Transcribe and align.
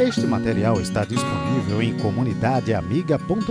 Este 0.00 0.26
material 0.26 0.80
está 0.80 1.04
disponível 1.04 1.82
em 1.82 1.94
comunidadeamiga.com.br. 1.98 3.50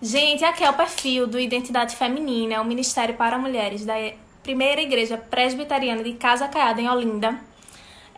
Gente, 0.00 0.42
aqui 0.46 0.64
é 0.64 0.70
o 0.70 0.72
perfil 0.72 1.26
do 1.26 1.38
Identidade 1.38 1.94
Feminina, 1.94 2.62
o 2.62 2.64
Ministério 2.64 3.16
para 3.16 3.36
Mulheres 3.36 3.84
da 3.84 3.92
Primeira 4.42 4.80
Igreja 4.80 5.18
Presbiteriana 5.18 6.02
de 6.02 6.14
Casa 6.14 6.48
Caiada, 6.48 6.80
em 6.80 6.88
Olinda. 6.88 7.38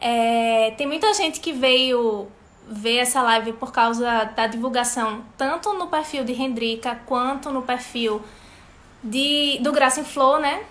É, 0.01 0.73
tem 0.79 0.87
muita 0.87 1.13
gente 1.13 1.41
que 1.41 1.53
veio 1.53 2.29
ver 2.69 2.99
essa 2.99 3.21
live 3.23 3.53
por 3.55 3.73
causa 3.73 4.27
da 4.27 4.47
divulgação, 4.47 5.25
tanto 5.37 5.73
no 5.73 5.89
perfil 5.89 6.23
de 6.23 6.41
Hendrika 6.41 7.01
quanto 7.05 7.51
no 7.51 7.63
perfil 7.63 8.23
de, 9.03 9.59
do 9.61 9.73
Graça 9.73 9.99
em 9.99 10.05
Flor, 10.05 10.39
né? 10.39 10.63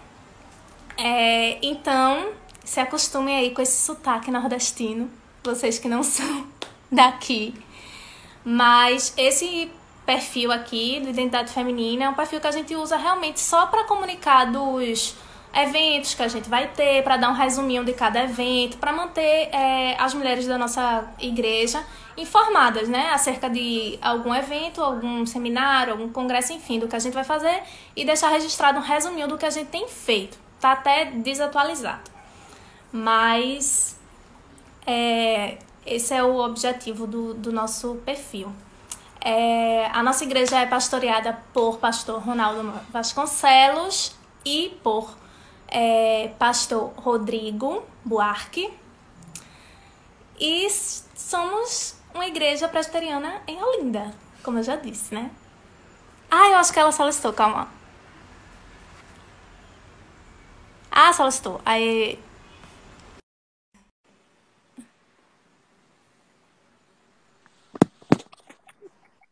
É, 0.97 1.57
então, 1.61 2.31
se 2.65 2.79
acostumem 2.79 3.37
aí 3.37 3.51
com 3.51 3.61
esse 3.61 3.85
sotaque 3.85 4.29
nordestino, 4.31 5.09
vocês 5.43 5.79
que 5.79 5.87
não 5.87 6.01
são 6.03 6.47
daqui. 6.91 7.53
Mas 8.43 9.13
esse 9.17 9.71
perfil 10.05 10.51
aqui 10.51 10.99
do 10.99 11.09
Identidade 11.09 11.51
Feminina 11.51 12.05
é 12.05 12.09
um 12.09 12.13
perfil 12.13 12.39
que 12.39 12.47
a 12.47 12.51
gente 12.51 12.75
usa 12.75 12.95
realmente 12.95 13.39
só 13.39 13.65
para 13.67 13.85
comunicar 13.85 14.45
dos 14.45 15.15
eventos 15.55 16.13
que 16.13 16.21
a 16.21 16.27
gente 16.27 16.49
vai 16.49 16.67
ter, 16.67 17.01
para 17.03 17.15
dar 17.15 17.29
um 17.29 17.33
resuminho 17.33 17.85
de 17.85 17.93
cada 17.93 18.21
evento, 18.23 18.77
para 18.77 18.91
manter 18.91 19.49
é, 19.53 19.95
as 19.97 20.13
mulheres 20.13 20.45
da 20.45 20.57
nossa 20.57 21.07
igreja 21.17 21.81
informadas, 22.17 22.89
né, 22.89 23.09
acerca 23.11 23.49
de 23.49 23.97
algum 24.01 24.33
evento, 24.33 24.81
algum 24.81 25.25
seminário, 25.25 25.93
algum 25.93 26.09
congresso, 26.09 26.53
enfim, 26.53 26.79
do 26.79 26.87
que 26.87 26.95
a 26.95 26.99
gente 26.99 27.13
vai 27.13 27.23
fazer 27.23 27.63
e 27.95 28.05
deixar 28.05 28.29
registrado 28.29 28.79
um 28.79 28.81
resuminho 28.81 29.27
do 29.27 29.37
que 29.37 29.45
a 29.45 29.49
gente 29.49 29.67
tem 29.67 29.87
feito. 29.87 30.37
Tá 30.59 30.73
até 30.73 31.05
desatualizado. 31.05 32.14
Mas 32.95 33.99
é, 34.87 35.57
esse 35.85 36.13
é 36.13 36.23
o 36.23 36.37
objetivo 36.37 37.05
do, 37.05 37.33
do 37.33 37.51
nosso 37.51 37.95
perfil. 38.05 38.49
É, 39.19 39.87
a 39.87 40.01
nossa 40.01 40.23
igreja 40.23 40.61
é 40.61 40.65
pastoreada 40.65 41.37
por 41.53 41.77
pastor 41.77 42.21
Ronaldo 42.21 42.71
Vasconcelos 42.91 44.15
e 44.45 44.79
por 44.81 45.13
é, 45.67 46.31
pastor 46.39 46.93
Rodrigo 46.95 47.83
Buarque. 48.05 48.71
E 50.39 50.69
somos 50.69 51.97
uma 52.13 52.25
igreja 52.25 52.69
presbiteriana 52.69 53.41
em 53.45 53.61
Olinda, 53.61 54.13
como 54.41 54.59
eu 54.59 54.63
já 54.63 54.77
disse, 54.77 55.13
né? 55.13 55.31
Ah, 56.31 56.47
eu 56.47 56.55
acho 56.55 56.71
que 56.71 56.79
ela 56.79 56.93
solicitou, 56.93 57.33
calma. 57.33 57.67
Ah, 60.89 61.11
solicitou. 61.11 61.59
Aí 61.65 62.17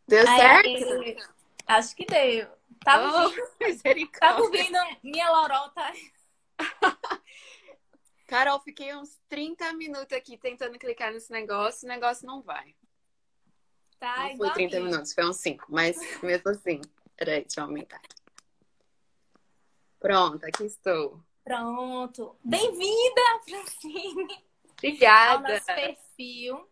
Deu 0.08 0.26
certo? 0.26 1.34
Acho 1.66 1.96
que 1.96 2.06
deu. 2.06 2.48
Tava 2.84 3.18
oh, 3.18 3.24
ouvindo, 3.24 4.12
tava 4.20 4.42
ouvindo 4.42 4.78
minha 5.02 5.30
lorota. 5.32 5.94
Carol, 8.28 8.60
fiquei 8.62 8.96
uns 8.96 9.20
30 9.30 9.74
minutos 9.74 10.12
aqui 10.18 10.38
tentando 10.38 10.78
clicar 10.78 11.12
nesse 11.14 11.32
negócio, 11.32 11.86
o 11.86 11.90
negócio 11.90 12.26
não 12.26 12.42
vai. 12.42 12.76
Tá, 14.00 14.30
não 14.30 14.38
foi 14.38 14.52
30 14.52 14.80
minutos, 14.82 15.14
foi 15.14 15.26
uns 15.26 15.38
5, 15.38 15.66
mas 15.70 15.96
mesmo 16.22 16.50
assim. 16.50 16.82
Peraí, 17.16 17.42
deixa 17.42 17.62
eu 17.62 17.66
aumentar. 17.66 18.02
Pronto, 20.00 20.44
aqui 20.46 20.66
estou. 20.66 21.24
Pronto. 21.44 22.36
Bem-vinda, 22.44 23.22
Francine! 23.46 24.44
Obrigada! 24.72 25.48
Ao 25.48 25.54
nosso 25.54 25.66
perfil. 25.68 26.68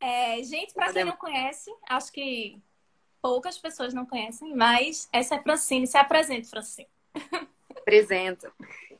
É, 0.00 0.42
gente, 0.42 0.74
para 0.74 0.92
quem 0.92 1.04
não 1.04 1.16
conhece, 1.16 1.72
acho 1.88 2.12
que 2.12 2.60
poucas 3.20 3.58
pessoas 3.58 3.94
não 3.94 4.06
conhecem, 4.06 4.54
mas 4.54 5.08
essa 5.12 5.36
é 5.36 5.42
Francine. 5.42 5.86
Se 5.86 5.96
apresente, 5.96 6.48
Francine. 6.48 6.88
Apresento. 7.70 8.52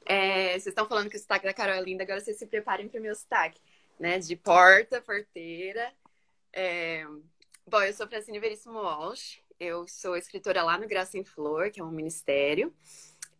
É, 0.04 0.50
vocês 0.50 0.68
estão 0.68 0.86
falando 0.86 1.10
que 1.10 1.16
o 1.16 1.20
sotaque 1.20 1.46
da 1.46 1.52
Carol 1.52 1.74
é 1.74 1.80
lindo, 1.80 2.02
agora 2.02 2.20
vocês 2.20 2.36
se 2.36 2.46
preparem 2.46 2.88
para 2.88 3.00
o 3.00 3.02
meu 3.02 3.14
sotaque, 3.14 3.60
né? 3.98 4.18
De 4.18 4.36
porta, 4.36 5.00
porteira. 5.00 5.92
É... 6.52 7.04
Bom, 7.66 7.82
eu 7.82 7.92
sou 7.92 8.06
Francine 8.06 8.38
Veríssimo 8.38 8.78
Walsh, 8.78 9.42
eu 9.58 9.88
sou 9.88 10.16
escritora 10.16 10.62
lá 10.62 10.78
no 10.78 10.86
Graça 10.86 11.18
em 11.18 11.24
Flor, 11.24 11.70
que 11.70 11.80
é 11.80 11.84
um 11.84 11.90
ministério 11.90 12.72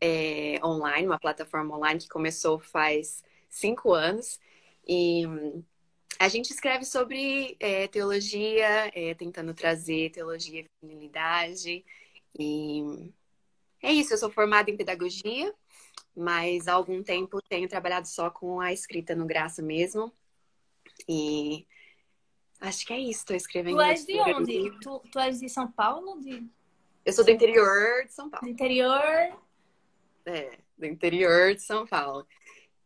é, 0.01 0.59
online, 0.65 1.07
uma 1.07 1.19
plataforma 1.19 1.77
online 1.77 2.01
que 2.01 2.09
começou 2.09 2.59
faz 2.59 3.23
cinco 3.49 3.93
anos. 3.93 4.41
E 4.87 5.25
a 6.19 6.29
gente 6.29 6.51
escreve 6.51 6.85
sobre 6.85 7.57
é, 7.61 7.87
teologia, 7.89 8.91
é, 8.95 9.15
tentando 9.15 9.53
trazer 9.53 10.11
teologia 10.11 10.61
e 10.61 10.67
feminilidade. 10.81 11.85
E 12.39 13.13
é 13.83 13.93
isso, 13.93 14.15
eu 14.15 14.19
sou 14.19 14.31
formada 14.31 14.71
em 14.71 14.77
pedagogia, 14.77 15.55
mas 16.17 16.69
há 16.69 16.73
algum 16.73 17.03
tempo 17.03 17.41
tenho 17.49 17.69
trabalhado 17.69 18.09
só 18.09 18.31
com 18.31 18.61
a 18.61 18.73
escrita 18.73 19.15
no 19.15 19.27
Graça 19.27 19.63
mesmo. 19.63 20.13
E 21.09 21.67
acho 22.61 22.87
que 22.87 22.93
é 22.93 22.99
isso, 22.99 23.21
estou 23.21 23.37
escrevendo. 23.37 23.77
Tu 23.77 23.83
és 23.83 24.07
de 24.07 24.21
onde? 24.21 24.81
Tu, 24.81 25.03
tu 25.13 25.19
és 25.19 25.41
de 25.41 25.49
São 25.49 25.71
Paulo? 25.71 26.21
De... 26.21 26.47
Eu 27.05 27.13
sou 27.13 27.25
do 27.25 27.31
interior 27.31 28.05
de 28.07 28.15
São 28.15 28.31
Paulo. 28.31 28.47
Do 28.47 28.51
interior? 28.51 29.39
É, 30.25 30.59
do 30.77 30.87
interior 30.87 31.55
de 31.55 31.63
São 31.63 31.87
Paulo. 31.87 32.27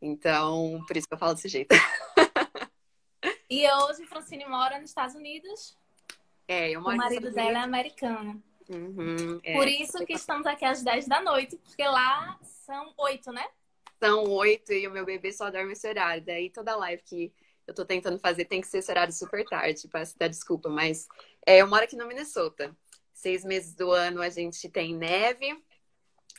Então, 0.02 0.82
por 0.86 0.96
isso 0.96 1.06
que 1.06 1.14
eu 1.14 1.18
falo 1.18 1.34
desse 1.34 1.48
jeito. 1.48 1.74
E 3.50 3.68
hoje 3.68 4.06
Francine 4.06 4.46
mora 4.46 4.78
nos 4.78 4.90
Estados 4.90 5.16
Unidos. 5.16 5.76
É, 6.46 6.70
eu 6.70 6.80
moro 6.80 6.94
O 6.94 6.96
marido 6.96 7.32
dela 7.32 7.58
é 7.58 7.62
americano. 7.62 8.40
Uhum, 8.68 9.40
é. 9.42 9.54
Por 9.54 9.66
isso 9.66 10.06
que 10.06 10.12
estamos 10.12 10.46
aqui 10.46 10.64
às 10.64 10.84
10 10.84 11.08
da 11.08 11.20
noite, 11.20 11.56
porque 11.56 11.82
lá 11.82 12.38
são 12.44 12.94
8, 12.96 13.32
né? 13.32 13.44
São 13.98 14.22
8 14.30 14.72
e 14.72 14.86
o 14.86 14.92
meu 14.92 15.04
bebê 15.04 15.32
só 15.32 15.50
dorme 15.50 15.72
esse 15.72 15.88
horário. 15.88 16.24
Daí 16.24 16.48
toda 16.48 16.76
live 16.76 17.02
que 17.02 17.32
eu 17.66 17.74
tô 17.74 17.84
tentando 17.84 18.20
fazer 18.20 18.44
tem 18.44 18.60
que 18.60 18.68
ser 18.68 18.78
esse 18.78 18.90
horário 18.90 19.12
super 19.12 19.44
tarde, 19.44 19.88
peço 19.88 20.14
até 20.14 20.28
desculpa, 20.28 20.68
mas 20.68 21.08
é, 21.44 21.60
eu 21.60 21.66
moro 21.66 21.82
aqui 21.82 21.96
no 21.96 22.06
Minnesota. 22.06 22.74
Seis 23.12 23.44
meses 23.44 23.74
do 23.74 23.90
ano 23.90 24.22
a 24.22 24.28
gente 24.28 24.68
tem 24.68 24.94
neve. 24.94 25.60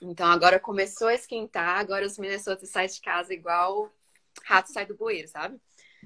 Então 0.01 0.31
agora 0.31 0.61
começou 0.61 1.09
a 1.09 1.13
esquentar, 1.13 1.77
agora 1.77 2.05
os 2.05 2.17
Minnesota 2.17 2.66
saem 2.66 2.88
de 2.88 3.01
casa 3.01 3.33
igual 3.33 3.91
rato 4.44 4.71
sai 4.71 4.85
do 4.85 4.95
bueiro, 4.95 5.27
sabe? 5.27 5.59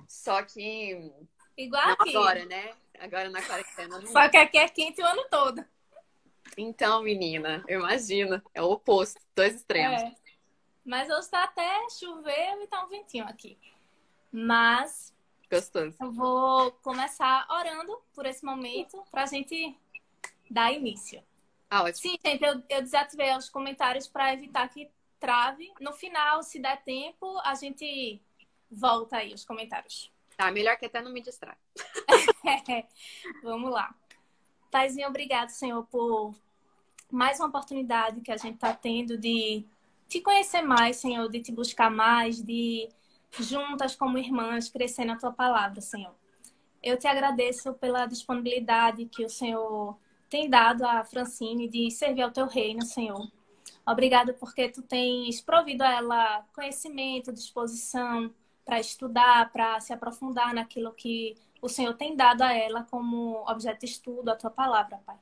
Só 0.08 0.44
que. 0.44 1.12
Igual 1.58 1.90
aqui. 1.92 2.16
Agora, 2.16 2.46
né? 2.46 2.74
Agora 3.00 3.30
na 3.30 3.42
quarentena. 3.42 4.00
Não... 4.00 4.08
Só 4.08 4.30
que 4.30 4.38
aqui 4.38 4.58
é 4.58 4.68
quente 4.68 5.02
o 5.02 5.06
ano 5.06 5.26
todo. 5.30 5.64
Então, 6.58 7.04
menina, 7.04 7.64
eu 7.68 7.80
imagino. 7.80 8.42
É 8.54 8.62
o 8.62 8.72
oposto, 8.72 9.20
dois 9.36 9.56
extremos. 9.56 10.02
É. 10.02 10.16
Mas 10.86 11.10
hoje 11.10 11.30
tá 11.30 11.44
até 11.44 11.90
chover 11.90 12.62
e 12.62 12.68
tá 12.68 12.84
um 12.84 12.88
ventinho 12.88 13.26
aqui. 13.26 13.58
Mas. 14.32 15.14
Gostoso. 15.52 15.96
Eu 16.00 16.12
vou 16.12 16.72
começar 16.72 17.48
orando 17.50 17.98
por 18.14 18.26
esse 18.26 18.44
momento 18.46 19.04
pra 19.12 19.26
gente 19.26 19.76
dar 20.50 20.72
início. 20.72 21.24
Ah, 21.70 21.84
ótimo. 21.84 22.12
Sim, 22.12 22.18
gente, 22.24 22.44
eu, 22.44 22.64
eu 22.70 22.82
desativei 22.82 23.36
os 23.36 23.50
comentários 23.50 24.08
para 24.08 24.34
evitar 24.34 24.68
que 24.70 24.90
trave. 25.20 25.72
No 25.80 25.92
final, 25.94 26.44
se 26.44 26.60
der 26.60 26.84
tempo, 26.84 27.40
a 27.44 27.56
gente 27.56 28.22
volta 28.76 29.18
aí 29.18 29.34
os 29.34 29.46
comentários. 29.46 30.12
Tá, 30.38 30.52
melhor 30.52 30.78
que 30.78 30.86
até 30.86 31.02
não 31.02 31.12
me 31.12 31.22
distrai. 31.22 31.56
Vamos 33.44 33.72
lá. 33.72 33.96
Paizinho, 34.70 35.08
obrigado, 35.08 35.50
Senhor, 35.50 35.86
por 35.86 36.36
mais 37.10 37.40
uma 37.40 37.48
oportunidade 37.48 38.22
que 38.22 38.32
a 38.32 38.38
gente 38.38 38.56
está 38.56 38.74
tendo 38.74 39.18
de 39.18 39.66
te 40.10 40.20
conhecer 40.20 40.62
mais, 40.62 40.98
Senhor, 40.98 41.30
de 41.30 41.40
te 41.40 41.52
buscar 41.52 41.90
mais, 41.90 42.42
de 42.42 42.90
juntas 43.40 43.96
como 43.96 44.18
irmãs 44.18 44.70
crescer 44.70 45.06
na 45.06 45.18
tua 45.18 45.32
palavra, 45.32 45.80
Senhor. 45.82 46.14
Eu 46.84 46.98
te 46.98 47.08
agradeço 47.08 47.74
pela 47.74 48.06
disponibilidade 48.06 49.06
que 49.06 49.26
o 49.26 49.30
Senhor 49.30 49.98
tem 50.30 50.50
dado 50.50 50.86
a 50.86 51.04
Francine 51.04 51.68
de 51.68 51.90
servir 51.90 52.22
ao 52.22 52.32
teu 52.32 52.46
reino, 52.46 52.84
Senhor. 52.84 53.32
Obrigado 53.86 54.34
porque 54.34 54.70
tu 54.70 54.82
tens 54.82 55.42
provido 55.42 55.84
a 55.84 55.92
ela 55.92 56.46
conhecimento, 56.54 57.32
disposição, 57.32 58.34
para 58.66 58.80
estudar, 58.80 59.52
para 59.52 59.80
se 59.80 59.94
aprofundar 59.94 60.54
naquilo 60.54 60.92
que 60.92 61.38
o 61.62 61.70
Senhor 61.70 61.94
tem 61.94 62.16
dado 62.16 62.42
a 62.42 62.52
ela 62.52 62.84
como 62.84 63.44
objeto 63.48 63.82
de 63.82 63.86
estudo, 63.86 64.30
a 64.30 64.36
tua 64.36 64.50
palavra, 64.50 65.00
Pai. 65.06 65.18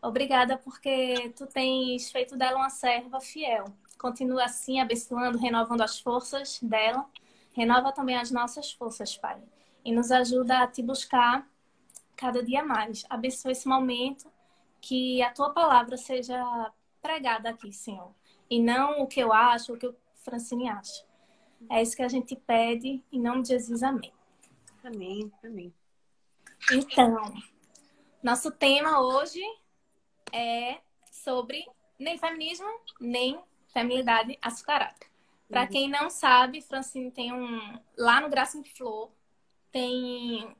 Obrigada 0.00 0.56
porque 0.56 1.32
tu 1.36 1.46
tens 1.46 2.10
feito 2.10 2.36
dela 2.36 2.58
uma 2.58 2.70
serva 2.70 3.20
fiel. 3.20 3.64
Continua 3.98 4.44
assim, 4.44 4.80
abençoando, 4.80 5.38
renovando 5.38 5.80
as 5.80 5.98
forças 5.98 6.60
dela. 6.62 7.04
Renova 7.52 7.90
também 7.90 8.16
as 8.16 8.30
nossas 8.30 8.70
forças, 8.70 9.16
Pai. 9.16 9.42
E 9.84 9.90
nos 9.90 10.12
ajuda 10.12 10.62
a 10.62 10.66
te 10.68 10.82
buscar 10.82 11.48
cada 12.14 12.42
dia 12.42 12.62
mais. 12.62 13.04
Abençoa 13.10 13.50
esse 13.50 13.66
momento, 13.66 14.30
que 14.80 15.20
a 15.22 15.32
tua 15.32 15.50
palavra 15.50 15.96
seja 15.96 16.72
pregada 17.02 17.50
aqui, 17.50 17.72
Senhor. 17.72 18.12
E 18.48 18.60
não 18.60 19.02
o 19.02 19.06
que 19.06 19.20
eu 19.20 19.32
acho, 19.32 19.72
o 19.72 19.76
que 19.76 19.86
o 19.86 19.96
Francine 20.14 20.68
acha. 20.68 21.07
É 21.70 21.82
isso 21.82 21.96
que 21.96 22.02
a 22.02 22.08
gente 22.08 22.36
pede, 22.36 23.02
em 23.12 23.20
nome 23.20 23.42
de 23.42 23.48
Jesus, 23.48 23.82
amém. 23.82 24.12
Amém, 24.84 25.32
amém. 25.44 25.74
Então, 26.72 27.34
nosso 28.22 28.50
tema 28.50 29.00
hoje 29.00 29.42
é 30.32 30.78
sobre 31.10 31.66
nem 31.98 32.16
feminismo, 32.18 32.68
nem 33.00 33.40
feminilidade 33.72 34.38
açucarada. 34.40 35.08
Para 35.48 35.62
uhum. 35.62 35.68
quem 35.68 35.88
não 35.88 36.10
sabe, 36.10 36.60
Francine 36.60 37.10
tem 37.10 37.32
um. 37.32 37.78
Lá 37.96 38.20
no 38.20 38.28
Graça 38.28 38.58
em 38.58 38.64
Flor 38.64 39.10
tem 39.72 40.54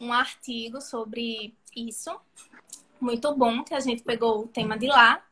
um 0.00 0.12
artigo 0.12 0.80
sobre 0.80 1.54
isso. 1.74 2.20
Muito 3.00 3.34
bom, 3.34 3.62
que 3.64 3.74
a 3.74 3.80
gente 3.80 4.02
pegou 4.02 4.40
o 4.40 4.48
tema 4.48 4.76
de 4.76 4.86
lá. 4.86 5.24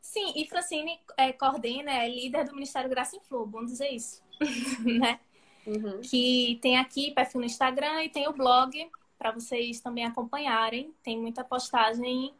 Sim, 0.00 0.32
e 0.36 0.46
Francine 0.46 1.00
é, 1.16 1.32
coordena, 1.32 1.90
é 1.90 2.08
líder 2.08 2.44
do 2.44 2.54
Ministério 2.54 2.88
Graça 2.88 3.16
em 3.16 3.20
Flor, 3.20 3.46
bom 3.46 3.64
dizer 3.64 3.90
isso, 3.90 4.22
né? 5.00 5.20
Uhum. 5.66 6.00
Que 6.00 6.58
tem 6.62 6.78
aqui 6.78 7.10
perfil 7.10 7.40
no 7.40 7.46
Instagram 7.46 8.04
e 8.04 8.08
tem 8.08 8.28
o 8.28 8.32
blog 8.32 8.88
para 9.18 9.32
vocês 9.32 9.80
também 9.80 10.04
acompanharem. 10.04 10.94
Tem 11.02 11.18
muita 11.18 11.42
postagem 11.42 12.32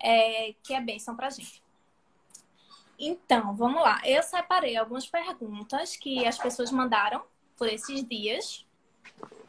é, 0.00 0.54
que 0.62 0.74
é 0.74 0.80
bênção 0.80 1.16
pra 1.16 1.30
gente. 1.30 1.62
Então, 2.98 3.54
vamos 3.54 3.80
lá. 3.80 4.00
Eu 4.04 4.22
separei 4.22 4.76
algumas 4.76 5.06
perguntas 5.06 5.96
que 5.96 6.26
as 6.26 6.36
pessoas 6.36 6.72
mandaram 6.72 7.22
por 7.56 7.68
esses 7.68 8.04
dias. 8.04 8.66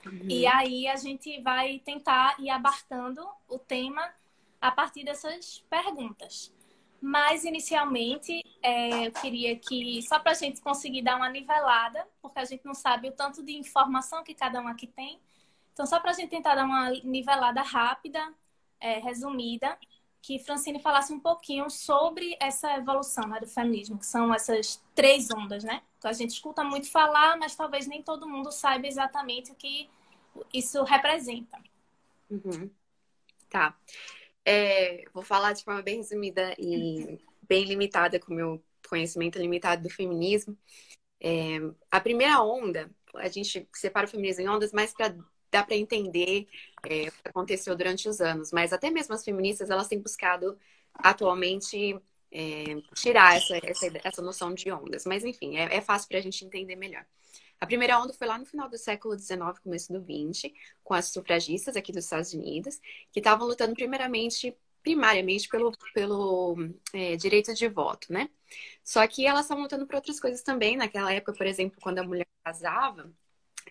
Uhum. 0.06 0.28
E 0.30 0.46
aí 0.46 0.88
a 0.88 0.96
gente 0.96 1.42
vai 1.42 1.80
tentar 1.80 2.36
ir 2.40 2.50
abarcando 2.50 3.28
o 3.48 3.58
tema 3.58 4.08
a 4.62 4.72
partir 4.72 5.04
dessas 5.04 5.64
perguntas. 5.70 6.54
Mas 7.02 7.46
inicialmente 7.46 8.44
é, 8.62 9.08
eu 9.08 9.12
queria 9.12 9.56
que, 9.56 10.02
só 10.02 10.20
para 10.20 10.32
a 10.32 10.36
gente 10.36 10.62
conseguir 10.62 11.02
dar 11.02 11.16
uma 11.16 11.30
nivelada, 11.30 12.06
porque 12.22 12.40
a 12.40 12.46
gente 12.46 12.66
não 12.66 12.74
sabe 12.74 13.10
o 13.10 13.12
tanto 13.12 13.42
de 13.44 13.54
informação 13.54 14.24
que 14.24 14.34
cada 14.34 14.62
um 14.62 14.68
aqui 14.68 14.88
tem. 14.88 15.20
Então, 15.74 15.86
só 15.86 16.00
para 16.00 16.12
a 16.12 16.14
gente 16.14 16.30
tentar 16.30 16.56
dar 16.56 16.66
uma 16.66 16.90
nivelada 17.04 17.62
rápida, 17.62 18.34
é, 18.82 19.00
resumida, 19.00 19.78
que 20.22 20.40
Francine 20.40 20.82
falasse 20.82 21.14
um 21.14 21.20
pouquinho 21.20 21.70
sobre 21.70 22.36
essa 22.40 22.76
evolução 22.76 23.26
né, 23.28 23.40
do 23.40 23.48
feminismo, 23.48 23.98
que 23.98 24.06
são 24.06 24.34
essas 24.34 24.84
três 24.94 25.32
ondas, 25.32 25.64
né? 25.64 25.82
Que 26.02 26.08
a 26.08 26.14
gente 26.14 26.32
escuta 26.32 26.64
muito 26.64 26.92
falar, 26.92 27.38
mas 27.38 27.56
talvez 27.56 27.88
nem 27.88 28.04
todo 28.04 28.28
mundo 28.28 28.52
saiba 28.52 28.88
exatamente 28.88 29.52
o 29.52 29.56
que 29.56 29.90
isso 30.54 30.84
representa. 30.84 31.58
Uhum. 32.30 32.70
Tá. 33.50 33.76
É, 34.52 35.04
vou 35.14 35.22
falar 35.22 35.54
de 35.54 35.64
forma 35.64 35.84
bem 35.84 35.98
resumida 35.98 36.56
e 36.58 37.20
bem 37.48 37.66
limitada, 37.66 38.20
com 38.20 38.34
o 38.34 38.36
meu 38.36 38.64
conhecimento 38.90 39.38
limitado 39.38 39.84
do 39.84 39.92
feminismo. 39.92 40.58
É, 41.22 41.60
a 41.92 42.02
primeira 42.02 42.42
onda, 42.42 42.90
a 43.14 43.28
gente 43.28 43.70
separa 43.76 44.08
o 44.08 44.10
feminismo 44.10 44.42
em 44.42 44.50
ondas 44.50 44.74
mais 44.74 44.92
para 44.92 45.16
dá 45.52 45.64
para 45.64 45.76
entender 45.76 46.48
é, 46.84 47.10
o 47.10 47.12
que 47.12 47.30
aconteceu 47.30 47.76
durante 47.76 48.10
os 48.10 48.22
anos. 48.22 48.52
Mas 48.52 48.74
até 48.74 48.90
mesmo 48.90 49.14
as 49.14 49.24
feministas, 49.24 49.70
elas 49.70 49.88
têm 49.88 50.00
buscado 50.00 50.58
atualmente 50.96 52.00
é, 52.32 52.64
tirar 52.96 53.38
essa, 53.38 53.58
essa, 53.64 53.92
essa 54.04 54.22
noção 54.22 54.54
de 54.54 54.72
ondas. 54.72 55.06
Mas, 55.06 55.24
enfim, 55.24 55.58
é, 55.58 55.76
é 55.76 55.82
fácil 55.82 56.08
para 56.10 56.18
a 56.18 56.22
gente 56.22 56.44
entender 56.44 56.76
melhor. 56.76 57.06
A 57.62 57.66
primeira 57.66 58.00
onda 58.00 58.14
foi 58.14 58.26
lá 58.28 58.38
no 58.38 58.46
final 58.46 58.70
do 58.70 58.78
século 58.78 59.18
XIX, 59.18 59.60
começo 59.62 59.92
do 59.92 60.00
XX, 60.00 60.52
com 60.84 60.94
as 60.94 61.08
sufragistas 61.08 61.76
aqui 61.76 61.92
dos 61.92 62.06
Estados 62.06 62.34
Unidos, 62.34 62.80
que 63.12 63.20
estavam 63.20 63.46
lutando 63.48 63.74
primeiramente, 63.74 64.56
primariamente, 64.82 65.50
pelo, 65.50 65.72
pelo 65.94 66.56
é, 66.94 67.18
direito 67.18 67.54
de 67.54 67.68
voto, 67.68 68.14
né? 68.14 68.30
Só 68.84 69.06
que 69.08 69.26
elas 69.26 69.42
estavam 69.46 69.64
lutando 69.64 69.86
por 69.86 69.96
outras 69.96 70.20
coisas 70.20 70.42
também. 70.42 70.78
Naquela 70.78 71.14
época, 71.14 71.34
por 71.34 71.46
exemplo, 71.46 71.80
quando 71.82 72.00
a 72.00 72.04
mulher 72.04 72.28
casava, 72.44 73.12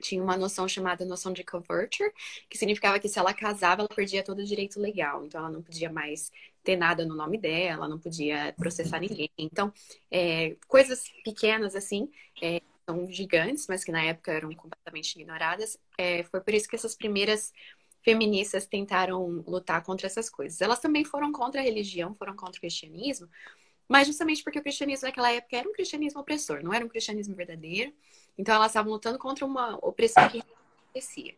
tinha 0.00 0.22
uma 0.22 0.36
noção 0.36 0.68
chamada 0.68 1.04
noção 1.04 1.32
de 1.32 1.42
coverture, 1.42 2.12
que 2.48 2.58
significava 2.58 2.98
que 3.00 3.08
se 3.08 3.18
ela 3.18 3.34
casava, 3.34 3.82
ela 3.82 3.88
perdia 3.88 4.22
todo 4.22 4.40
o 4.40 4.44
direito 4.44 4.78
legal. 4.80 5.24
Então, 5.24 5.40
ela 5.40 5.50
não 5.50 5.62
podia 5.62 5.90
mais 5.90 6.30
ter 6.62 6.76
nada 6.76 7.04
no 7.06 7.14
nome 7.14 7.38
dela, 7.38 7.88
não 7.88 7.98
podia 7.98 8.52
processar 8.58 9.00
ninguém. 9.00 9.30
Então, 9.38 9.72
é, 10.10 10.56
coisas 10.66 11.04
pequenas 11.24 11.74
assim, 11.74 12.10
é, 12.42 12.60
são 12.88 13.10
gigantes, 13.10 13.66
mas 13.68 13.84
que 13.84 13.92
na 13.92 14.02
época 14.02 14.32
eram 14.32 14.50
completamente 14.54 15.14
ignoradas. 15.14 15.78
É, 15.98 16.22
foi 16.22 16.40
por 16.40 16.54
isso 16.54 16.66
que 16.66 16.74
essas 16.74 16.96
primeiras 16.96 17.52
feministas 18.02 18.66
tentaram 18.66 19.44
lutar 19.46 19.82
contra 19.82 20.06
essas 20.06 20.30
coisas. 20.30 20.62
Elas 20.62 20.80
também 20.80 21.04
foram 21.04 21.30
contra 21.30 21.60
a 21.60 21.64
religião, 21.64 22.14
foram 22.14 22.34
contra 22.34 22.56
o 22.56 22.60
cristianismo, 22.60 23.28
mas 23.86 24.06
justamente 24.06 24.42
porque 24.42 24.58
o 24.58 24.62
cristianismo 24.62 25.06
naquela 25.06 25.30
época 25.30 25.56
era 25.56 25.68
um 25.68 25.72
cristianismo 25.72 26.20
opressor, 26.20 26.62
não 26.62 26.72
era 26.72 26.84
um 26.84 26.88
cristianismo 26.88 27.34
verdadeiro. 27.34 27.92
Então 28.38 28.54
elas 28.54 28.70
estavam 28.70 28.90
lutando 28.90 29.18
contra 29.18 29.44
uma 29.44 29.76
opressão 29.82 30.26
que 30.30 30.40
acontecia. 30.40 31.36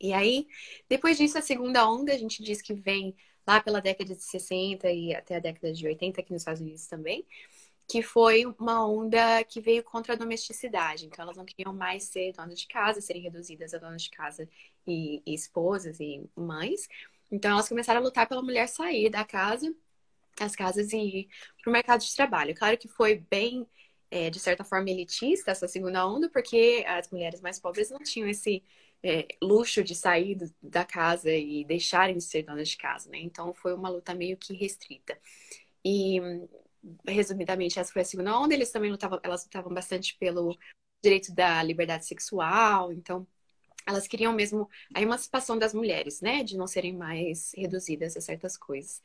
E 0.00 0.12
aí, 0.12 0.46
depois 0.88 1.18
disso, 1.18 1.36
a 1.38 1.42
segunda 1.42 1.88
onda, 1.90 2.12
a 2.12 2.18
gente 2.18 2.40
diz 2.40 2.62
que 2.62 2.72
vem 2.72 3.16
lá 3.44 3.60
pela 3.60 3.80
década 3.80 4.14
de 4.14 4.22
60 4.22 4.88
e 4.92 5.12
até 5.12 5.36
a 5.36 5.40
década 5.40 5.72
de 5.72 5.86
80 5.86 6.20
aqui 6.20 6.32
nos 6.32 6.42
Estados 6.42 6.60
Unidos 6.60 6.86
também, 6.86 7.26
que 7.88 8.02
foi 8.02 8.44
uma 8.58 8.86
onda 8.86 9.42
que 9.44 9.60
veio 9.60 9.82
contra 9.82 10.12
a 10.12 10.16
domesticidade. 10.16 11.06
Então, 11.06 11.22
elas 11.22 11.36
não 11.36 11.44
queriam 11.44 11.72
mais 11.72 12.04
ser 12.04 12.32
donas 12.32 12.60
de 12.60 12.66
casa, 12.68 13.00
serem 13.00 13.22
reduzidas 13.22 13.72
a 13.72 13.78
donas 13.78 14.02
de 14.02 14.10
casa 14.10 14.48
e, 14.86 15.22
e 15.26 15.34
esposas 15.34 15.98
e 15.98 16.22
mães. 16.36 16.86
Então, 17.30 17.52
elas 17.52 17.68
começaram 17.68 18.00
a 18.00 18.04
lutar 18.04 18.28
pela 18.28 18.42
mulher 18.42 18.68
sair 18.68 19.08
da 19.10 19.24
casa, 19.24 19.74
as 20.38 20.54
casas 20.54 20.92
e 20.92 20.98
ir 20.98 21.28
para 21.62 21.70
o 21.70 21.72
mercado 21.72 22.00
de 22.00 22.14
trabalho. 22.14 22.54
Claro 22.54 22.76
que 22.76 22.88
foi 22.88 23.24
bem 23.30 23.66
é, 24.10 24.30
de 24.30 24.38
certa 24.38 24.64
forma, 24.64 24.90
elitista, 24.90 25.50
essa 25.50 25.68
segunda 25.68 26.06
onda, 26.06 26.28
porque 26.30 26.84
as 26.86 27.10
mulheres 27.10 27.40
mais 27.40 27.58
pobres 27.58 27.90
não 27.90 27.98
tinham 28.00 28.28
esse 28.28 28.62
é, 29.02 29.26
luxo 29.42 29.82
de 29.84 29.94
sair 29.94 30.34
do, 30.34 30.52
da 30.62 30.84
casa 30.84 31.30
e 31.30 31.64
deixarem 31.64 32.16
de 32.16 32.24
ser 32.24 32.42
donas 32.42 32.68
de 32.68 32.76
casa, 32.76 33.10
né? 33.10 33.18
Então, 33.18 33.52
foi 33.54 33.74
uma 33.74 33.88
luta 33.88 34.14
meio 34.14 34.36
que 34.36 34.54
restrita. 34.54 35.18
E, 35.84 36.20
resumidamente, 37.06 37.78
essa 37.78 37.92
foi 37.92 38.02
a 38.02 38.04
segunda 38.04 38.38
onda. 38.38 38.54
Eles 38.54 38.70
também 38.70 38.90
lutavam, 38.90 39.20
elas 39.22 39.44
lutavam 39.44 39.72
bastante 39.72 40.16
pelo 40.18 40.56
direito 41.02 41.32
da 41.32 41.62
liberdade 41.62 42.06
sexual, 42.06 42.92
então 42.92 43.26
elas 43.86 44.06
queriam 44.06 44.32
mesmo 44.32 44.68
a 44.94 45.00
emancipação 45.00 45.58
das 45.58 45.72
mulheres, 45.72 46.20
né? 46.20 46.42
De 46.42 46.56
não 46.56 46.66
serem 46.66 46.94
mais 46.94 47.52
reduzidas 47.56 48.16
a 48.16 48.20
certas 48.20 48.56
coisas. 48.56 49.02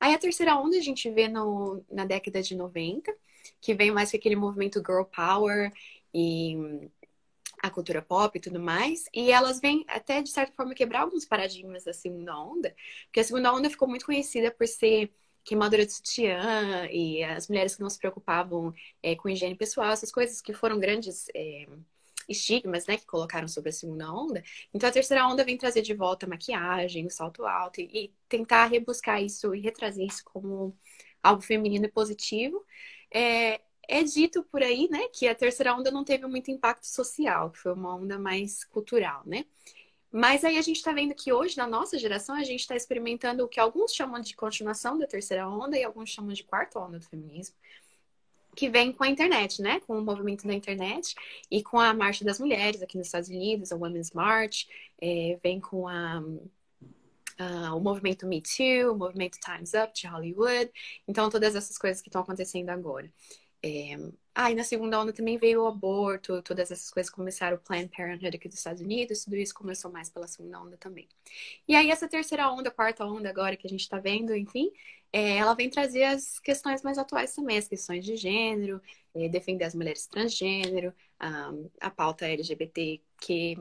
Aí 0.00 0.12
a 0.12 0.18
terceira 0.18 0.56
onda 0.56 0.76
a 0.76 0.80
gente 0.80 1.08
vê 1.10 1.28
no, 1.28 1.84
na 1.90 2.04
década 2.04 2.42
de 2.42 2.54
90, 2.54 3.14
que 3.60 3.74
vem 3.74 3.90
mais 3.92 4.10
com 4.10 4.16
aquele 4.16 4.36
movimento 4.36 4.82
girl 4.84 5.04
power 5.04 5.72
e 6.12 6.90
a 7.62 7.70
cultura 7.70 8.02
pop 8.02 8.36
e 8.36 8.40
tudo 8.40 8.60
mais. 8.60 9.06
E 9.14 9.30
elas 9.30 9.60
vêm 9.60 9.84
até, 9.88 10.20
de 10.20 10.30
certa 10.30 10.52
forma, 10.52 10.74
quebrar 10.74 11.02
alguns 11.02 11.24
paradigmas 11.24 11.84
da 11.84 11.92
segunda 11.92 12.38
onda, 12.38 12.74
porque 13.04 13.20
a 13.20 13.24
segunda 13.24 13.54
onda 13.54 13.70
ficou 13.70 13.88
muito 13.88 14.04
conhecida 14.04 14.50
por 14.50 14.66
ser 14.66 15.12
queimadura 15.44 15.84
de 15.84 15.92
sutiã 15.92 16.88
e 16.90 17.22
as 17.22 17.48
mulheres 17.48 17.76
que 17.76 17.82
não 17.82 17.90
se 17.90 17.98
preocupavam 17.98 18.74
é, 19.02 19.14
com 19.14 19.28
higiene 19.28 19.54
pessoal, 19.54 19.90
essas 19.90 20.10
coisas 20.10 20.40
que 20.40 20.54
foram 20.54 20.80
grandes 20.80 21.26
é, 21.34 21.66
estigmas, 22.28 22.86
né, 22.86 22.96
que 22.96 23.06
colocaram 23.06 23.46
sobre 23.48 23.70
a 23.70 23.72
segunda 23.72 24.12
onda. 24.12 24.42
Então 24.72 24.88
a 24.88 24.92
terceira 24.92 25.26
onda 25.26 25.44
vem 25.44 25.58
trazer 25.58 25.82
de 25.82 25.94
volta 25.94 26.26
a 26.26 26.28
maquiagem, 26.28 27.06
o 27.06 27.10
salto 27.10 27.44
alto 27.46 27.80
e, 27.80 27.84
e 27.92 28.14
tentar 28.28 28.66
rebuscar 28.66 29.22
isso 29.22 29.54
e 29.54 29.60
retrazer 29.60 30.06
isso 30.06 30.22
como 30.24 30.76
algo 31.22 31.42
feminino 31.42 31.84
e 31.86 31.90
positivo. 31.90 32.64
É, 33.12 33.60
é 33.88 34.02
dito 34.02 34.42
por 34.44 34.62
aí, 34.62 34.88
né, 34.90 35.08
que 35.08 35.28
a 35.28 35.34
terceira 35.34 35.74
onda 35.74 35.90
não 35.90 36.04
teve 36.04 36.26
muito 36.26 36.50
impacto 36.50 36.86
social, 36.86 37.50
que 37.50 37.58
foi 37.58 37.72
uma 37.72 37.94
onda 37.94 38.18
mais 38.18 38.64
cultural, 38.64 39.22
né? 39.26 39.44
Mas 40.16 40.44
aí 40.44 40.56
a 40.56 40.62
gente 40.62 40.76
está 40.76 40.92
vendo 40.92 41.12
que 41.12 41.32
hoje, 41.32 41.56
na 41.56 41.66
nossa 41.66 41.98
geração, 41.98 42.36
a 42.36 42.44
gente 42.44 42.60
está 42.60 42.76
experimentando 42.76 43.44
o 43.44 43.48
que 43.48 43.58
alguns 43.58 43.92
chamam 43.92 44.20
de 44.20 44.36
continuação 44.36 44.96
da 44.96 45.08
terceira 45.08 45.48
onda 45.48 45.76
e 45.76 45.82
alguns 45.82 46.08
chamam 46.08 46.32
de 46.32 46.44
quarta 46.44 46.78
onda 46.78 47.00
do 47.00 47.04
feminismo, 47.04 47.56
que 48.54 48.70
vem 48.70 48.92
com 48.92 49.02
a 49.02 49.08
internet, 49.08 49.60
né? 49.60 49.80
Com 49.80 49.98
o 49.98 50.04
movimento 50.04 50.46
da 50.46 50.54
internet 50.54 51.16
e 51.50 51.64
com 51.64 51.80
a 51.80 51.92
Marcha 51.92 52.24
das 52.24 52.38
Mulheres 52.38 52.80
aqui 52.80 52.96
nos 52.96 53.08
Estados 53.08 53.28
Unidos, 53.28 53.72
a 53.72 53.76
Women's 53.76 54.12
March, 54.12 54.68
é, 55.02 55.36
vem 55.42 55.58
com 55.58 55.88
a 55.88 56.20
uh, 56.20 57.76
o 57.76 57.80
movimento 57.80 58.24
Me 58.24 58.40
Too, 58.40 58.92
o 58.92 58.96
movimento 58.96 59.36
Time's 59.40 59.72
Up 59.74 59.92
de 59.92 60.06
Hollywood. 60.06 60.70
Então, 61.08 61.28
todas 61.28 61.56
essas 61.56 61.76
coisas 61.76 62.00
que 62.00 62.08
estão 62.08 62.22
acontecendo 62.22 62.70
agora. 62.70 63.10
É... 63.64 63.96
Ah, 64.34 64.50
e 64.50 64.54
na 64.54 64.64
segunda 64.64 65.00
onda 65.00 65.12
também 65.12 65.38
veio 65.38 65.62
o 65.62 65.66
aborto, 65.66 66.42
todas 66.42 66.70
essas 66.70 66.90
coisas 66.90 67.10
começaram, 67.10 67.56
o 67.56 67.60
Planned 67.60 67.88
Parenthood 67.96 68.36
aqui 68.36 68.48
dos 68.48 68.58
Estados 68.58 68.82
Unidos, 68.82 69.24
tudo 69.24 69.36
isso 69.36 69.54
começou 69.54 69.90
mais 69.90 70.10
pela 70.10 70.26
segunda 70.26 70.60
onda 70.60 70.76
também. 70.76 71.08
E 71.66 71.74
aí, 71.74 71.90
essa 71.90 72.08
terceira 72.08 72.50
onda, 72.52 72.70
quarta 72.70 73.04
onda 73.06 73.30
agora 73.30 73.56
que 73.56 73.66
a 73.66 73.70
gente 73.70 73.80
está 73.82 73.98
vendo, 73.98 74.34
enfim, 74.36 74.70
é, 75.12 75.36
ela 75.38 75.54
vem 75.54 75.70
trazer 75.70 76.04
as 76.04 76.38
questões 76.40 76.82
mais 76.82 76.98
atuais 76.98 77.34
também, 77.34 77.56
as 77.56 77.68
questões 77.68 78.04
de 78.04 78.16
gênero, 78.16 78.82
é, 79.14 79.28
defender 79.28 79.64
as 79.64 79.74
mulheres 79.74 80.06
transgênero, 80.06 80.92
a, 81.18 81.52
a 81.80 81.90
pauta 81.90 82.26
LGBTQ+, 82.26 83.56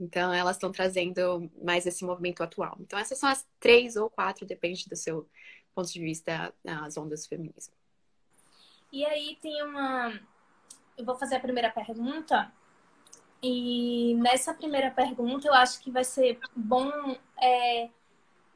então, 0.00 0.32
elas 0.34 0.56
estão 0.56 0.72
trazendo 0.72 1.50
mais 1.62 1.86
esse 1.86 2.04
movimento 2.04 2.42
atual. 2.42 2.76
Então, 2.80 2.98
essas 2.98 3.18
são 3.18 3.28
as 3.28 3.46
três 3.60 3.94
ou 3.96 4.10
quatro, 4.10 4.44
depende 4.44 4.88
do 4.88 4.96
seu 4.96 5.28
ponto 5.74 5.92
de 5.92 6.00
vista, 6.00 6.52
as 6.64 6.96
ondas 6.96 7.22
do 7.22 7.28
feminismo. 7.28 7.81
E 8.92 9.06
aí 9.06 9.38
tem 9.40 9.62
uma, 9.64 10.20
eu 10.98 11.04
vou 11.04 11.16
fazer 11.16 11.36
a 11.36 11.40
primeira 11.40 11.70
pergunta. 11.70 12.52
E 13.42 14.14
nessa 14.16 14.54
primeira 14.54 14.90
pergunta, 14.90 15.48
eu 15.48 15.54
acho 15.54 15.80
que 15.80 15.90
vai 15.90 16.04
ser 16.04 16.38
bom 16.54 16.90
é, 17.40 17.90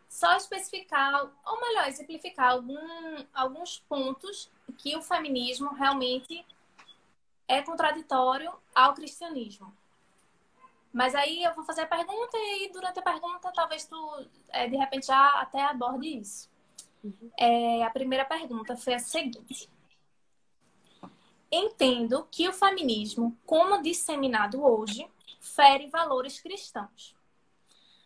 só 0.09 0.37
especificar, 0.37 1.28
ou 1.45 1.61
melhor, 1.61 1.88
exemplificar 1.88 2.52
algum, 2.52 2.78
alguns 3.35 3.81
pontos 3.88 4.50
que 4.78 4.95
o 4.97 5.02
feminismo 5.02 5.73
realmente 5.75 6.47
é 7.49 7.62
contraditório 7.62 8.52
ao 8.75 8.95
cristianismo. 8.95 9.75
Mas 10.93 11.14
aí 11.14 11.43
eu 11.43 11.55
vou 11.55 11.64
fazer 11.64 11.83
a 11.83 11.87
pergunta 11.87 12.37
e 12.37 12.71
durante 12.73 12.99
a 12.99 13.02
pergunta 13.02 13.52
talvez 13.52 13.87
tu, 13.87 14.26
é, 14.50 14.69
de 14.69 14.76
repente, 14.76 15.07
já 15.07 15.40
até 15.40 15.62
aborde 15.62 16.21
isso. 16.21 16.49
Uhum. 17.02 17.31
É, 17.38 17.85
a 17.85 17.90
primeira 17.90 18.25
pergunta 18.25 18.76
foi 18.76 18.95
a 18.95 18.99
seguinte. 18.99 19.69
Entendo 21.50 22.26
que 22.31 22.49
o 22.49 22.53
feminismo, 22.53 23.37
como 23.47 23.83
disseminado 23.83 24.65
hoje, 24.65 25.09
fere 25.41 25.88
valores 25.88 26.41
cristãos. 26.41 27.15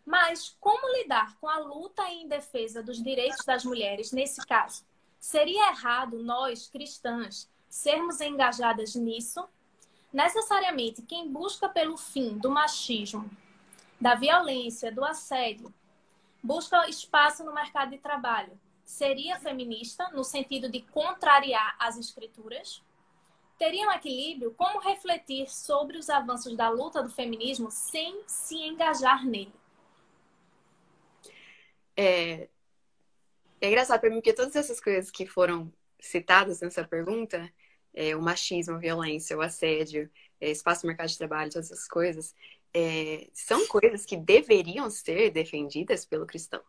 Mas 0.04 0.56
como 0.60 0.96
lidar 0.98 1.36
com 1.38 1.48
a 1.48 1.58
luta 1.58 2.02
em 2.10 2.28
defesa 2.28 2.82
dos 2.82 3.02
direitos 3.02 3.44
das 3.44 3.64
mulheres 3.64 4.12
nesse 4.12 4.44
caso? 4.46 4.84
Seria 5.18 5.70
errado 5.70 6.22
nós, 6.22 6.68
cristãs, 6.68 7.48
sermos 7.68 8.20
engajadas 8.20 8.94
nisso? 8.94 9.48
Necessariamente, 10.12 11.02
quem 11.02 11.30
busca 11.30 11.68
pelo 11.68 11.96
fim 11.96 12.36
do 12.38 12.50
machismo, 12.50 13.30
da 14.00 14.14
violência, 14.14 14.90
do 14.90 15.04
assédio, 15.04 15.72
busca 16.42 16.88
espaço 16.88 17.44
no 17.44 17.54
mercado 17.54 17.90
de 17.90 17.98
trabalho, 17.98 18.58
seria 18.84 19.38
feminista 19.38 20.08
no 20.10 20.24
sentido 20.24 20.68
de 20.68 20.80
contrariar 20.82 21.76
as 21.78 21.96
escrituras? 21.96 22.82
Teria 23.60 23.86
um 23.86 23.92
equilíbrio? 23.92 24.54
Como 24.54 24.80
refletir 24.80 25.46
sobre 25.50 25.98
os 25.98 26.08
avanços 26.08 26.56
da 26.56 26.70
luta 26.70 27.02
do 27.02 27.10
feminismo 27.10 27.70
sem 27.70 28.22
se 28.26 28.56
engajar 28.56 29.22
nele? 29.26 29.52
É, 31.94 32.48
é 33.60 33.68
engraçado 33.68 34.00
para 34.00 34.08
mim 34.08 34.16
porque 34.16 34.32
todas 34.32 34.56
essas 34.56 34.80
coisas 34.80 35.10
que 35.10 35.26
foram 35.26 35.70
citadas 36.00 36.62
nessa 36.62 36.88
pergunta, 36.88 37.52
é, 37.92 38.16
o 38.16 38.22
machismo, 38.22 38.76
a 38.76 38.78
violência, 38.78 39.36
o 39.36 39.42
assédio, 39.42 40.10
é, 40.40 40.50
espaço 40.50 40.86
no 40.86 40.88
mercado 40.88 41.10
de 41.10 41.18
trabalho, 41.18 41.52
todas 41.52 41.70
essas 41.70 41.86
coisas, 41.86 42.34
é, 42.72 43.28
são 43.34 43.66
coisas 43.66 44.06
que 44.06 44.16
deveriam 44.16 44.88
ser 44.88 45.30
defendidas 45.32 46.06
pelo 46.06 46.24
cristão. 46.24 46.62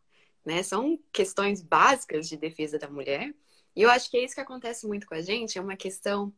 Né? 0.45 0.61
São 0.61 0.99
questões 1.13 1.61
básicas 1.61 2.27
de 2.27 2.35
defesa 2.35 2.77
da 2.77 2.89
mulher. 2.89 3.33
E 3.73 3.81
eu 3.81 3.89
acho 3.89 4.11
que 4.11 4.17
é 4.17 4.25
isso 4.25 4.35
que 4.35 4.41
acontece 4.41 4.85
muito 4.85 5.07
com 5.07 5.15
a 5.15 5.21
gente, 5.21 5.57
é 5.57 5.61
uma 5.61 5.77
questão, 5.77 6.33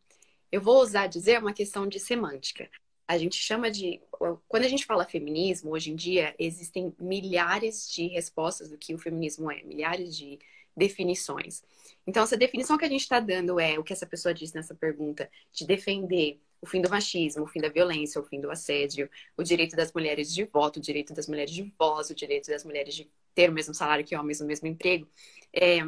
eu 0.53 0.62
vou 0.62 0.81
usar 0.81 1.07
dizer, 1.07 1.39
uma 1.39 1.53
questão 1.53 1.88
de 1.88 2.00
semântica 2.00 2.69
a 3.07 3.17
gente 3.17 3.36
chama 3.36 3.69
de. 3.69 4.01
Quando 4.48 4.63
a 4.63 4.67
gente 4.67 4.86
fala 4.86 5.05
feminismo, 5.05 5.72
hoje 5.72 5.91
em 5.91 5.95
dia, 5.95 6.33
existem 6.39 6.93
milhares 7.00 7.89
de 7.91 8.07
respostas 8.07 8.69
do 8.69 8.77
que 8.77 8.93
o 8.93 8.98
feminismo 8.98 9.51
é, 9.51 9.62
milhares 9.63 10.15
de 10.15 10.39
definições. 10.75 11.63
Então, 12.07 12.24
essa 12.24 12.38
definição 12.38 12.77
que 12.77 12.86
a 12.86 12.89
gente 12.89 13.01
está 13.01 13.19
dando 13.19 13.60
é 13.60 13.77
o 13.77 13.83
que 13.83 13.93
essa 13.93 14.05
pessoa 14.05 14.33
disse 14.33 14.55
nessa 14.55 14.74
pergunta, 14.74 15.29
de 15.51 15.67
defender 15.67 16.39
o 16.62 16.65
fim 16.65 16.81
do 16.81 16.89
machismo, 16.89 17.43
o 17.43 17.48
fim 17.48 17.60
da 17.60 17.67
violência, 17.67 18.19
o 18.19 18.24
fim 18.24 18.39
do 18.39 18.50
assédio, 18.50 19.10
o 19.38 19.43
direito 19.43 19.75
das 19.75 19.91
mulheres 19.91 20.33
de 20.33 20.45
voto, 20.45 20.77
o 20.77 20.81
direito 20.81 21.13
das 21.13 21.27
mulheres 21.27 21.53
de 21.53 21.63
voz, 21.77 22.10
o 22.10 22.15
direito 22.15 22.50
das 22.50 22.63
mulheres 22.63 22.95
de 22.95 23.10
ter 23.36 23.50
o 23.50 23.53
mesmo 23.53 23.74
salário 23.74 24.05
que 24.05 24.15
homens 24.15 24.39
no 24.39 24.48
mesmo 24.48 24.67
emprego. 24.67 25.07
É, 25.51 25.79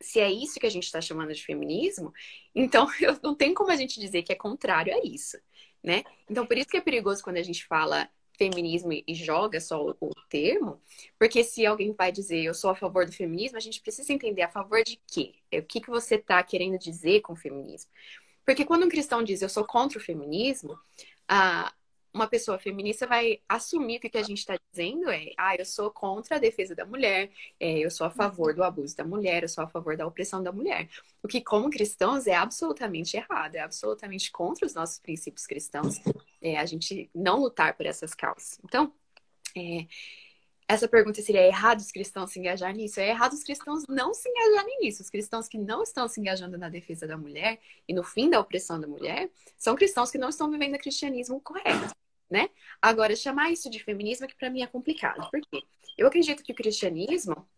se 0.00 0.20
é 0.20 0.30
isso 0.30 0.60
que 0.60 0.66
a 0.66 0.70
gente 0.70 0.84
está 0.84 1.00
chamando 1.00 1.34
de 1.34 1.44
feminismo, 1.44 2.12
então 2.54 2.86
não 3.22 3.34
tem 3.34 3.52
como 3.52 3.70
a 3.70 3.76
gente 3.76 4.00
dizer 4.00 4.22
que 4.22 4.32
é 4.32 4.36
contrário 4.36 4.94
a 4.94 5.00
isso 5.04 5.38
né? 5.82 6.04
Então, 6.28 6.46
por 6.46 6.56
isso 6.56 6.68
que 6.68 6.76
é 6.76 6.80
perigoso 6.80 7.22
quando 7.22 7.36
a 7.36 7.42
gente 7.42 7.66
fala 7.66 8.08
feminismo 8.36 8.92
e 8.92 9.14
joga 9.14 9.60
só 9.60 9.84
o 10.00 10.10
termo, 10.28 10.80
porque 11.18 11.42
se 11.42 11.66
alguém 11.66 11.92
vai 11.92 12.12
dizer 12.12 12.40
eu 12.44 12.54
sou 12.54 12.70
a 12.70 12.74
favor 12.74 13.04
do 13.04 13.12
feminismo, 13.12 13.56
a 13.56 13.60
gente 13.60 13.80
precisa 13.80 14.12
entender 14.12 14.42
a 14.42 14.48
favor 14.48 14.82
de 14.84 15.00
quê? 15.08 15.34
O 15.52 15.62
que, 15.62 15.80
que 15.80 15.90
você 15.90 16.14
está 16.14 16.40
querendo 16.42 16.78
dizer 16.78 17.20
com 17.20 17.32
o 17.32 17.36
feminismo? 17.36 17.90
Porque 18.44 18.64
quando 18.64 18.86
um 18.86 18.88
cristão 18.88 19.24
diz 19.24 19.42
eu 19.42 19.48
sou 19.48 19.64
contra 19.64 19.98
o 19.98 20.02
feminismo, 20.02 20.78
a, 21.26 21.72
uma 22.18 22.26
pessoa 22.26 22.58
feminista 22.58 23.06
vai 23.06 23.40
assumir 23.48 24.00
que 24.00 24.08
o 24.08 24.10
que 24.10 24.18
a 24.18 24.22
gente 24.22 24.38
está 24.38 24.58
dizendo 24.72 25.08
é: 25.08 25.30
ah, 25.38 25.54
eu 25.56 25.64
sou 25.64 25.90
contra 25.90 26.36
a 26.36 26.38
defesa 26.38 26.74
da 26.74 26.84
mulher, 26.84 27.30
é, 27.60 27.78
eu 27.78 27.90
sou 27.90 28.06
a 28.06 28.10
favor 28.10 28.52
do 28.54 28.64
abuso 28.64 28.96
da 28.96 29.04
mulher, 29.04 29.44
eu 29.44 29.48
sou 29.48 29.62
a 29.62 29.68
favor 29.68 29.96
da 29.96 30.06
opressão 30.06 30.42
da 30.42 30.50
mulher. 30.50 30.88
O 31.22 31.28
que, 31.28 31.40
como 31.40 31.70
cristãos, 31.70 32.26
é 32.26 32.34
absolutamente 32.34 33.16
errado, 33.16 33.54
é 33.54 33.60
absolutamente 33.60 34.32
contra 34.32 34.66
os 34.66 34.74
nossos 34.74 34.98
princípios 34.98 35.46
cristãos 35.46 36.00
é, 36.42 36.58
a 36.58 36.66
gente 36.66 37.08
não 37.14 37.40
lutar 37.40 37.76
por 37.76 37.86
essas 37.86 38.14
causas. 38.14 38.58
Então, 38.64 38.92
é, 39.56 39.86
essa 40.68 40.86
pergunta 40.86 41.22
seria: 41.22 41.40
é 41.40 41.48
errado 41.48 41.80
os 41.80 41.90
cristãos 41.90 42.30
se 42.30 42.38
engajar 42.38 42.74
nisso? 42.74 43.00
É 43.00 43.08
errado 43.08 43.32
os 43.32 43.42
cristãos 43.42 43.84
não 43.88 44.12
se 44.12 44.28
engajarem 44.28 44.80
nisso. 44.80 45.02
Os 45.02 45.08
cristãos 45.08 45.48
que 45.48 45.56
não 45.56 45.82
estão 45.82 46.06
se 46.06 46.20
engajando 46.20 46.58
na 46.58 46.68
defesa 46.68 47.06
da 47.06 47.16
mulher 47.16 47.58
e 47.88 47.94
no 47.94 48.04
fim 48.04 48.28
da 48.28 48.38
opressão 48.38 48.78
da 48.78 48.86
mulher 48.86 49.30
são 49.56 49.74
cristãos 49.74 50.10
que 50.10 50.18
não 50.18 50.28
estão 50.28 50.50
vivendo 50.50 50.74
o 50.74 50.78
cristianismo 50.78 51.40
correto, 51.40 51.94
né? 52.30 52.50
Agora, 52.80 53.16
chamar 53.16 53.50
isso 53.50 53.70
de 53.70 53.82
feminismo 53.82 54.24
é 54.24 54.28
que 54.28 54.36
para 54.36 54.50
mim 54.50 54.62
é 54.62 54.66
complicado. 54.66 55.28
Por 55.30 55.40
quê? 55.40 55.62
Eu 55.96 56.06
acredito 56.06 56.42
que 56.42 56.52
o 56.52 56.54
cristianismo 56.54 57.48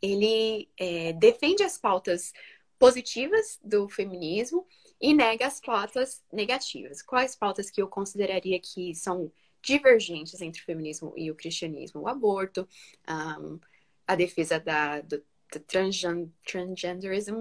ele 0.00 0.68
é, 0.78 1.12
defende 1.12 1.62
as 1.62 1.78
pautas 1.78 2.32
positivas 2.78 3.58
do 3.62 3.88
feminismo 3.88 4.66
e 5.00 5.14
nega 5.14 5.46
as 5.46 5.60
pautas 5.60 6.22
negativas. 6.32 7.02
Quais 7.02 7.36
pautas 7.36 7.70
que 7.70 7.80
eu 7.80 7.88
consideraria 7.88 8.60
que 8.60 8.94
são 8.94 9.32
divergentes 9.62 10.40
entre 10.42 10.60
o 10.60 10.64
feminismo 10.64 11.14
e 11.16 11.30
o 11.30 11.34
cristianismo. 11.34 12.02
O 12.02 12.08
aborto, 12.08 12.68
um, 13.08 13.60
a 14.06 14.16
defesa 14.16 14.58
da, 14.58 15.00
do, 15.00 15.22
do 15.52 15.60
transgen, 15.60 16.30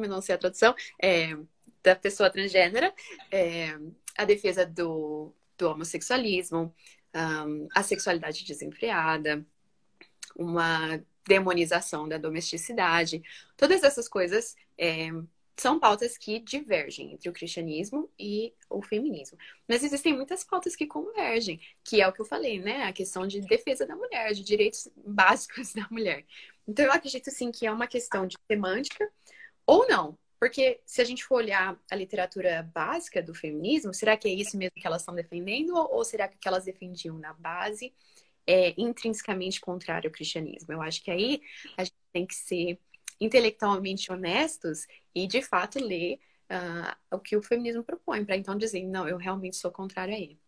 não 0.07 0.21
sei 0.21 0.35
a 0.35 0.37
tradução, 0.37 0.75
é, 1.01 1.35
da 1.83 1.95
pessoa 1.95 2.29
transgênera, 2.29 2.93
é, 3.31 3.75
a 4.15 4.23
defesa 4.23 4.65
do, 4.65 5.33
do 5.61 5.69
homossexualismo, 5.69 6.73
um, 7.15 7.67
a 7.73 7.83
sexualidade 7.83 8.43
desenfreada, 8.43 9.45
uma 10.35 10.99
demonização 11.27 12.09
da 12.09 12.17
domesticidade. 12.17 13.21
Todas 13.55 13.83
essas 13.83 14.09
coisas 14.09 14.55
é, 14.75 15.11
são 15.55 15.79
pautas 15.79 16.17
que 16.17 16.39
divergem 16.39 17.13
entre 17.13 17.29
o 17.29 17.33
cristianismo 17.33 18.09
e 18.17 18.51
o 18.67 18.81
feminismo. 18.81 19.37
Mas 19.67 19.83
existem 19.83 20.15
muitas 20.15 20.43
pautas 20.43 20.75
que 20.75 20.87
convergem, 20.87 21.61
que 21.83 22.01
é 22.01 22.07
o 22.07 22.11
que 22.11 22.21
eu 22.21 22.25
falei, 22.25 22.59
né? 22.59 22.85
A 22.85 22.93
questão 22.93 23.27
de 23.27 23.39
defesa 23.41 23.85
da 23.85 23.95
mulher, 23.95 24.33
de 24.33 24.43
direitos 24.43 24.87
básicos 25.05 25.73
da 25.77 25.87
mulher. 25.91 26.25
Então 26.67 26.85
eu 26.85 26.91
acredito 26.91 27.29
sim 27.29 27.51
que 27.51 27.67
é 27.67 27.71
uma 27.71 27.85
questão 27.85 28.25
de 28.25 28.35
semântica 28.49 29.07
ou 29.63 29.87
não. 29.87 30.17
Porque 30.41 30.81
se 30.87 30.99
a 30.99 31.05
gente 31.05 31.23
for 31.23 31.35
olhar 31.35 31.79
a 31.91 31.95
literatura 31.95 32.63
básica 32.73 33.21
do 33.21 33.31
feminismo, 33.31 33.93
será 33.93 34.17
que 34.17 34.27
é 34.27 34.31
isso 34.33 34.57
mesmo 34.57 34.73
que 34.73 34.87
elas 34.87 35.03
estão 35.03 35.13
defendendo? 35.13 35.75
Ou 35.75 36.03
será 36.03 36.27
que 36.27 36.35
o 36.35 36.39
que 36.39 36.47
elas 36.47 36.65
defendiam 36.65 37.15
na 37.19 37.31
base 37.31 37.93
é 38.47 38.73
intrinsecamente 38.75 39.61
contrário 39.61 40.07
ao 40.07 40.11
cristianismo? 40.11 40.73
Eu 40.73 40.81
acho 40.81 41.03
que 41.03 41.11
aí 41.11 41.43
a 41.77 41.83
gente 41.83 41.95
tem 42.11 42.25
que 42.25 42.33
ser 42.33 42.79
intelectualmente 43.19 44.11
honestos 44.11 44.87
e, 45.13 45.27
de 45.27 45.43
fato, 45.43 45.77
ler 45.77 46.19
uh, 46.49 47.15
o 47.15 47.19
que 47.19 47.37
o 47.37 47.43
feminismo 47.43 47.83
propõe, 47.83 48.25
para 48.25 48.35
então 48.35 48.57
dizer, 48.57 48.83
não, 48.83 49.07
eu 49.07 49.17
realmente 49.17 49.57
sou 49.57 49.69
contrário 49.69 50.15
a 50.15 50.17
ele. 50.17 50.39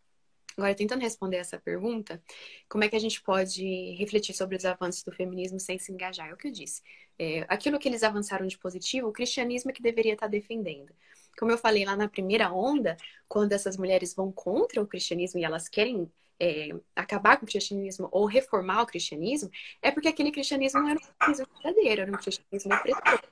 Agora, 0.57 0.75
tentando 0.75 1.01
responder 1.01 1.37
essa 1.37 1.59
pergunta, 1.59 2.21
como 2.69 2.83
é 2.83 2.89
que 2.89 2.95
a 2.95 2.99
gente 2.99 3.21
pode 3.21 3.95
refletir 3.97 4.33
sobre 4.33 4.55
os 4.55 4.65
avanços 4.65 5.03
do 5.03 5.11
feminismo 5.11 5.59
sem 5.59 5.77
se 5.79 5.91
engajar? 5.91 6.29
É 6.29 6.33
o 6.33 6.37
que 6.37 6.47
eu 6.47 6.51
disse. 6.51 6.81
É, 7.17 7.45
aquilo 7.47 7.79
que 7.79 7.87
eles 7.87 8.03
avançaram 8.03 8.45
de 8.45 8.57
positivo, 8.57 9.07
o 9.07 9.13
cristianismo 9.13 9.71
é 9.71 9.73
que 9.73 9.81
deveria 9.81 10.13
estar 10.13 10.27
defendendo. 10.27 10.93
Como 11.37 11.51
eu 11.51 11.57
falei 11.57 11.85
lá 11.85 11.95
na 11.95 12.07
primeira 12.07 12.51
onda, 12.51 12.95
quando 13.27 13.53
essas 13.53 13.77
mulheres 13.77 14.13
vão 14.13 14.31
contra 14.31 14.81
o 14.81 14.87
cristianismo 14.87 15.39
e 15.39 15.43
elas 15.43 15.67
querem 15.67 16.11
é, 16.39 16.69
acabar 16.95 17.37
com 17.37 17.45
o 17.45 17.47
cristianismo 17.47 18.07
ou 18.11 18.25
reformar 18.25 18.81
o 18.83 18.85
cristianismo, 18.85 19.49
é 19.81 19.91
porque 19.91 20.07
aquele 20.07 20.31
cristianismo 20.31 20.81
não 20.81 20.89
era 20.89 20.99
um 20.99 21.01
cristianismo 21.01 21.47
verdadeiro, 21.63 22.01
era 22.01 22.11
um 22.11 22.17
cristianismo 22.17 22.73
opressor. 22.73 23.23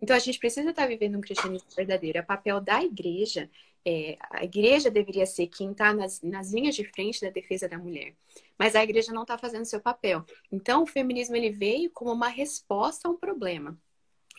Então 0.00 0.14
a 0.14 0.18
gente 0.18 0.38
precisa 0.38 0.70
estar 0.70 0.86
vivendo 0.86 1.18
um 1.18 1.20
cristianismo 1.20 1.68
verdadeiro. 1.74 2.18
É 2.18 2.22
papel 2.22 2.60
da 2.60 2.82
igreja, 2.82 3.50
é, 3.86 4.16
a 4.30 4.44
igreja 4.44 4.90
deveria 4.90 5.26
ser 5.26 5.46
quem 5.46 5.72
está 5.72 5.92
nas, 5.92 6.20
nas 6.22 6.52
linhas 6.52 6.74
de 6.74 6.84
frente 6.84 7.20
da 7.20 7.30
defesa 7.30 7.68
da 7.68 7.78
mulher. 7.78 8.14
Mas 8.58 8.74
a 8.74 8.82
igreja 8.82 9.12
não 9.12 9.22
está 9.22 9.38
fazendo 9.38 9.64
seu 9.64 9.80
papel. 9.80 10.24
Então 10.50 10.82
o 10.82 10.86
feminismo 10.86 11.36
ele 11.36 11.50
veio 11.50 11.90
como 11.90 12.12
uma 12.12 12.28
resposta 12.28 13.08
a 13.08 13.10
um 13.10 13.16
problema. 13.16 13.78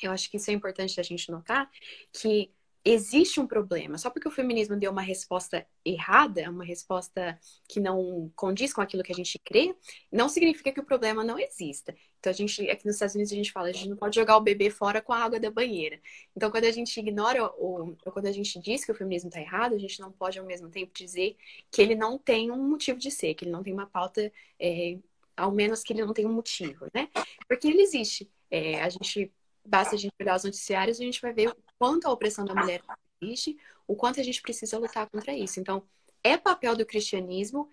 Eu 0.02 0.12
acho 0.12 0.30
que 0.30 0.38
isso 0.38 0.50
é 0.50 0.54
importante 0.54 1.00
a 1.00 1.04
gente 1.04 1.30
notar 1.32 1.70
que 2.14 2.52
existe 2.84 3.40
um 3.40 3.48
problema. 3.48 3.98
Só 3.98 4.10
porque 4.10 4.28
o 4.28 4.32
feminismo 4.32 4.76
deu 4.78 4.92
uma 4.92 5.02
resposta 5.02 5.66
errada, 5.84 6.50
uma 6.50 6.64
resposta 6.64 7.40
que 7.68 7.80
não 7.80 8.32
condiz 8.36 8.74
com 8.74 8.82
aquilo 8.82 9.04
que 9.04 9.12
a 9.12 9.16
gente 9.16 9.38
crê, 9.40 9.76
não 10.12 10.30
significa 10.30 10.72
que 10.72 10.80
o 10.80 10.86
problema 10.86 11.24
não 11.24 11.38
exista. 11.38 11.96
Então, 12.20 12.32
a 12.32 12.34
gente, 12.34 12.70
aqui 12.70 12.86
nos 12.86 12.96
Estados 12.96 13.16
Unidos, 13.16 13.32
a 13.32 13.36
gente 13.36 13.52
fala, 13.52 13.70
a 13.70 13.72
gente 13.72 13.88
não 13.88 13.96
pode 13.96 14.16
jogar 14.16 14.36
o 14.38 14.42
bebê 14.42 14.70
fora 14.70 15.02
com 15.02 15.14
a 15.14 15.24
água 15.24 15.40
da 15.40 15.50
banheira. 15.50 16.00
Então, 16.36 16.52
quando 16.52 16.66
a 16.66 16.72
gente 16.72 17.00
ignora, 17.00 17.44
ou, 17.58 17.98
ou 18.06 18.12
quando 18.12 18.28
a 18.28 18.32
gente 18.32 18.60
diz 18.60 18.84
que 18.84 18.92
o 18.92 18.96
feminismo 18.96 19.30
está 19.30 19.40
errado, 19.40 19.74
a 19.74 19.78
gente 19.78 20.00
não 20.02 20.12
pode, 20.12 20.38
ao 20.38 20.46
mesmo 20.46 20.70
tempo, 20.70 20.92
dizer 20.94 21.38
que 21.72 21.82
ele 21.82 21.96
não 21.96 22.18
tem 22.18 22.52
um 22.52 22.70
motivo 22.70 23.00
de 23.00 23.10
ser, 23.10 23.34
que 23.36 23.46
ele 23.46 23.52
não 23.52 23.64
tem 23.64 23.74
uma 23.74 23.88
pauta, 23.88 24.32
é, 24.60 24.98
ao 25.36 25.52
menos 25.52 25.82
que 25.82 25.94
ele 25.94 26.06
não 26.06 26.14
tem 26.14 26.26
um 26.26 26.34
motivo, 26.34 26.88
né? 26.94 27.10
Porque 27.48 27.68
ele 27.68 27.82
existe. 27.82 28.30
É, 28.52 28.82
a 28.82 28.90
gente 28.90 29.32
basta 29.66 29.96
a 29.96 29.98
gente 29.98 30.14
olhar 30.20 30.36
os 30.36 30.44
noticiários 30.44 31.00
e 31.00 31.04
a 31.04 31.06
gente 31.06 31.22
vai 31.22 31.34
ver 31.34 31.50
o 31.50 31.56
quanto 31.78 32.08
a 32.08 32.12
opressão 32.12 32.44
da 32.44 32.54
mulher 32.54 32.82
existe, 33.22 33.58
o 33.88 33.96
quanto 33.96 34.20
a 34.20 34.24
gente 34.24 34.42
precisa 34.42 34.78
lutar 34.78 35.10
contra 35.10 35.34
isso. 35.34 35.60
Então, 35.60 35.84
é 36.24 36.38
papel 36.38 36.76
do 36.76 36.86
cristianismo 36.86 37.72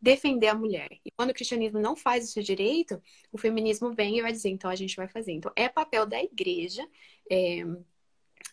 defender 0.00 0.48
a 0.48 0.54
mulher. 0.54 0.88
E 1.04 1.10
quando 1.10 1.30
o 1.30 1.34
cristianismo 1.34 1.80
não 1.80 1.96
faz 1.96 2.24
isso 2.24 2.42
direito, 2.42 3.00
o 3.32 3.38
feminismo 3.38 3.92
vem 3.92 4.18
e 4.18 4.22
vai 4.22 4.32
dizer, 4.32 4.48
então 4.50 4.70
a 4.70 4.76
gente 4.76 4.96
vai 4.96 5.08
fazer. 5.08 5.32
Então, 5.32 5.52
é 5.56 5.68
papel 5.68 6.06
da 6.06 6.22
igreja 6.22 6.88
é, 7.30 7.64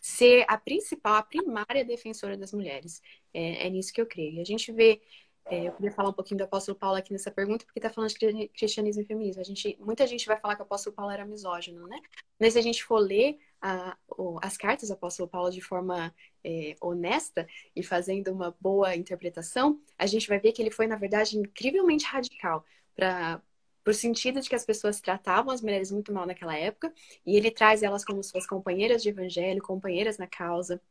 ser 0.00 0.44
a 0.48 0.58
principal, 0.58 1.14
a 1.14 1.22
primária 1.22 1.84
defensora 1.84 2.36
das 2.36 2.52
mulheres. 2.52 3.00
É, 3.32 3.66
é 3.66 3.70
nisso 3.70 3.92
que 3.92 4.00
eu 4.00 4.06
creio. 4.06 4.34
E 4.34 4.40
a 4.40 4.44
gente 4.44 4.72
vê 4.72 5.00
é, 5.48 5.68
eu 5.68 5.72
queria 5.72 5.92
falar 5.92 6.08
um 6.08 6.12
pouquinho 6.12 6.38
do 6.38 6.44
apóstolo 6.44 6.76
Paulo 6.76 6.96
aqui 6.96 7.12
nessa 7.12 7.30
pergunta, 7.30 7.64
porque 7.64 7.78
está 7.78 7.88
falando 7.88 8.10
de 8.10 8.48
cristianismo 8.48 9.02
e 9.02 9.04
feminismo. 9.06 9.40
A 9.40 9.44
gente, 9.44 9.76
muita 9.80 10.04
gente 10.06 10.26
vai 10.26 10.36
falar 10.40 10.56
que 10.56 10.62
o 10.62 10.64
apóstolo 10.64 10.94
Paulo 10.94 11.12
era 11.12 11.24
misógino, 11.24 11.86
né? 11.86 12.00
Mas 12.38 12.54
se 12.54 12.58
a 12.58 12.62
gente 12.62 12.82
for 12.82 12.98
ler 12.98 13.38
a, 13.60 13.96
o, 14.08 14.40
as 14.42 14.56
cartas 14.56 14.88
do 14.88 14.94
apóstolo 14.94 15.28
Paulo 15.28 15.50
de 15.50 15.60
forma 15.60 16.12
é, 16.46 16.76
honesta 16.80 17.46
e 17.74 17.82
fazendo 17.82 18.32
uma 18.32 18.56
boa 18.60 18.94
interpretação, 18.94 19.80
a 19.98 20.06
gente 20.06 20.28
vai 20.28 20.38
ver 20.38 20.52
que 20.52 20.62
ele 20.62 20.70
foi, 20.70 20.86
na 20.86 20.94
verdade, 20.96 21.36
incrivelmente 21.36 22.06
radical 22.06 22.64
para 22.94 23.42
por 23.82 23.94
sentido 23.94 24.40
de 24.40 24.48
que 24.48 24.54
as 24.56 24.64
pessoas 24.64 25.00
tratavam 25.00 25.52
as 25.54 25.62
mulheres 25.62 25.92
muito 25.92 26.12
mal 26.12 26.26
naquela 26.26 26.58
época, 26.58 26.92
e 27.24 27.36
ele 27.36 27.52
traz 27.52 27.84
elas 27.84 28.04
como 28.04 28.20
suas 28.20 28.44
companheiras 28.44 29.00
de 29.00 29.10
evangelho, 29.10 29.62
companheiras 29.62 30.18
na 30.18 30.26
causa, 30.26 30.82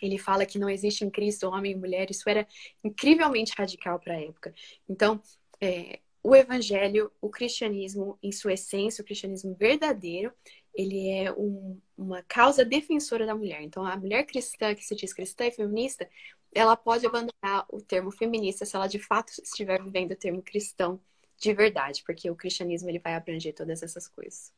ele 0.00 0.18
fala 0.18 0.44
que 0.44 0.58
não 0.58 0.68
existe 0.68 1.04
em 1.04 1.10
Cristo 1.10 1.46
homem 1.46 1.70
e 1.70 1.76
mulher, 1.76 2.10
isso 2.10 2.28
era 2.28 2.44
incrivelmente 2.82 3.52
radical 3.56 4.00
para 4.00 4.14
a 4.14 4.20
época. 4.20 4.52
Então, 4.88 5.22
é, 5.60 6.00
o 6.20 6.34
evangelho, 6.34 7.12
o 7.20 7.28
cristianismo, 7.30 8.18
em 8.20 8.32
sua 8.32 8.54
essência, 8.54 9.02
o 9.02 9.04
cristianismo 9.04 9.54
verdadeiro, 9.54 10.32
ele 10.74 11.08
é 11.08 11.32
um, 11.32 11.78
uma 11.96 12.22
causa 12.22 12.64
defensora 12.64 13.26
da 13.26 13.34
mulher. 13.34 13.62
Então, 13.62 13.84
a 13.84 13.96
mulher 13.96 14.24
cristã, 14.24 14.74
que 14.74 14.84
se 14.84 14.94
diz 14.94 15.12
cristã 15.12 15.46
e 15.46 15.52
feminista, 15.52 16.08
ela 16.54 16.76
pode 16.76 17.06
abandonar 17.06 17.66
o 17.68 17.80
termo 17.80 18.10
feminista 18.10 18.64
se 18.64 18.76
ela 18.76 18.86
de 18.86 18.98
fato 18.98 19.30
estiver 19.42 19.82
vivendo 19.82 20.12
o 20.12 20.16
termo 20.16 20.42
cristão 20.42 21.00
de 21.38 21.52
verdade, 21.52 22.02
porque 22.06 22.30
o 22.30 22.36
cristianismo 22.36 22.88
ele 22.88 22.98
vai 22.98 23.14
abranger 23.14 23.54
todas 23.54 23.82
essas 23.82 24.06
coisas. 24.06 24.52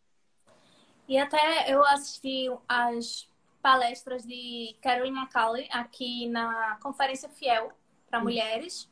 E 1.08 1.18
até 1.18 1.72
eu 1.72 1.84
assisti 1.84 2.46
as 2.68 3.28
palestras 3.62 4.24
de 4.24 4.76
Carolyn 4.82 5.12
McCauley 5.12 5.68
aqui 5.70 6.28
na 6.28 6.78
Conferência 6.82 7.28
Fiel 7.28 7.72
para 8.08 8.18
uhum. 8.18 8.24
Mulheres, 8.24 8.90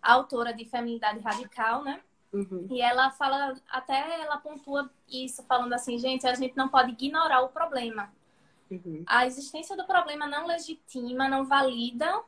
autora 0.00 0.52
de 0.52 0.64
Feminidade 0.64 1.18
Radical, 1.20 1.82
né? 1.82 2.00
Uhum. 2.34 2.66
E 2.68 2.80
ela 2.80 3.12
fala, 3.12 3.54
até 3.70 4.20
ela 4.20 4.36
pontua 4.38 4.90
isso, 5.08 5.44
falando 5.44 5.72
assim, 5.72 5.96
gente, 5.98 6.26
a 6.26 6.34
gente 6.34 6.56
não 6.56 6.68
pode 6.68 6.90
ignorar 6.90 7.42
o 7.42 7.48
problema. 7.48 8.12
Uhum. 8.68 9.04
A 9.06 9.24
existência 9.24 9.76
do 9.76 9.84
problema 9.84 10.26
não 10.26 10.44
legitima, 10.44 11.28
não 11.28 11.44
valida 11.44 12.20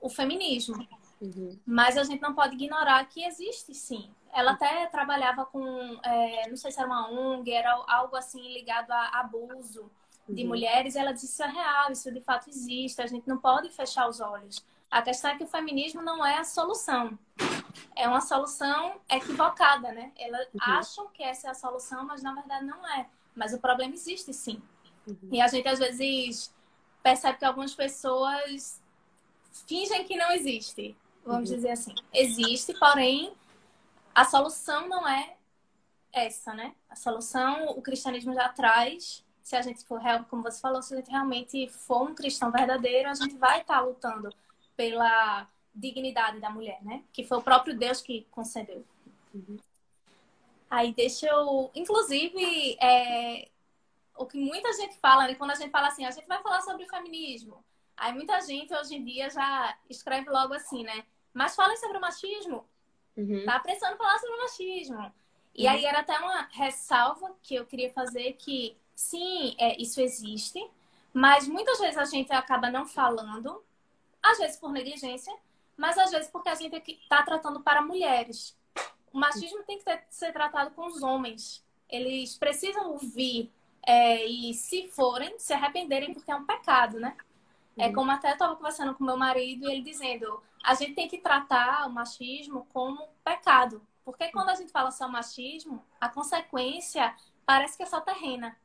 o 0.00 0.08
feminismo. 0.08 0.84
Uhum. 1.20 1.56
Mas 1.64 1.96
a 1.96 2.02
gente 2.02 2.20
não 2.20 2.34
pode 2.34 2.56
ignorar 2.56 3.04
que 3.04 3.24
existe 3.24 3.72
sim. 3.72 4.10
Ela 4.34 4.52
até 4.52 4.84
trabalhava 4.86 5.46
com, 5.46 5.64
é, 6.02 6.48
não 6.48 6.56
sei 6.56 6.72
se 6.72 6.80
era 6.80 6.88
uma 6.88 7.08
ONG, 7.08 7.52
era 7.52 7.72
algo 7.86 8.16
assim 8.16 8.52
ligado 8.52 8.90
a 8.90 9.20
abuso 9.20 9.88
de 10.28 10.42
uhum. 10.42 10.48
mulheres, 10.48 10.96
ela 10.96 11.12
disse 11.12 11.26
isso 11.26 11.42
é 11.44 11.46
real, 11.46 11.92
isso 11.92 12.12
de 12.12 12.20
fato 12.20 12.50
existe, 12.50 13.00
a 13.00 13.06
gente 13.06 13.28
não 13.28 13.38
pode 13.38 13.70
fechar 13.70 14.08
os 14.08 14.20
olhos. 14.20 14.64
A 14.90 15.00
questão 15.00 15.30
é 15.30 15.36
que 15.36 15.44
o 15.44 15.48
feminismo 15.48 16.02
não 16.02 16.26
é 16.26 16.38
a 16.38 16.44
solução. 16.44 17.16
É 17.94 18.08
uma 18.08 18.20
solução 18.20 19.00
equivocada, 19.08 19.92
né? 19.92 20.12
Elas 20.16 20.46
uhum. 20.52 20.60
acham 20.60 21.08
que 21.08 21.22
essa 21.22 21.48
é 21.48 21.50
a 21.50 21.54
solução, 21.54 22.04
mas 22.04 22.22
na 22.22 22.34
verdade 22.34 22.64
não 22.64 22.86
é. 22.86 23.08
Mas 23.34 23.52
o 23.52 23.58
problema 23.58 23.94
existe 23.94 24.32
sim. 24.32 24.62
Uhum. 25.06 25.28
E 25.32 25.40
a 25.40 25.48
gente 25.48 25.68
às 25.68 25.78
vezes 25.78 26.54
percebe 27.02 27.38
que 27.38 27.44
algumas 27.44 27.74
pessoas 27.74 28.80
fingem 29.66 30.04
que 30.04 30.16
não 30.16 30.32
existe. 30.32 30.96
Vamos 31.24 31.50
uhum. 31.50 31.56
dizer 31.56 31.70
assim. 31.70 31.94
Existe, 32.12 32.74
porém 32.78 33.32
a 34.14 34.24
solução 34.24 34.88
não 34.88 35.06
é 35.06 35.36
essa, 36.12 36.54
né? 36.54 36.74
A 36.88 36.96
solução 36.96 37.66
o 37.70 37.82
cristianismo 37.82 38.32
já 38.34 38.48
traz 38.48 39.24
se 39.46 39.54
a 39.54 39.62
gente 39.62 39.84
for, 39.84 40.00
como 40.28 40.42
você 40.42 40.60
falou, 40.60 40.82
se 40.82 40.92
a 40.92 40.96
gente 40.96 41.08
realmente 41.08 41.68
for 41.68 42.02
um 42.02 42.14
cristão 42.16 42.50
verdadeiro, 42.50 43.08
a 43.08 43.14
gente 43.14 43.36
vai 43.36 43.60
estar 43.60 43.80
lutando 43.80 44.28
pela 44.76 45.46
dignidade 45.76 46.40
da 46.40 46.50
mulher, 46.50 46.78
né? 46.82 47.04
Que 47.12 47.22
foi 47.24 47.38
o 47.38 47.42
próprio 47.42 47.76
Deus 47.76 48.00
que 48.00 48.26
concedeu. 48.30 48.84
Uhum. 49.34 49.58
Aí 50.70 50.92
deixa 50.92 51.26
eu. 51.26 51.70
Inclusive, 51.74 52.76
é... 52.80 53.48
o 54.16 54.26
que 54.26 54.38
muita 54.38 54.72
gente 54.72 54.96
fala, 54.96 55.26
né? 55.26 55.34
Quando 55.34 55.52
a 55.52 55.54
gente 55.54 55.70
fala 55.70 55.88
assim, 55.88 56.04
a 56.04 56.10
gente 56.10 56.26
vai 56.26 56.42
falar 56.42 56.62
sobre 56.62 56.86
feminismo. 56.86 57.62
Aí 57.96 58.12
muita 58.12 58.40
gente 58.40 58.74
hoje 58.74 58.96
em 58.96 59.04
dia 59.04 59.30
já 59.30 59.78
escreve 59.88 60.28
logo 60.28 60.54
assim, 60.54 60.82
né? 60.82 61.04
Mas 61.32 61.54
falem 61.54 61.76
sobre 61.76 61.98
o 61.98 62.00
machismo. 62.00 62.64
Uhum. 63.16 63.44
Tá 63.44 63.58
precisando 63.60 63.96
falar 63.96 64.18
sobre 64.18 64.36
o 64.36 64.40
machismo. 64.40 65.12
E 65.54 65.64
uhum. 65.64 65.70
aí 65.70 65.84
era 65.84 66.00
até 66.00 66.18
uma 66.18 66.48
ressalva 66.52 67.34
que 67.42 67.54
eu 67.54 67.64
queria 67.64 67.90
fazer 67.92 68.34
que 68.34 68.76
sim, 68.94 69.54
é, 69.58 69.80
isso 69.80 70.00
existe, 70.00 70.62
mas 71.12 71.48
muitas 71.48 71.78
vezes 71.78 71.96
a 71.96 72.04
gente 72.04 72.32
acaba 72.32 72.70
não 72.70 72.86
falando, 72.86 73.62
às 74.22 74.38
vezes 74.38 74.58
por 74.58 74.70
negligência, 74.70 75.34
mas 75.76 75.98
às 75.98 76.10
vezes 76.10 76.28
porque 76.28 76.48
a 76.48 76.54
gente 76.54 76.74
está 76.90 77.22
tratando 77.22 77.60
para 77.60 77.82
mulheres. 77.82 78.56
O 79.12 79.18
machismo 79.18 79.62
tem 79.64 79.78
que 79.78 79.84
ter, 79.84 80.04
ser 80.10 80.32
tratado 80.32 80.70
com 80.72 80.86
os 80.86 81.02
homens. 81.02 81.64
Eles 81.88 82.36
precisam 82.36 82.92
ouvir 82.92 83.52
é, 83.86 84.26
e, 84.26 84.52
se 84.52 84.88
forem, 84.88 85.38
se 85.38 85.52
arrependerem 85.52 86.12
porque 86.12 86.30
é 86.30 86.36
um 86.36 86.44
pecado, 86.44 86.98
né? 86.98 87.16
É 87.78 87.86
uhum. 87.86 87.92
como 87.92 88.10
até 88.10 88.32
estava 88.32 88.56
conversando 88.56 88.94
com 88.94 89.04
meu 89.04 89.16
marido 89.16 89.68
e 89.68 89.72
ele 89.72 89.82
dizendo: 89.82 90.42
a 90.64 90.74
gente 90.74 90.94
tem 90.94 91.08
que 91.08 91.18
tratar 91.18 91.86
o 91.86 91.92
machismo 91.92 92.66
como 92.72 93.06
pecado. 93.24 93.80
Porque 94.04 94.28
quando 94.28 94.50
a 94.50 94.54
gente 94.54 94.70
fala 94.70 94.90
só 94.90 95.08
machismo, 95.08 95.84
a 96.00 96.08
consequência 96.08 97.14
parece 97.44 97.76
que 97.76 97.82
é 97.82 97.86
só 97.86 98.00
terrena. 98.00 98.56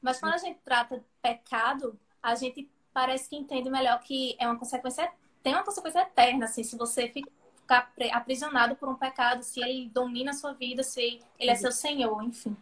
Mas 0.00 0.20
quando 0.20 0.34
a 0.34 0.38
gente 0.38 0.58
trata 0.64 1.04
pecado, 1.20 1.98
a 2.22 2.34
gente 2.34 2.70
parece 2.92 3.28
que 3.28 3.36
entende 3.36 3.70
melhor 3.70 4.00
que 4.00 4.36
é 4.38 4.46
uma 4.46 4.58
consequência, 4.58 5.12
tem 5.42 5.54
uma 5.54 5.64
consequência 5.64 6.00
eterna, 6.00 6.44
assim, 6.44 6.62
se 6.62 6.76
você 6.76 7.08
ficar 7.08 7.92
aprisionado 8.12 8.76
por 8.76 8.88
um 8.88 8.94
pecado, 8.94 9.42
se 9.42 9.60
ele 9.60 9.88
domina 9.88 10.32
a 10.32 10.34
sua 10.34 10.52
vida, 10.52 10.82
se 10.82 11.20
ele 11.38 11.50
é 11.50 11.54
seu 11.54 11.72
senhor, 11.72 12.22
enfim. 12.22 12.56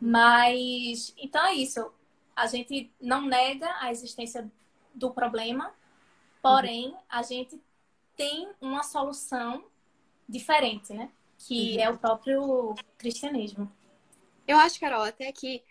Mas, 0.00 1.12
então 1.16 1.44
é 1.44 1.54
isso. 1.54 1.90
A 2.34 2.46
gente 2.46 2.90
não 3.00 3.22
nega 3.22 3.68
a 3.80 3.90
existência 3.90 4.50
do 4.94 5.10
problema, 5.10 5.72
porém, 6.42 6.94
a 7.08 7.22
gente 7.22 7.60
tem 8.16 8.48
uma 8.60 8.82
solução 8.82 9.64
diferente, 10.28 10.92
né? 10.92 11.10
Que 11.38 11.78
é 11.80 11.90
o 11.90 11.98
próprio 11.98 12.74
cristianismo. 12.96 13.70
Eu 14.46 14.58
acho, 14.58 14.78
Carol, 14.80 15.02
até 15.02 15.30
que 15.32 15.62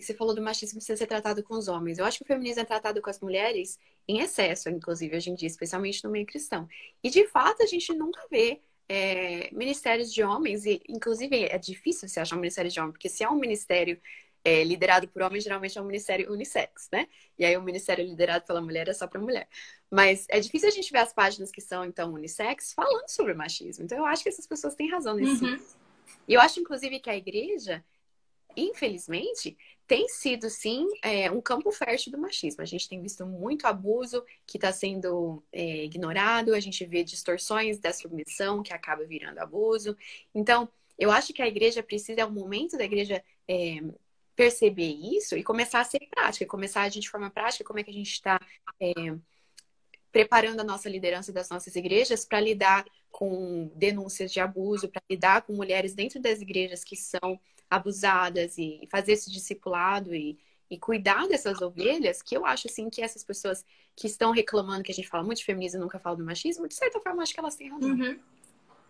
você 0.00 0.14
falou 0.14 0.34
do 0.34 0.42
machismo 0.42 0.78
precisa 0.78 0.96
ser 0.96 1.06
tratado 1.06 1.42
com 1.42 1.54
os 1.54 1.68
homens. 1.68 1.98
Eu 1.98 2.04
acho 2.04 2.18
que 2.18 2.24
o 2.24 2.26
feminismo 2.26 2.62
é 2.62 2.64
tratado 2.64 3.00
com 3.02 3.10
as 3.10 3.20
mulheres 3.20 3.78
em 4.08 4.20
excesso, 4.20 4.68
inclusive, 4.68 5.16
hoje 5.16 5.30
em 5.30 5.34
dia, 5.34 5.48
especialmente 5.48 6.02
no 6.04 6.10
meio 6.10 6.26
cristão. 6.26 6.68
E, 7.02 7.10
de 7.10 7.26
fato, 7.26 7.62
a 7.62 7.66
gente 7.66 7.92
nunca 7.92 8.20
vê 8.30 8.60
é, 8.88 9.50
ministérios 9.52 10.12
de 10.12 10.22
homens, 10.22 10.64
e, 10.64 10.82
inclusive, 10.88 11.44
é 11.44 11.58
difícil 11.58 12.08
você 12.08 12.20
achar 12.20 12.36
um 12.36 12.40
ministério 12.40 12.70
de 12.70 12.80
homem, 12.80 12.92
porque 12.92 13.08
se 13.08 13.22
é 13.22 13.28
um 13.28 13.38
ministério 13.38 14.00
é, 14.44 14.64
liderado 14.64 15.06
por 15.08 15.22
homens, 15.22 15.44
geralmente 15.44 15.78
é 15.78 15.80
um 15.80 15.84
ministério 15.84 16.32
unissex, 16.32 16.88
né? 16.92 17.06
E 17.38 17.44
aí 17.44 17.56
o 17.56 17.62
ministério 17.62 18.04
liderado 18.04 18.44
pela 18.44 18.60
mulher 18.60 18.88
é 18.88 18.92
só 18.92 19.06
para 19.06 19.20
mulher. 19.20 19.48
Mas 19.90 20.26
é 20.28 20.40
difícil 20.40 20.68
a 20.68 20.72
gente 20.72 20.90
ver 20.90 20.98
as 20.98 21.12
páginas 21.12 21.50
que 21.50 21.60
são, 21.60 21.84
então, 21.84 22.12
unissex 22.12 22.72
falando 22.72 23.08
sobre 23.08 23.34
machismo. 23.34 23.84
Então, 23.84 23.98
eu 23.98 24.04
acho 24.04 24.22
que 24.22 24.28
essas 24.28 24.46
pessoas 24.46 24.74
têm 24.74 24.90
razão 24.90 25.16
nisso. 25.16 25.44
Uhum. 25.44 25.58
E 26.26 26.34
eu 26.34 26.40
acho, 26.40 26.60
inclusive, 26.60 26.98
que 26.98 27.10
a 27.10 27.16
igreja, 27.16 27.84
infelizmente, 28.56 29.56
tem 29.86 30.08
sido, 30.08 30.48
sim, 30.48 30.86
é, 31.02 31.30
um 31.30 31.40
campo 31.40 31.70
fértil 31.70 32.12
do 32.12 32.18
machismo. 32.18 32.62
A 32.62 32.66
gente 32.66 32.88
tem 32.88 33.00
visto 33.02 33.26
muito 33.26 33.66
abuso 33.66 34.24
que 34.46 34.56
está 34.56 34.72
sendo 34.72 35.42
é, 35.52 35.84
ignorado, 35.84 36.54
a 36.54 36.60
gente 36.60 36.84
vê 36.86 37.04
distorções 37.04 37.78
da 37.78 37.92
submissão 37.92 38.62
que 38.62 38.72
acaba 38.72 39.04
virando 39.04 39.38
abuso. 39.38 39.96
Então, 40.34 40.68
eu 40.98 41.10
acho 41.10 41.32
que 41.32 41.42
a 41.42 41.48
igreja 41.48 41.82
precisa, 41.82 42.20
é 42.20 42.24
o 42.24 42.30
momento 42.30 42.76
da 42.78 42.84
igreja 42.84 43.22
é, 43.48 43.80
perceber 44.34 44.92
isso 44.92 45.36
e 45.36 45.42
começar 45.42 45.80
a 45.80 45.84
ser 45.84 46.00
prática, 46.10 46.46
começar 46.46 46.82
a 46.82 46.84
agir 46.84 47.00
de 47.00 47.10
forma 47.10 47.30
prática, 47.30 47.64
como 47.64 47.78
é 47.78 47.82
que 47.82 47.90
a 47.90 47.94
gente 47.94 48.12
está 48.12 48.40
é, 48.80 48.92
preparando 50.10 50.60
a 50.60 50.64
nossa 50.64 50.88
liderança 50.88 51.32
das 51.32 51.48
nossas 51.48 51.74
igrejas 51.74 52.24
para 52.24 52.40
lidar 52.40 52.84
com 53.10 53.70
denúncias 53.74 54.32
de 54.32 54.40
abuso, 54.40 54.88
para 54.88 55.02
lidar 55.10 55.42
com 55.42 55.54
mulheres 55.54 55.94
dentro 55.94 56.20
das 56.20 56.40
igrejas 56.40 56.84
que 56.84 56.96
são 56.96 57.38
abusadas 57.72 58.58
e 58.58 58.86
fazer 58.90 59.12
esse 59.12 59.30
discipulado 59.30 60.14
e, 60.14 60.38
e 60.68 60.78
cuidar 60.78 61.26
dessas 61.26 61.62
ovelhas, 61.62 62.20
que 62.20 62.36
eu 62.36 62.44
acho 62.44 62.68
assim 62.68 62.90
que 62.90 63.00
essas 63.00 63.24
pessoas 63.24 63.64
que 63.96 64.06
estão 64.06 64.30
reclamando 64.30 64.82
que 64.82 64.92
a 64.92 64.94
gente 64.94 65.08
fala 65.08 65.24
muito 65.24 65.38
de 65.38 65.44
feminismo 65.46 65.80
e 65.80 65.82
nunca 65.82 65.98
fala 65.98 66.16
do 66.16 66.24
machismo, 66.24 66.68
de 66.68 66.74
certa 66.74 67.00
forma 67.00 67.22
acho 67.22 67.32
que 67.32 67.40
elas 67.40 67.56
têm 67.56 67.70
razão. 67.70 67.88
Uhum. 67.88 68.20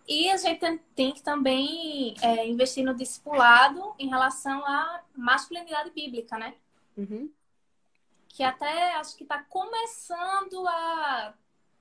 E 0.09 0.29
a 0.31 0.37
gente 0.37 0.81
tem 0.97 1.13
que 1.13 1.23
também 1.23 2.17
é, 2.21 2.45
investir 2.49 2.85
no 2.85 2.93
discipulado 2.93 3.95
em 4.01 4.09
relação 4.09 4.67
à 4.67 5.01
masculinidade 5.17 5.91
bíblica, 5.91 6.37
né? 6.37 6.55
Uhum. 6.97 7.31
Que 8.29 8.43
até 8.43 8.97
acho 8.97 9.17
que 9.17 9.23
está 9.23 9.45
começando 9.45 10.67
a 10.67 11.35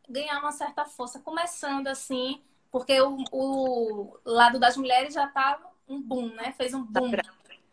ganhar 0.08 0.40
uma 0.40 0.52
certa 0.52 0.86
força, 0.86 1.20
começando 1.20 1.88
assim, 1.88 2.40
porque 2.70 3.02
o, 3.02 3.24
o 3.32 4.20
lado 4.24 4.60
das 4.60 4.78
mulheres 4.78 5.16
já 5.16 5.26
estava 5.26 5.71
um 5.88 6.02
boom, 6.02 6.34
né? 6.34 6.52
Fez 6.54 6.74
um 6.74 6.84
boom. 6.84 7.12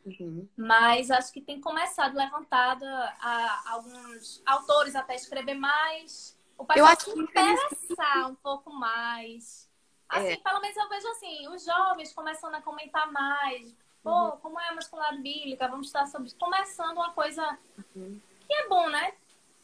Uhum. 0.05 0.49
Mas 0.57 1.11
acho 1.11 1.33
que 1.33 1.41
tem 1.41 1.61
começado 1.61 2.17
levantado 2.17 2.85
a, 2.85 3.73
alguns 3.73 4.43
autores 4.47 4.95
até 4.95 5.15
escrever 5.15 5.55
mais. 5.55 6.37
O 6.57 6.65
pessoal 6.65 6.87
eu 6.87 6.93
acho 6.93 7.13
se 7.13 7.19
interessar 7.19 8.31
um 8.31 8.35
pouco 8.35 8.73
mais. 8.73 9.69
Assim, 10.09 10.29
é. 10.29 10.37
pelo 10.37 10.61
menos 10.61 10.77
eu 10.77 10.89
vejo 10.89 11.09
assim, 11.09 11.49
os 11.49 11.65
jovens 11.65 12.13
começando 12.13 12.55
a 12.55 12.63
comentar 12.63 13.11
mais. 13.13 13.75
Pô, 14.03 14.11
uhum. 14.11 14.37
como 14.39 14.61
é 14.61 14.69
a 14.69 14.75
masculinidade 14.75 15.23
bíblica? 15.23 15.69
Vamos 15.69 15.89
estar 15.89 16.07
sobre 16.07 16.31
Começando 16.33 16.97
uma 16.97 17.13
coisa 17.13 17.59
uhum. 17.95 18.21
que 18.47 18.55
é 18.55 18.69
bom, 18.69 18.89
né? 18.89 19.13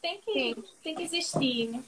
Tem 0.02 0.20
que, 0.20 0.54
tem 0.82 0.94
que 0.94 1.02
existir, 1.02 1.70
né? 1.70 1.82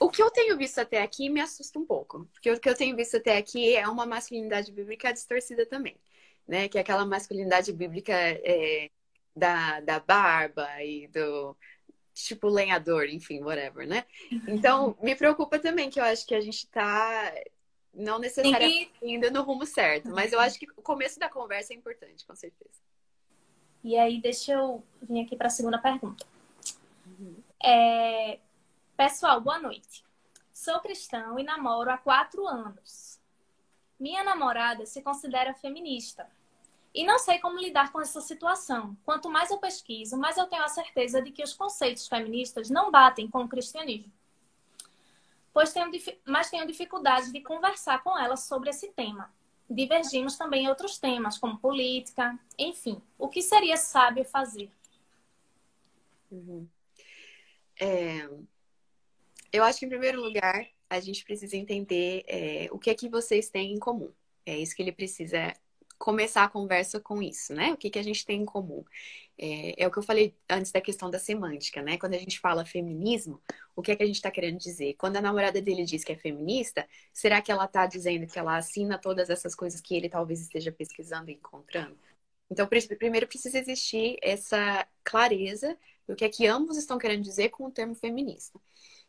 O 0.00 0.10
que 0.10 0.22
eu 0.22 0.30
tenho 0.30 0.56
visto 0.56 0.78
até 0.78 1.02
aqui 1.02 1.28
me 1.28 1.40
assusta 1.40 1.78
um 1.78 1.84
pouco. 1.84 2.28
Porque 2.32 2.50
o 2.50 2.58
que 2.58 2.68
eu 2.68 2.74
tenho 2.74 2.96
visto 2.96 3.16
até 3.16 3.36
aqui 3.36 3.74
é 3.74 3.86
uma 3.88 4.06
masculinidade 4.06 4.72
bíblica 4.72 5.12
distorcida 5.12 5.64
também. 5.66 5.96
Né? 6.46 6.68
Que 6.68 6.78
é 6.78 6.80
aquela 6.80 7.04
masculinidade 7.04 7.72
bíblica 7.72 8.12
é, 8.14 8.90
da, 9.34 9.80
da 9.80 10.00
barba 10.00 10.66
e 10.82 11.06
do 11.08 11.56
tipo 12.14 12.48
lenhador, 12.48 13.04
enfim, 13.10 13.42
whatever, 13.42 13.86
né? 13.86 14.04
Então, 14.48 14.96
me 15.02 15.14
preocupa 15.14 15.58
também 15.58 15.90
que 15.90 16.00
eu 16.00 16.04
acho 16.04 16.26
que 16.26 16.34
a 16.34 16.40
gente 16.40 16.66
tá 16.68 17.32
não 17.92 18.18
necessariamente 18.18 18.90
indo 19.02 19.30
no 19.30 19.42
rumo 19.42 19.66
certo, 19.66 20.10
mas 20.10 20.32
eu 20.32 20.40
acho 20.40 20.58
que 20.58 20.66
o 20.76 20.82
começo 20.82 21.18
da 21.18 21.28
conversa 21.28 21.74
é 21.74 21.76
importante, 21.76 22.24
com 22.26 22.34
certeza. 22.34 22.80
E 23.84 23.96
aí, 23.96 24.20
deixa 24.20 24.52
eu 24.52 24.82
vir 25.02 25.20
aqui 25.20 25.36
para 25.36 25.46
a 25.46 25.50
segunda 25.50 25.78
pergunta. 25.78 26.26
Uhum. 27.06 27.36
É... 27.62 28.38
Pessoal, 28.96 29.40
boa 29.40 29.58
noite. 29.58 30.04
Sou 30.52 30.80
cristão 30.80 31.38
e 31.38 31.44
namoro 31.44 31.90
há 31.90 31.98
quatro 31.98 32.46
anos. 32.46 33.20
Minha 33.98 34.24
namorada 34.24 34.86
se 34.86 35.02
considera 35.02 35.54
feminista. 35.54 36.28
E 36.94 37.04
não 37.04 37.18
sei 37.18 37.38
como 37.38 37.58
lidar 37.58 37.92
com 37.92 38.00
essa 38.00 38.20
situação. 38.20 38.96
Quanto 39.04 39.28
mais 39.28 39.50
eu 39.50 39.58
pesquiso, 39.58 40.16
mais 40.16 40.36
eu 40.36 40.46
tenho 40.46 40.62
a 40.62 40.68
certeza 40.68 41.20
de 41.20 41.30
que 41.30 41.42
os 41.42 41.52
conceitos 41.52 42.08
feministas 42.08 42.70
não 42.70 42.90
batem 42.90 43.28
com 43.28 43.44
o 43.44 43.48
cristianismo 43.48 44.12
pois 45.56 45.72
tenho, 45.72 45.90
mas 46.26 46.50
tenho 46.50 46.66
dificuldade 46.66 47.32
de 47.32 47.40
conversar 47.40 48.02
com 48.02 48.18
ela 48.18 48.36
sobre 48.36 48.68
esse 48.68 48.92
tema. 48.92 49.32
Divergimos 49.70 50.36
também 50.36 50.64
em 50.64 50.68
outros 50.68 50.98
temas, 50.98 51.38
como 51.38 51.56
política, 51.56 52.38
enfim. 52.58 53.00
O 53.18 53.26
que 53.26 53.40
seria 53.40 53.78
sábio 53.78 54.22
fazer? 54.22 54.70
Uhum. 56.30 56.68
É... 57.80 58.28
Eu 59.52 59.64
acho 59.64 59.78
que, 59.78 59.86
em 59.86 59.88
primeiro 59.88 60.20
lugar, 60.20 60.66
a 60.88 61.00
gente 61.00 61.24
precisa 61.24 61.56
entender 61.56 62.24
é, 62.26 62.68
o 62.70 62.78
que 62.78 62.90
é 62.90 62.94
que 62.94 63.08
vocês 63.08 63.48
têm 63.48 63.72
em 63.72 63.78
comum. 63.78 64.12
É 64.44 64.56
isso 64.56 64.74
que 64.74 64.82
ele 64.82 64.92
precisa 64.92 65.52
começar 65.98 66.44
a 66.44 66.48
conversa 66.48 67.00
com 67.00 67.22
isso, 67.22 67.54
né? 67.54 67.72
O 67.72 67.76
que, 67.76 67.90
que 67.90 67.98
a 67.98 68.02
gente 68.02 68.24
tem 68.24 68.42
em 68.42 68.44
comum? 68.44 68.84
É, 69.38 69.82
é, 69.82 69.86
o 69.86 69.90
que 69.90 69.98
eu 69.98 70.02
falei 70.02 70.34
antes 70.48 70.70
da 70.70 70.80
questão 70.80 71.10
da 71.10 71.18
semântica, 71.18 71.82
né? 71.82 71.98
Quando 71.98 72.14
a 72.14 72.18
gente 72.18 72.38
fala 72.38 72.64
feminismo, 72.64 73.40
o 73.74 73.82
que 73.82 73.92
é 73.92 73.96
que 73.96 74.02
a 74.02 74.06
gente 74.06 74.16
está 74.16 74.30
querendo 74.30 74.58
dizer? 74.58 74.94
Quando 74.94 75.16
a 75.16 75.22
namorada 75.22 75.60
dele 75.60 75.84
diz 75.84 76.04
que 76.04 76.12
é 76.12 76.16
feminista, 76.16 76.86
será 77.12 77.40
que 77.40 77.50
ela 77.50 77.64
está 77.64 77.86
dizendo 77.86 78.26
que 78.26 78.38
ela 78.38 78.56
assina 78.56 78.98
todas 78.98 79.30
essas 79.30 79.54
coisas 79.54 79.80
que 79.80 79.94
ele 79.94 80.08
talvez 80.08 80.40
esteja 80.40 80.70
pesquisando 80.70 81.30
e 81.30 81.34
encontrando? 81.34 81.96
Então, 82.50 82.68
primeiro 82.98 83.26
precisa 83.26 83.58
existir 83.58 84.16
essa 84.22 84.86
clareza 85.02 85.76
do 86.06 86.14
que 86.14 86.24
é 86.24 86.28
que 86.28 86.46
ambos 86.46 86.76
estão 86.76 86.98
querendo 86.98 87.22
dizer 87.22 87.48
com 87.48 87.64
o 87.64 87.70
termo 87.70 87.94
feminista. 87.94 88.60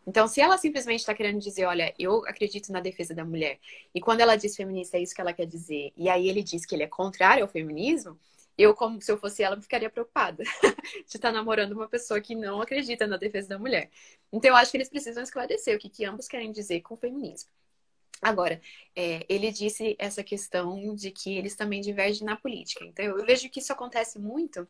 Então, 0.07 0.25
se 0.25 0.39
ela 0.39 0.57
simplesmente 0.57 1.01
está 1.01 1.13
querendo 1.13 1.39
dizer, 1.41 1.65
olha, 1.65 1.93
eu 1.99 2.25
acredito 2.25 2.71
na 2.71 2.79
defesa 2.79 3.13
da 3.13 3.25
mulher, 3.25 3.59
e 3.93 3.99
quando 3.99 4.21
ela 4.21 4.37
diz 4.37 4.55
feminista 4.55 4.95
é 4.97 5.01
isso 5.01 5.13
que 5.13 5.19
ela 5.19 5.33
quer 5.33 5.45
dizer, 5.45 5.91
e 5.97 6.07
aí 6.07 6.29
ele 6.29 6.41
diz 6.41 6.65
que 6.65 6.73
ele 6.73 6.83
é 6.83 6.87
contrário 6.87 7.43
ao 7.43 7.49
feminismo, 7.49 8.17
eu, 8.57 8.73
como 8.73 9.01
se 9.01 9.11
eu 9.11 9.17
fosse 9.17 9.43
ela, 9.43 9.61
ficaria 9.61 9.89
preocupada 9.89 10.43
de 11.05 11.15
estar 11.15 11.19
tá 11.19 11.31
namorando 11.31 11.73
uma 11.73 11.89
pessoa 11.89 12.21
que 12.21 12.35
não 12.35 12.61
acredita 12.61 13.05
na 13.05 13.17
defesa 13.17 13.49
da 13.49 13.59
mulher. 13.59 13.91
Então, 14.31 14.49
eu 14.51 14.55
acho 14.55 14.71
que 14.71 14.77
eles 14.77 14.89
precisam 14.89 15.21
esclarecer 15.21 15.75
o 15.75 15.79
que, 15.79 15.89
que 15.89 16.05
ambos 16.05 16.27
querem 16.27 16.53
dizer 16.53 16.79
com 16.81 16.95
o 16.95 16.97
feminismo. 16.97 17.49
Agora, 18.21 18.61
é, 18.95 19.25
ele 19.29 19.51
disse 19.51 19.95
essa 19.99 20.23
questão 20.23 20.95
de 20.95 21.11
que 21.11 21.37
eles 21.37 21.55
também 21.55 21.81
divergem 21.81 22.25
na 22.25 22.35
política. 22.37 22.85
Então, 22.85 23.05
eu 23.05 23.25
vejo 23.25 23.49
que 23.49 23.59
isso 23.59 23.73
acontece 23.73 24.17
muito. 24.17 24.67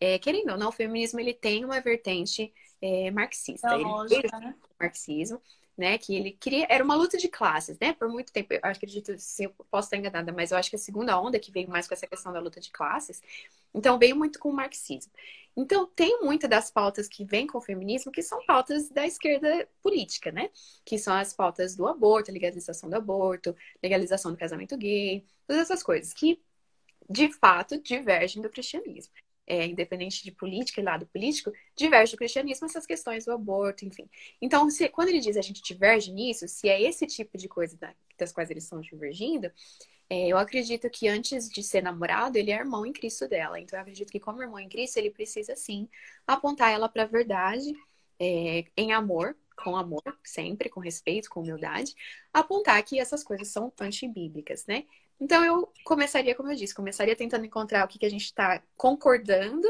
É, 0.00 0.18
querendo 0.18 0.52
ou 0.52 0.58
não, 0.58 0.70
o 0.70 0.72
feminismo 0.72 1.20
ele 1.20 1.34
tem 1.34 1.64
uma 1.64 1.80
vertente 1.80 2.52
é, 2.80 3.10
marxista. 3.10 3.74
ele 3.74 3.84
lógica, 3.84 4.38
né? 4.38 4.54
marxismo, 4.78 5.40
né? 5.76 5.98
Que 5.98 6.14
ele 6.14 6.32
queria. 6.32 6.66
Era 6.68 6.82
uma 6.82 6.94
luta 6.94 7.16
de 7.18 7.28
classes, 7.28 7.78
né? 7.80 7.92
Por 7.92 8.08
muito 8.08 8.32
tempo. 8.32 8.54
Eu 8.54 8.60
acredito, 8.62 9.16
se 9.18 9.44
eu 9.44 9.50
posso 9.70 9.86
estar 9.86 9.96
enganada, 9.96 10.32
mas 10.32 10.50
eu 10.50 10.58
acho 10.58 10.70
que 10.70 10.76
a 10.76 10.78
segunda 10.78 11.20
onda 11.20 11.38
que 11.38 11.50
veio 11.50 11.68
mais 11.68 11.86
com 11.86 11.94
essa 11.94 12.06
questão 12.06 12.32
da 12.32 12.40
luta 12.40 12.60
de 12.60 12.70
classes, 12.70 13.22
então 13.74 13.98
veio 13.98 14.16
muito 14.16 14.38
com 14.38 14.50
o 14.50 14.52
marxismo. 14.52 15.12
Então, 15.56 15.86
tem 15.86 16.20
muitas 16.22 16.48
das 16.48 16.70
pautas 16.70 17.08
que 17.08 17.24
vêm 17.24 17.46
com 17.46 17.58
o 17.58 17.60
feminismo 17.60 18.12
que 18.12 18.22
são 18.22 18.44
pautas 18.46 18.88
da 18.90 19.04
esquerda 19.06 19.68
política, 19.82 20.30
né? 20.30 20.50
Que 20.84 20.98
são 20.98 21.12
as 21.14 21.32
pautas 21.32 21.74
do 21.74 21.86
aborto, 21.86 22.30
legalização 22.30 22.88
do 22.88 22.94
aborto, 22.94 23.56
legalização 23.82 24.30
do 24.30 24.38
casamento 24.38 24.76
gay, 24.76 25.24
todas 25.46 25.62
essas 25.62 25.82
coisas 25.82 26.12
que, 26.14 26.40
de 27.10 27.32
fato, 27.32 27.80
divergem 27.80 28.40
do 28.40 28.48
cristianismo 28.48 29.12
é, 29.48 29.66
independente 29.66 30.22
de 30.22 30.30
política 30.30 30.80
e 30.80 30.84
lado 30.84 31.06
político, 31.06 31.50
diverge 31.74 32.12
do 32.12 32.18
cristianismo 32.18 32.66
essas 32.66 32.86
questões 32.86 33.24
do 33.24 33.32
aborto, 33.32 33.84
enfim. 33.86 34.08
Então, 34.40 34.68
se, 34.70 34.88
quando 34.90 35.08
ele 35.08 35.20
diz 35.20 35.36
a 35.36 35.42
gente 35.42 35.62
diverge 35.62 36.12
nisso, 36.12 36.46
se 36.46 36.68
é 36.68 36.80
esse 36.80 37.06
tipo 37.06 37.38
de 37.38 37.48
coisa 37.48 37.76
da, 37.78 37.94
das 38.18 38.30
quais 38.30 38.50
eles 38.50 38.64
estão 38.64 38.80
divergindo, 38.80 39.50
é, 40.10 40.28
eu 40.28 40.38
acredito 40.38 40.88
que 40.90 41.08
antes 41.08 41.48
de 41.48 41.62
ser 41.62 41.82
namorado, 41.82 42.36
ele 42.36 42.50
é 42.50 42.56
irmão 42.56 42.84
em 42.84 42.92
Cristo 42.92 43.26
dela. 43.26 43.58
Então, 43.58 43.78
eu 43.78 43.82
acredito 43.82 44.10
que, 44.10 44.20
como 44.20 44.42
irmão 44.42 44.58
em 44.58 44.68
Cristo, 44.68 44.98
ele 44.98 45.10
precisa 45.10 45.56
sim 45.56 45.88
apontar 46.26 46.70
ela 46.70 46.88
para 46.88 47.04
a 47.04 47.06
verdade, 47.06 47.72
é, 48.20 48.64
em 48.76 48.92
amor, 48.92 49.34
com 49.62 49.76
amor, 49.76 50.02
sempre, 50.24 50.68
com 50.68 50.80
respeito, 50.80 51.28
com 51.28 51.40
humildade, 51.40 51.94
apontar 52.32 52.82
que 52.82 52.98
essas 52.98 53.24
coisas 53.24 53.48
são 53.48 53.72
antibíblicas, 53.80 54.64
né? 54.66 54.84
Então 55.20 55.44
eu 55.44 55.72
começaria, 55.84 56.34
como 56.34 56.50
eu 56.50 56.56
disse, 56.56 56.74
começaria 56.74 57.16
tentando 57.16 57.44
encontrar 57.44 57.84
o 57.84 57.88
que, 57.88 57.98
que 57.98 58.06
a 58.06 58.10
gente 58.10 58.24
está 58.24 58.62
concordando, 58.76 59.66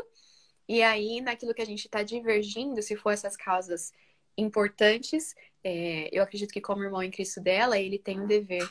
e 0.68 0.83
aí 0.83 1.20
naquilo 1.20 1.55
que 1.55 1.62
a 1.62 1.66
gente 1.66 1.87
está 1.87 2.03
divergindo, 2.03 2.83
se 2.83 2.96
for 2.96 3.11
essas 3.11 3.37
causas 3.37 3.92
importantes, 4.37 5.35
é, 5.64 6.09
eu 6.12 6.22
acredito 6.22 6.53
que 6.53 6.61
como 6.61 6.85
irmão 6.85 7.03
em 7.03 7.11
Cristo 7.11 7.40
dela, 7.40 7.79
ele 7.79 7.98
tem 7.98 8.20
o 8.20 8.27
dever 8.27 8.70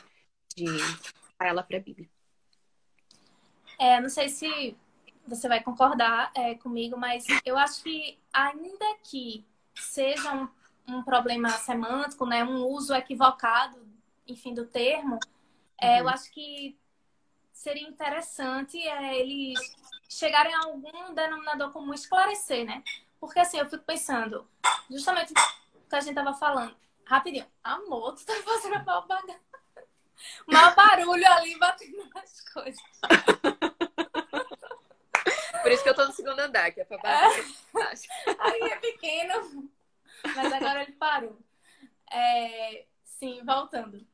de 0.54 0.64
levar 0.64 1.00
ela 1.40 1.62
para 1.62 1.78
a 1.78 1.80
Bíblia. 1.80 2.08
É, 3.78 4.00
não 4.00 4.08
sei 4.08 4.28
se 4.28 4.76
você 5.26 5.46
vai 5.48 5.62
concordar 5.62 6.32
é, 6.34 6.54
comigo, 6.54 6.96
mas 6.96 7.26
eu 7.44 7.56
acho 7.56 7.82
que 7.82 8.18
ainda 8.32 8.96
que 9.04 9.44
seja 9.74 10.32
um, 10.32 10.48
um 10.88 11.02
problema 11.02 11.50
semântico, 11.50 12.26
né, 12.26 12.42
um 12.44 12.64
uso 12.64 12.94
equivocado, 12.94 13.86
enfim, 14.26 14.54
do 14.54 14.66
termo, 14.66 15.18
é, 15.80 15.94
uhum. 15.94 15.98
Eu 16.00 16.08
acho 16.08 16.30
que 16.32 16.76
seria 17.52 17.88
interessante 17.88 18.76
é, 18.78 19.16
eles 19.16 19.58
chegarem 20.08 20.54
a 20.54 20.64
algum 20.64 21.14
denominador 21.14 21.70
comum 21.72 21.94
esclarecer, 21.94 22.64
né? 22.64 22.82
Porque 23.20 23.38
assim, 23.40 23.58
eu 23.58 23.68
fico 23.68 23.84
pensando, 23.84 24.48
justamente 24.90 25.32
o 25.32 25.88
que 25.88 25.96
a 25.96 26.00
gente 26.00 26.14
tava 26.14 26.34
falando. 26.34 26.76
Rapidinho, 27.04 27.46
amor, 27.62 28.14
tu 28.14 28.26
tá 28.26 28.34
fazendo 28.44 28.84
mal 28.84 29.06
bagulho. 29.06 29.38
Mal 30.46 30.74
barulho 30.74 31.26
ali 31.32 31.56
batendo 31.58 32.10
nas 32.12 32.40
coisas. 32.50 32.82
Por 35.62 35.72
isso 35.72 35.82
que 35.82 35.88
eu 35.88 35.94
tô 35.94 36.06
no 36.06 36.12
segundo 36.12 36.38
andar, 36.40 36.70
que 36.72 36.80
é 36.80 36.84
pra 36.84 36.98
baixo. 36.98 37.40
É. 38.26 38.36
Aí 38.38 38.60
é 38.62 38.76
pequeno, 38.76 39.70
mas 40.34 40.52
agora 40.52 40.82
ele 40.82 40.92
parou. 40.92 41.38
É, 42.10 42.86
sim, 43.04 43.42
voltando. 43.44 44.06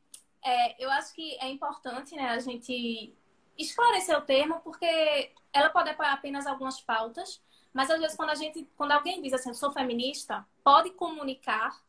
É, 0.44 0.82
eu 0.82 0.90
acho 0.90 1.14
que 1.14 1.36
é 1.40 1.48
importante, 1.48 2.14
né, 2.14 2.30
a 2.30 2.38
gente 2.38 3.14
esclarecer 3.56 4.16
o 4.18 4.22
termo, 4.22 4.60
porque 4.60 5.32
ela 5.52 5.70
pode 5.70 5.90
apoiar 5.90 6.12
apenas 6.12 6.46
algumas 6.46 6.80
pautas, 6.80 7.40
mas 7.72 7.90
às 7.90 8.00
vezes 8.00 8.16
quando 8.16 8.30
a 8.30 8.34
gente, 8.34 8.68
quando 8.76 8.92
alguém 8.92 9.22
diz 9.22 9.32
assim, 9.32 9.50
eu 9.50 9.54
sou 9.54 9.72
feminista, 9.72 10.46
pode 10.62 10.90
comunicar 10.90 11.80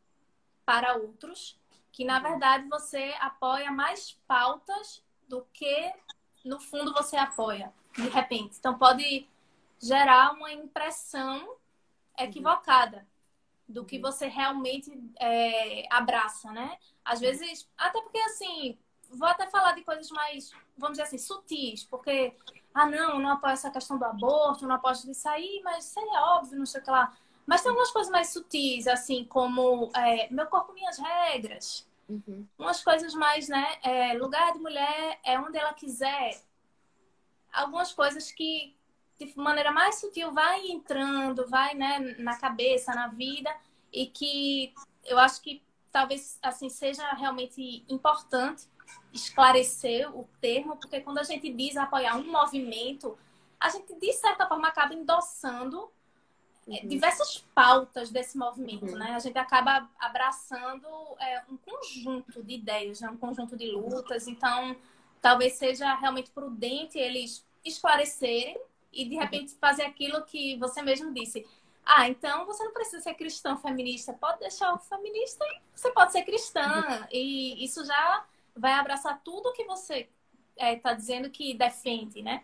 para 0.65 0.95
outros 0.95 1.59
que 1.91 2.03
na 2.03 2.19
verdade 2.19 2.67
você 2.67 3.15
apoia 3.21 3.71
mais 3.71 4.11
pautas 4.27 5.01
do 5.29 5.45
que 5.53 5.93
no 6.43 6.59
fundo 6.59 6.93
você 6.93 7.15
apoia, 7.15 7.73
de 7.93 8.09
repente. 8.09 8.57
Então 8.59 8.77
pode 8.77 9.27
gerar 9.81 10.33
uma 10.33 10.51
impressão 10.51 11.55
equivocada 12.17 13.07
do 13.67 13.83
que 13.85 13.99
você 13.99 14.27
realmente 14.27 14.91
é, 15.19 15.85
abraça, 15.93 16.51
né? 16.51 16.77
Às 17.03 17.19
vezes, 17.19 17.67
até 17.77 18.01
porque 18.01 18.19
assim, 18.19 18.77
vou 19.09 19.27
até 19.27 19.47
falar 19.47 19.73
de 19.73 19.83
coisas 19.83 20.09
mais, 20.11 20.51
vamos 20.77 20.97
dizer 20.97 21.03
assim, 21.03 21.17
sutis, 21.17 21.83
porque, 21.83 22.35
ah, 22.73 22.85
não, 22.85 23.19
não 23.19 23.31
apoio 23.31 23.53
essa 23.53 23.71
questão 23.71 23.97
do 23.97 24.05
aborto, 24.05 24.67
não 24.67 24.75
apoio 24.75 24.95
isso 25.09 25.29
aí, 25.29 25.61
mas 25.63 25.85
isso 25.85 25.99
é 25.99 26.19
óbvio, 26.21 26.57
não 26.57 26.65
sei 26.65 26.81
o 26.81 26.83
que 26.83 26.91
lá. 26.91 27.15
Mas 27.45 27.61
tem 27.61 27.69
algumas 27.69 27.91
coisas 27.91 28.11
mais 28.11 28.29
sutis, 28.29 28.87
assim, 28.87 29.23
como 29.25 29.91
é, 29.95 30.27
meu 30.31 30.47
corpo, 30.47 30.73
minhas 30.73 30.97
regras. 30.97 31.87
Uhum. 32.09 32.47
Umas 32.57 32.83
coisas 32.83 33.13
mais, 33.13 33.47
né? 33.47 33.77
É, 33.83 34.13
lugar 34.13 34.53
de 34.53 34.59
mulher 34.59 35.19
é 35.23 35.39
onde 35.39 35.57
ela 35.57 35.73
quiser. 35.73 36.41
Algumas 37.53 37.93
coisas 37.93 38.31
que, 38.31 38.74
de 39.17 39.31
maneira 39.37 39.71
mais 39.71 39.99
sutil, 39.99 40.31
vai 40.33 40.67
entrando, 40.67 41.47
vai, 41.47 41.73
né, 41.73 42.15
na 42.19 42.37
cabeça, 42.37 42.93
na 42.93 43.07
vida, 43.07 43.53
e 43.91 44.07
que 44.07 44.73
eu 45.05 45.17
acho 45.17 45.41
que 45.41 45.63
talvez, 45.91 46.37
assim, 46.41 46.69
seja 46.69 47.09
realmente 47.13 47.85
importante 47.87 48.67
esclarecer 49.13 50.13
o 50.15 50.27
termo, 50.41 50.75
porque 50.75 50.99
quando 50.99 51.19
a 51.19 51.23
gente 51.23 51.51
diz 51.53 51.77
apoiar 51.77 52.17
um 52.17 52.29
movimento, 52.29 53.17
a 53.59 53.69
gente, 53.69 53.95
de 53.95 54.13
certa 54.13 54.45
forma, 54.45 54.67
acaba 54.67 54.93
endossando 54.93 55.89
é, 56.67 56.81
uhum. 56.81 56.87
diversas 56.87 57.45
pautas 57.53 58.09
desse 58.09 58.37
movimento, 58.37 58.91
uhum. 58.91 58.97
né? 58.97 59.11
A 59.11 59.19
gente 59.19 59.37
acaba 59.37 59.89
abraçando 59.97 60.87
é, 61.19 61.43
um 61.49 61.57
conjunto 61.57 62.43
de 62.43 62.55
ideias, 62.55 62.99
né? 62.99 63.09
um 63.09 63.17
conjunto 63.17 63.55
de 63.55 63.67
lutas. 63.71 64.27
Então, 64.27 64.75
talvez 65.21 65.53
seja 65.53 65.93
realmente 65.95 66.31
prudente 66.31 66.97
eles 66.97 67.45
esclarecerem 67.63 68.59
e, 68.95 69.07
de 69.07 69.15
repente, 69.15 69.53
fazer 69.59 69.83
aquilo 69.83 70.23
que 70.23 70.57
você 70.57 70.81
mesmo 70.81 71.13
disse. 71.13 71.45
Ah, 71.85 72.09
então 72.09 72.45
você 72.45 72.63
não 72.63 72.73
precisa 72.73 73.03
ser 73.03 73.13
cristão 73.13 73.57
feminista, 73.57 74.13
pode 74.13 74.39
deixar 74.39 74.73
o 74.73 74.79
feminista 74.79 75.45
e 75.45 75.61
você 75.75 75.91
pode 75.91 76.11
ser 76.11 76.23
cristã. 76.23 77.07
E 77.11 77.63
isso 77.63 77.85
já 77.85 78.25
vai 78.55 78.73
abraçar 78.73 79.21
tudo 79.23 79.53
que 79.53 79.65
você 79.65 80.09
está 80.57 80.67
é, 80.67 80.75
tá 80.77 80.93
dizendo 80.93 81.29
que 81.29 81.53
defende, 81.53 82.23
né? 82.23 82.43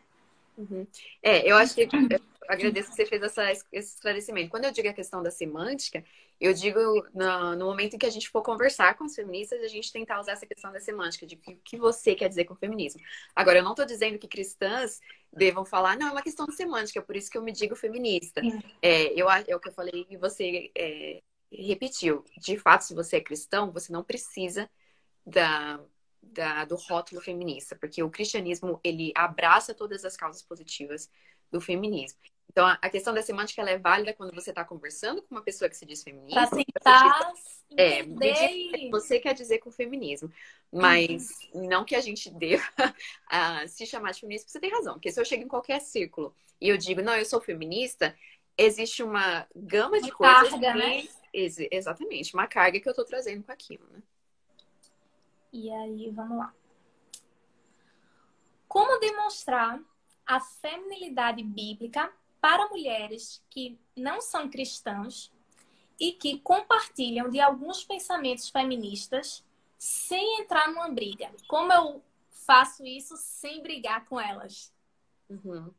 Uhum. 0.58 0.86
É, 1.22 1.50
eu 1.50 1.56
acho 1.58 1.76
que 1.76 1.82
eu 1.82 2.20
agradeço 2.48 2.90
que 2.90 2.96
você 2.96 3.06
fez 3.06 3.22
essa, 3.22 3.52
esse 3.52 3.96
esclarecimento. 3.96 4.50
Quando 4.50 4.66
eu 4.66 4.72
digo 4.72 4.90
a 4.90 4.94
questão 4.94 5.24
da 5.24 5.32
semântica, 5.32 6.04
eu 6.40 6.54
digo 6.54 6.80
no, 7.14 7.56
no, 7.56 7.66
momento 7.66 7.96
em 7.96 8.00
que 8.00 8.06
a 8.06 8.10
gente 8.10 8.30
for 8.30 8.42
conversar 8.42 8.98
com 8.98 9.06
as 9.06 9.16
feministas, 9.16 9.62
a 9.62 9.68
gente 9.68 9.92
tentar 9.92 10.20
usar 10.20 10.34
essa 10.34 10.46
questão 10.46 10.72
da 10.72 10.80
semântica, 10.80 11.26
de 11.26 11.36
o 11.36 11.56
que, 11.64 11.78
você 11.78 12.16
quer 12.16 12.28
dizer 12.28 12.46
com 12.46 12.56
feminismo. 12.56 13.00
Agora, 13.36 13.60
eu 13.60 13.64
não 13.64 13.72
estou 13.72 13.86
dizendo 13.86 14.18
que 14.18 14.28
cristãs 14.28 15.00
devam 15.32 15.64
falar, 15.64 15.98
não, 15.98 16.08
é 16.08 16.12
uma 16.12 16.24
questão 16.24 16.46
de 16.48 16.56
semântica, 16.56 17.00
é 17.00 17.02
por 17.02 17.16
isso 17.16 17.30
que 17.30 17.38
eu 17.38 17.44
me 17.44 17.52
digo 17.52 17.76
feminista. 17.76 18.42
É, 18.82 19.14
eu, 19.14 19.30
é 19.30 19.56
o 19.56 19.60
que 19.60 19.70
eu 19.70 19.74
falei 19.74 20.08
e 20.10 20.18
você 20.18 20.72
é, 20.76 21.22
repetiu. 21.52 22.26
De 22.38 22.58
fato, 22.58 22.82
se 22.82 22.96
você 22.96 23.18
é 23.18 23.22
cristão, 23.22 23.72
você 23.72 23.94
não 23.94 24.04
precisa 24.04 24.70
da, 25.26 25.80
da, 26.22 26.66
do 26.66 26.76
rótulo 26.76 27.22
feminista, 27.22 27.76
porque 27.76 28.02
o 28.04 28.10
cristianismo 28.10 28.80
ele 28.84 29.12
abraça 29.16 29.74
todas 29.74 30.06
as 30.06 30.16
causas 30.16 30.42
positivas 30.42 31.10
do 31.52 31.60
feminismo. 31.60 32.20
Então, 32.52 32.68
a 32.68 32.90
questão 32.90 33.14
da 33.14 33.22
semântica 33.22 33.62
ela 33.62 33.72
é 33.72 33.78
válida 33.78 34.14
quando 34.14 34.36
você 34.36 34.50
está 34.50 34.66
conversando 34.66 35.22
com 35.22 35.36
uma 35.36 35.42
pessoa 35.42 35.70
que 35.70 35.78
se 35.78 35.86
diz 35.86 36.04
feminista. 36.04 36.48
Para 36.48 36.64
tentar 36.66 37.34
é, 37.78 38.00
entender... 38.00 38.90
você 38.90 39.20
quer 39.20 39.34
dizer 39.34 39.60
com 39.60 39.70
o 39.70 39.74
feminismo. 39.74 40.30
Mas 40.70 41.30
uhum. 41.54 41.70
não 41.70 41.86
que 41.86 41.96
a 41.96 42.02
gente 42.02 42.30
deva 42.30 42.64
uh, 43.32 43.68
se 43.70 43.86
chamar 43.86 44.12
de 44.12 44.20
feminista, 44.20 44.50
você 44.50 44.60
tem 44.60 44.70
razão. 44.70 44.96
Porque 44.96 45.12
se 45.12 45.20
eu 45.20 45.24
chego 45.24 45.44
em 45.44 45.48
qualquer 45.48 45.80
círculo 45.80 46.36
e 46.60 46.68
eu 46.68 46.78
digo, 46.78 47.02
não, 47.02 47.16
eu 47.16 47.24
sou 47.24 47.40
feminista, 47.40 48.14
existe 48.58 49.02
uma 49.02 49.48
gama 49.56 49.98
uma 49.98 50.02
de 50.02 50.12
coisas. 50.12 50.50
Carga, 50.50 50.74
né? 50.76 51.08
Exatamente, 51.34 52.34
uma 52.34 52.48
carga 52.48 52.82
que 52.82 52.88
eu 52.88 52.92
estou 52.92 53.06
trazendo 53.06 53.44
com 53.44 53.52
aquilo, 53.54 53.88
né? 53.90 54.02
E 55.52 55.72
aí, 55.72 56.10
vamos 56.10 56.38
lá. 56.38 56.54
Como 58.68 59.00
demonstrar 59.00 59.82
a 60.26 60.40
feminilidade 60.40 61.44
bíblica 61.44 62.12
para 62.40 62.70
mulheres 62.70 63.44
que 63.50 63.78
não 63.96 64.22
são 64.22 64.50
cristãs 64.50 65.32
e 66.00 66.14
que 66.14 66.40
compartilham 66.40 67.30
de 67.30 67.40
alguns 67.40 67.84
pensamentos 67.84 68.50
feministas 68.50 69.44
sem 69.78 70.42
entrar 70.42 70.70
numa 70.70 70.90
briga? 70.90 71.32
Como 71.48 71.72
eu 71.72 72.02
faço 72.32 72.86
isso 72.86 73.16
sem 73.18 73.62
brigar 73.62 74.06
com 74.06 74.20
elas? 74.20 74.74
Uhum. 75.30 75.74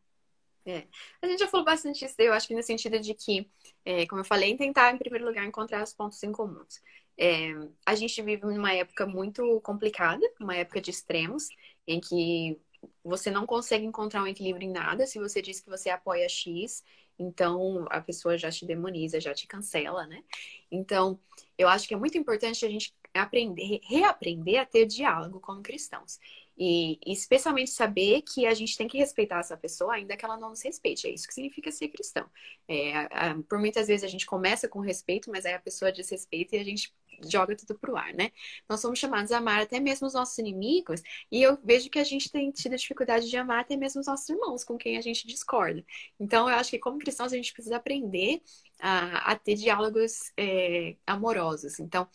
É. 0.64 0.86
A 1.20 1.26
gente 1.26 1.40
já 1.40 1.48
falou 1.48 1.66
bastante 1.66 2.04
isso, 2.04 2.14
eu 2.18 2.32
acho 2.32 2.46
que 2.46 2.54
no 2.54 2.62
sentido 2.62 3.00
de 3.00 3.14
que, 3.14 3.50
é, 3.84 4.06
como 4.06 4.20
eu 4.20 4.24
falei, 4.24 4.56
tentar, 4.56 4.92
em 4.92 4.98
primeiro 4.98 5.26
lugar, 5.26 5.44
encontrar 5.44 5.82
os 5.82 5.92
pontos 5.92 6.22
em 6.22 6.30
comuns. 6.30 6.80
É, 7.18 7.52
a 7.86 7.94
gente 7.94 8.20
vive 8.22 8.44
numa 8.46 8.72
época 8.72 9.06
muito 9.06 9.60
complicada, 9.60 10.24
uma 10.40 10.56
época 10.56 10.80
de 10.80 10.90
extremos, 10.90 11.48
em 11.86 12.00
que 12.00 12.58
você 13.04 13.30
não 13.30 13.46
consegue 13.46 13.84
encontrar 13.84 14.22
um 14.22 14.26
equilíbrio 14.26 14.68
em 14.68 14.72
nada. 14.72 15.06
Se 15.06 15.18
você 15.18 15.40
diz 15.40 15.60
que 15.60 15.68
você 15.68 15.90
apoia 15.90 16.28
X, 16.28 16.82
então 17.18 17.86
a 17.90 18.00
pessoa 18.00 18.36
já 18.36 18.50
te 18.50 18.66
demoniza, 18.66 19.20
já 19.20 19.34
te 19.34 19.46
cancela, 19.46 20.06
né? 20.06 20.22
Então, 20.70 21.18
eu 21.56 21.68
acho 21.68 21.86
que 21.86 21.94
é 21.94 21.96
muito 21.96 22.18
importante 22.18 22.64
a 22.64 22.68
gente 22.68 22.94
aprender, 23.14 23.80
reaprender 23.84 24.60
a 24.60 24.64
ter 24.64 24.86
diálogo 24.86 25.40
como 25.40 25.62
cristãos. 25.62 26.18
E, 26.56 26.98
especialmente 27.06 27.70
saber 27.70 28.22
que 28.22 28.46
a 28.46 28.54
gente 28.54 28.76
tem 28.76 28.86
que 28.86 28.98
respeitar 28.98 29.40
essa 29.40 29.56
pessoa, 29.56 29.94
ainda 29.94 30.16
que 30.16 30.24
ela 30.24 30.36
não 30.36 30.50
nos 30.50 30.62
respeite. 30.62 31.06
É 31.06 31.10
isso 31.10 31.26
que 31.26 31.34
significa 31.34 31.72
ser 31.72 31.88
cristão. 31.88 32.28
É, 32.68 32.94
a, 33.10 33.36
por 33.48 33.58
muitas 33.58 33.88
vezes 33.88 34.04
a 34.04 34.08
gente 34.08 34.26
começa 34.26 34.68
com 34.68 34.80
respeito, 34.80 35.30
mas 35.30 35.46
aí 35.46 35.54
a 35.54 35.58
pessoa 35.58 35.90
desrespeita 35.92 36.56
e 36.56 36.60
a 36.60 36.64
gente 36.64 36.94
joga 37.28 37.56
tudo 37.56 37.78
pro 37.78 37.96
ar, 37.96 38.12
né? 38.14 38.30
Nós 38.68 38.80
somos 38.80 38.98
chamados 38.98 39.32
a 39.32 39.38
amar 39.38 39.62
até 39.62 39.80
mesmo 39.80 40.06
os 40.06 40.14
nossos 40.14 40.36
inimigos, 40.38 41.02
e 41.30 41.42
eu 41.42 41.58
vejo 41.62 41.90
que 41.90 41.98
a 41.98 42.04
gente 42.04 42.30
tem 42.30 42.50
tido 42.50 42.76
dificuldade 42.76 43.28
de 43.28 43.36
amar 43.36 43.60
até 43.60 43.76
mesmo 43.76 44.00
os 44.00 44.06
nossos 44.06 44.28
irmãos, 44.28 44.64
com 44.64 44.76
quem 44.76 44.96
a 44.96 45.00
gente 45.00 45.26
discorda. 45.26 45.84
Então, 46.18 46.48
eu 46.48 46.56
acho 46.56 46.70
que 46.70 46.78
como 46.78 46.98
cristãos 46.98 47.32
a 47.32 47.36
gente 47.36 47.52
precisa 47.52 47.76
aprender 47.76 48.42
a, 48.80 49.32
a 49.32 49.36
ter 49.36 49.54
diálogos 49.54 50.32
é, 50.36 50.96
amorosos. 51.06 51.78
Então, 51.78 52.08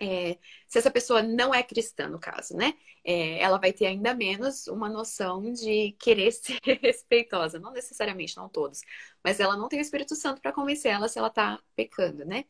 é, 0.00 0.38
se 0.68 0.78
essa 0.78 0.90
pessoa 0.90 1.22
não 1.22 1.52
é 1.54 1.62
cristã, 1.62 2.08
no 2.08 2.20
caso, 2.20 2.56
né? 2.56 2.74
É, 3.04 3.40
ela 3.40 3.58
vai 3.58 3.72
ter 3.72 3.86
ainda 3.86 4.14
menos 4.14 4.66
uma 4.68 4.88
noção 4.88 5.52
de 5.52 5.92
querer 5.98 6.30
ser 6.32 6.60
respeitosa. 6.82 7.58
Não 7.58 7.72
necessariamente, 7.72 8.36
não 8.36 8.48
todos. 8.48 8.80
Mas 9.24 9.40
ela 9.40 9.56
não 9.56 9.68
tem 9.68 9.78
o 9.80 9.82
Espírito 9.82 10.14
Santo 10.14 10.40
para 10.40 10.52
convencer 10.52 10.92
ela 10.92 11.08
se 11.08 11.18
ela 11.18 11.30
tá 11.30 11.58
pecando, 11.74 12.24
né? 12.24 12.44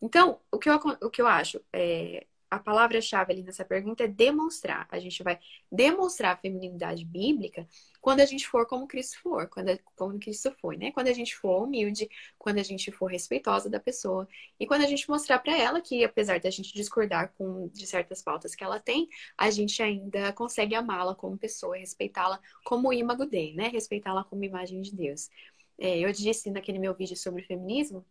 Então, 0.00 0.40
o 0.50 0.58
que 0.58 0.68
eu, 0.68 0.76
o 1.02 1.10
que 1.10 1.22
eu 1.22 1.26
acho, 1.26 1.60
é, 1.72 2.26
a 2.50 2.58
palavra-chave 2.58 3.32
ali 3.32 3.42
nessa 3.42 3.64
pergunta 3.64 4.04
é 4.04 4.08
demonstrar. 4.08 4.86
A 4.90 4.98
gente 4.98 5.22
vai 5.22 5.38
demonstrar 5.70 6.34
a 6.34 6.36
feminilidade 6.36 7.04
bíblica 7.04 7.66
quando 8.00 8.20
a 8.20 8.24
gente 8.24 8.46
for 8.46 8.66
como 8.66 8.86
Cristo 8.86 9.18
for, 9.20 9.48
quando, 9.48 9.78
como 9.96 10.18
Cristo 10.18 10.52
foi, 10.60 10.76
né? 10.76 10.92
Quando 10.92 11.08
a 11.08 11.12
gente 11.12 11.34
for 11.34 11.64
humilde, 11.64 12.08
quando 12.38 12.58
a 12.58 12.62
gente 12.62 12.92
for 12.92 13.06
respeitosa 13.06 13.68
da 13.68 13.80
pessoa 13.80 14.28
e 14.60 14.66
quando 14.66 14.82
a 14.82 14.86
gente 14.86 15.08
mostrar 15.08 15.40
para 15.40 15.56
ela 15.58 15.80
que, 15.80 16.04
apesar 16.04 16.38
de 16.38 16.46
a 16.46 16.50
gente 16.50 16.72
discordar 16.72 17.32
com 17.36 17.68
de 17.68 17.86
certas 17.86 18.22
pautas 18.22 18.54
que 18.54 18.62
ela 18.62 18.78
tem, 18.78 19.08
a 19.36 19.50
gente 19.50 19.82
ainda 19.82 20.32
consegue 20.32 20.74
amá-la 20.74 21.14
como 21.14 21.36
pessoa, 21.36 21.76
respeitá-la 21.76 22.40
como 22.64 22.92
imago 22.92 23.26
Dei, 23.26 23.54
né? 23.54 23.68
Respeitá-la 23.68 24.22
como 24.24 24.44
imagem 24.44 24.80
de 24.82 24.94
Deus. 24.94 25.28
É, 25.78 25.98
eu 25.98 26.12
disse 26.12 26.50
naquele 26.50 26.78
meu 26.78 26.94
vídeo 26.94 27.16
sobre 27.16 27.42
feminismo 27.42 28.06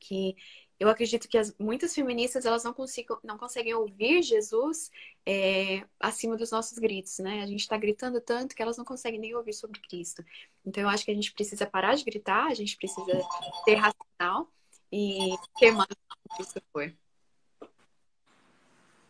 que 0.00 0.36
eu 0.78 0.88
acredito 0.88 1.28
que 1.28 1.38
as, 1.38 1.54
muitas 1.58 1.94
feministas 1.94 2.44
elas 2.44 2.62
não, 2.62 2.72
consigam, 2.72 3.18
não 3.24 3.38
conseguem 3.38 3.74
ouvir 3.74 4.22
Jesus 4.22 4.90
é, 5.24 5.84
acima 5.98 6.36
dos 6.36 6.50
nossos 6.50 6.78
gritos, 6.78 7.18
né? 7.18 7.42
A 7.42 7.46
gente 7.46 7.60
está 7.60 7.76
gritando 7.76 8.20
tanto 8.20 8.54
que 8.54 8.62
elas 8.62 8.76
não 8.76 8.84
conseguem 8.84 9.18
nem 9.18 9.34
ouvir 9.34 9.54
sobre 9.54 9.80
Cristo. 9.80 10.24
Então 10.64 10.82
eu 10.82 10.88
acho 10.88 11.04
que 11.04 11.10
a 11.10 11.14
gente 11.14 11.32
precisa 11.32 11.66
parar 11.66 11.94
de 11.94 12.04
gritar, 12.04 12.46
a 12.46 12.54
gente 12.54 12.76
precisa 12.76 13.20
ser 13.64 13.74
racional 13.74 14.50
e 14.92 15.34
ter 15.58 15.72
mais 15.72 15.88
Cristo 16.36 16.62
foi. 16.72 16.94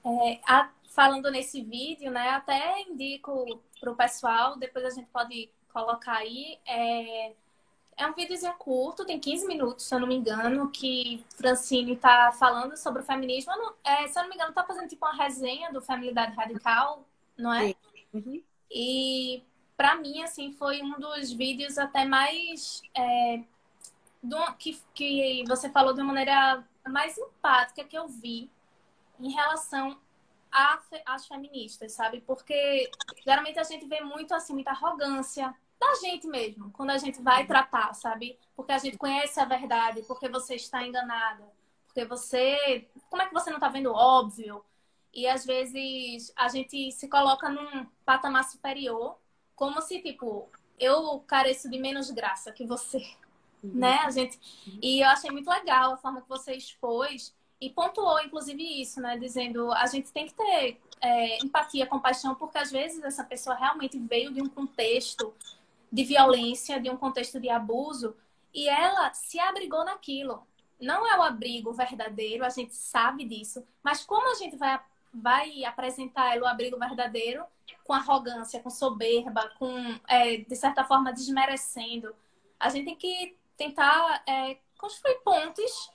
É, 0.05 0.41
a, 0.47 0.71
falando 0.91 1.31
nesse 1.31 1.63
vídeo, 1.63 2.11
né? 2.13 2.31
Até 2.31 2.83
indico 2.83 3.61
para 3.81 3.91
o 3.91 3.97
pessoal, 3.97 4.57
depois 4.57 4.85
a 4.85 4.91
gente 4.91 5.09
pode 5.09 5.51
colocar 5.73 6.19
aí. 6.19 6.59
É, 6.65 7.33
é 7.97 8.07
um 8.07 8.13
videozinho 8.13 8.53
curto, 8.55 9.07
tem 9.07 9.19
15 9.19 9.47
minutos, 9.47 9.87
se 9.87 9.95
eu 9.95 10.01
não 10.01 10.07
me 10.07 10.15
engano, 10.15 10.71
que 10.71 11.25
Francine 11.35 11.93
está 11.93 12.31
falando 12.33 12.77
sobre 12.77 13.03
o 13.03 13.05
feminismo. 13.05 13.53
Não, 13.57 13.75
é, 13.83 14.07
se 14.07 14.19
eu 14.19 14.23
não 14.23 14.29
me 14.29 14.35
engano, 14.35 14.51
está 14.51 14.65
fazendo 14.65 14.89
tipo 14.89 15.07
uma 15.07 15.15
resenha 15.15 15.73
do 15.73 15.81
Feminilidade 15.81 16.37
Radical, 16.37 17.05
não 17.39 17.53
é? 17.55 17.75
Uhum. 18.13 18.43
E 18.71 19.43
para 19.77 19.97
mim, 19.97 20.23
assim, 20.23 20.53
foi 20.53 20.83
um 20.83 20.99
dos 20.99 21.33
vídeos 21.33 21.79
até 21.79 22.05
mais. 22.05 22.83
É, 22.95 23.43
do, 24.23 24.55
que, 24.55 24.79
que 24.93 25.45
você 25.47 25.71
falou 25.71 25.95
de 25.95 26.01
uma 26.01 26.13
maneira 26.13 26.65
mais 26.89 27.17
empática 27.17 27.85
que 27.85 27.97
eu 27.97 28.09
vi 28.09 28.51
em 29.21 29.31
relação 29.31 29.99
às 31.05 31.27
feministas, 31.27 31.93
sabe? 31.93 32.21
Porque 32.27 32.91
geralmente 33.25 33.59
a 33.59 33.65
gente 33.65 33.87
vê 33.87 34.01
muito 34.01 34.35
assim, 34.35 34.55
muita 34.55 34.71
arrogância 34.71 35.55
da 35.79 35.95
gente 35.97 36.27
mesmo, 36.27 36.71
quando 36.73 36.91
a 36.91 36.99
gente 36.99 37.21
vai 37.21 37.47
tratar, 37.47 37.93
sabe? 37.95 38.39
Porque 38.55 38.73
a 38.73 38.79
gente 38.79 38.97
conhece 38.97 39.39
a 39.39 39.45
verdade, 39.45 40.03
porque 40.03 40.29
você 40.29 40.55
está 40.55 40.87
enganada, 40.87 41.45
porque 41.87 42.05
você. 42.05 42.89
Como 43.11 43.23
é 43.23 43.27
que 43.27 43.35
você 43.35 43.51
não 43.51 43.59
está 43.59 43.69
vendo 43.69 43.93
óbvio? 43.93 44.65
E 45.13 45.27
às 45.27 45.45
vezes 45.47 46.33
a 46.37 46.49
gente 46.49 46.93
se 46.93 47.09
coloca 47.09 47.49
num 47.49 47.87
patamar 48.05 48.45
superior, 48.45 49.17
como 49.55 49.81
se, 49.81 50.01
tipo, 50.03 50.51
eu 50.79 51.21
careço 51.21 51.71
de 51.71 51.79
menos 51.79 52.11
graça 52.11 52.53
que 52.53 52.67
você. 52.67 52.99
Uhum. 53.63 53.73
Né? 53.75 53.99
A 54.05 54.11
gente... 54.11 54.39
E 54.83 55.01
eu 55.01 55.09
achei 55.09 55.31
muito 55.31 55.49
legal 55.49 55.95
a 55.95 55.97
forma 55.97 56.21
que 56.21 56.29
você 56.29 56.55
expôs 56.55 57.35
e 57.59 57.71
pontuou, 57.71 58.21
inclusive, 58.21 58.63
isso, 58.83 59.01
né? 59.01 59.17
Dizendo 59.17 59.73
a 59.73 59.87
gente 59.87 60.13
tem 60.13 60.27
que 60.27 60.35
ter 60.35 60.79
é, 61.01 61.43
empatia, 61.43 61.87
compaixão, 61.87 62.35
porque 62.35 62.59
às 62.59 62.71
vezes 62.71 63.03
essa 63.03 63.25
pessoa 63.25 63.57
realmente 63.57 63.99
veio 63.99 64.33
de 64.33 64.43
um 64.43 64.49
contexto 64.49 65.35
de 65.97 66.05
violência, 66.05 66.79
de 66.79 66.91
um 66.91 66.97
contexto 66.99 67.41
de 67.41 67.49
abuso, 67.49 68.15
e 68.53 68.69
ela 68.69 69.15
se 69.15 69.41
abrigou 69.41 69.83
naquilo. 69.83 70.47
Não 70.79 71.11
é 71.11 71.19
o 71.19 71.23
abrigo 71.23 71.73
verdadeiro, 71.73 72.45
a 72.45 72.51
gente 72.51 72.75
sabe 72.75 73.25
disso, 73.25 73.67
mas 73.83 74.05
como 74.05 74.31
a 74.31 74.35
gente 74.35 74.57
vai, 74.57 74.79
vai 75.11 75.65
apresentar 75.65 76.37
o 76.39 76.47
abrigo 76.47 76.79
verdadeiro 76.79 77.43
com 77.83 77.95
arrogância, 77.95 78.61
com 78.61 78.69
soberba, 78.69 79.51
com, 79.59 79.99
é, 80.07 80.37
de 80.37 80.55
certa 80.55 80.85
forma, 80.85 81.15
desmerecendo, 81.15 82.15
a 82.61 82.69
gente 82.69 82.85
tem 82.85 82.97
que 82.97 83.35
tentar 83.57 84.23
é, 84.27 84.59
construir 84.77 85.15
pontes, 85.25 85.91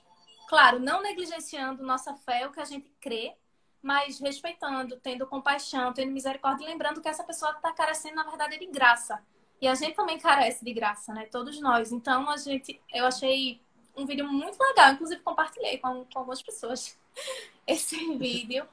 claro, 0.48 0.80
não 0.80 1.00
negligenciando 1.00 1.84
nossa 1.84 2.12
fé, 2.16 2.44
o 2.44 2.50
que 2.50 2.58
a 2.58 2.64
gente 2.64 2.90
crê, 3.00 3.36
mas 3.80 4.18
respeitando, 4.18 4.96
tendo 4.96 5.28
compaixão, 5.28 5.92
tendo 5.92 6.10
misericórdia, 6.10 6.66
lembrando 6.66 7.00
que 7.00 7.08
essa 7.08 7.22
pessoa 7.22 7.52
está 7.52 7.72
carecendo, 7.72 8.16
na 8.16 8.24
verdade, 8.24 8.58
de 8.58 8.66
graça. 8.66 9.22
E 9.62 9.68
a 9.68 9.76
gente 9.76 9.94
também 9.94 10.18
carece 10.18 10.64
de 10.64 10.74
graça, 10.74 11.14
né? 11.14 11.24
Todos 11.26 11.60
nós. 11.60 11.92
Então, 11.92 12.28
a 12.28 12.36
gente, 12.36 12.82
eu 12.92 13.06
achei 13.06 13.60
um 13.96 14.04
vídeo 14.04 14.26
muito 14.26 14.58
legal. 14.60 14.90
Inclusive, 14.90 15.22
compartilhei 15.22 15.78
com, 15.78 16.04
com 16.04 16.18
algumas 16.18 16.42
pessoas 16.42 16.98
esse 17.64 18.16
vídeo. 18.16 18.66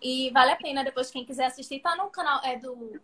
E 0.00 0.30
vale 0.30 0.52
a 0.52 0.56
pena 0.56 0.84
depois, 0.84 1.10
quem 1.10 1.24
quiser 1.24 1.46
assistir, 1.46 1.80
tá 1.80 1.96
no 1.96 2.08
canal, 2.08 2.40
é 2.44 2.56
do. 2.56 3.00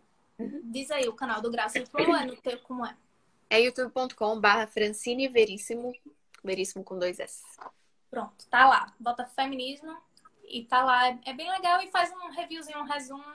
Diz 0.63 0.89
aí 0.91 1.09
o 1.09 1.13
canal 1.13 1.41
do 1.41 1.51
Graça 1.51 1.85
Flow, 1.85 2.15
é 2.15 2.25
no 2.25 2.37
teu, 2.37 2.57
como 2.59 2.85
é? 2.85 2.95
É 3.49 3.59
youtube.com 3.61 4.39
barra 4.39 4.65
Francine 4.65 5.27
Veríssimo, 5.27 5.93
Veríssimo 6.41 6.85
com 6.85 6.97
dois 6.97 7.19
S. 7.19 7.43
Pronto, 8.09 8.45
tá 8.49 8.65
lá. 8.65 8.93
Bota 8.97 9.25
feminismo 9.25 9.97
e 10.47 10.63
tá 10.63 10.85
lá. 10.85 11.07
É 11.25 11.33
bem 11.33 11.51
legal 11.51 11.81
e 11.81 11.91
faz 11.91 12.11
um 12.11 12.31
reviewzinho, 12.31 12.79
um 12.79 12.85
resumo, 12.85 13.25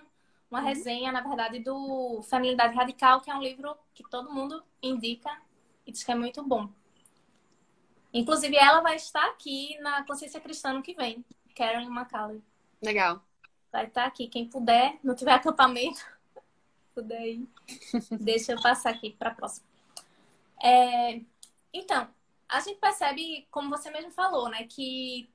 uma 0.50 0.60
uhum. 0.60 0.66
resenha, 0.66 1.12
na 1.12 1.20
verdade, 1.20 1.60
do 1.60 2.22
Feminilidade 2.22 2.74
Radical, 2.74 3.20
que 3.20 3.30
é 3.30 3.34
um 3.34 3.42
livro 3.42 3.76
que 3.94 4.02
todo 4.10 4.32
mundo 4.32 4.62
indica 4.82 5.30
e 5.86 5.92
diz 5.92 6.02
que 6.02 6.10
é 6.10 6.14
muito 6.14 6.42
bom. 6.42 6.68
Inclusive, 8.12 8.56
ela 8.56 8.80
vai 8.80 8.96
estar 8.96 9.24
aqui 9.26 9.78
na 9.80 10.04
Consciência 10.04 10.40
Cristã 10.40 10.72
no 10.72 10.82
que 10.82 10.94
vem. 10.94 11.24
Karen 11.54 11.86
McCauley. 11.86 12.42
Legal. 12.82 13.22
Vai 13.70 13.86
estar 13.86 14.04
aqui. 14.04 14.26
Quem 14.26 14.48
puder, 14.48 14.98
não 15.04 15.14
tiver 15.14 15.32
acampamento, 15.34 16.04
puder 16.94 17.24
ir. 17.24 17.48
Deixa 18.20 18.52
eu 18.52 18.60
passar 18.60 18.90
aqui 18.90 19.10
para 19.12 19.30
a 19.30 19.34
próxima. 19.34 19.66
É, 20.62 21.20
então, 21.72 22.08
a 22.48 22.60
gente 22.60 22.78
percebe, 22.78 23.46
como 23.50 23.70
você 23.70 23.90
mesmo 23.90 24.10
falou, 24.10 24.48
né, 24.48 24.64
que 24.64 25.30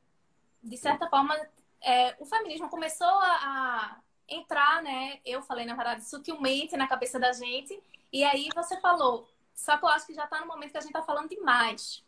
de 0.62 0.78
certa 0.78 1.08
forma 1.08 1.36
é, 1.82 2.16
o 2.20 2.26
feminismo 2.26 2.70
começou 2.70 3.08
a, 3.08 3.98
entrar, 4.28 4.82
né? 4.82 5.20
Eu 5.26 5.42
falei, 5.42 5.66
na 5.66 5.76
verdade, 5.76 6.08
sutilmente 6.08 6.76
na 6.78 6.88
cabeça 6.88 7.20
da 7.20 7.32
gente. 7.32 7.82
E 8.12 8.24
aí 8.24 8.50
você 8.54 8.80
falou, 8.80 9.28
só 9.54 9.78
que 9.78 9.86
eu 9.86 9.90
acho 9.90 10.08
que 10.08 10.14
já 10.14 10.26
está 10.26 10.40
no 10.40 10.48
momento 10.48 10.72
que 10.72 10.78
a 10.78 10.82
gente 10.82 10.90
está 10.90 11.04
falando 11.04 11.30
demais 11.30 12.04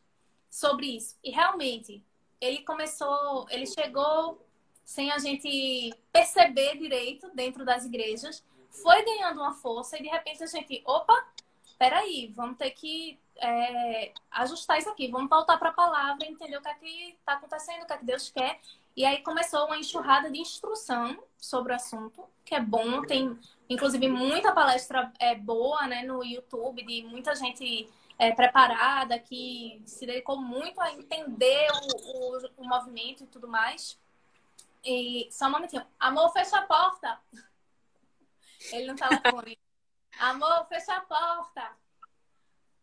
sobre 0.49 0.97
isso. 0.97 1.17
E 1.23 1.31
realmente, 1.31 2.03
ele 2.39 2.63
começou, 2.63 3.45
ele 3.49 3.65
chegou 3.65 4.41
sem 4.83 5.11
a 5.11 5.17
gente 5.17 5.93
perceber 6.11 6.77
direito 6.77 7.29
dentro 7.33 7.65
das 7.65 7.85
igrejas, 7.85 8.43
foi 8.69 9.03
ganhando 9.03 9.41
uma 9.41 9.53
força 9.53 9.97
e 9.97 10.01
de 10.01 10.07
repente 10.07 10.43
a 10.43 10.47
gente, 10.47 10.81
opa, 10.85 11.27
peraí, 11.77 12.31
vamos 12.33 12.57
ter 12.57 12.71
que 12.71 13.19
é, 13.35 14.13
ajustar 14.31 14.77
isso 14.77 14.89
aqui, 14.89 15.09
vamos 15.09 15.29
voltar 15.29 15.57
para 15.57 15.69
a 15.69 15.73
palavra, 15.73 16.25
entender 16.25 16.57
o 16.57 16.61
que 16.61 16.69
é 16.69 16.73
que 16.75 17.09
está 17.19 17.33
acontecendo, 17.33 17.83
o 17.83 17.85
que 17.85 17.93
é 17.93 17.97
que 17.97 18.05
Deus 18.05 18.29
quer. 18.29 18.59
E 18.97 19.05
aí 19.05 19.21
começou 19.21 19.67
uma 19.67 19.77
enxurrada 19.77 20.31
de 20.31 20.39
instrução 20.39 21.23
sobre 21.37 21.71
o 21.71 21.75
assunto, 21.75 22.25
que 22.43 22.55
é 22.55 22.59
bom, 22.59 23.03
tem 23.03 23.39
inclusive 23.69 24.09
muita 24.09 24.51
palestra 24.51 25.13
é, 25.19 25.35
boa 25.35 25.85
né, 25.85 26.01
no 26.01 26.23
YouTube, 26.23 26.83
de 26.83 27.03
muita 27.03 27.35
gente 27.35 27.87
é, 28.17 28.31
preparada, 28.31 29.19
que 29.19 29.79
se 29.85 30.03
dedicou 30.03 30.41
muito 30.41 30.81
a 30.81 30.91
entender 30.91 31.67
o, 31.71 32.37
o, 32.37 32.63
o 32.63 32.67
movimento 32.67 33.23
e 33.23 33.27
tudo 33.27 33.47
mais. 33.47 33.99
E 34.83 35.27
só 35.29 35.45
um 35.45 35.51
momentinho. 35.51 35.85
Amor, 35.99 36.31
fecha 36.31 36.57
a 36.57 36.63
porta. 36.63 37.19
Ele 38.73 38.87
no 38.87 38.95
telefone. 38.95 39.59
Amor, 40.19 40.65
fecha 40.69 40.95
a 40.95 41.01
porta. 41.01 41.71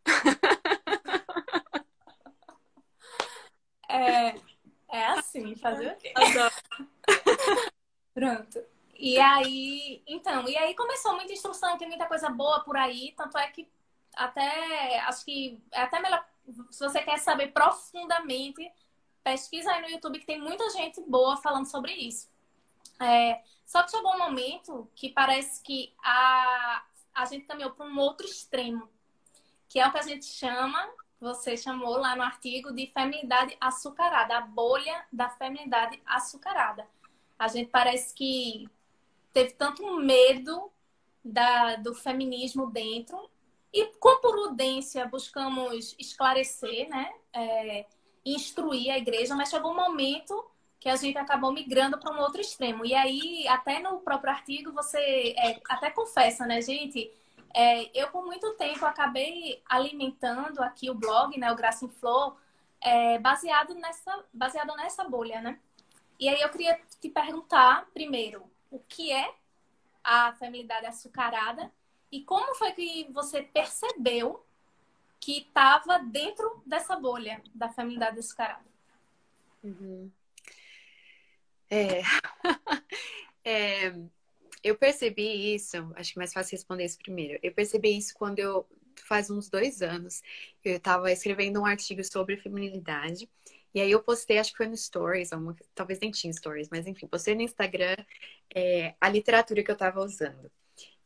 É, 3.87 4.35
é 4.95 5.07
assim, 5.07 5.57
fazer 5.57 5.93
o 5.93 5.97
quê? 5.97 6.13
Pronto. 8.15 8.65
E 8.97 9.19
aí, 9.19 10.03
então, 10.07 10.49
e 10.49 10.57
aí 10.57 10.75
começou 10.75 11.15
muita 11.15 11.33
instrução, 11.33 11.77
tem 11.77 11.89
muita 11.89 12.07
coisa 12.07 12.31
boa 12.31 12.61
por 12.61 12.77
aí, 12.77 13.13
tanto 13.17 13.37
é 13.37 13.49
que 13.49 13.69
até 14.15 15.01
acho 15.01 15.25
que 15.25 15.61
é 15.73 15.83
até 15.83 16.01
melhor 16.01 16.25
se 16.71 16.81
você 16.81 17.03
quer 17.03 17.19
saber 17.19 17.53
profundamente, 17.53 18.71
pesquisa 19.23 19.73
aí 19.73 19.83
no 19.83 19.89
YouTube 19.89 20.19
que 20.19 20.27
tem 20.27 20.41
muita 20.41 20.69
gente 20.71 21.01
boa 21.01 21.37
falando 21.39 21.67
sobre 21.67 21.93
isso. 21.93 22.29
É, 23.01 23.43
só 23.67 23.83
que 23.83 23.91
chegou 23.91 24.15
um 24.15 24.19
momento 24.19 24.89
que 24.95 25.09
parece 25.09 25.63
que 25.63 25.93
a, 26.05 26.85
a 27.15 27.25
gente 27.25 27.47
caminhou 27.47 27.73
para 27.73 27.87
um 27.87 27.99
outro 27.99 28.27
extremo, 28.27 28.89
que 29.69 29.81
é 29.81 29.89
o 29.89 29.91
que 29.91 29.99
a 29.99 30.03
gente 30.03 30.27
chama, 30.27 30.89
você 31.25 31.57
chamou 31.57 31.97
lá 31.97 32.15
no 32.15 32.23
artigo, 32.23 32.71
de 32.71 32.87
feminidade 32.89 33.57
açucarada, 33.59 34.37
a 34.37 34.41
bolha 34.43 35.07
da 35.11 35.31
feminidade 35.31 36.01
açucarada. 36.05 36.87
A 37.39 37.49
gente 37.49 37.71
parece 37.71 38.15
que 38.15 38.69
teve 39.33 39.53
tanto 39.55 39.97
medo 39.97 40.71
da, 41.25 41.77
do 41.77 41.95
feminismo 41.95 42.71
dentro 42.71 43.31
e 43.73 43.87
com 43.99 44.21
prudência 44.21 45.07
buscamos 45.07 45.97
esclarecer, 45.99 46.89
né? 46.91 47.11
É, 47.33 47.87
instruir 48.25 48.93
a 48.93 48.99
igreja, 48.99 49.35
mas 49.35 49.49
chegou 49.49 49.73
um 49.73 49.77
momento 49.77 50.45
que 50.79 50.91
a 50.91 50.97
gente 50.97 51.17
acabou 51.17 51.53
migrando 51.53 51.99
para 51.99 52.15
um 52.15 52.21
outro 52.21 52.43
extremo. 52.43 52.85
E 52.85 52.95
aí, 52.95 53.49
até 53.49 53.81
no 53.81 54.01
próprio 54.01 54.31
artigo, 54.31 54.73
você 54.73 55.35
é, 55.39 55.59
até 55.71 55.91
confessa, 55.91 56.47
né, 56.47 56.61
gente? 56.61 57.11
É, 57.55 57.89
eu, 57.97 58.11
por 58.11 58.25
muito 58.25 58.53
tempo, 58.55 58.85
acabei 58.85 59.63
alimentando 59.65 60.61
aqui 60.61 60.91
o 60.91 60.95
blog, 60.95 61.39
né, 61.39 61.53
o 61.53 61.57
Graça 61.57 61.85
em 61.85 61.89
Flow, 61.89 62.37
é, 62.81 63.17
baseado, 63.21 63.75
nessa, 63.77 64.25
baseado 64.33 64.75
nessa 64.77 65.05
bolha, 65.05 65.41
né? 65.41 65.61
E 66.19 66.29
aí 66.29 66.41
eu 66.41 66.51
queria 66.51 66.79
te 67.01 67.09
perguntar, 67.09 67.87
primeiro, 67.95 68.45
o 68.73 68.81
que 68.81 69.13
é 69.13 69.33
a 70.03 70.33
feminilidade 70.35 70.87
açucarada 70.87 71.73
e 72.11 72.23
como 72.23 72.55
foi 72.57 72.73
que 72.73 73.09
você 73.13 73.43
percebeu 73.43 74.45
que 75.21 75.39
estava 75.39 75.99
dentro 76.01 76.63
dessa 76.67 76.97
bolha 76.97 77.41
da 77.55 77.69
feminilidade 77.69 78.19
açucarada? 78.19 78.65
Uhum. 79.63 80.11
É... 81.71 82.03
é... 83.45 83.95
Eu 84.65 84.77
percebi 84.77 85.55
isso, 85.55 85.77
acho 85.95 86.15
que 86.15 86.19
é 86.19 86.21
mais 86.21 86.33
fácil 86.33 86.57
responder 86.57 86.87
isso 86.87 86.99
primeiro. 86.99 87.39
Eu 87.43 87.53
percebi 87.53 87.99
isso 87.99 88.15
quando 88.15 88.39
eu, 88.39 88.67
faz 89.07 89.29
uns 89.31 89.51
dois 89.51 89.83
anos, 89.83 90.23
eu 90.65 90.79
estava 90.79 91.13
escrevendo 91.13 91.61
um 91.61 91.67
artigo 91.67 92.03
sobre 92.03 92.39
feminilidade. 92.39 93.29
E 93.75 93.81
aí 93.81 93.91
eu 93.91 94.03
postei, 94.03 94.39
acho 94.39 94.53
que 94.53 94.57
foi 94.57 94.67
no 94.67 94.77
Stories, 94.77 95.31
talvez 95.75 96.01
nem 96.01 96.11
tinha 96.11 96.33
Stories, 96.33 96.71
mas 96.71 96.87
enfim, 96.87 97.07
postei 97.07 97.35
no 97.35 97.43
Instagram 97.43 97.97
é, 98.55 98.95
a 98.99 99.09
literatura 99.11 99.63
que 99.63 99.71
eu 99.71 99.75
estava 99.75 100.01
usando. 100.01 100.51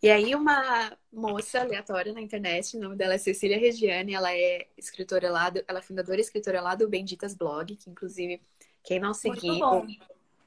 E 0.00 0.08
aí 0.08 0.36
uma 0.36 0.96
moça 1.12 1.60
aleatória 1.60 2.12
na 2.12 2.20
internet, 2.20 2.76
o 2.76 2.80
nome 2.80 2.94
dela 2.94 3.14
é 3.14 3.18
Cecília 3.18 3.58
Regiane, 3.58 4.14
ela 4.14 4.32
é 4.32 4.68
escritora 4.76 5.28
lá, 5.32 5.50
do, 5.50 5.64
ela 5.66 5.80
é 5.80 5.82
fundadora 5.82 6.18
e 6.18 6.20
escritora 6.20 6.60
lá 6.60 6.76
do 6.76 6.88
Benditas 6.88 7.34
Blog, 7.34 7.74
que 7.74 7.90
inclusive 7.90 8.40
quem 8.84 9.00
não 9.00 9.12
seguiu, 9.12 9.58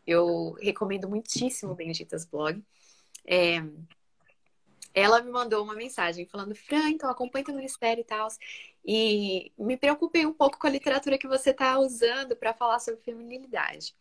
eu 0.07 0.55
recomendo 0.61 1.09
muitíssimo 1.09 1.73
o 1.73 1.75
Benditas 1.75 2.23
Blog. 2.23 2.63
É, 3.25 3.61
ela 4.93 5.21
me 5.21 5.31
mandou 5.31 5.63
uma 5.63 5.75
mensagem 5.75 6.25
falando, 6.25 6.53
Fran, 6.53 6.89
então 6.89 7.09
acompanha 7.09 7.45
o 7.49 7.53
ministério 7.53 8.01
e 8.01 8.05
tal. 8.05 8.27
E 8.85 9.51
me 9.57 9.77
preocupei 9.77 10.25
um 10.25 10.33
pouco 10.33 10.59
com 10.59 10.67
a 10.67 10.69
literatura 10.69 11.17
que 11.17 11.27
você 11.27 11.51
está 11.51 11.79
usando 11.79 12.35
para 12.35 12.53
falar 12.53 12.79
sobre 12.79 13.01
feminilidade. 13.01 13.95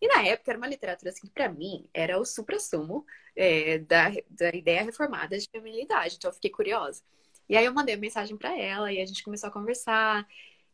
E 0.00 0.08
na 0.08 0.22
época 0.26 0.50
era 0.50 0.58
uma 0.58 0.66
literatura 0.68 1.10
assim, 1.10 1.26
para 1.28 1.48
mim, 1.48 1.88
era 1.94 2.18
o 2.18 2.24
supra-sumo 2.24 3.06
é, 3.34 3.78
da, 3.78 4.10
da 4.28 4.50
ideia 4.50 4.82
reformada 4.82 5.38
de 5.38 5.48
feminilidade. 5.50 6.16
Então 6.16 6.30
eu 6.30 6.34
fiquei 6.34 6.50
curiosa. 6.50 7.02
E 7.48 7.56
aí 7.56 7.64
eu 7.64 7.72
mandei 7.72 7.94
uma 7.94 8.00
mensagem 8.00 8.36
para 8.36 8.58
ela 8.58 8.92
e 8.92 9.00
a 9.00 9.06
gente 9.06 9.22
começou 9.22 9.48
a 9.48 9.52
conversar. 9.52 10.26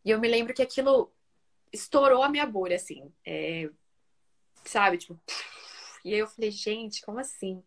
E 0.04 0.10
eu 0.10 0.18
me 0.20 0.28
lembro 0.28 0.54
que 0.54 0.62
aquilo 0.62 1.12
estourou 1.72 2.22
a 2.22 2.28
minha 2.28 2.46
bolha, 2.46 2.76
assim. 2.76 3.12
É, 3.24 3.70
sabe, 4.64 4.98
tipo. 4.98 5.18
E 6.04 6.14
aí 6.14 6.20
eu 6.20 6.26
falei, 6.26 6.50
gente, 6.50 7.02
como 7.02 7.18
assim? 7.18 7.62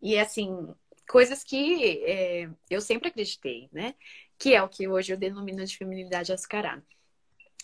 E 0.00 0.18
assim, 0.18 0.74
coisas 1.08 1.44
que 1.44 2.04
é, 2.04 2.50
eu 2.70 2.80
sempre 2.80 3.08
acreditei, 3.08 3.68
né? 3.72 3.94
Que 4.38 4.54
é 4.54 4.62
o 4.62 4.68
que 4.68 4.88
hoje 4.88 5.12
eu 5.12 5.16
denomino 5.16 5.64
de 5.64 5.76
feminilidade 5.76 6.32
açucarada. 6.32 6.84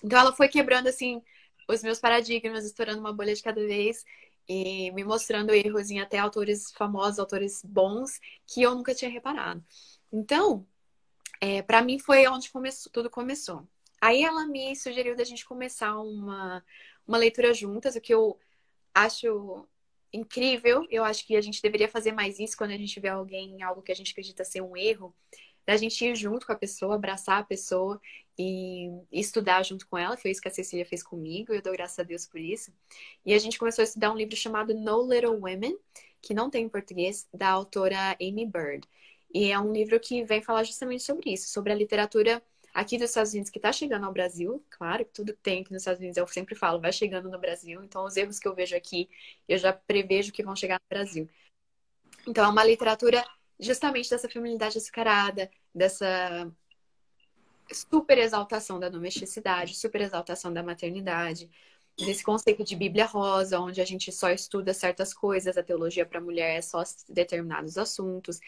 Então 0.03 0.19
ela 0.19 0.33
foi 0.33 0.49
quebrando, 0.49 0.89
assim, 0.89 1.23
os 1.69 1.83
meus 1.83 2.01
paradigmas, 2.01 2.65
estourando 2.65 3.01
uma 3.01 3.13
bolha 3.13 3.35
de 3.35 3.43
cada 3.43 3.65
vez 3.65 4.05
e 4.49 4.91
me 4.93 5.05
mostrando 5.05 5.55
erros 5.55 5.91
em 5.91 6.01
até 6.01 6.19
autores 6.19 6.73
famosos, 6.73 7.19
autores 7.19 7.63
bons, 7.65 8.21
que 8.47 8.63
eu 8.63 8.75
nunca 8.75 8.95
tinha 8.95 9.11
reparado. 9.11 9.65
Então, 10.13 10.67
é, 11.41 11.63
para 11.63 11.83
mim 11.83 11.99
foi 11.99 12.27
onde 12.29 12.51
começou, 12.51 12.93
tudo 12.93 13.11
começou. 13.11 13.67
Aí 14.01 14.23
ela 14.23 14.47
me 14.47 14.75
sugeriu 14.75 15.17
da 15.17 15.25
gente 15.25 15.45
começar 15.45 15.97
uma, 16.01 16.65
uma 17.07 17.19
leitura 17.19 17.55
juntas, 17.55 17.95
o 17.95 18.01
que 18.01 18.13
eu 18.13 18.39
acho 18.95 19.67
incrível. 20.13 20.87
Eu 20.91 21.05
acho 21.05 21.27
que 21.27 21.37
a 21.37 21.41
gente 21.41 21.63
deveria 21.63 21.89
fazer 21.89 22.13
mais 22.13 22.39
isso 22.39 22.57
quando 22.57 22.73
a 22.73 22.77
gente 22.77 22.99
vê 23.01 23.09
alguém 23.09 23.57
em 23.57 23.63
algo 23.63 23.83
que 23.83 23.93
a 23.93 23.95
gente 23.95 24.13
acredita 24.13 24.45
ser 24.45 24.61
um 24.61 24.77
erro, 24.77 25.15
da 25.67 25.77
gente 25.77 26.05
ir 26.05 26.15
junto 26.17 26.47
com 26.47 26.53
a 26.53 26.57
pessoa, 26.57 26.95
abraçar 26.95 27.39
a 27.41 27.45
pessoa 27.45 28.01
e, 28.39 28.89
estudar 29.13 29.63
junto 29.63 29.87
com 29.87 29.97
ela. 29.97 30.17
Foi 30.17 30.31
isso 30.31 30.41
que 30.41 30.49
a 30.49 30.53
Cecília 30.53 30.85
fez 30.85 31.03
comigo, 31.03 31.53
eu 31.53 31.63
dou 31.63 31.73
graças 31.73 31.99
a 31.99 32.03
Deus 32.03 32.27
por 32.27 32.41
isso. 32.41 32.73
E 33.25 33.33
a 33.33 33.39
gente 33.39 33.59
começou 33.59 33.83
a 33.83 33.85
estudar 33.85 34.13
um 34.13 34.17
livro 34.17 34.37
chamado 34.37 34.75
No 34.75 35.03
Little 35.11 35.39
Women, 35.41 35.79
que 36.21 36.35
não 36.35 36.51
tem 36.51 36.65
em 36.65 36.69
português, 36.69 37.29
da 37.33 37.49
autora 37.49 38.17
Amy 38.21 38.47
Bird. 38.47 38.89
E 39.35 39.51
é 39.51 39.59
um 39.59 39.73
livro 39.73 39.99
que 39.99 40.25
vem 40.25 40.43
falar 40.43 40.65
justamente 40.65 41.03
sobre 41.03 41.33
isso, 41.33 41.49
sobre 41.49 41.73
a 41.73 41.75
literatura 41.77 42.43
aqui 42.73 42.97
dos 42.99 43.11
Estados 43.11 43.33
Unidos 43.33 43.51
que 43.51 43.59
está 43.59 43.73
chegando 43.73 44.07
ao 44.07 44.13
Brasil. 44.13 44.65
Claro 44.71 45.05
tudo 45.13 45.33
tem 45.35 45.63
aqui 45.63 45.73
nos 45.73 45.83
Estados 45.83 46.01
Unidos, 46.01 46.17
eu 46.17 46.27
sempre 46.27 46.55
falo, 46.55 46.81
vai 46.81 46.93
chegando 46.93 47.31
no 47.31 47.39
Brasil. 47.39 47.83
Então, 47.85 48.05
os 48.05 48.17
erros 48.17 48.39
que 48.39 48.49
eu 48.49 48.55
vejo 48.55 48.77
aqui, 48.77 49.09
eu 49.49 49.59
já 49.59 49.73
prevejo 49.73 50.33
que 50.33 50.43
vão 50.43 50.57
chegar 50.57 50.81
no 50.81 50.89
Brasil. 50.89 51.29
Então, 52.27 52.45
é 52.45 52.49
uma 52.49 52.65
literatura 52.65 53.25
justamente 53.59 54.11
dessa 54.11 54.29
feminilidade 54.29 54.79
açucarada, 54.79 55.51
dessa 55.75 56.51
super 57.73 58.19
exaltação 58.19 58.79
da 58.79 58.89
domesticidade, 58.89 59.75
super 59.75 60.01
exaltação 60.01 60.53
da 60.53 60.63
maternidade, 60.63 61.51
desse 61.97 62.23
conceito 62.23 62.65
de 62.65 62.77
Bíblia 62.77 63.07
rosa, 63.07 63.61
onde 63.61 63.81
a 63.81 63.85
gente 63.85 64.11
só 64.13 64.31
estuda 64.31 64.75
certas 64.75 65.15
coisas, 65.15 65.57
a 65.57 65.63
teologia 65.63 66.07
para 66.07 66.19
a 66.19 66.23
mulher 66.23 66.59
é 66.59 66.63
só 66.63 66.83
determinados 67.09 67.79
assuntos, 67.79 68.41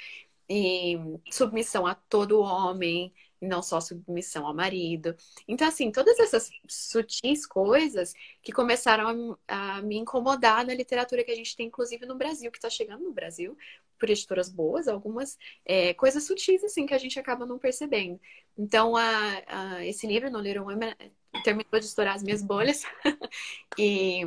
e 0.48 0.98
submissão 1.30 1.86
a 1.86 1.94
todo 1.94 2.40
homem, 2.40 3.12
não 3.41 3.62
só 3.62 3.80
submissão 3.80 4.47
ao 4.47 4.55
marido. 4.55 5.14
Então, 5.47 5.66
assim, 5.68 5.91
todas 5.91 6.18
essas 6.18 6.51
sutis 6.68 7.47
coisas 7.47 8.14
que 8.43 8.53
começaram 8.53 9.39
a, 9.47 9.76
a 9.76 9.82
me 9.82 9.97
incomodar 9.97 10.66
na 10.66 10.74
literatura 10.74 11.24
que 11.24 11.30
a 11.30 11.37
gente 11.37 11.57
tem, 11.57 11.66
inclusive 11.66 12.07
no 12.07 12.16
Brasil, 12.16 12.51
que 12.51 12.59
está 12.59 12.70
chegando 12.70 13.05
no 13.05 13.12
Brasil, 13.12 13.57
por 13.99 14.11
editoras 14.11 14.49
boas, 14.49 14.89
algumas 14.89 15.39
é, 15.64 15.95
coisas 15.95 16.24
sutis, 16.24 16.62
assim, 16.64 16.87
que 16.87 16.95
a 16.95 16.99
gente 16.99 17.18
acaba 17.18 17.47
não 17.47 17.59
percebendo. 17.59 18.20
Então, 18.57 18.97
a, 18.97 19.43
a, 19.47 19.87
esse 19.87 20.07
livro, 20.07 20.30
No 20.30 20.41
Little 20.41 20.64
Women, 20.64 20.95
terminou 21.43 21.78
de 21.78 21.87
estourar 21.87 22.14
as 22.14 22.22
minhas 22.22 22.43
bolhas. 22.43 22.82
e, 23.78 24.22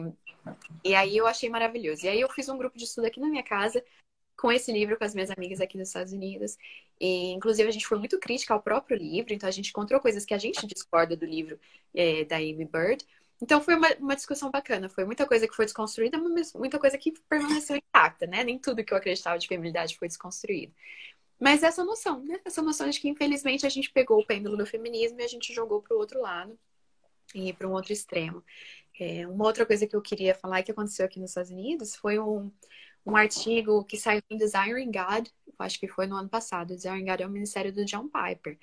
e 0.84 0.96
aí 0.96 1.16
eu 1.18 1.28
achei 1.28 1.50
maravilhoso. 1.50 2.06
E 2.06 2.10
aí 2.10 2.22
eu 2.22 2.30
fiz 2.30 2.50
um 2.50 2.58
grupo 2.58 2.78
de 2.78 2.84
estudo 2.86 3.06
aqui 3.06 3.20
na 3.20 3.30
minha 3.30 3.44
casa, 3.44 3.84
com 4.38 4.52
esse 4.52 4.72
livro 4.72 4.98
com 4.98 5.04
as 5.04 5.14
minhas 5.16 5.32
amigas 5.32 5.60
aqui 5.60 5.78
nos 5.78 5.90
Estados 5.90 6.14
Unidos. 6.14 6.58
E, 7.00 7.32
inclusive, 7.32 7.68
a 7.68 7.72
gente 7.72 7.86
foi 7.88 8.00
muito 8.00 8.20
crítica 8.20 8.54
ao 8.54 8.62
próprio 8.62 8.98
livro, 8.98 9.34
então 9.34 9.48
a 9.48 9.52
gente 9.52 9.70
encontrou 9.70 10.00
coisas 10.00 10.26
que 10.26 10.34
a 10.34 10.38
gente 10.38 10.66
discorda 10.66 11.16
do 11.16 11.26
livro 11.26 11.60
é, 11.94 12.26
da 12.26 12.38
Amy 12.38 12.66
Bird. 12.66 13.06
Então 13.42 13.62
foi 13.62 13.76
uma, 13.76 13.88
uma, 14.00 14.16
discussão 14.16 14.50
bacana, 14.50 14.90
foi 14.90 15.06
muita 15.06 15.26
coisa 15.28 15.48
que 15.48 15.56
foi 15.56 15.66
desconstruída, 15.66 16.18
mas 16.18 16.54
muita 16.54 16.80
coisa 16.80 16.98
que 16.98 17.12
permaneceu 17.30 17.76
intacta, 17.76 18.26
né? 18.26 18.44
Nem 18.44 18.58
tudo 18.58 18.84
que 18.84 18.92
eu 18.92 18.98
acreditava 18.98 19.38
de 19.38 19.48
feminilidade 19.48 19.98
foi 19.98 20.08
desconstruído. 20.08 20.74
Mas 21.40 21.62
essa 21.64 21.84
noção, 21.86 22.24
né? 22.24 22.40
Essa 22.44 22.62
noção 22.64 22.90
de 22.90 23.00
que, 23.00 23.08
infelizmente, 23.08 23.66
a 23.66 23.70
gente 23.70 23.92
pegou 23.92 24.20
o 24.20 24.26
pêndulo 24.26 24.58
do 24.58 24.66
feminismo 24.66 25.20
e 25.22 25.24
a 25.24 25.28
gente 25.28 25.54
jogou 25.54 25.82
para 25.82 25.96
o 25.96 26.00
outro 26.00 26.20
lado 26.20 26.58
e 27.36 27.54
para 27.54 27.68
um 27.68 27.74
outro 27.74 27.94
extremo. 27.94 28.44
É, 29.00 29.28
uma 29.28 29.46
outra 29.46 29.66
coisa 29.66 29.86
que 29.86 29.96
eu 29.96 30.02
queria 30.02 30.34
falar 30.34 30.64
que 30.64 30.72
aconteceu 30.72 31.06
aqui 31.06 31.20
nos 31.20 31.30
Estados 31.32 31.52
Unidos 31.52 31.96
foi 31.96 32.18
um, 32.18 32.52
um 33.08 33.16
artigo 33.16 33.84
que 33.86 33.98
saiu 33.98 34.22
em 34.30 34.38
Desiring 34.38 34.92
God, 34.92 35.28
acho 35.60 35.80
que 35.80 35.88
foi 35.88 36.06
no 36.08 36.16
ano 36.16 36.30
passado. 36.30 36.70
Desiring 36.76 37.06
God 37.06 37.22
é 37.22 37.26
o 37.28 37.30
ministério 37.32 37.74
do 37.74 37.86
John 37.86 38.10
Piper. 38.10 38.60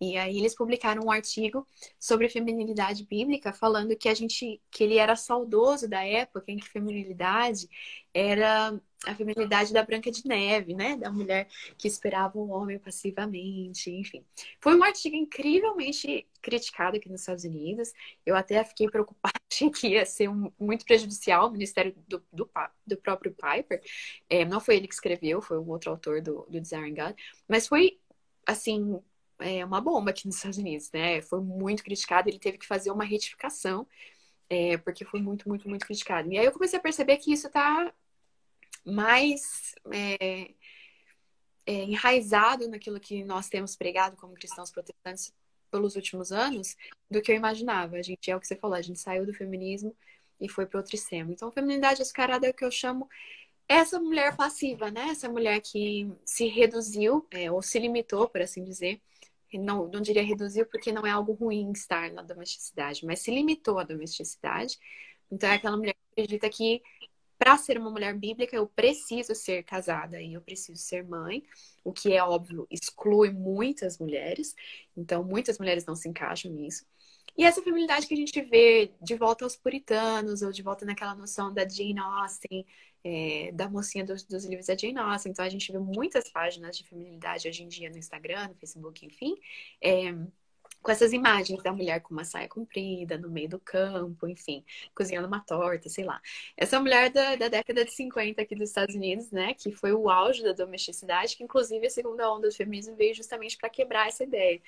E 0.00 0.16
aí 0.16 0.38
eles 0.38 0.54
publicaram 0.54 1.02
um 1.04 1.10
artigo 1.10 1.66
sobre 1.98 2.28
feminilidade 2.28 3.04
bíblica, 3.04 3.52
falando 3.52 3.96
que 3.96 4.08
a 4.08 4.14
gente 4.14 4.62
que 4.70 4.84
ele 4.84 4.96
era 4.96 5.16
saudoso 5.16 5.88
da 5.88 6.04
época 6.04 6.52
em 6.52 6.56
que 6.58 6.68
feminilidade 6.68 7.68
era 8.14 8.80
a 9.06 9.14
feminilidade 9.14 9.72
da 9.72 9.82
Branca 9.82 10.10
de 10.10 10.26
Neve, 10.26 10.74
né? 10.74 10.96
Da 10.96 11.10
mulher 11.10 11.48
que 11.76 11.86
esperava 11.86 12.38
um 12.38 12.50
homem 12.50 12.78
passivamente, 12.78 13.90
enfim. 13.90 14.24
Foi 14.60 14.76
um 14.76 14.82
artigo 14.82 15.14
incrivelmente 15.14 16.26
criticado 16.42 16.96
aqui 16.96 17.08
nos 17.08 17.20
Estados 17.20 17.44
Unidos. 17.44 17.92
Eu 18.26 18.34
até 18.34 18.62
fiquei 18.64 18.88
preocupada, 18.88 19.38
que 19.78 19.88
ia 19.88 20.04
ser 20.04 20.28
um, 20.28 20.50
muito 20.58 20.84
prejudicial 20.84 21.44
ao 21.44 21.50
ministério 21.50 21.94
do, 22.08 22.22
do, 22.32 22.50
do 22.86 22.96
próprio 22.96 23.34
Piper. 23.34 23.80
É, 24.28 24.44
não 24.44 24.60
foi 24.60 24.76
ele 24.76 24.88
que 24.88 24.94
escreveu, 24.94 25.40
foi 25.40 25.58
um 25.58 25.68
outro 25.68 25.90
autor 25.90 26.20
do, 26.20 26.46
do 26.48 26.60
Desiring 26.60 26.94
God. 26.94 27.14
Mas 27.46 27.68
foi, 27.68 28.00
assim, 28.46 29.00
é, 29.38 29.64
uma 29.64 29.80
bomba 29.80 30.10
aqui 30.10 30.26
nos 30.26 30.36
Estados 30.36 30.58
Unidos, 30.58 30.90
né? 30.92 31.22
Foi 31.22 31.40
muito 31.40 31.84
criticado, 31.84 32.28
ele 32.28 32.38
teve 32.38 32.58
que 32.58 32.66
fazer 32.66 32.90
uma 32.90 33.04
retificação, 33.04 33.86
é, 34.50 34.76
porque 34.78 35.04
foi 35.04 35.22
muito, 35.22 35.48
muito, 35.48 35.68
muito 35.68 35.86
criticado. 35.86 36.32
E 36.32 36.38
aí 36.38 36.44
eu 36.44 36.52
comecei 36.52 36.78
a 36.78 36.82
perceber 36.82 37.18
que 37.18 37.32
isso 37.32 37.46
está 37.46 37.92
mais 38.90 39.74
é, 39.92 40.50
é, 41.66 41.72
enraizado 41.84 42.68
naquilo 42.68 42.98
que 42.98 43.24
nós 43.24 43.48
temos 43.48 43.76
pregado 43.76 44.16
como 44.16 44.34
cristãos 44.34 44.70
protestantes 44.70 45.32
pelos 45.70 45.96
últimos 45.96 46.32
anos 46.32 46.76
do 47.10 47.20
que 47.20 47.30
eu 47.30 47.36
imaginava. 47.36 47.96
A 47.96 48.02
gente 48.02 48.30
é 48.30 48.36
o 48.36 48.40
que 48.40 48.46
você 48.46 48.56
falou, 48.56 48.76
a 48.76 48.82
gente 48.82 48.98
saiu 48.98 49.26
do 49.26 49.34
feminismo 49.34 49.94
e 50.40 50.48
foi 50.48 50.66
para 50.66 50.78
outro 50.78 50.94
extremo. 50.94 51.32
Então, 51.32 51.52
feminilidade 51.52 52.02
açucarada 52.02 52.46
é 52.46 52.50
o 52.50 52.54
que 52.54 52.64
eu 52.64 52.70
chamo 52.70 53.08
essa 53.68 54.00
mulher 54.00 54.34
passiva, 54.34 54.90
né? 54.90 55.10
Essa 55.10 55.28
mulher 55.28 55.60
que 55.60 56.10
se 56.24 56.46
reduziu, 56.48 57.26
é, 57.30 57.50
ou 57.52 57.60
se 57.60 57.78
limitou, 57.78 58.28
por 58.28 58.40
assim 58.40 58.64
dizer, 58.64 59.00
não, 59.52 59.88
não 59.88 60.00
diria 60.00 60.22
reduziu 60.22 60.66
porque 60.66 60.92
não 60.92 61.06
é 61.06 61.10
algo 61.10 61.32
ruim 61.32 61.70
estar 61.72 62.10
na 62.12 62.22
domesticidade, 62.22 63.04
mas 63.06 63.20
se 63.20 63.30
limitou 63.30 63.78
à 63.78 63.84
domesticidade. 63.84 64.78
Então 65.30 65.48
é 65.50 65.54
aquela 65.54 65.76
mulher 65.76 65.94
que 65.94 66.22
acredita 66.22 66.48
que 66.50 66.82
para 67.38 67.56
ser 67.56 67.78
uma 67.78 67.90
mulher 67.90 68.14
bíblica 68.14 68.56
eu 68.56 68.66
preciso 68.66 69.34
ser 69.34 69.62
casada 69.62 70.20
e 70.20 70.34
eu 70.34 70.40
preciso 70.40 70.78
ser 70.80 71.04
mãe, 71.04 71.42
o 71.84 71.92
que 71.92 72.12
é 72.12 72.22
óbvio 72.22 72.66
exclui 72.70 73.30
muitas 73.30 73.98
mulheres. 73.98 74.54
Então 74.96 75.22
muitas 75.22 75.58
mulheres 75.58 75.86
não 75.86 75.94
se 75.94 76.08
encaixam 76.08 76.50
nisso. 76.50 76.84
E 77.36 77.44
essa 77.44 77.62
feminilidade 77.62 78.06
que 78.08 78.14
a 78.14 78.16
gente 78.16 78.42
vê 78.42 78.92
de 79.00 79.14
volta 79.14 79.44
aos 79.44 79.54
puritanos, 79.54 80.42
ou 80.42 80.50
de 80.50 80.60
volta 80.60 80.84
naquela 80.84 81.14
noção 81.14 81.54
da 81.54 81.66
Jane 81.68 82.00
Austen, 82.00 82.66
é, 83.04 83.52
da 83.52 83.68
mocinha 83.68 84.04
dos, 84.04 84.24
dos, 84.24 84.44
livros 84.44 84.66
da 84.66 84.76
Jane 84.76 84.98
Austen. 84.98 85.30
Então, 85.30 85.44
a 85.44 85.48
gente 85.48 85.70
vê 85.70 85.78
muitas 85.78 86.28
páginas 86.30 86.76
de 86.76 86.82
feminilidade 86.84 87.48
hoje 87.48 87.62
em 87.62 87.68
dia 87.68 87.90
no 87.90 87.96
Instagram, 87.96 88.48
no 88.48 88.54
Facebook, 88.56 89.06
enfim, 89.06 89.36
é, 89.80 90.12
com 90.82 90.90
essas 90.90 91.12
imagens 91.12 91.62
da 91.62 91.72
mulher 91.72 92.00
com 92.00 92.14
uma 92.14 92.24
saia 92.24 92.48
comprida, 92.48 93.18
no 93.18 93.30
meio 93.30 93.48
do 93.48 93.60
campo, 93.60 94.26
enfim, 94.28 94.64
cozinhando 94.94 95.26
uma 95.28 95.40
torta, 95.40 95.88
sei 95.88 96.04
lá. 96.04 96.20
Essa 96.56 96.80
mulher 96.80 97.10
da, 97.10 97.36
da 97.36 97.48
década 97.48 97.84
de 97.84 97.92
50 97.92 98.40
aqui 98.42 98.54
dos 98.54 98.70
Estados 98.70 98.94
Unidos, 98.94 99.30
né, 99.30 99.54
que 99.54 99.72
foi 99.72 99.92
o 99.92 100.08
auge 100.08 100.42
da 100.42 100.52
domesticidade, 100.52 101.36
que 101.36 101.44
inclusive 101.44 101.86
a 101.86 101.90
segunda 101.90 102.30
onda 102.32 102.48
do 102.48 102.54
feminismo 102.54 102.96
veio 102.96 103.14
justamente 103.14 103.56
para 103.56 103.68
quebrar 103.68 104.08
essa 104.08 104.24
ideia. 104.24 104.60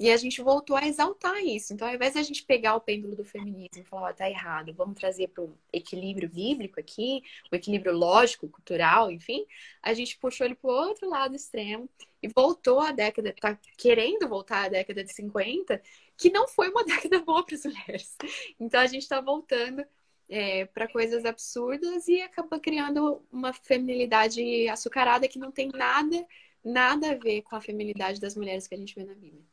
E 0.00 0.10
a 0.10 0.16
gente 0.16 0.40
voltou 0.40 0.76
a 0.76 0.86
exaltar 0.88 1.44
isso. 1.44 1.74
Então, 1.74 1.86
ao 1.86 1.94
invés 1.94 2.14
de 2.14 2.20
a 2.20 2.22
gente 2.22 2.42
pegar 2.42 2.74
o 2.74 2.80
pêndulo 2.80 3.14
do 3.14 3.22
feminismo 3.22 3.82
e 3.82 3.84
falar, 3.84 4.08
ó, 4.08 4.10
oh, 4.10 4.14
tá 4.14 4.30
errado, 4.30 4.72
vamos 4.72 4.98
trazer 4.98 5.28
para 5.28 5.44
o 5.44 5.54
equilíbrio 5.70 6.26
bíblico 6.26 6.80
aqui, 6.80 7.22
o 7.52 7.54
equilíbrio 7.54 7.92
lógico, 7.92 8.48
cultural, 8.48 9.10
enfim, 9.10 9.44
a 9.82 9.92
gente 9.92 10.16
puxou 10.16 10.46
ele 10.46 10.54
para 10.54 10.70
o 10.70 10.72
outro 10.72 11.06
lado 11.06 11.36
extremo 11.36 11.86
e 12.22 12.28
voltou 12.28 12.80
à 12.80 12.92
década, 12.92 13.34
tá 13.38 13.58
querendo 13.76 14.26
voltar 14.26 14.64
à 14.64 14.68
década 14.68 15.04
de 15.04 15.12
50, 15.12 15.82
que 16.16 16.30
não 16.30 16.48
foi 16.48 16.70
uma 16.70 16.82
década 16.86 17.20
boa 17.20 17.44
para 17.44 17.56
as 17.56 17.64
mulheres. 17.66 18.16
Então, 18.58 18.80
a 18.80 18.86
gente 18.86 19.02
está 19.02 19.20
voltando 19.20 19.84
é, 20.30 20.64
para 20.64 20.88
coisas 20.88 21.26
absurdas 21.26 22.08
e 22.08 22.22
acaba 22.22 22.58
criando 22.58 23.22
uma 23.30 23.52
feminilidade 23.52 24.66
açucarada 24.68 25.28
que 25.28 25.38
não 25.38 25.52
tem 25.52 25.68
nada 25.68 26.26
nada 26.64 27.12
a 27.12 27.14
ver 27.14 27.42
com 27.42 27.56
a 27.56 27.60
feminilidade 27.60 28.20
das 28.20 28.36
mulheres 28.36 28.66
que 28.66 28.74
a 28.74 28.78
gente 28.78 28.94
vê 28.94 29.04
na 29.04 29.14
Bíblia. 29.14 29.44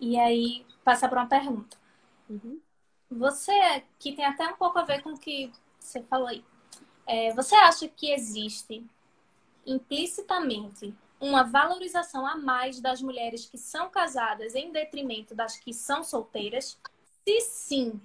E 0.00 0.18
aí, 0.18 0.66
passar 0.84 1.08
para 1.08 1.20
uma 1.22 1.28
pergunta. 1.28 1.76
Uhum. 2.28 2.60
Você, 3.10 3.84
que 3.98 4.12
tem 4.12 4.24
até 4.24 4.46
um 4.48 4.56
pouco 4.56 4.78
a 4.78 4.84
ver 4.84 5.02
com 5.02 5.10
o 5.10 5.18
que 5.18 5.50
você 5.78 6.02
falou 6.02 6.28
aí, 6.28 6.44
é, 7.06 7.32
você 7.32 7.54
acha 7.54 7.88
que 7.88 8.10
existe 8.10 8.84
implicitamente 9.64 10.94
uma 11.20 11.42
valorização 11.42 12.26
a 12.26 12.36
mais 12.36 12.80
das 12.80 13.00
mulheres 13.00 13.46
que 13.46 13.56
são 13.56 13.88
casadas 13.88 14.54
em 14.54 14.70
detrimento 14.70 15.34
das 15.34 15.56
que 15.56 15.72
são 15.72 16.04
solteiras? 16.04 16.78
Se 17.24 17.40
sim, 17.40 18.00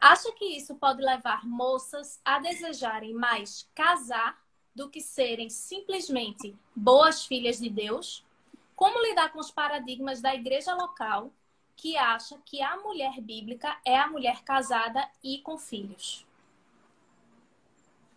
acha 0.00 0.30
que 0.32 0.44
isso 0.44 0.74
pode 0.74 1.02
levar 1.02 1.44
moças 1.44 2.20
a 2.24 2.38
desejarem 2.38 3.12
mais 3.12 3.68
casar 3.74 4.38
do 4.74 4.88
que 4.88 5.00
serem 5.00 5.48
simplesmente 5.48 6.54
boas 6.74 7.24
filhas 7.24 7.58
de 7.58 7.70
Deus? 7.70 8.24
Como 8.74 9.02
lidar 9.06 9.32
com 9.32 9.38
os 9.38 9.50
paradigmas 9.50 10.20
da 10.20 10.34
igreja 10.34 10.74
local 10.74 11.32
que 11.76 11.96
acha 11.96 12.40
que 12.44 12.62
a 12.62 12.76
mulher 12.76 13.20
bíblica 13.20 13.80
é 13.84 13.96
a 13.96 14.06
mulher 14.06 14.42
casada 14.42 15.08
e 15.22 15.38
com 15.38 15.58
filhos? 15.58 16.26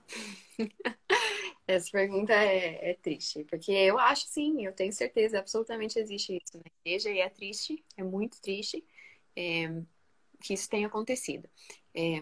Essa 1.67 1.91
pergunta 1.91 2.33
é, 2.33 2.91
é, 2.91 2.93
triste, 2.93 3.43
porque 3.43 3.71
eu 3.71 3.99
acho 3.99 4.25
sim, 4.27 4.65
eu 4.65 4.71
tenho 4.71 4.93
certeza, 4.93 5.39
absolutamente 5.39 5.99
existe 5.99 6.37
isso 6.37 6.57
na 6.57 6.63
igreja 6.81 7.11
e 7.11 7.19
é 7.19 7.29
triste, 7.29 7.83
é 7.97 8.03
muito 8.03 8.39
triste 8.41 8.83
é, 9.35 9.69
que 10.41 10.53
isso 10.53 10.69
tenha 10.69 10.87
acontecido. 10.87 11.49
É, 11.93 12.21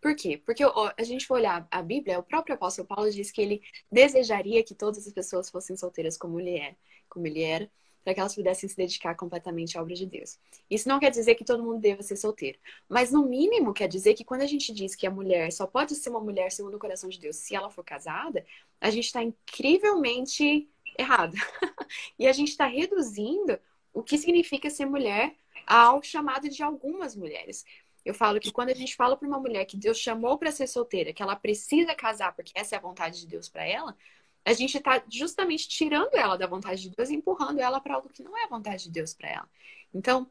por 0.00 0.14
quê? 0.14 0.40
Porque 0.44 0.62
a 0.62 1.02
gente 1.02 1.26
for 1.26 1.34
olhar 1.34 1.66
a 1.70 1.82
Bíblia, 1.82 2.18
o 2.18 2.22
próprio 2.22 2.54
apóstolo 2.54 2.86
Paulo 2.86 3.10
diz 3.10 3.32
que 3.32 3.40
ele 3.40 3.62
desejaria 3.90 4.62
que 4.62 4.74
todas 4.74 5.06
as 5.06 5.12
pessoas 5.12 5.50
fossem 5.50 5.76
solteiras 5.76 6.16
como 6.16 6.38
ele 6.38 6.58
é, 6.58 6.76
como 7.14 7.26
ele 7.26 7.42
era, 7.42 7.70
para 8.04 8.12
que 8.12 8.20
elas 8.20 8.34
pudessem 8.34 8.68
se 8.68 8.76
dedicar 8.76 9.14
completamente 9.14 9.78
à 9.78 9.82
obra 9.82 9.94
de 9.94 10.04
Deus. 10.04 10.38
Isso 10.68 10.86
não 10.88 11.00
quer 11.00 11.10
dizer 11.10 11.34
que 11.36 11.44
todo 11.44 11.62
mundo 11.62 11.80
deva 11.80 12.02
ser 12.02 12.16
solteiro, 12.16 12.58
mas 12.86 13.10
no 13.10 13.26
mínimo 13.26 13.72
quer 13.72 13.88
dizer 13.88 14.12
que 14.12 14.24
quando 14.24 14.42
a 14.42 14.46
gente 14.46 14.72
diz 14.74 14.94
que 14.94 15.06
a 15.06 15.10
mulher 15.10 15.50
só 15.50 15.66
pode 15.66 15.94
ser 15.94 16.10
uma 16.10 16.20
mulher 16.20 16.52
segundo 16.52 16.74
o 16.74 16.78
coração 16.78 17.08
de 17.08 17.18
Deus 17.18 17.36
se 17.36 17.56
ela 17.56 17.70
for 17.70 17.82
casada, 17.82 18.44
a 18.78 18.90
gente 18.90 19.06
está 19.06 19.22
incrivelmente 19.22 20.68
errado. 20.98 21.34
e 22.18 22.26
a 22.26 22.32
gente 22.32 22.48
está 22.48 22.66
reduzindo 22.66 23.58
o 23.92 24.02
que 24.02 24.18
significa 24.18 24.68
ser 24.68 24.84
mulher 24.84 25.34
ao 25.66 26.02
chamado 26.02 26.48
de 26.48 26.62
algumas 26.62 27.16
mulheres. 27.16 27.64
Eu 28.04 28.12
falo 28.12 28.38
que 28.38 28.52
quando 28.52 28.68
a 28.68 28.74
gente 28.74 28.94
fala 28.94 29.16
para 29.16 29.26
uma 29.26 29.38
mulher 29.38 29.64
que 29.64 29.78
Deus 29.78 29.98
chamou 29.98 30.36
para 30.36 30.52
ser 30.52 30.66
solteira, 30.66 31.12
que 31.12 31.22
ela 31.22 31.34
precisa 31.34 31.94
casar 31.94 32.34
porque 32.36 32.52
essa 32.54 32.74
é 32.74 32.78
a 32.78 32.82
vontade 32.82 33.20
de 33.20 33.26
Deus 33.26 33.48
para 33.48 33.66
ela, 33.66 33.96
a 34.44 34.52
gente 34.52 34.76
está 34.76 35.02
justamente 35.10 35.68
tirando 35.68 36.14
ela 36.14 36.36
da 36.36 36.46
vontade 36.46 36.82
de 36.82 36.90
Deus 36.90 37.08
e 37.10 37.14
empurrando 37.14 37.60
ela 37.60 37.80
para 37.80 37.94
algo 37.94 38.08
que 38.08 38.22
não 38.22 38.36
é 38.36 38.44
a 38.44 38.48
vontade 38.48 38.84
de 38.84 38.90
Deus 38.90 39.14
para 39.14 39.28
ela. 39.28 39.50
Então, 39.92 40.30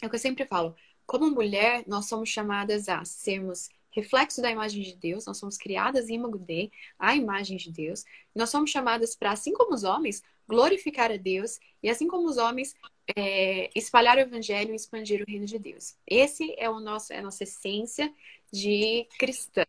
é 0.00 0.06
o 0.06 0.10
que 0.10 0.16
eu 0.16 0.20
sempre 0.20 0.46
falo: 0.46 0.74
como 1.06 1.30
mulher, 1.30 1.84
nós 1.86 2.06
somos 2.06 2.28
chamadas 2.28 2.88
a 2.88 3.04
sermos 3.04 3.68
reflexo 3.90 4.40
da 4.40 4.50
imagem 4.50 4.82
de 4.82 4.94
Deus, 4.94 5.26
nós 5.26 5.38
somos 5.38 5.56
criadas 5.56 6.08
em 6.08 6.14
imago 6.14 6.38
de 6.38 6.70
a 6.98 7.14
imagem 7.16 7.56
de 7.56 7.70
Deus. 7.70 8.04
Nós 8.34 8.50
somos 8.50 8.70
chamadas 8.70 9.16
para, 9.16 9.32
assim 9.32 9.52
como 9.52 9.74
os 9.74 9.82
homens, 9.82 10.22
glorificar 10.48 11.10
a 11.10 11.16
Deus 11.16 11.58
e, 11.82 11.90
assim 11.90 12.06
como 12.06 12.28
os 12.28 12.36
homens, 12.36 12.74
é, 13.16 13.70
espalhar 13.74 14.16
o 14.16 14.20
evangelho 14.20 14.72
e 14.72 14.76
expandir 14.76 15.22
o 15.22 15.24
reino 15.28 15.46
de 15.46 15.58
Deus. 15.58 15.96
Esse 16.06 16.54
é 16.56 16.70
o 16.70 16.80
nosso, 16.80 17.12
é 17.12 17.18
a 17.18 17.22
nossa 17.22 17.42
essência 17.42 18.12
de 18.52 19.06
cristã. 19.18 19.64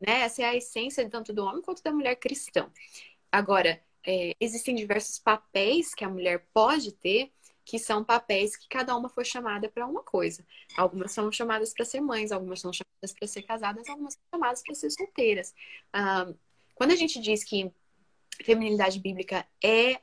Né? 0.00 0.20
Essa 0.22 0.42
é 0.42 0.44
a 0.46 0.56
essência 0.56 1.08
tanto 1.08 1.32
do 1.32 1.44
homem 1.44 1.62
quanto 1.62 1.82
da 1.82 1.92
mulher 1.92 2.16
cristã. 2.16 2.70
Agora, 3.30 3.80
é, 4.06 4.34
existem 4.40 4.74
diversos 4.74 5.18
papéis 5.18 5.94
que 5.94 6.04
a 6.04 6.08
mulher 6.08 6.46
pode 6.52 6.92
ter, 6.92 7.30
que 7.64 7.78
são 7.78 8.02
papéis 8.02 8.56
que 8.56 8.66
cada 8.68 8.96
uma 8.96 9.08
foi 9.10 9.24
chamada 9.24 9.68
para 9.68 9.86
uma 9.86 10.02
coisa. 10.02 10.44
Algumas 10.76 11.12
são 11.12 11.30
chamadas 11.30 11.74
para 11.74 11.84
ser 11.84 12.00
mães, 12.00 12.32
algumas 12.32 12.60
são 12.60 12.72
chamadas 12.72 13.12
para 13.12 13.28
ser 13.28 13.42
casadas, 13.42 13.88
algumas 13.88 14.14
são 14.14 14.22
chamadas 14.34 14.62
para 14.62 14.74
ser 14.74 14.90
solteiras. 14.90 15.54
Ah, 15.92 16.32
quando 16.74 16.92
a 16.92 16.96
gente 16.96 17.20
diz 17.20 17.44
que 17.44 17.70
feminilidade 18.42 18.98
bíblica 18.98 19.46
é 19.62 20.00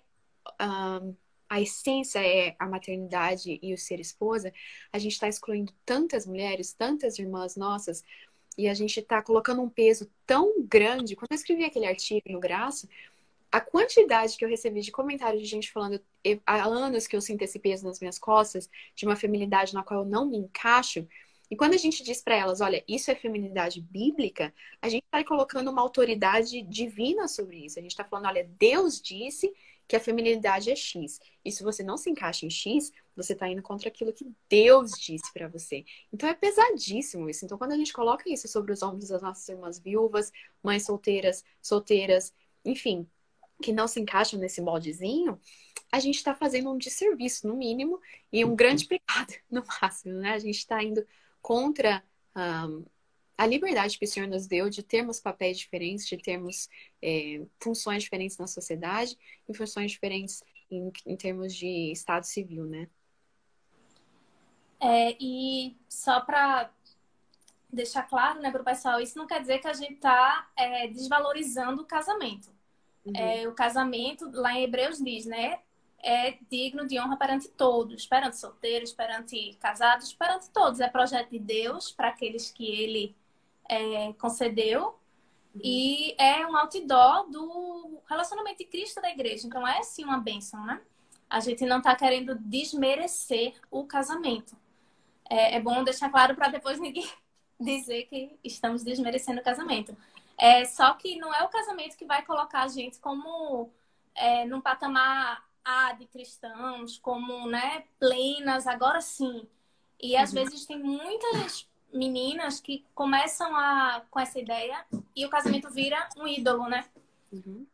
ah, 0.60 1.02
a 1.50 1.62
essência 1.62 2.20
é 2.20 2.56
a 2.60 2.68
maternidade 2.68 3.60
e 3.62 3.74
o 3.74 3.78
ser 3.78 4.00
esposa, 4.00 4.54
a 4.92 5.00
gente 5.00 5.14
está 5.14 5.28
excluindo 5.28 5.74
tantas 5.86 6.26
mulheres, 6.26 6.74
tantas 6.74 7.18
irmãs 7.18 7.56
nossas, 7.56 8.04
e 8.58 8.68
a 8.68 8.74
gente 8.74 9.00
está 9.00 9.22
colocando 9.22 9.62
um 9.62 9.70
peso 9.70 10.10
tão 10.26 10.62
grande. 10.64 11.16
Quando 11.16 11.32
eu 11.32 11.36
escrevi 11.36 11.66
aquele 11.66 11.86
artigo 11.86 12.32
no 12.32 12.40
Graça, 12.40 12.88
a 13.56 13.62
quantidade 13.62 14.36
que 14.36 14.43
eu 14.43 14.49
recebi 14.49 14.82
de 14.82 14.91
comentários 14.91 15.41
de 15.41 15.47
gente 15.47 15.72
falando 15.72 15.97
há 16.45 16.66
anos 16.66 17.08
que 17.08 17.16
eu 17.16 17.22
sinto 17.22 17.41
esse 17.41 17.58
peso 17.58 17.86
nas 17.86 18.01
minhas 18.01 18.20
costas, 18.20 18.70
de 18.93 19.06
uma 19.06 19.16
feminilidade 19.16 19.74
na 19.74 19.82
qual 19.82 20.01
eu 20.01 20.06
não 20.06 20.30
me 20.30 20.36
encaixo. 20.36 21.08
E 21.49 21.56
quando 21.56 21.74
a 21.74 21.78
gente 21.78 22.03
diz 22.03 22.22
para 22.22 22.36
elas, 22.36 22.60
olha, 22.60 22.84
isso 22.86 23.10
é 23.10 23.16
feminilidade 23.16 23.80
bíblica, 23.80 24.53
a 24.82 24.89
gente 24.89 25.06
está 25.06 25.24
colocando 25.24 25.72
uma 25.72 25.82
autoridade 25.82 26.64
divina 26.64 27.30
sobre 27.30 27.66
isso. 27.66 27.80
A 27.80 27.82
gente 27.82 27.91
está 27.91 28.03
falando, 28.03 28.26
olha, 28.26 28.45
Deus 28.60 29.01
disse 29.01 29.49
que 29.88 29.95
a 29.95 30.01
feminilidade 30.01 30.70
é 30.70 30.76
X. 30.76 31.22
E 31.45 31.49
se 31.49 31.64
você 31.64 31.82
não 31.82 31.95
se 31.95 32.10
encaixa 32.10 32.45
em 32.45 32.49
X, 32.49 32.91
você 33.16 33.32
está 33.32 33.47
indo 33.47 33.62
contra 33.62 33.88
aquilo 33.88 34.12
que 34.12 34.30
Deus 34.49 34.91
disse 34.99 35.32
para 35.32 35.47
você. 35.47 35.86
Então 36.12 36.28
é 36.28 36.34
pesadíssimo 36.34 37.30
isso. 37.30 37.45
Então 37.45 37.58
quando 37.58 37.72
a 37.72 37.78
gente 37.78 37.93
coloca 37.93 38.30
isso 38.30 38.49
sobre 38.49 38.74
os 38.74 38.84
ombros 38.84 39.08
das 39.08 39.22
nossas 39.22 39.47
irmãs 39.47 39.80
viúvas, 39.80 40.30
mães 40.62 40.84
solteiras, 40.84 41.41
solteiras, 41.62 42.34
enfim, 42.66 43.08
que 43.62 43.72
não 43.72 43.88
se 43.88 43.99
encaixam 43.99 44.39
nesse 44.39 44.62
moldezinho, 44.62 45.39
a 45.91 45.99
gente 45.99 46.16
está 46.16 46.36
fazendo 46.36 46.72
um 46.72 46.78
desserviço, 46.78 47.47
no 47.47 47.56
mínimo, 47.56 47.99
e 48.32 48.43
um 48.43 48.56
grande 48.56 48.86
pecado, 48.86 49.34
no 49.49 49.64
máximo, 49.82 50.16
né? 50.16 50.34
A 50.34 50.39
gente 50.39 50.58
está 50.58 50.84
indo 50.84 51.06
contra 51.41 52.03
um, 52.36 52.86
a 53.38 53.45
liberdade 53.45 53.97
que 53.97 54.06
o 54.06 54.08
Senhor 54.08 54.28
nos 54.28 54.47
deu 54.47 54.70
de 54.70 54.82
termos 54.82 55.20
papéis 55.20 55.58
diferentes, 55.58 56.08
de 56.08 56.18
termos 56.18 56.70
é, 57.01 57.45
funções 57.60 58.03
diferentes 58.03 58.38
na 58.38 58.47
sociedade 58.47 59.18
e 59.47 59.53
funções 59.53 59.91
diferentes 59.91 60.43
em, 60.72 60.91
em 61.06 61.16
termos 61.16 61.53
de 61.53 61.91
Estado 61.91 62.26
civil, 62.26 62.66
né? 62.66 62.88
É, 64.80 65.16
e 65.20 65.76
só 65.88 66.22
para 66.22 66.72
deixar 67.72 68.03
claro, 68.03 68.39
né, 68.39 68.51
para 68.51 68.62
o 68.62 68.66
pessoal, 68.66 69.01
isso 69.01 69.18
não 69.18 69.28
quer 69.28 69.41
dizer 69.41 69.60
que 69.60 69.68
a 69.68 69.74
gente 69.74 69.95
está 69.95 70.49
é, 70.56 70.88
desvalorizando 70.88 71.82
o 71.82 71.86
casamento. 71.86 72.55
Uhum. 73.06 73.14
É, 73.16 73.47
o 73.47 73.53
casamento, 73.53 74.30
lá 74.34 74.53
em 74.53 74.64
Hebreus 74.64 74.97
diz, 74.97 75.26
né? 75.26 75.60
É 76.03 76.38
digno 76.49 76.88
de 76.88 76.99
honra 76.99 77.18
perante 77.18 77.47
todos, 77.49 78.06
perante 78.06 78.38
solteiros, 78.38 78.93
perante 78.93 79.56
casados, 79.60 80.14
perante 80.14 80.49
todos. 80.49 80.80
É 80.80 80.88
projeto 80.88 81.30
de 81.30 81.39
Deus 81.39 81.91
para 81.91 82.10
aqueles 82.10 82.51
que 82.51 82.66
ele 82.66 83.16
é, 83.70 84.14
concedeu. 84.14 84.99
Uhum. 85.53 85.62
E 85.64 86.16
é 86.20 86.45
um 86.45 86.56
outdoor 86.56 87.30
do 87.30 88.01
relacionamento 88.08 88.60
de 88.60 88.66
Cristo 88.66 89.01
da 89.01 89.10
igreja. 89.10 89.47
Então 89.47 89.68
é 89.68 89.82
sim 89.84 90.03
uma 90.03 90.20
bênção, 90.20 90.64
né? 90.66 90.82
A 91.30 91.39
gente 91.39 91.66
não 91.66 91.78
está 91.78 91.95
querendo 91.95 92.36
desmerecer 92.36 93.53
o 93.72 93.86
casamento. 93.86 94.56
É, 95.30 95.56
é 95.56 95.60
bom 95.60 95.84
deixar 95.84 96.10
claro 96.10 96.36
para 96.36 96.49
depois 96.49 96.80
ninguém 96.80 97.08
dizer 97.60 98.06
que 98.06 98.38
estamos 98.43 98.84
desmerecendo 98.84 99.41
o 99.41 99.43
casamento. 99.43 99.95
É, 100.38 100.66
só 100.66 100.94
que 100.94 101.18
não 101.18 101.34
é 101.34 101.44
o 101.44 101.50
casamento 101.50 101.96
que 101.96 102.06
vai 102.06 102.24
colocar 102.26 102.64
a 102.64 102.68
gente 102.68 103.00
como 103.00 103.72
é, 104.14 104.46
num 104.46 104.62
patamar 104.62 105.46
A 105.64 105.94
de 105.94 106.06
cristãos, 106.08 106.98
como 106.98 107.48
né, 107.48 107.86
plenas, 108.00 108.68
agora 108.68 109.02
sim. 109.02 109.48
E 110.00 110.16
às 110.16 110.30
uhum. 110.30 110.36
vezes 110.36 110.66
tem 110.66 110.82
muitas 110.82 111.68
meninas 111.92 112.60
que 112.60 112.86
começam 112.94 113.56
a, 113.56 114.04
com 114.12 114.20
essa 114.20 114.40
ideia 114.40 114.86
e 115.16 115.26
o 115.26 115.30
casamento 115.30 115.70
vira 115.70 116.10
um 116.18 116.28
ídolo, 116.28 116.68
né? 116.68 116.86
Uhum. 117.32 117.66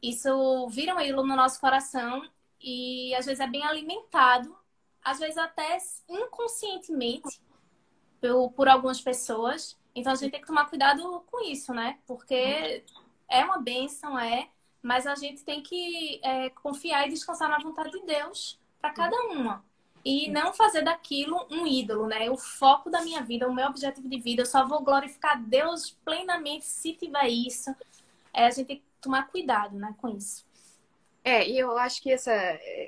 Isso 0.00 0.68
vira 0.68 0.94
um 0.94 1.00
ídolo 1.00 1.26
no 1.26 1.36
nosso 1.36 1.60
coração 1.60 2.28
e 2.60 3.14
às 3.14 3.26
vezes 3.26 3.40
é 3.40 3.46
bem 3.46 3.64
alimentado, 3.64 4.56
às 5.02 5.18
vezes 5.18 5.36
até 5.36 5.78
inconscientemente 6.08 7.40
por, 8.20 8.52
por 8.52 8.68
algumas 8.68 9.00
pessoas. 9.00 9.76
Então 9.94 10.12
a 10.12 10.16
gente 10.16 10.30
tem 10.30 10.40
que 10.40 10.46
tomar 10.46 10.68
cuidado 10.68 11.22
com 11.30 11.44
isso, 11.44 11.72
né? 11.74 11.98
Porque 12.06 12.84
é 13.28 13.44
uma 13.44 13.58
bênção, 13.58 14.18
é, 14.18 14.48
mas 14.82 15.06
a 15.06 15.14
gente 15.14 15.44
tem 15.44 15.62
que 15.62 16.20
é, 16.22 16.50
confiar 16.50 17.06
e 17.06 17.10
descansar 17.10 17.48
na 17.48 17.58
vontade 17.58 17.90
de 17.90 18.04
Deus 18.04 18.58
para 18.80 18.90
cada 18.90 19.16
uma. 19.26 19.64
E 20.04 20.28
não 20.30 20.52
fazer 20.52 20.82
daquilo 20.82 21.46
um 21.50 21.66
ídolo, 21.66 22.08
né? 22.08 22.28
O 22.30 22.36
foco 22.36 22.90
da 22.90 23.02
minha 23.02 23.22
vida, 23.22 23.48
o 23.48 23.54
meu 23.54 23.68
objetivo 23.68 24.08
de 24.08 24.18
vida, 24.18 24.42
eu 24.42 24.46
só 24.46 24.66
vou 24.66 24.82
glorificar 24.82 25.40
Deus 25.40 25.90
plenamente 26.04 26.64
se 26.64 26.92
tiver 26.94 27.28
isso. 27.28 27.74
É, 28.32 28.46
a 28.46 28.50
gente 28.50 28.66
tem 28.66 28.76
que 28.78 28.84
tomar 29.00 29.28
cuidado, 29.28 29.76
né, 29.76 29.94
com 29.98 30.08
isso. 30.08 30.44
É, 31.24 31.48
e 31.48 31.56
eu 31.56 31.78
acho 31.78 32.02
que 32.02 32.10
essa, 32.10 32.32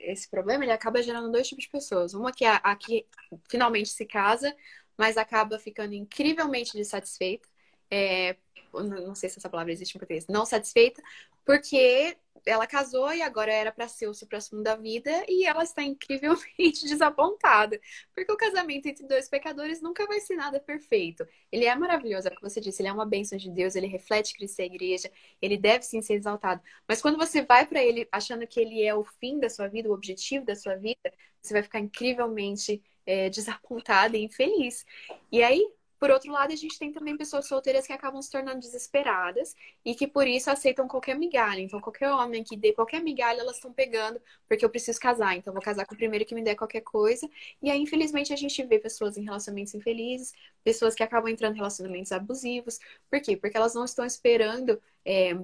esse 0.02 0.28
problema 0.28 0.64
ele 0.64 0.72
acaba 0.72 1.02
gerando 1.02 1.30
dois 1.30 1.46
tipos 1.46 1.64
de 1.64 1.70
pessoas. 1.70 2.14
Uma 2.14 2.32
que 2.32 2.44
é 2.44 2.50
a, 2.50 2.56
a 2.56 2.74
que 2.74 3.06
finalmente 3.48 3.90
se 3.90 4.04
casa, 4.04 4.54
mas 4.96 5.16
acaba 5.16 5.58
ficando 5.58 5.94
incrivelmente 5.94 6.78
insatisfeita. 6.78 7.48
é, 7.90 8.36
não 8.72 9.14
sei 9.14 9.28
se 9.28 9.38
essa 9.38 9.48
palavra 9.48 9.72
existe 9.72 9.92
em 9.92 9.98
português, 9.98 10.26
não 10.26 10.44
satisfeita, 10.44 11.02
porque 11.44 12.16
ela 12.46 12.66
casou 12.66 13.12
e 13.12 13.22
agora 13.22 13.52
era 13.52 13.72
para 13.72 13.88
ser 13.88 14.06
o 14.06 14.14
supra-sumo 14.14 14.62
da 14.62 14.76
vida 14.76 15.10
e 15.28 15.46
ela 15.46 15.62
está 15.62 15.82
incrivelmente 15.82 16.84
desapontada. 16.86 17.80
Porque 18.14 18.30
o 18.32 18.36
casamento 18.36 18.86
entre 18.86 19.06
dois 19.06 19.28
pecadores 19.28 19.80
nunca 19.80 20.06
vai 20.06 20.20
ser 20.20 20.36
nada 20.36 20.60
perfeito. 20.60 21.26
Ele 21.50 21.64
é 21.64 21.74
maravilhoso, 21.74 22.28
é 22.28 22.32
o 22.32 22.34
que 22.34 22.42
você 22.42 22.60
disse, 22.60 22.82
ele 22.82 22.88
é 22.88 22.92
uma 22.92 23.06
bênção 23.06 23.38
de 23.38 23.50
Deus, 23.50 23.74
ele 23.76 23.86
reflete 23.86 24.34
Cristo 24.34 24.58
e 24.60 24.62
a 24.62 24.66
igreja, 24.66 25.10
ele 25.40 25.56
deve 25.56 25.84
sim 25.84 26.02
ser 26.02 26.14
exaltado. 26.14 26.60
Mas 26.86 27.00
quando 27.00 27.16
você 27.16 27.42
vai 27.42 27.66
para 27.66 27.82
ele 27.82 28.06
achando 28.12 28.46
que 28.46 28.60
ele 28.60 28.82
é 28.82 28.94
o 28.94 29.04
fim 29.04 29.38
da 29.38 29.48
sua 29.48 29.68
vida, 29.68 29.88
o 29.88 29.92
objetivo 29.92 30.44
da 30.44 30.54
sua 30.54 30.76
vida, 30.76 31.12
você 31.40 31.54
vai 31.54 31.62
ficar 31.62 31.78
incrivelmente 31.78 32.82
é, 33.06 33.28
desapontada 33.30 34.16
e 34.16 34.24
infeliz. 34.24 34.84
E 35.30 35.42
aí, 35.42 35.66
por 35.98 36.10
outro 36.10 36.30
lado, 36.32 36.52
a 36.52 36.56
gente 36.56 36.78
tem 36.78 36.92
também 36.92 37.16
pessoas 37.16 37.46
solteiras 37.46 37.86
que 37.86 37.92
acabam 37.92 38.20
se 38.20 38.30
tornando 38.30 38.60
desesperadas 38.60 39.54
e 39.82 39.94
que 39.94 40.06
por 40.06 40.26
isso 40.26 40.50
aceitam 40.50 40.86
qualquer 40.86 41.16
migalha. 41.16 41.60
Então, 41.60 41.80
qualquer 41.80 42.10
homem 42.10 42.44
que 42.44 42.56
dê 42.56 42.74
qualquer 42.74 43.02
migalha, 43.02 43.40
elas 43.40 43.56
estão 43.56 43.72
pegando 43.72 44.20
porque 44.46 44.64
eu 44.64 44.68
preciso 44.68 45.00
casar. 45.00 45.34
Então, 45.34 45.52
vou 45.52 45.62
casar 45.62 45.86
com 45.86 45.94
o 45.94 45.96
primeiro 45.96 46.26
que 46.26 46.34
me 46.34 46.42
der 46.42 46.56
qualquer 46.56 46.82
coisa. 46.82 47.26
E 47.62 47.70
aí, 47.70 47.80
infelizmente, 47.80 48.32
a 48.32 48.36
gente 48.36 48.62
vê 48.64 48.78
pessoas 48.78 49.16
em 49.16 49.24
relacionamentos 49.24 49.74
infelizes, 49.74 50.34
pessoas 50.62 50.94
que 50.94 51.02
acabam 51.02 51.30
entrando 51.30 51.54
em 51.54 51.56
relacionamentos 51.56 52.12
abusivos. 52.12 52.78
Por 53.10 53.20
quê? 53.22 53.36
Porque 53.36 53.56
elas 53.56 53.74
não 53.74 53.86
estão 53.86 54.04
esperando. 54.04 54.78
É, 55.06 55.34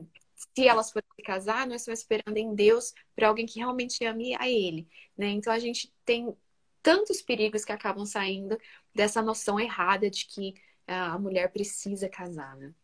se 0.54 0.66
elas 0.68 0.90
forem 0.90 1.08
se 1.16 1.22
casar, 1.22 1.66
não 1.66 1.74
estão 1.74 1.92
esperando 1.92 2.36
em 2.36 2.54
Deus 2.54 2.94
para 3.14 3.28
alguém 3.28 3.46
que 3.46 3.58
realmente 3.58 4.04
ame 4.04 4.34
a 4.36 4.48
Ele, 4.48 4.86
né? 5.16 5.28
Então 5.28 5.52
a 5.52 5.58
gente 5.58 5.92
tem 6.04 6.34
tantos 6.82 7.20
perigos 7.22 7.64
que 7.64 7.72
acabam 7.72 8.04
saindo 8.04 8.58
dessa 8.94 9.22
noção 9.22 9.58
errada 9.58 10.10
de 10.10 10.26
que 10.26 10.54
a 10.86 11.18
mulher 11.18 11.52
precisa 11.52 12.08
casar, 12.08 12.56
né? 12.56 12.74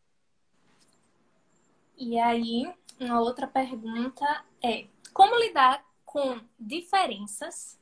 E 1.96 2.18
aí, 2.18 2.72
uma 3.00 3.20
outra 3.20 3.46
pergunta 3.46 4.44
é: 4.62 4.86
como 5.12 5.38
lidar 5.38 5.84
com 6.04 6.40
diferenças 6.58 7.78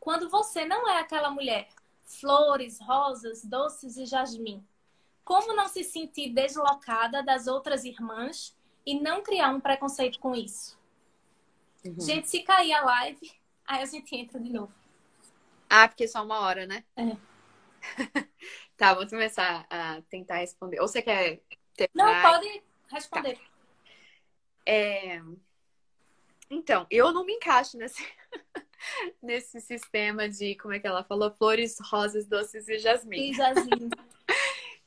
quando 0.00 0.28
você 0.28 0.64
não 0.64 0.88
é 0.88 0.98
aquela 1.00 1.30
mulher 1.30 1.68
flores, 2.02 2.80
rosas, 2.80 3.44
doces 3.44 3.96
e 3.96 4.06
jasmim? 4.06 4.66
Como 5.22 5.54
não 5.54 5.68
se 5.68 5.84
sentir 5.84 6.30
deslocada 6.32 7.22
das 7.22 7.46
outras 7.46 7.84
irmãs 7.84 8.56
e 8.86 8.98
não 8.98 9.22
criar 9.22 9.50
um 9.50 9.60
preconceito 9.60 10.18
com 10.18 10.34
isso? 10.34 10.78
Uhum. 11.84 12.00
Gente, 12.00 12.30
se 12.30 12.40
cair 12.40 12.72
a 12.72 12.82
live, 12.82 13.30
aí 13.66 13.82
a 13.82 13.86
gente 13.86 14.16
entra 14.16 14.40
de 14.40 14.50
novo. 14.50 14.72
Ah, 15.68 15.88
porque 15.88 16.04
é 16.04 16.08
só 16.08 16.24
uma 16.24 16.40
hora, 16.40 16.66
né? 16.66 16.84
É. 16.96 17.16
tá, 18.76 18.94
vou 18.94 19.06
começar 19.08 19.66
a 19.70 20.00
tentar 20.08 20.36
responder. 20.36 20.80
Ou 20.80 20.88
você 20.88 21.02
quer 21.02 21.40
terminar? 21.74 22.22
Não, 22.22 22.32
pode 22.32 22.62
responder. 22.90 23.36
Tá. 23.36 23.42
É... 24.66 25.20
Então, 26.50 26.86
eu 26.90 27.12
não 27.12 27.24
me 27.24 27.34
encaixo 27.34 27.76
nesse... 27.76 28.02
nesse 29.22 29.60
sistema 29.60 30.28
de, 30.28 30.54
como 30.56 30.72
é 30.72 30.78
que 30.78 30.86
ela 30.86 31.04
falou? 31.04 31.30
Flores, 31.30 31.78
rosas, 31.80 32.26
doces 32.26 32.68
e 32.68 32.78
jasmim. 32.78 33.30
E 33.30 33.34
jasmim. 33.34 33.90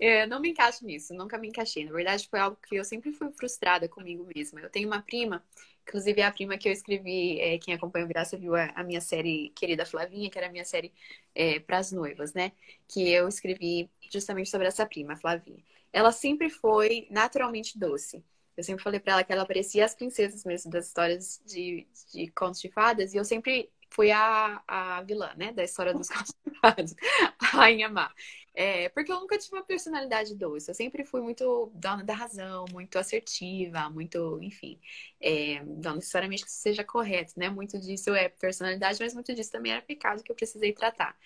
eu 0.02 0.28
não 0.28 0.40
me 0.40 0.50
encaixo 0.50 0.86
nisso, 0.86 1.14
nunca 1.14 1.38
me 1.38 1.48
encaixei. 1.48 1.86
Na 1.86 1.92
verdade, 1.92 2.28
foi 2.28 2.40
algo 2.40 2.58
que 2.68 2.76
eu 2.76 2.84
sempre 2.84 3.12
fui 3.14 3.32
frustrada 3.32 3.88
comigo 3.88 4.28
mesma. 4.36 4.60
Eu 4.60 4.70
tenho 4.70 4.88
uma 4.88 5.02
prima 5.02 5.44
Inclusive, 5.88 6.22
a 6.22 6.32
prima 6.32 6.58
que 6.58 6.70
eu 6.70 6.72
escrevi, 6.72 7.40
é, 7.40 7.58
quem 7.58 7.74
acompanha 7.74 8.06
o 8.06 8.08
Graça 8.08 8.38
viu 8.38 8.56
a, 8.56 8.66
a, 8.76 8.84
minha 8.84 9.02
série 9.02 9.50
Querida 9.56 9.86
Flavinha, 9.86 10.30
que 10.30 10.38
era 10.38 10.48
a 10.48 10.52
minha 10.52 10.64
série 10.64 10.94
é, 11.36 11.60
para 11.60 11.80
as 11.80 11.92
noivas, 11.92 12.34
né? 12.34 12.52
Que 12.88 13.10
eu 13.10 13.28
escrevi 13.28 13.90
justamente 14.12 14.50
sobre 14.50 14.68
essa 14.68 14.86
prima, 14.86 15.14
a 15.14 15.18
Flavinha. 15.18 15.64
Ela 15.92 16.12
sempre 16.12 16.50
foi 16.50 17.08
naturalmente 17.10 17.78
doce. 17.78 18.24
Eu 18.56 18.64
sempre 18.64 18.84
falei 18.84 19.00
para 19.00 19.14
ela 19.14 19.24
que 19.24 19.34
ela 19.34 19.46
parecia 19.46 19.84
as 19.84 19.96
princesas 19.96 20.46
mesmo 20.46 20.72
das 20.72 20.88
histórias 20.88 21.42
de, 21.46 21.88
de 22.14 22.28
contos 22.32 22.62
de 22.62 22.70
fadas, 22.70 23.14
e 23.14 23.18
eu 23.18 23.26
sempre 23.26 23.70
fui 23.92 24.12
a, 24.12 24.64
a 24.68 25.02
vilã, 25.04 25.34
né? 25.38 25.54
Da 25.54 25.64
história 25.64 25.94
dos 25.94 26.08
fadas, 26.62 26.96
a 27.40 27.46
Rainha 27.46 27.90
Má. 27.90 28.12
É, 28.54 28.90
porque 28.90 29.12
eu 29.12 29.20
nunca 29.20 29.38
tive 29.38 29.56
uma 29.56 29.64
personalidade 29.64 30.36
doce. 30.36 30.70
Eu 30.70 30.76
sempre 30.76 31.06
fui 31.06 31.22
muito 31.22 31.72
dona 31.76 32.04
da 32.04 32.14
razão, 32.14 32.66
muito 32.72 32.98
assertiva, 32.98 33.90
muito, 33.90 34.40
enfim. 34.42 34.80
É, 35.20 35.64
não 35.64 35.96
necessariamente 35.96 36.44
que 36.44 36.50
isso 36.50 36.60
seja 36.60 36.84
correto, 36.84 37.34
né? 37.38 37.50
Muito 37.50 37.80
disso 37.80 38.14
é 38.14 38.30
personalidade, 38.30 39.00
mas 39.00 39.14
muito 39.14 39.34
disso 39.34 39.52
também 39.52 39.72
era 39.74 39.82
pecado 39.82 40.24
que 40.24 40.32
eu 40.32 40.36
precisei 40.36 40.74
tratar. 40.74 41.18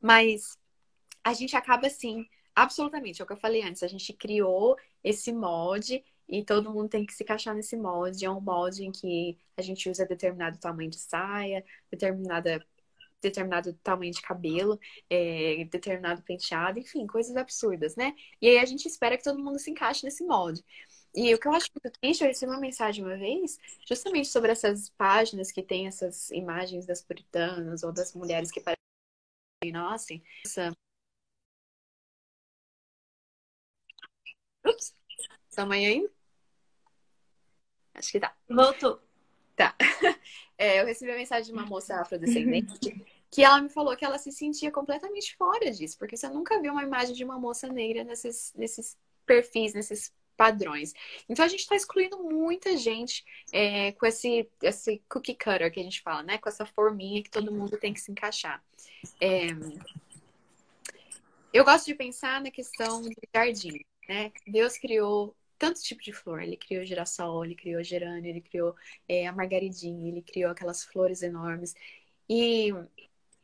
Mas 0.00 0.58
a 1.24 1.32
gente 1.34 1.56
acaba 1.56 1.86
assim, 1.86 2.26
absolutamente, 2.54 3.20
é 3.20 3.24
o 3.24 3.26
que 3.26 3.32
eu 3.32 3.36
falei 3.36 3.62
antes, 3.62 3.82
a 3.82 3.88
gente 3.88 4.12
criou 4.12 4.76
esse 5.04 5.32
molde 5.32 6.02
e 6.30 6.44
todo 6.44 6.72
mundo 6.72 6.88
tem 6.88 7.04
que 7.06 7.12
se 7.14 7.22
encaixar 7.24 7.54
nesse 7.54 7.76
molde. 7.76 8.24
É 8.24 8.30
um 8.30 8.40
molde 8.40 8.84
em 8.84 8.92
que 8.92 9.38
a 9.56 9.62
gente 9.62 9.90
usa 9.90 10.06
determinado 10.06 10.58
tamanho 10.58 10.90
de 10.90 10.98
saia, 10.98 11.64
determinada 11.90 12.64
determinado 13.22 13.72
tamanho 13.82 14.12
de 14.12 14.22
cabelo, 14.22 14.80
é, 15.10 15.64
determinado 15.66 16.22
penteado, 16.22 16.78
enfim, 16.78 17.06
coisas 17.06 17.36
absurdas, 17.36 17.96
né? 17.96 18.14
E 18.40 18.48
aí 18.48 18.58
a 18.58 18.64
gente 18.64 18.86
espera 18.86 19.16
que 19.16 19.24
todo 19.24 19.38
mundo 19.42 19.58
se 19.58 19.70
encaixe 19.70 20.04
nesse 20.04 20.24
molde. 20.24 20.64
E 21.14 21.34
o 21.34 21.38
que 21.38 21.48
eu 21.48 21.52
acho 21.52 21.68
muito 21.74 21.98
triste, 22.00 22.22
eu 22.22 22.28
recebi 22.28 22.52
uma 22.52 22.60
mensagem 22.60 23.04
uma 23.04 23.16
vez, 23.16 23.58
justamente 23.86 24.28
sobre 24.28 24.52
essas 24.52 24.90
páginas 24.90 25.50
que 25.52 25.62
tem 25.62 25.86
essas 25.86 26.30
imagens 26.30 26.86
das 26.86 27.02
puritanas 27.02 27.82
ou 27.82 27.92
das 27.92 28.14
mulheres 28.14 28.50
que 28.50 28.60
parecem, 28.60 28.78
nossa. 29.72 30.14
Ups, 34.64 34.94
tamanho 35.54 35.88
ainda? 35.88 36.19
Acho 38.00 38.12
que 38.12 38.20
tá. 38.20 38.34
Voltou. 38.48 39.00
Tá. 39.54 39.76
É, 40.62 40.78
eu 40.78 40.84
recebi 40.84 41.10
a 41.10 41.16
mensagem 41.16 41.46
de 41.46 41.58
uma 41.58 41.64
moça 41.64 41.98
afrodescendente 41.98 42.78
que 43.30 43.42
ela 43.42 43.62
me 43.62 43.70
falou 43.70 43.96
que 43.96 44.04
ela 44.04 44.18
se 44.18 44.30
sentia 44.30 44.70
completamente 44.70 45.34
fora 45.34 45.70
disso, 45.70 45.96
porque 45.96 46.18
você 46.18 46.28
nunca 46.28 46.60
viu 46.60 46.72
uma 46.72 46.82
imagem 46.82 47.14
de 47.14 47.24
uma 47.24 47.38
moça 47.38 47.66
negra 47.66 48.04
nesses, 48.04 48.52
nesses 48.54 48.98
perfis, 49.24 49.72
nesses 49.72 50.12
padrões. 50.36 50.92
Então 51.28 51.44
a 51.44 51.48
gente 51.48 51.60
está 51.60 51.76
excluindo 51.76 52.22
muita 52.22 52.76
gente 52.76 53.24
é, 53.52 53.92
com 53.92 54.04
esse, 54.04 54.50
esse 54.62 55.02
cookie 55.08 55.34
cutter 55.34 55.72
que 55.72 55.80
a 55.80 55.82
gente 55.82 56.02
fala, 56.02 56.22
né? 56.22 56.36
Com 56.36 56.48
essa 56.48 56.66
forminha 56.66 57.22
que 57.22 57.30
todo 57.30 57.52
mundo 57.52 57.78
tem 57.78 57.94
que 57.94 58.00
se 58.00 58.10
encaixar. 58.10 58.62
É... 59.20 59.46
Eu 61.52 61.64
gosto 61.64 61.86
de 61.86 61.94
pensar 61.94 62.40
na 62.40 62.50
questão 62.50 63.02
do 63.02 63.10
jardim, 63.34 63.84
né? 64.08 64.32
Deus 64.46 64.76
criou 64.76 65.34
tanto 65.60 65.82
tipo 65.82 66.02
de 66.02 66.12
flor. 66.12 66.42
Ele 66.42 66.56
criou 66.56 66.84
girassol, 66.84 67.44
ele 67.44 67.54
criou 67.54 67.84
gerânio, 67.84 68.30
ele 68.30 68.40
criou 68.40 68.74
é, 69.06 69.26
a 69.26 69.32
margaridinha, 69.32 70.08
ele 70.08 70.22
criou 70.22 70.50
aquelas 70.50 70.82
flores 70.82 71.22
enormes. 71.22 71.74
E 72.28 72.72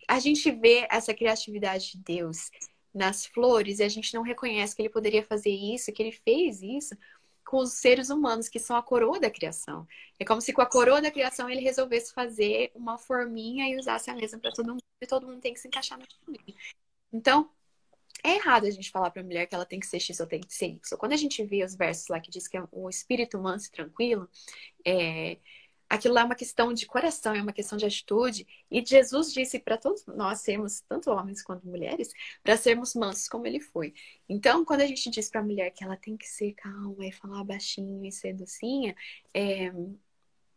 a 0.08 0.18
gente 0.18 0.50
vê 0.50 0.88
essa 0.90 1.12
criatividade 1.12 1.92
de 1.92 1.98
Deus 1.98 2.50
nas 2.94 3.26
flores 3.26 3.78
e 3.78 3.84
a 3.84 3.88
gente 3.88 4.14
não 4.14 4.22
reconhece 4.22 4.74
que 4.74 4.80
ele 4.80 4.88
poderia 4.88 5.22
fazer 5.22 5.50
isso, 5.50 5.92
que 5.92 6.02
ele 6.02 6.12
fez 6.12 6.62
isso 6.62 6.96
com 7.44 7.58
os 7.58 7.74
seres 7.74 8.08
humanos, 8.08 8.48
que 8.48 8.58
são 8.58 8.76
a 8.76 8.82
coroa 8.82 9.20
da 9.20 9.30
criação. 9.30 9.86
É 10.18 10.24
como 10.24 10.40
se 10.40 10.52
com 10.52 10.62
a 10.62 10.66
coroa 10.66 11.02
da 11.02 11.10
criação 11.10 11.50
ele 11.50 11.60
resolvesse 11.60 12.12
fazer 12.14 12.72
uma 12.74 12.96
forminha 12.98 13.68
e 13.68 13.78
usasse 13.78 14.10
a 14.10 14.14
mesma 14.14 14.38
para 14.38 14.52
todo 14.52 14.70
mundo, 14.70 14.82
e 15.00 15.06
todo 15.06 15.26
mundo 15.26 15.40
tem 15.40 15.52
que 15.52 15.60
se 15.60 15.68
encaixar 15.68 15.98
na 15.98 16.06
forminha. 16.24 16.56
Então, 17.12 17.50
é 18.22 18.36
errado 18.36 18.66
a 18.66 18.70
gente 18.70 18.90
falar 18.90 19.10
para 19.10 19.22
a 19.22 19.24
mulher 19.24 19.46
que 19.46 19.54
ela 19.54 19.66
tem 19.66 19.80
que 19.80 19.86
ser 19.86 20.00
X 20.00 20.18
ou 20.20 20.26
tem 20.26 20.40
que 20.40 20.54
ser 20.54 20.66
Y. 20.66 20.98
Quando 20.98 21.12
a 21.12 21.16
gente 21.16 21.44
vê 21.44 21.64
os 21.64 21.74
versos 21.74 22.08
lá 22.08 22.20
que 22.20 22.30
diz 22.30 22.48
que 22.48 22.56
é 22.56 22.64
o 22.72 22.88
espírito 22.88 23.38
manso 23.38 23.68
e 23.68 23.72
tranquilo, 23.72 24.28
é, 24.84 25.38
aquilo 25.88 26.14
lá 26.14 26.22
é 26.22 26.24
uma 26.24 26.34
questão 26.34 26.72
de 26.72 26.86
coração, 26.86 27.34
é 27.34 27.42
uma 27.42 27.52
questão 27.52 27.78
de 27.78 27.86
atitude. 27.86 28.46
E 28.70 28.84
Jesus 28.84 29.32
disse 29.32 29.58
para 29.58 29.76
todos 29.76 30.04
nós 30.06 30.40
sermos, 30.40 30.80
tanto 30.88 31.10
homens 31.10 31.42
quanto 31.42 31.66
mulheres, 31.66 32.12
para 32.42 32.56
sermos 32.56 32.94
mansos 32.94 33.28
como 33.28 33.46
ele 33.46 33.60
foi. 33.60 33.94
Então, 34.28 34.64
quando 34.64 34.80
a 34.80 34.86
gente 34.86 35.10
diz 35.10 35.28
para 35.30 35.40
a 35.40 35.44
mulher 35.44 35.70
que 35.70 35.84
ela 35.84 35.96
tem 35.96 36.16
que 36.16 36.26
ser 36.26 36.52
calma 36.54 37.06
e 37.06 37.12
falar 37.12 37.44
baixinho 37.44 38.04
e 38.04 38.12
ser 38.12 38.34
docinha, 38.34 38.94
é, 39.34 39.72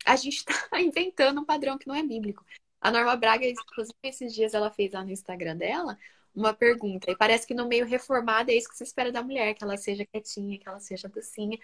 a 0.06 0.16
gente 0.16 0.38
está 0.38 0.54
inventando 0.82 1.42
um 1.42 1.46
padrão 1.46 1.78
que 1.78 1.88
não 1.88 1.96
é 1.96 2.04
bíblico. 2.04 2.46
A 2.82 2.92
Norma 2.92 3.16
Braga, 3.16 3.46
inclusive, 3.46 3.94
esses 4.04 4.34
dias 4.34 4.54
ela 4.54 4.72
fez 4.72 4.94
lá 4.94 5.04
no 5.04 5.12
Instagram 5.12 5.58
dela 5.58 5.98
uma 6.40 6.54
pergunta. 6.54 7.12
E 7.12 7.16
parece 7.16 7.46
que 7.48 7.54
no 7.54 7.68
meio 7.68 7.86
reformado 7.86 8.52
é 8.52 8.56
isso 8.56 8.70
que 8.70 8.78
se 8.78 8.84
espera 8.84 9.12
da 9.12 9.22
mulher, 9.24 9.54
que 9.54 9.64
ela 9.64 9.78
seja 9.78 10.06
quietinha, 10.06 10.58
que 10.60 10.68
ela 10.68 10.80
seja 10.80 11.08
docinha. 11.08 11.58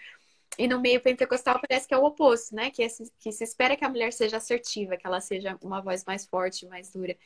E 0.58 0.66
no 0.68 0.80
meio 0.80 1.00
pentecostal 1.00 1.60
parece 1.60 1.86
que 1.88 1.94
é 1.94 1.98
o 1.98 2.04
oposto, 2.04 2.54
né? 2.54 2.70
Que, 2.70 2.82
é, 2.82 2.88
que 3.18 3.32
se 3.32 3.44
espera 3.44 3.76
que 3.76 3.84
a 3.84 3.88
mulher 3.88 4.12
seja 4.12 4.38
assertiva, 4.38 4.96
que 4.96 5.06
ela 5.06 5.20
seja 5.20 5.58
uma 5.62 5.80
voz 5.82 6.04
mais 6.04 6.26
forte, 6.26 6.66
mais 6.66 6.90
dura. 6.90 7.16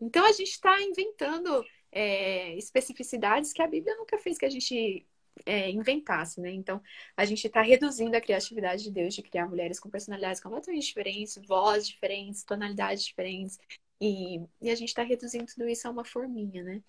Então 0.00 0.24
a 0.26 0.32
gente 0.32 0.50
está 0.50 0.80
inventando 0.82 1.64
é, 1.90 2.54
especificidades 2.56 3.52
que 3.52 3.62
a 3.62 3.66
Bíblia 3.66 3.96
nunca 3.96 4.18
fez 4.18 4.38
que 4.38 4.44
a 4.44 4.50
gente 4.50 5.06
é, 5.44 5.70
inventasse, 5.70 6.40
né? 6.40 6.50
Então 6.52 6.80
a 7.16 7.24
gente 7.24 7.46
está 7.46 7.60
reduzindo 7.62 8.16
a 8.16 8.20
criatividade 8.20 8.84
de 8.84 8.90
Deus 8.90 9.14
de 9.14 9.22
criar 9.22 9.48
mulheres 9.48 9.80
com 9.80 9.90
personalidades 9.90 10.40
completamente 10.40 10.86
diferentes, 10.86 11.36
vozes 11.46 11.88
diferentes, 11.88 12.44
tonalidades 12.44 13.04
diferentes. 13.04 13.58
E, 14.00 14.40
e 14.60 14.70
a 14.70 14.74
gente 14.74 14.88
está 14.88 15.02
reduzindo 15.02 15.46
tudo 15.46 15.68
isso 15.68 15.86
a 15.88 15.90
uma 15.90 16.04
forminha, 16.04 16.62
né? 16.62 16.82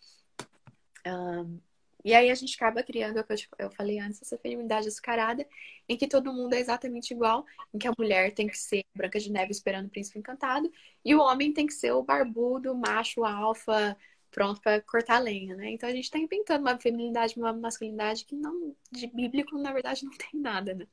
Um, 1.06 1.60
E 2.04 2.14
aí 2.14 2.30
a 2.30 2.36
gente 2.36 2.56
acaba 2.56 2.84
criando, 2.84 3.18
eu 3.60 3.70
falei 3.72 4.00
antes, 4.00 4.22
essa 4.22 4.38
feminilidade 4.38 4.88
açucarada, 4.88 5.46
em 5.90 5.98
que 5.98 6.08
todo 6.08 6.34
mundo 6.34 6.54
é 6.54 6.60
exatamente 6.60 7.12
igual, 7.14 7.46
em 7.74 7.78
que 7.78 7.88
a 7.88 7.94
mulher 7.98 8.34
tem 8.34 8.48
que 8.48 8.58
ser 8.58 8.86
Branca 8.96 9.20
de 9.20 9.32
Neve 9.32 9.52
esperando 9.52 9.88
o 9.88 9.90
príncipe 9.90 10.20
encantado, 10.20 10.72
e 11.04 11.14
o 11.16 11.20
homem 11.20 11.52
tem 11.54 11.66
que 11.68 11.74
ser 11.74 11.92
o 11.92 12.04
barbudo, 12.04 12.74
macho, 12.76 13.26
alfa, 13.26 13.98
pronto 14.32 14.62
para 14.62 14.82
cortar 14.82 15.20
lenha, 15.20 15.56
né? 15.56 15.72
Então 15.72 15.90
a 15.90 15.92
gente 15.92 16.06
está 16.06 16.20
inventando 16.20 16.62
uma 16.62 16.80
feminilidade, 16.80 17.38
uma 17.38 17.52
masculinidade 17.52 18.24
que 18.26 18.36
não, 18.36 18.76
de 18.92 19.08
bíblico, 19.08 19.58
na 19.58 19.74
verdade, 19.74 20.06
não 20.06 20.12
tem 20.12 20.40
nada, 20.40 20.74
né? 20.74 20.88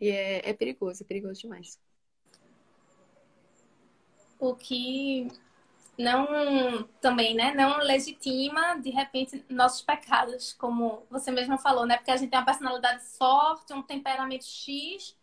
E 0.00 0.08
é, 0.08 0.50
é 0.50 0.52
perigoso, 0.52 1.02
é 1.02 1.06
perigoso 1.06 1.40
demais. 1.40 1.78
O 4.38 4.54
que 4.54 5.28
não 6.00 6.82
também, 7.00 7.34
né, 7.34 7.52
não 7.54 7.78
legitima 7.78 8.76
de 8.76 8.90
repente 8.90 9.44
nossos 9.48 9.82
pecados, 9.82 10.52
como 10.54 11.06
você 11.10 11.30
mesmo 11.30 11.58
falou, 11.58 11.84
né? 11.86 11.96
Porque 11.96 12.10
a 12.10 12.16
gente 12.16 12.30
tem 12.30 12.38
uma 12.38 12.44
personalidade 12.44 13.04
forte, 13.18 13.72
um 13.72 13.82
temperamento 13.82 14.44
X, 14.44 15.16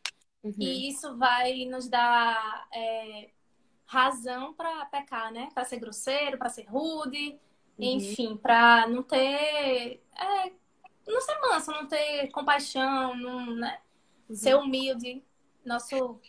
uhum. 0.44 0.54
e 0.60 0.90
isso 0.90 1.18
vai 1.18 1.66
nos 1.66 1.90
dar 1.90 2.68
é, 2.72 3.30
razão 3.86 4.54
para 4.54 4.86
pecar, 4.86 5.32
né? 5.32 5.50
Para 5.54 5.66
ser 5.66 5.80
grosseiro, 5.80 6.38
para 6.38 6.50
ser 6.50 6.64
rude, 6.64 7.40
uhum. 7.78 7.86
enfim, 7.86 8.38
para 8.38 8.88
não 8.88 9.02
ter, 9.02 10.04
é, 10.16 10.52
não 11.08 11.22
ser 11.22 11.40
manso, 11.40 11.72
não 11.72 11.88
ter 11.88 12.30
compaixão, 12.30 13.16
não, 13.16 13.56
né? 13.56 13.80
Uhum. 14.30 14.36
Ser 14.36 14.56
humilde, 14.56 15.24
nosso 15.66 16.22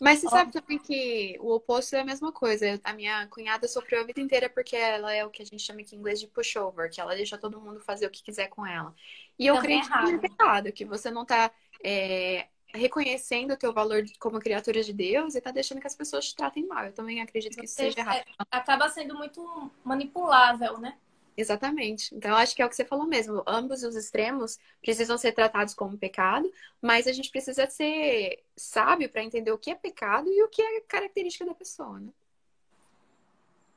mas 0.00 0.20
você 0.20 0.28
sabe 0.28 0.52
também 0.52 0.78
que 0.78 1.36
o 1.40 1.54
oposto 1.54 1.94
é 1.94 2.00
a 2.00 2.04
mesma 2.04 2.32
coisa. 2.32 2.80
A 2.82 2.92
minha 2.92 3.26
cunhada 3.26 3.68
sofreu 3.68 4.00
a 4.00 4.04
vida 4.04 4.20
inteira 4.20 4.48
porque 4.48 4.74
ela 4.74 5.12
é 5.12 5.24
o 5.24 5.30
que 5.30 5.42
a 5.42 5.44
gente 5.44 5.62
chama 5.62 5.80
aqui 5.80 5.94
em 5.94 5.98
inglês 5.98 6.18
de 6.18 6.26
pushover, 6.26 6.90
que 6.90 7.00
ela 7.00 7.14
deixa 7.14 7.36
todo 7.36 7.60
mundo 7.60 7.80
fazer 7.80 8.06
o 8.06 8.10
que 8.10 8.22
quiser 8.22 8.48
com 8.48 8.66
ela. 8.66 8.94
E 9.38 9.46
eu 9.46 9.56
também 9.56 9.80
acredito 9.80 10.24
é 10.24 10.28
que 10.28 10.34
é 10.34 10.44
errado, 10.44 10.72
que 10.72 10.84
você 10.84 11.10
não 11.10 11.24
tá 11.24 11.50
é, 11.84 12.46
reconhecendo 12.74 13.52
o 13.52 13.56
teu 13.56 13.72
valor 13.72 14.02
como 14.18 14.38
criatura 14.38 14.82
de 14.82 14.92
Deus 14.92 15.34
e 15.34 15.40
tá 15.40 15.50
deixando 15.50 15.80
que 15.80 15.86
as 15.86 15.94
pessoas 15.94 16.26
te 16.26 16.36
tratem 16.36 16.66
mal. 16.66 16.86
Eu 16.86 16.92
também 16.92 17.20
acredito 17.20 17.56
que 17.56 17.64
isso 17.64 17.74
seja 17.74 18.00
errado. 18.00 18.16
É, 18.16 18.24
acaba 18.50 18.88
sendo 18.88 19.14
muito 19.14 19.70
manipulável, 19.84 20.78
né? 20.78 20.96
Exatamente. 21.40 22.14
Então, 22.14 22.36
acho 22.36 22.54
que 22.54 22.60
é 22.60 22.66
o 22.66 22.68
que 22.68 22.76
você 22.76 22.84
falou 22.84 23.06
mesmo. 23.06 23.42
Ambos 23.46 23.82
os 23.82 23.96
extremos 23.96 24.58
precisam 24.82 25.16
ser 25.16 25.32
tratados 25.32 25.72
como 25.72 25.96
pecado, 25.96 26.52
mas 26.82 27.06
a 27.06 27.12
gente 27.12 27.30
precisa 27.30 27.66
ser 27.66 28.44
sábio 28.54 29.08
para 29.08 29.24
entender 29.24 29.50
o 29.50 29.56
que 29.56 29.70
é 29.70 29.74
pecado 29.74 30.28
e 30.30 30.42
o 30.42 30.48
que 30.48 30.60
é 30.60 30.80
característica 30.82 31.46
da 31.46 31.54
pessoa, 31.54 31.98
né? 31.98 32.12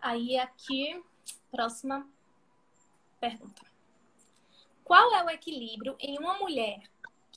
Aí, 0.01 0.37
aqui, 0.37 1.01
próxima 1.49 2.05
pergunta. 3.21 3.65
Qual 4.83 5.15
é 5.15 5.23
o 5.23 5.29
equilíbrio 5.29 5.95
em 6.01 6.19
uma 6.19 6.37
mulher 6.37 6.83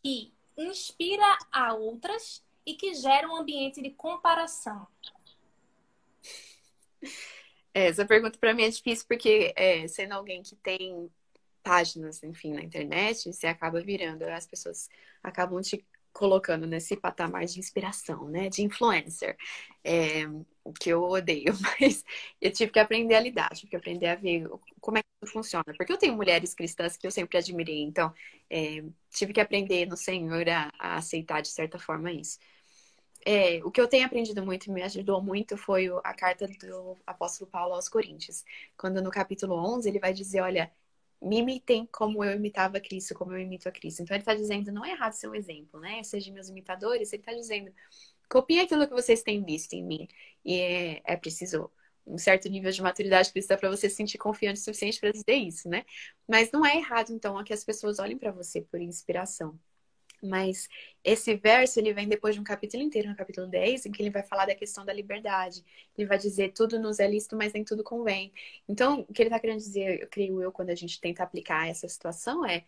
que 0.03 0.33
inspira 0.59 1.39
a 1.53 1.73
outras 1.73 2.45
e 2.67 2.75
que 2.75 2.95
gera 2.95 3.29
um 3.29 3.37
ambiente 3.37 3.81
de 3.81 3.91
comparação? 3.91 4.89
É, 7.77 7.89
essa 7.89 8.07
pergunta 8.07 8.39
para 8.39 8.55
mim 8.55 8.63
é 8.65 8.71
difícil 8.71 9.05
porque, 9.07 9.53
é, 9.55 9.87
sendo 9.89 10.13
alguém 10.15 10.43
que 10.43 10.57
tem 10.57 11.11
páginas, 11.63 12.23
enfim, 12.23 12.55
na 12.55 12.63
internet, 12.63 13.33
você 13.33 13.47
acaba 13.49 13.83
virando, 13.83 14.23
as 14.25 14.47
pessoas 14.47 14.89
acabam 15.23 15.61
te 15.61 15.85
colocando 16.13 16.67
nesse 16.67 16.97
patamar 16.97 17.45
de 17.45 17.59
inspiração, 17.61 18.29
né? 18.31 18.49
De 18.49 18.63
influencer. 18.63 19.37
É, 19.85 20.23
que 20.81 20.89
eu 20.91 21.03
odeio, 21.05 21.53
mas 21.81 22.03
eu 22.41 22.51
tive 22.53 22.73
que 22.73 22.79
aprender 22.79 23.15
a 23.15 23.21
lidar, 23.21 23.51
tive 23.55 23.71
que 23.71 23.77
aprender 23.77 24.07
a 24.09 24.15
ver 24.17 24.49
como 24.81 24.99
é 24.99 25.03
que 25.03 25.09
isso 25.23 25.33
funciona. 25.33 25.65
Porque 25.77 25.93
eu 25.93 25.99
tenho 25.99 26.17
mulheres 26.17 26.55
cristãs 26.55 26.97
que 26.97 27.07
eu 27.07 27.11
sempre 27.11 27.37
admirei, 27.39 27.83
então 27.83 28.13
é, 28.51 28.83
tive 29.11 29.33
que 29.35 29.41
aprender 29.41 29.87
no 29.87 29.97
Senhor 29.99 30.49
a, 30.49 30.73
a 30.79 30.97
aceitar 30.97 31.43
de 31.43 31.49
certa 31.49 31.79
forma 31.79 32.11
isso. 32.13 32.39
É, 33.29 33.61
o 33.65 33.73
que 33.73 33.81
eu 33.81 33.89
tenho 33.89 34.07
aprendido 34.07 34.45
muito 34.47 34.67
e 34.67 34.71
me 34.73 34.83
ajudou 34.83 35.21
muito 35.21 35.57
foi 35.57 35.89
a 36.05 36.15
carta 36.15 36.47
do 36.47 36.97
apóstolo 37.05 37.51
Paulo 37.51 37.75
aos 37.75 37.89
Coríntios. 37.89 38.45
Quando 38.79 39.03
no 39.03 39.11
capítulo 39.11 39.57
11 39.57 39.89
ele 39.89 39.99
vai 39.99 40.13
dizer, 40.15 40.41
olha, 40.43 40.73
me 41.21 41.39
imitem 41.39 41.87
como 41.87 42.23
eu 42.25 42.37
imitava 42.37 42.81
Cristo, 42.81 43.15
como 43.15 43.33
eu 43.33 43.41
imito 43.41 43.69
a 43.69 43.73
Cristo. 43.73 44.01
Então 44.03 44.15
ele 44.15 44.23
está 44.23 44.33
dizendo, 44.35 44.71
não 44.71 44.85
é 44.85 44.93
errado 44.93 45.13
ser 45.15 45.29
um 45.29 45.35
exemplo, 45.35 45.81
né? 45.81 46.03
Sejam 46.05 46.33
meus 46.35 46.49
imitadores. 46.49 47.13
Ele 47.13 47.21
está 47.21 47.33
dizendo, 47.33 47.73
copiem 48.31 48.61
aquilo 48.61 48.87
que 48.87 48.95
vocês 48.95 49.23
têm 49.23 49.45
visto 49.45 49.73
em 49.75 49.83
mim. 49.85 50.09
E 50.45 50.61
é, 50.61 51.03
é 51.05 51.17
preciso 51.17 51.69
um 52.07 52.19
certo 52.19 52.49
nível 52.49 52.71
de 52.71 52.81
maturidade 52.83 53.33
cristã 53.33 53.57
para 53.57 53.69
você 53.71 53.91
se 53.91 53.97
sentir 53.97 54.19
confiante 54.19 54.61
o 54.61 54.63
suficiente 54.63 55.01
para 55.01 55.11
dizer 55.11 55.35
isso, 55.35 55.69
né? 55.69 55.85
Mas 56.29 56.53
não 56.53 56.65
é 56.65 56.77
errado, 56.77 57.11
então, 57.13 57.43
que 57.43 57.53
as 57.53 57.65
pessoas 57.65 57.99
olhem 57.99 58.17
para 58.17 58.31
você 58.31 58.63
por 58.63 58.81
inspiração. 58.81 59.59
Mas 60.27 60.69
esse 61.05 61.35
verso 61.37 61.79
ele 61.79 61.93
vem 61.93 62.09
depois 62.09 62.35
de 62.35 62.41
um 62.41 62.45
capítulo 62.45 62.83
inteiro, 62.83 63.09
no 63.09 63.17
capítulo 63.17 63.47
10, 63.47 63.87
em 63.87 63.93
que 63.93 64.03
ele 64.03 64.11
vai 64.11 64.23
falar 64.23 64.47
da 64.47 64.55
questão 64.55 64.85
da 64.85 64.93
liberdade. 64.93 65.65
Ele 65.97 66.07
vai 66.07 66.19
dizer 66.19 66.53
tudo 66.53 66.79
nos 66.79 66.99
é 66.99 67.09
lícito, 67.09 67.37
mas 67.37 67.53
nem 67.53 67.65
tudo 67.65 67.85
convém. 67.85 68.33
Então, 68.69 69.07
o 69.09 69.13
que 69.13 69.23
ele 69.23 69.29
está 69.29 69.41
querendo 69.41 69.59
dizer, 69.59 70.03
eu 70.03 70.09
creio 70.09 70.43
eu, 70.43 70.53
quando 70.53 70.71
a 70.71 70.75
gente 70.75 71.01
tenta 71.01 71.23
aplicar 71.23 71.69
essa 71.69 71.89
situação 71.89 72.45
é, 72.45 72.65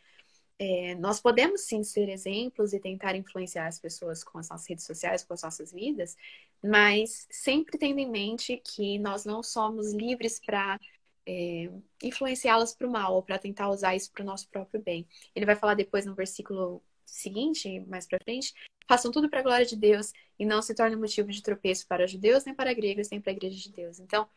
é, 0.59 0.95
nós 0.97 1.21
podemos 1.21 1.63
sim 1.63 1.85
ser 1.85 2.09
exemplos 2.09 2.73
e 2.73 2.81
tentar 2.81 3.15
influenciar 3.15 3.67
as 3.69 3.79
pessoas 3.79 4.25
com 4.25 4.39
as 4.39 4.49
nossas 4.49 4.69
redes 4.69 4.85
sociais, 4.85 5.23
com 5.25 5.33
as 5.35 5.43
nossas 5.43 5.73
vidas, 5.73 6.17
mas 6.63 7.29
sempre 7.31 7.79
tendo 7.79 8.01
em 8.01 8.11
mente 8.11 8.57
que 8.65 8.99
nós 8.99 9.25
não 9.25 9.43
somos 9.43 9.93
livres 9.93 10.41
para 10.45 10.81
é, 11.27 11.71
influenciá-las 12.03 12.75
para 12.75 12.89
o 12.89 12.91
mal 12.91 13.15
ou 13.15 13.23
para 13.23 13.39
tentar 13.39 13.71
usar 13.71 13.95
isso 13.95 14.11
para 14.13 14.23
o 14.23 14.27
nosso 14.27 14.49
próprio 14.49 14.83
bem. 14.83 15.07
Ele 15.35 15.47
vai 15.47 15.55
falar 15.55 15.75
depois 15.75 16.05
no 16.05 16.15
versículo 16.15 16.83
seguinte, 17.11 17.81
mais 17.87 18.07
para 18.07 18.19
frente, 18.23 18.55
façam 18.89 19.11
tudo 19.11 19.29
para 19.29 19.41
a 19.41 19.43
glória 19.43 19.67
de 19.67 19.77
Deus 19.77 20.13
e 20.39 20.47
não 20.47 20.63
se 20.63 20.75
torne 20.75 20.97
motivo 20.97 21.31
de 21.31 21.43
tropeço 21.43 21.87
para 21.87 22.07
judeus, 22.07 22.45
nem 22.45 22.55
para 22.55 22.73
gregos, 22.73 23.11
nem 23.11 23.21
para 23.21 23.33
a 23.33 23.37
igreja 23.37 23.57
de 23.57 23.73
Deus. 23.73 23.99
Então, 23.99 24.29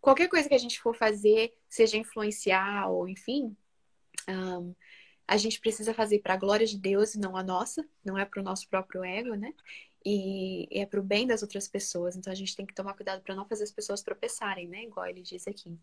qualquer 0.00 0.28
coisa 0.28 0.48
que 0.48 0.54
a 0.54 0.58
gente 0.58 0.80
for 0.80 0.94
fazer, 0.94 1.52
seja 1.68 1.96
influenciar 1.96 2.88
ou 2.88 3.08
enfim, 3.08 3.56
um, 4.28 4.74
a 5.26 5.36
gente 5.36 5.60
precisa 5.60 5.94
fazer 5.94 6.20
para 6.20 6.34
a 6.34 6.36
glória 6.36 6.66
de 6.66 6.78
Deus 6.78 7.14
e 7.14 7.18
não 7.18 7.36
a 7.36 7.42
nossa, 7.42 7.84
não 8.04 8.18
é 8.18 8.24
para 8.24 8.40
o 8.40 8.44
nosso 8.44 8.68
próprio 8.68 9.02
ego, 9.02 9.34
né? 9.34 9.54
E 10.04 10.68
é 10.70 10.84
para 10.84 11.00
o 11.00 11.02
bem 11.02 11.26
das 11.26 11.42
outras 11.42 11.66
pessoas. 11.66 12.14
Então 12.14 12.30
a 12.30 12.36
gente 12.36 12.54
tem 12.54 12.66
que 12.66 12.74
tomar 12.74 12.92
cuidado 12.92 13.22
para 13.22 13.34
não 13.34 13.48
fazer 13.48 13.64
as 13.64 13.72
pessoas 13.72 14.02
tropeçarem, 14.02 14.68
né? 14.68 14.84
Igual 14.84 15.06
ele 15.06 15.22
diz 15.22 15.48
aqui. 15.48 15.78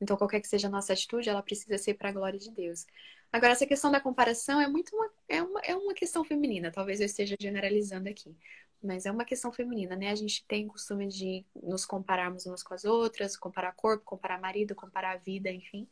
Então 0.00 0.16
qualquer 0.16 0.40
que 0.40 0.48
seja 0.48 0.68
a 0.68 0.70
nossa 0.70 0.94
atitude, 0.94 1.28
ela 1.28 1.42
precisa 1.42 1.76
ser 1.76 1.94
para 1.94 2.08
a 2.08 2.12
glória 2.12 2.38
de 2.38 2.50
Deus. 2.50 2.86
Agora, 3.32 3.52
essa 3.52 3.66
questão 3.66 3.90
da 3.90 4.00
comparação 4.00 4.60
é 4.60 4.68
muito 4.68 4.94
uma, 4.96 5.10
é 5.28 5.42
uma, 5.42 5.60
é 5.60 5.74
uma 5.76 5.94
questão 5.94 6.24
feminina. 6.24 6.70
Talvez 6.70 7.00
eu 7.00 7.06
esteja 7.06 7.36
generalizando 7.38 8.08
aqui. 8.08 8.34
Mas 8.82 9.06
é 9.06 9.10
uma 9.10 9.24
questão 9.24 9.52
feminina, 9.52 9.96
né? 9.96 10.10
A 10.10 10.14
gente 10.14 10.44
tem 10.46 10.66
costume 10.66 11.08
de 11.08 11.44
nos 11.62 11.84
compararmos 11.84 12.46
umas 12.46 12.62
com 12.62 12.74
as 12.74 12.84
outras, 12.84 13.36
comparar 13.36 13.72
corpo, 13.72 14.04
comparar 14.04 14.40
marido, 14.40 14.74
comparar 14.74 15.16
vida, 15.18 15.50
enfim. 15.50 15.88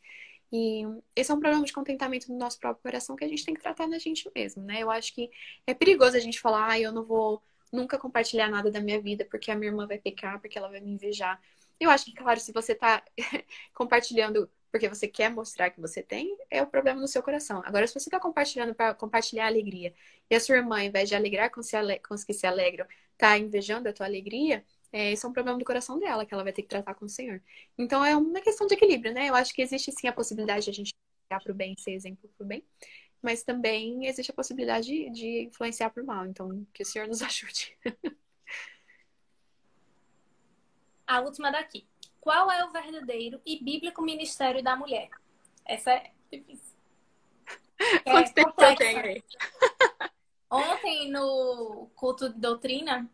E 0.51 0.83
esse 1.15 1.31
é 1.31 1.33
um 1.33 1.39
problema 1.39 1.65
de 1.65 1.73
contentamento 1.73 2.31
no 2.31 2.37
nosso 2.37 2.59
próprio 2.59 2.83
coração 2.83 3.15
que 3.15 3.25
a 3.25 3.27
gente 3.27 3.43
tem 3.45 3.53
que 3.53 3.61
tratar 3.61 3.87
na 3.87 3.99
gente 3.99 4.29
mesmo, 4.35 4.63
né? 4.63 4.81
Eu 4.81 4.89
acho 4.91 5.13
que 5.13 5.29
é 5.67 5.73
perigoso 5.73 6.15
a 6.15 6.19
gente 6.19 6.39
falar, 6.39 6.69
ah, 6.71 6.79
eu 6.79 6.91
não 6.91 7.03
vou 7.03 7.41
nunca 7.71 7.97
compartilhar 7.97 8.49
nada 8.49 8.71
da 8.71 8.79
minha 8.79 9.01
vida 9.01 9.25
porque 9.25 9.51
a 9.51 9.55
minha 9.55 9.69
irmã 9.71 9.87
vai 9.87 9.97
pecar, 9.97 10.39
porque 10.39 10.57
ela 10.57 10.69
vai 10.69 10.79
me 10.79 10.91
invejar. 10.91 11.41
Eu 11.79 11.89
acho 11.89 12.05
que, 12.05 12.13
claro, 12.13 12.39
se 12.39 12.53
você 12.53 12.73
tá 12.75 13.03
compartilhando 13.73 14.49
porque 14.75 14.89
você 14.89 15.07
quer 15.07 15.29
mostrar 15.29 15.69
que 15.69 15.79
você 15.79 16.03
tem, 16.03 16.37
é 16.51 16.61
o 16.61 16.67
problema 16.67 16.99
no 16.99 17.07
seu 17.07 17.23
coração. 17.23 17.63
Agora, 17.63 17.87
se 17.87 17.97
você 17.97 18.09
tá 18.09 18.19
compartilhando 18.19 18.75
para 18.75 18.93
compartilhar 18.93 19.45
a 19.45 19.47
alegria 19.47 19.93
e 20.29 20.35
a 20.35 20.39
sua 20.41 20.57
irmã, 20.57 20.79
ao 20.79 20.85
invés 20.85 21.07
de 21.07 21.15
alegrar 21.15 21.49
com, 21.49 21.63
se 21.63 21.77
ale... 21.77 21.97
com 21.99 22.13
os 22.13 22.25
que 22.25 22.33
se 22.33 22.45
alegram, 22.45 22.85
tá 23.17 23.37
invejando 23.37 23.87
a 23.87 23.93
tua 23.93 24.05
alegria, 24.05 24.65
é, 24.91 25.13
esse 25.13 25.25
é 25.25 25.29
um 25.29 25.31
problema 25.31 25.57
do 25.57 25.63
coração 25.63 25.97
dela 25.97 26.25
que 26.25 26.33
ela 26.33 26.43
vai 26.43 26.51
ter 26.51 26.61
que 26.61 26.67
tratar 26.67 26.93
com 26.93 27.05
o 27.05 27.09
Senhor. 27.09 27.41
Então, 27.77 28.03
é 28.03 28.17
uma 28.17 28.41
questão 28.41 28.67
de 28.67 28.73
equilíbrio, 28.73 29.13
né? 29.13 29.29
Eu 29.29 29.35
acho 29.35 29.53
que 29.53 29.61
existe 29.61 29.93
sim 29.93 30.09
a 30.09 30.11
possibilidade 30.11 30.65
de 30.65 30.71
a 30.71 30.73
gente 30.73 30.93
para 31.29 31.53
o 31.53 31.55
bem, 31.55 31.73
ser 31.77 31.91
exemplo 31.91 32.29
para 32.37 32.43
o 32.43 32.47
bem, 32.47 32.61
mas 33.21 33.43
também 33.43 34.07
existe 34.07 34.29
a 34.29 34.35
possibilidade 34.35 34.87
de, 34.87 35.09
de 35.09 35.43
influenciar 35.43 35.89
por 35.89 36.03
mal. 36.03 36.25
Então, 36.25 36.67
que 36.73 36.83
o 36.83 36.85
Senhor 36.85 37.07
nos 37.07 37.21
ajude. 37.23 37.77
a 41.07 41.21
última 41.21 41.49
daqui. 41.49 41.87
Qual 42.25 42.49
é 42.49 42.65
o 42.65 42.71
verdadeiro 42.71 43.39
e 43.45 43.63
bíblico 43.63 44.01
ministério 44.01 44.63
da 44.63 44.75
mulher? 44.75 45.11
Essa 45.63 45.91
é 45.91 46.11
difícil. 46.31 46.75
Quanto 48.03 48.29
é 48.29 48.33
tempo 48.33 48.53
você 48.57 48.75
tem 48.75 48.99
aí? 48.99 49.23
Ontem, 50.49 51.11
no 51.11 51.87
culto 51.93 52.33
de 52.33 52.39
doutrina, 52.39 53.07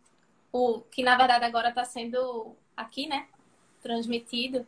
o 0.49 0.79
que 0.83 1.03
na 1.03 1.17
verdade 1.17 1.43
agora 1.43 1.67
está 1.69 1.83
sendo 1.83 2.55
aqui, 2.75 3.05
né? 3.05 3.27
Transmitido. 3.81 4.65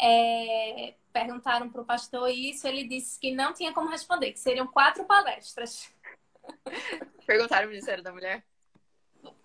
É, 0.00 0.94
perguntaram 1.12 1.68
para 1.68 1.82
o 1.82 1.84
pastor 1.84 2.30
isso, 2.30 2.66
ele 2.66 2.84
disse 2.84 3.20
que 3.20 3.30
não 3.30 3.52
tinha 3.52 3.74
como 3.74 3.90
responder, 3.90 4.32
que 4.32 4.40
seriam 4.40 4.66
quatro 4.66 5.04
palestras. 5.04 5.94
Perguntaram 7.26 7.66
o 7.66 7.70
Ministério 7.70 8.02
da 8.02 8.10
Mulher? 8.10 8.42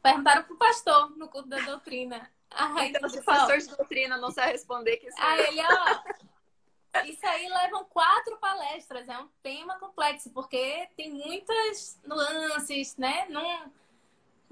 Perguntaram 0.02 0.44
para 0.44 0.54
o 0.54 0.58
pastor 0.58 1.18
no 1.18 1.28
culto 1.28 1.50
da 1.50 1.60
doutrina. 1.60 2.32
Ai, 2.52 2.88
então, 2.88 3.10
se 3.10 3.20
o 3.20 3.24
pastor 3.24 3.58
de 3.58 3.68
doutrina 3.68 4.18
não 4.18 4.32
sabe 4.32 4.54
responder, 4.54 4.98
que 4.98 5.10
Aí 5.20 5.40
ele, 5.48 5.62
ó, 5.62 7.04
Isso 7.06 7.26
aí 7.26 7.48
levam 7.48 7.86
quatro 7.86 8.38
palestras, 8.38 9.08
é 9.08 9.18
um 9.18 9.28
tema 9.44 9.78
complexo, 9.80 10.30
porque 10.32 10.88
tem 10.96 11.12
muitas 11.12 12.00
nuances, 12.06 12.96
né? 12.98 13.28
Não, 13.30 13.72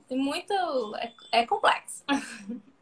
tem 0.08 0.18
muito. 0.18 0.54
É, 0.98 1.14
é 1.32 1.48
complexo. 1.48 2.04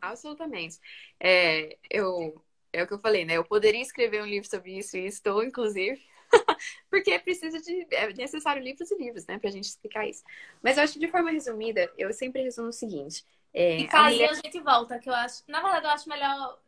Absolutamente. 0.02 0.80
É, 1.20 1.78
eu, 1.90 2.42
é 2.74 2.84
o 2.84 2.88
que 2.88 2.94
eu 2.94 3.00
falei, 3.00 3.24
né? 3.24 3.38
Eu 3.38 3.46
poderia 3.46 3.82
escrever 3.82 4.22
um 4.22 4.26
livro 4.26 4.50
sobre 4.50 4.78
isso 4.78 4.98
e 4.98 5.06
estou, 5.06 5.44
inclusive, 5.44 6.02
porque 6.90 7.18
precisa 7.20 7.62
de. 7.62 7.88
É 7.92 8.12
necessário 8.14 8.62
livros 8.62 8.92
e 8.92 8.98
livros, 8.98 9.26
né? 9.26 9.40
Pra 9.40 9.52
gente 9.52 9.66
explicar 9.66 10.08
isso. 10.08 10.24
Mas 10.62 10.78
eu 10.78 10.84
acho 10.84 10.94
que 10.94 11.00
de 11.00 11.08
forma 11.08 11.32
resumida, 11.32 11.92
eu 11.98 12.12
sempre 12.12 12.42
resumo 12.42 12.70
o 12.70 12.74
seguinte. 12.74 13.26
É, 13.54 13.78
e 13.78 13.88
cair 13.88 14.30
a, 14.30 14.34
gente 14.34 14.60
volta, 14.62 14.98
que 15.00 15.10
eu 15.10 15.14
acho. 15.14 15.44
Na 15.48 15.62
verdade, 15.62 15.86
eu 15.86 15.92
acho 15.92 16.10
melhor. 16.10 16.60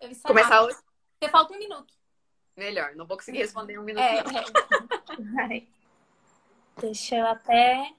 Eu 0.00 0.10
Começar 0.22 0.62
hoje? 0.62 0.78
Porque 1.18 1.30
falta 1.30 1.52
um 1.54 1.58
minuto. 1.58 1.92
Melhor, 2.56 2.94
não 2.94 3.06
vou 3.06 3.16
conseguir 3.16 3.38
responder 3.38 3.78
um 3.78 3.82
minuto. 3.82 4.02
É, 4.02 5.56
é. 5.56 5.66
Deixa 6.80 7.16
eu 7.16 7.26
até 7.26 7.92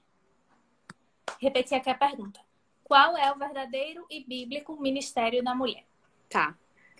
repetir 1.40 1.76
aqui 1.76 1.90
a 1.90 1.94
pergunta. 1.94 2.40
Qual 2.82 3.16
é 3.16 3.30
o 3.32 3.38
verdadeiro 3.38 4.06
e 4.10 4.24
bíblico 4.24 4.80
ministério 4.80 5.42
da 5.42 5.54
mulher? 5.54 5.84
Tá. 6.28 6.56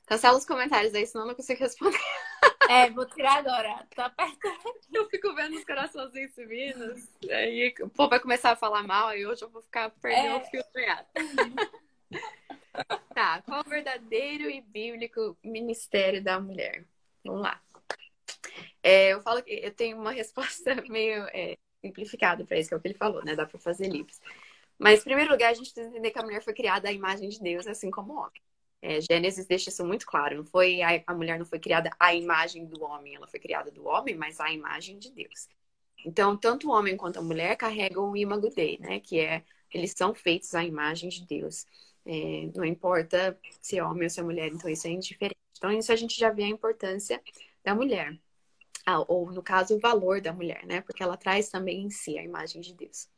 Cancela 0.06 0.36
os 0.36 0.44
comentários 0.44 0.94
aí, 0.94 1.06
senão 1.06 1.24
eu 1.24 1.28
não 1.28 1.34
consigo 1.34 1.60
responder. 1.60 1.98
É, 2.68 2.90
vou 2.90 3.06
tirar 3.06 3.38
agora. 3.38 3.86
Tá 3.94 4.06
apertando. 4.06 4.74
Eu 4.92 5.08
fico 5.08 5.34
vendo 5.34 5.56
os 5.56 5.64
coraçõezinhos 5.64 6.34
subindo. 6.34 6.94
Aí 7.30 7.74
o 7.80 7.88
povo 7.88 8.10
vai 8.10 8.20
começar 8.20 8.52
a 8.52 8.56
falar 8.56 8.82
mal 8.82 9.16
e 9.16 9.26
hoje 9.26 9.42
eu 9.42 9.48
vou 9.48 9.62
ficar 9.62 9.90
perdendo 9.90 10.34
é... 10.34 10.36
o 10.36 10.44
fio 10.44 10.62
treado. 10.72 11.06
tá, 13.14 13.42
qual 13.42 13.60
é 13.60 13.66
o 13.66 13.68
verdadeiro 13.68 14.50
e 14.50 14.60
bíblico 14.60 15.36
ministério 15.42 16.22
da 16.22 16.38
mulher? 16.38 16.84
Vamos 17.24 17.42
lá. 17.42 17.60
É, 18.82 19.12
eu 19.12 19.22
falo 19.22 19.42
que 19.42 19.52
eu 19.52 19.72
tenho 19.74 19.98
uma 19.98 20.12
resposta 20.12 20.74
meio 20.88 21.24
é, 21.32 21.56
simplificada 21.80 22.44
para 22.44 22.58
isso, 22.58 22.68
que 22.68 22.74
é 22.74 22.76
o 22.76 22.80
que 22.80 22.88
ele 22.88 22.94
falou, 22.94 23.24
né? 23.24 23.34
Dá 23.34 23.46
para 23.46 23.58
fazer 23.58 23.88
livros. 23.88 24.20
Mas, 24.78 25.00
em 25.00 25.04
primeiro 25.04 25.30
lugar, 25.30 25.50
a 25.50 25.54
gente 25.54 25.72
precisa 25.72 25.88
entender 25.88 26.10
que 26.10 26.18
a 26.18 26.22
mulher 26.22 26.42
foi 26.42 26.54
criada 26.54 26.88
à 26.88 26.92
imagem 26.92 27.28
de 27.28 27.40
Deus, 27.40 27.66
assim 27.66 27.90
como 27.90 28.14
o 28.14 28.16
homem. 28.16 28.42
É, 28.82 29.00
Gênesis 29.00 29.46
deixa 29.46 29.70
isso 29.70 29.84
muito 29.86 30.04
claro. 30.06 30.36
Não 30.38 30.44
foi 30.44 30.82
a, 30.82 31.02
a 31.06 31.14
mulher 31.14 31.38
não 31.38 31.46
foi 31.46 31.60
criada 31.60 31.90
à 32.00 32.14
imagem 32.14 32.66
do 32.66 32.82
homem, 32.82 33.14
ela 33.14 33.28
foi 33.28 33.40
criada 33.40 33.70
do 33.70 33.86
homem, 33.86 34.16
mas 34.16 34.40
à 34.40 34.50
imagem 34.52 34.98
de 34.98 35.10
Deus. 35.12 35.48
Então, 36.04 36.36
tanto 36.36 36.68
o 36.68 36.72
homem 36.72 36.96
quanto 36.96 37.18
a 37.18 37.22
mulher 37.22 37.56
carregam 37.56 38.10
o 38.10 38.16
imago 38.16 38.50
Dei, 38.50 38.78
né? 38.78 39.00
Que 39.00 39.20
é 39.20 39.44
eles 39.72 39.94
são 39.96 40.14
feitos 40.14 40.54
à 40.54 40.64
imagem 40.64 41.08
de 41.08 41.24
Deus. 41.26 41.64
É, 42.04 42.50
não 42.54 42.64
importa 42.64 43.38
se 43.60 43.78
é 43.78 43.84
homem 43.84 44.04
ou 44.04 44.10
se 44.10 44.20
é 44.20 44.22
mulher, 44.22 44.48
então 44.52 44.68
isso 44.70 44.86
é 44.86 44.90
indiferente. 44.90 45.38
Então, 45.56 45.70
isso 45.72 45.92
a 45.92 45.96
gente 45.96 46.18
já 46.18 46.30
vê 46.30 46.42
a 46.44 46.48
importância 46.48 47.22
da 47.64 47.74
mulher. 47.74 48.18
Ah, 48.86 49.00
ou, 49.08 49.30
no 49.30 49.42
caso, 49.42 49.76
o 49.76 49.80
valor 49.80 50.20
da 50.20 50.32
mulher, 50.32 50.66
né? 50.66 50.80
Porque 50.82 51.02
ela 51.02 51.16
traz 51.16 51.48
também 51.48 51.82
em 51.84 51.90
si 51.90 52.18
a 52.18 52.24
imagem 52.24 52.60
de 52.60 52.74
Deus. 52.74 53.08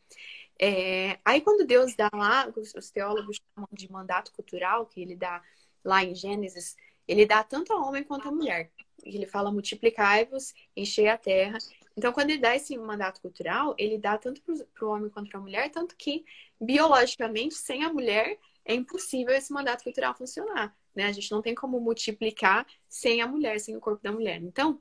É, 0.61 1.18
aí, 1.24 1.40
quando 1.40 1.66
Deus 1.66 1.94
dá 1.96 2.09
lá, 2.12 2.52
os, 2.57 2.74
os 2.74 2.90
teólogos 2.90 3.40
chamam 3.55 3.68
de 3.72 3.90
mandato 3.90 4.32
cultural, 4.32 4.86
que 4.86 5.00
ele 5.00 5.16
dá 5.16 5.42
lá 5.84 6.05
em 6.05 6.14
Gênesis, 6.14 6.76
ele 7.07 7.26
dá 7.26 7.42
tanto 7.42 7.72
ao 7.72 7.86
homem 7.86 8.05
quanto 8.05 8.28
à 8.28 8.32
mulher. 8.32 8.70
Ele 9.02 9.26
fala 9.26 9.52
multiplicai-vos, 9.52 10.55
enchei 10.76 11.09
a 11.09 11.18
terra. 11.18 11.59
Então, 11.96 12.12
quando 12.12 12.30
ele 12.30 12.40
dá 12.40 12.55
esse 12.57 12.76
mandato 12.78 13.20
cultural, 13.20 13.74
ele 13.78 13.98
dá 13.98 14.16
tanto 14.16 14.40
para 14.42 14.86
o 14.86 14.90
homem 14.90 15.11
quanto 15.11 15.28
para 15.28 15.38
a 15.38 15.42
mulher, 15.42 15.70
tanto 15.70 15.96
que, 15.96 16.24
biologicamente, 16.61 17.55
sem 17.55 17.84
a 17.84 17.92
mulher, 17.92 18.38
é 18.64 18.74
impossível 18.74 19.34
esse 19.34 19.52
mandato 19.52 19.84
cultural 19.84 20.14
funcionar. 20.14 20.74
Né? 20.94 21.05
A 21.05 21.12
gente 21.12 21.30
não 21.30 21.42
tem 21.42 21.55
como 21.55 21.80
multiplicar 21.80 22.66
sem 22.88 23.20
a 23.20 23.26
mulher, 23.26 23.61
sem 23.61 23.76
o 23.76 23.80
corpo 23.80 24.02
da 24.02 24.12
mulher. 24.12 24.42
Então, 24.42 24.80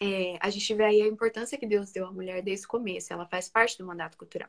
é, 0.00 0.38
a 0.40 0.48
gente 0.48 0.72
vê 0.74 0.84
aí 0.84 1.02
a 1.02 1.06
importância 1.06 1.58
que 1.58 1.66
Deus 1.66 1.92
deu 1.92 2.06
à 2.06 2.12
mulher 2.12 2.42
desde 2.42 2.64
o 2.66 2.68
começo, 2.68 3.12
ela 3.12 3.26
faz 3.26 3.48
parte 3.48 3.76
do 3.76 3.86
mandato 3.86 4.16
cultural. 4.16 4.48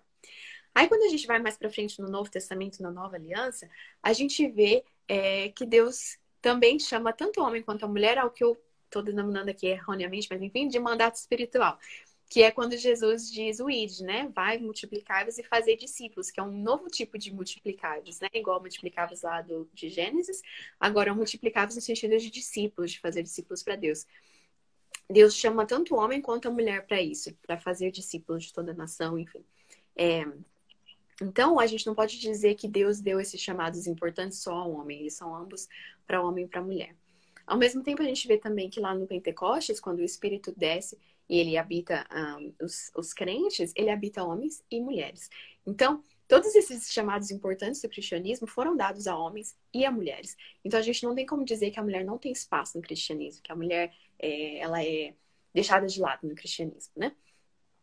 Aí, 0.73 0.87
quando 0.87 1.03
a 1.03 1.09
gente 1.09 1.27
vai 1.27 1.39
mais 1.39 1.57
para 1.57 1.69
frente 1.69 1.99
no 1.99 2.07
Novo 2.07 2.31
Testamento, 2.31 2.81
na 2.81 2.89
Nova 2.89 3.17
Aliança, 3.17 3.69
a 4.01 4.13
gente 4.13 4.47
vê 4.47 4.85
é, 5.07 5.49
que 5.49 5.65
Deus 5.65 6.17
também 6.41 6.79
chama 6.79 7.11
tanto 7.11 7.41
o 7.41 7.43
homem 7.43 7.61
quanto 7.61 7.83
a 7.85 7.87
mulher 7.87 8.17
ao 8.17 8.31
que 8.31 8.43
eu 8.43 8.57
estou 8.85 9.03
denominando 9.03 9.49
aqui 9.49 9.67
erroneamente, 9.67 10.27
mas 10.29 10.41
enfim, 10.41 10.67
de 10.67 10.79
mandato 10.79 11.15
espiritual. 11.15 11.77
Que 12.29 12.43
é 12.43 12.51
quando 12.51 12.77
Jesus 12.77 13.29
diz 13.29 13.59
o 13.59 13.69
id, 13.69 13.99
né? 14.01 14.31
Vai 14.33 14.57
multiplicar-vos 14.57 15.37
e 15.37 15.43
fazer 15.43 15.75
discípulos, 15.75 16.31
que 16.31 16.39
é 16.39 16.43
um 16.43 16.51
novo 16.51 16.87
tipo 16.87 17.17
de 17.17 17.33
multiplicar-vos, 17.33 18.21
né? 18.21 18.29
Igual 18.33 18.61
multiplicar-vos 18.61 19.21
lá 19.21 19.41
do, 19.41 19.69
de 19.73 19.89
Gênesis, 19.89 20.41
agora 20.79 21.13
multiplicar-vos 21.13 21.75
no 21.75 21.81
sentido 21.81 22.17
de 22.17 22.29
discípulos, 22.29 22.91
de 22.91 22.99
fazer 23.01 23.21
discípulos 23.21 23.61
para 23.61 23.75
Deus. 23.75 24.05
Deus 25.09 25.35
chama 25.35 25.65
tanto 25.65 25.93
o 25.93 25.97
homem 25.97 26.21
quanto 26.21 26.47
a 26.47 26.51
mulher 26.51 26.85
para 26.85 27.01
isso, 27.01 27.33
para 27.45 27.59
fazer 27.59 27.91
discípulos 27.91 28.45
de 28.45 28.53
toda 28.53 28.71
a 28.71 28.75
nação, 28.75 29.17
enfim. 29.17 29.43
É, 29.95 30.25
então, 31.21 31.59
a 31.59 31.67
gente 31.67 31.85
não 31.85 31.93
pode 31.93 32.19
dizer 32.19 32.55
que 32.55 32.67
Deus 32.67 32.99
deu 32.99 33.19
esses 33.19 33.39
chamados 33.39 33.85
importantes 33.85 34.39
só 34.39 34.53
ao 34.53 34.71
homem, 34.71 35.01
eles 35.01 35.13
são 35.13 35.35
ambos 35.35 35.67
para 36.07 36.21
homem 36.21 36.45
e 36.45 36.47
para 36.47 36.61
mulher. 36.61 36.95
Ao 37.45 37.57
mesmo 37.57 37.83
tempo, 37.83 38.01
a 38.01 38.05
gente 38.05 38.27
vê 38.27 38.37
também 38.37 38.69
que 38.69 38.79
lá 38.79 38.95
no 38.95 39.05
Pentecostes, 39.05 39.79
quando 39.79 39.99
o 39.99 40.03
Espírito 40.03 40.53
desce 40.55 40.97
e 41.29 41.37
ele 41.37 41.57
habita 41.57 42.07
um, 42.39 42.53
os, 42.61 42.91
os 42.95 43.13
crentes, 43.13 43.71
ele 43.75 43.89
habita 43.89 44.23
homens 44.23 44.63
e 44.71 44.81
mulheres. 44.81 45.29
Então, 45.65 46.03
todos 46.31 46.55
esses 46.55 46.89
chamados 46.93 47.29
importantes 47.29 47.81
do 47.81 47.89
cristianismo 47.89 48.47
foram 48.47 48.73
dados 48.73 49.05
a 49.05 49.17
homens 49.17 49.53
e 49.73 49.83
a 49.83 49.91
mulheres. 49.91 50.37
Então, 50.63 50.79
a 50.79 50.81
gente 50.81 51.03
não 51.03 51.13
tem 51.13 51.25
como 51.25 51.43
dizer 51.43 51.71
que 51.71 51.79
a 51.79 51.83
mulher 51.83 52.05
não 52.05 52.17
tem 52.17 52.31
espaço 52.31 52.77
no 52.77 52.81
cristianismo, 52.81 53.41
que 53.43 53.51
a 53.51 53.55
mulher 53.55 53.93
é, 54.17 54.59
ela 54.59 54.81
é 54.81 55.13
deixada 55.53 55.85
de 55.85 55.99
lado 55.99 56.25
no 56.25 56.33
cristianismo, 56.33 56.93
né? 56.95 57.13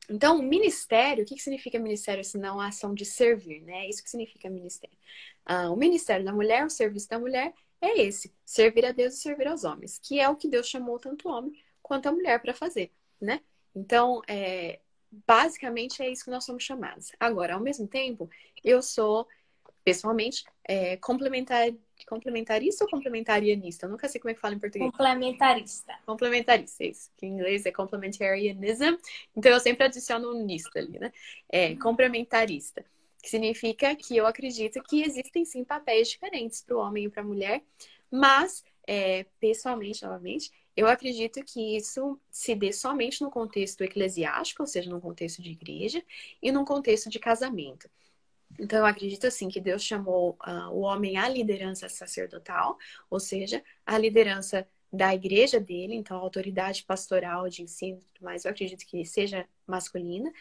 Então, 0.09 0.41
ministério, 0.41 1.25
o 1.25 1.27
que, 1.27 1.39
significa 1.39 1.79
ministério 1.79 2.25
senão 2.25 2.59
a 2.59 2.69
ação 2.69 2.95
de 2.95 3.05
servir, 3.05 3.61
né? 3.61 3.85
É 3.85 3.91
isso 3.91 4.03
que 4.03 4.09
significa 4.09 4.49
ministério. 4.49 4.97
Ah, 5.45 5.71
o 5.71 5.77
ministério 5.77 6.25
da 6.25 6.33
mulher, 6.33 6.65
o 6.65 6.71
serviço 6.71 7.07
da 7.07 7.19
mulher, 7.19 7.53
é 7.83 8.01
esse: 8.01 8.35
servir 8.47 8.87
a 8.87 8.93
Deus 8.93 9.13
e 9.13 9.19
servir 9.19 9.47
aos 9.47 9.65
homens, 9.65 10.01
que 10.03 10.19
é 10.19 10.27
o 10.27 10.37
que 10.37 10.49
Deus 10.49 10.67
chamou 10.67 10.99
tanto 10.99 11.29
o 11.29 11.33
homem 11.33 11.53
quanto 11.83 12.09
a 12.09 12.13
mulher 12.13 12.41
para 12.41 12.55
fazer, 12.55 12.91
né? 13.21 13.43
Então, 13.75 14.23
é, 14.27 14.81
basicamente 15.11 16.03
é 16.03 16.11
isso 16.11 16.25
que 16.25 16.31
nós 16.31 16.45
somos 16.45 16.63
chamados. 16.63 17.13
Agora, 17.19 17.55
ao 17.55 17.61
mesmo 17.61 17.87
tempo, 17.87 18.29
eu 18.63 18.83
sou, 18.83 19.27
pessoalmente, 19.85 20.45
é, 20.65 20.97
complementar 20.97 21.73
complementarista 22.07 22.85
ou 22.85 22.91
complementarianista? 22.91 23.87
Eu 23.87 23.91
nunca 23.91 24.09
sei 24.09 24.21
como 24.21 24.31
é 24.31 24.35
que 24.35 24.41
fala 24.41 24.55
em 24.55 24.59
português. 24.59 24.91
Complementarista. 24.91 25.95
Complementarista, 26.07 26.85
isso. 26.85 27.11
Que 27.17 27.27
em 27.27 27.31
inglês 27.31 27.67
é 27.67 27.73
complementarianism. 27.73 28.97
Então 29.37 29.53
eu 29.53 29.61
sempre 29.61 29.85
adiciono 29.85 30.31
um 30.31 30.45
nista 30.45 30.79
ali, 30.79 30.99
né? 30.99 31.13
É, 31.49 31.75
complementarista. 31.77 32.85
Que 33.23 33.31
significa 33.31 33.95
que 33.97 34.17
eu 34.17 34.27
acredito 34.27 34.83
que 34.83 35.03
existem 35.03 35.45
sim 35.45 35.65
papéis 35.65 36.09
diferentes 36.09 36.63
para 36.63 36.77
o 36.77 36.81
homem 36.81 37.05
e 37.05 37.09
para 37.09 37.23
a 37.23 37.27
mulher, 37.27 37.63
mas, 38.11 38.65
é, 38.87 39.27
pessoalmente, 39.41 40.03
novamente, 40.05 40.53
eu 40.79 40.87
acredito 40.87 41.43
que 41.43 41.77
isso 41.77 42.21
se 42.31 42.55
dê 42.55 42.73
somente 42.73 43.21
no 43.21 43.33
contexto 43.33 43.83
eclesiástico, 43.83 44.63
ou 44.63 44.67
seja, 44.69 44.89
no 44.89 45.01
contexto 45.01 45.43
de 45.43 45.51
igreja, 45.51 46.01
e 46.41 46.53
no 46.53 46.65
contexto 46.65 47.11
de 47.11 47.19
casamento. 47.19 47.91
Então, 48.57 48.79
eu 48.79 48.87
acredito 48.87 49.27
assim 49.27 49.49
que 49.49 49.61
Deus 49.61 49.83
chamou 49.83 50.39
uh, 50.47 50.71
o 50.71 50.83
homem 50.83 51.17
à 51.17 51.29
liderança 51.29 51.89
sacerdotal, 51.89 52.79
ou 53.11 53.19
seja, 53.19 53.61
à 53.85 53.99
liderança 53.99 54.69
da 54.93 55.13
igreja 55.13 55.59
dele, 55.59 55.97
então 55.97 56.17
a 56.17 56.21
autoridade 56.21 56.85
pastoral 56.85 57.49
de 57.49 57.63
ensino, 57.63 58.01
mas 58.21 58.45
eu 58.45 58.53
acredito 58.53 58.87
que 58.87 59.05
seja 59.05 59.49
masculina. 59.67 60.33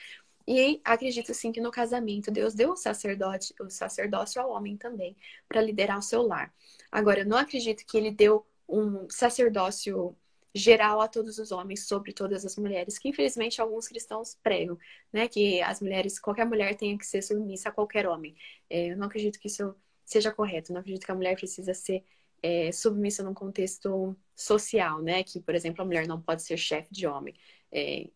E 0.47 0.79
acredito 0.83 1.33
sim 1.33 1.51
que 1.51 1.59
no 1.59 1.71
casamento 1.71 2.29
Deus 2.29 2.53
deu 2.53 2.73
o 2.73 2.77
sacerdote, 2.77 3.55
o 3.59 3.71
sacerdócio 3.71 4.39
ao 4.39 4.51
homem 4.51 4.77
também 4.77 5.17
para 5.49 5.61
liderar 5.61 5.97
o 5.97 6.01
seu 6.03 6.21
lar. 6.21 6.53
Agora, 6.91 7.21
eu 7.21 7.25
não 7.25 7.38
acredito 7.38 7.83
que 7.88 7.97
ele 7.97 8.11
deu 8.11 8.45
um 8.69 9.09
sacerdócio 9.09 10.15
geral 10.58 11.01
a 11.01 11.08
todos 11.08 11.38
os 11.39 11.51
homens 11.51 11.88
sobre 11.88 12.14
todas 12.14 12.45
as 12.45 12.58
mulheres, 12.58 12.97
que 12.97 13.10
infelizmente 13.10 13.62
alguns 13.62 13.88
cristãos 13.88 14.36
pregam, 14.41 14.78
né? 15.12 15.28
Que 15.28 15.62
as 15.62 15.82
mulheres, 15.82 16.20
qualquer 16.20 16.45
mulher 16.45 16.76
tenha 16.76 16.97
que 16.97 17.05
ser 17.05 17.22
submissa 17.22 17.70
a 17.70 17.72
qualquer 17.72 18.08
homem. 18.08 18.36
É, 18.70 18.91
eu 18.91 18.97
não 18.97 19.08
acredito 19.08 19.39
que 19.39 19.47
isso 19.47 19.76
seja 20.05 20.32
correto. 20.32 20.74
Não 20.74 20.82
acredito 20.82 21.05
que 21.05 21.12
a 21.12 21.16
mulher 21.16 21.36
precisa 21.36 21.74
ser 21.74 22.03
é, 22.41 22.72
submissa 22.72 23.24
num 23.24 23.34
contexto 23.34 24.16
social, 24.36 25.01
né? 25.01 25.24
Que, 25.24 25.39
por 25.39 25.55
exemplo, 25.55 25.82
a 25.82 25.86
mulher 25.86 26.08
não 26.08 26.22
pode 26.22 26.43
ser 26.43 26.58
chefe 26.58 26.89
de 26.91 27.08
homem. 27.08 27.36
É, 27.72 28.10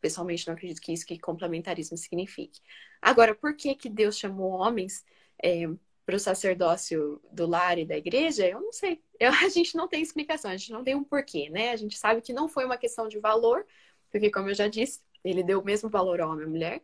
pessoalmente, 0.00 0.46
não 0.46 0.54
acredito 0.54 0.80
que 0.80 0.92
isso 0.92 1.06
que 1.06 1.18
complementarismo 1.18 1.96
signifique. 1.96 2.60
Agora, 3.02 3.34
por 3.34 3.54
que 3.56 3.74
que 3.74 3.88
Deus 3.88 4.18
chamou 4.18 4.52
homens 4.52 5.04
é, 5.42 5.68
para 6.10 6.16
o 6.16 6.18
sacerdócio 6.18 7.22
do 7.30 7.46
lar 7.46 7.78
e 7.78 7.84
da 7.84 7.96
igreja, 7.96 8.44
eu 8.44 8.60
não 8.60 8.72
sei. 8.72 9.00
Eu, 9.20 9.30
a 9.32 9.48
gente 9.50 9.76
não 9.76 9.86
tem 9.86 10.00
explicação, 10.02 10.50
a 10.50 10.56
gente 10.56 10.72
não 10.72 10.82
tem 10.82 10.94
um 10.94 11.04
porquê, 11.04 11.50
né? 11.50 11.72
A 11.72 11.76
gente 11.76 11.96
sabe 11.98 12.22
que 12.22 12.32
não 12.32 12.48
foi 12.48 12.64
uma 12.64 12.78
questão 12.78 13.06
de 13.06 13.18
valor, 13.18 13.66
porque, 14.10 14.30
como 14.30 14.48
eu 14.48 14.54
já 14.54 14.66
disse, 14.66 15.02
ele 15.22 15.42
deu 15.42 15.60
o 15.60 15.64
mesmo 15.64 15.90
valor 15.90 16.22
ao 16.22 16.30
homem 16.30 16.44
e 16.44 16.46
à 16.46 16.48
mulher. 16.48 16.82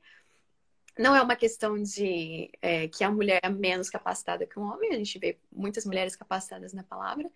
Não 0.98 1.16
é 1.16 1.22
uma 1.22 1.34
questão 1.34 1.82
de 1.82 2.50
é, 2.60 2.88
que 2.88 3.02
a 3.02 3.10
mulher 3.10 3.40
é 3.42 3.48
menos 3.48 3.88
capacitada 3.88 4.46
que 4.46 4.58
o 4.58 4.62
homem, 4.62 4.90
a 4.90 4.96
gente 4.96 5.18
vê 5.18 5.38
muitas 5.50 5.86
mulheres 5.86 6.14
capacitadas 6.14 6.74
na 6.74 6.82
palavra, 6.82 7.32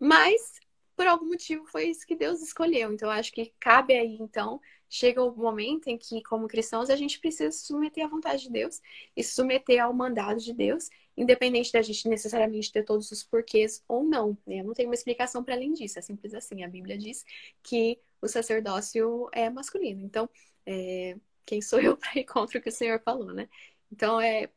mas 0.00 0.54
por 0.96 1.06
algum 1.06 1.26
motivo 1.26 1.66
foi 1.66 1.88
isso 1.88 2.06
que 2.06 2.16
Deus 2.16 2.40
escolheu. 2.40 2.92
Então, 2.92 3.10
acho 3.10 3.30
que 3.30 3.52
cabe 3.60 3.94
aí, 3.94 4.16
então, 4.18 4.58
chega 4.88 5.22
o 5.22 5.36
momento 5.36 5.88
em 5.88 5.98
que, 5.98 6.22
como 6.22 6.48
cristãos, 6.48 6.88
a 6.88 6.96
gente 6.96 7.20
precisa 7.20 7.50
se 7.50 7.66
submeter 7.66 8.06
à 8.06 8.08
vontade 8.08 8.44
de 8.44 8.50
Deus 8.50 8.80
e 9.14 9.22
se 9.22 9.34
submeter 9.34 9.82
ao 9.82 9.92
mandado 9.92 10.40
de 10.40 10.54
Deus, 10.54 10.88
independente 11.16 11.72
da 11.72 11.82
gente 11.82 12.08
necessariamente 12.08 12.72
ter 12.72 12.84
todos 12.84 13.10
os 13.10 13.22
porquês 13.22 13.82
ou 13.86 14.02
não. 14.04 14.36
Né? 14.46 14.60
Eu 14.60 14.64
não 14.64 14.74
tenho 14.74 14.88
uma 14.88 14.94
explicação 14.94 15.44
para 15.44 15.54
além 15.54 15.72
disso, 15.72 15.98
é 15.98 16.02
simples 16.02 16.34
assim. 16.34 16.64
A 16.64 16.68
Bíblia 16.68 16.98
diz 16.98 17.24
que 17.62 17.98
o 18.20 18.28
sacerdócio 18.28 19.28
é 19.32 19.48
masculino. 19.48 20.02
Então, 20.04 20.28
é... 20.66 21.16
quem 21.46 21.62
sou 21.62 21.80
eu 21.80 21.96
para 21.98 22.18
ir 22.18 22.24
contra 22.24 22.58
o 22.58 22.62
que 22.62 22.68
o 22.68 22.72
Senhor 22.72 23.00
falou, 23.00 23.32
né? 23.32 23.48
Então, 23.92 24.20
é... 24.20 24.48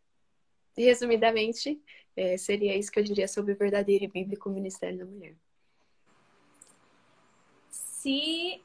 resumidamente, 0.76 1.80
é... 2.16 2.38
seria 2.38 2.76
isso 2.76 2.92
que 2.92 3.00
eu 3.00 3.04
diria 3.04 3.28
sobre 3.28 3.54
o 3.54 3.58
verdadeiro 3.58 4.06
e 4.06 4.08
bíblico 4.08 4.50
ministério 4.50 4.98
da 4.98 5.06
mulher. 5.06 5.36
Se 7.70 8.62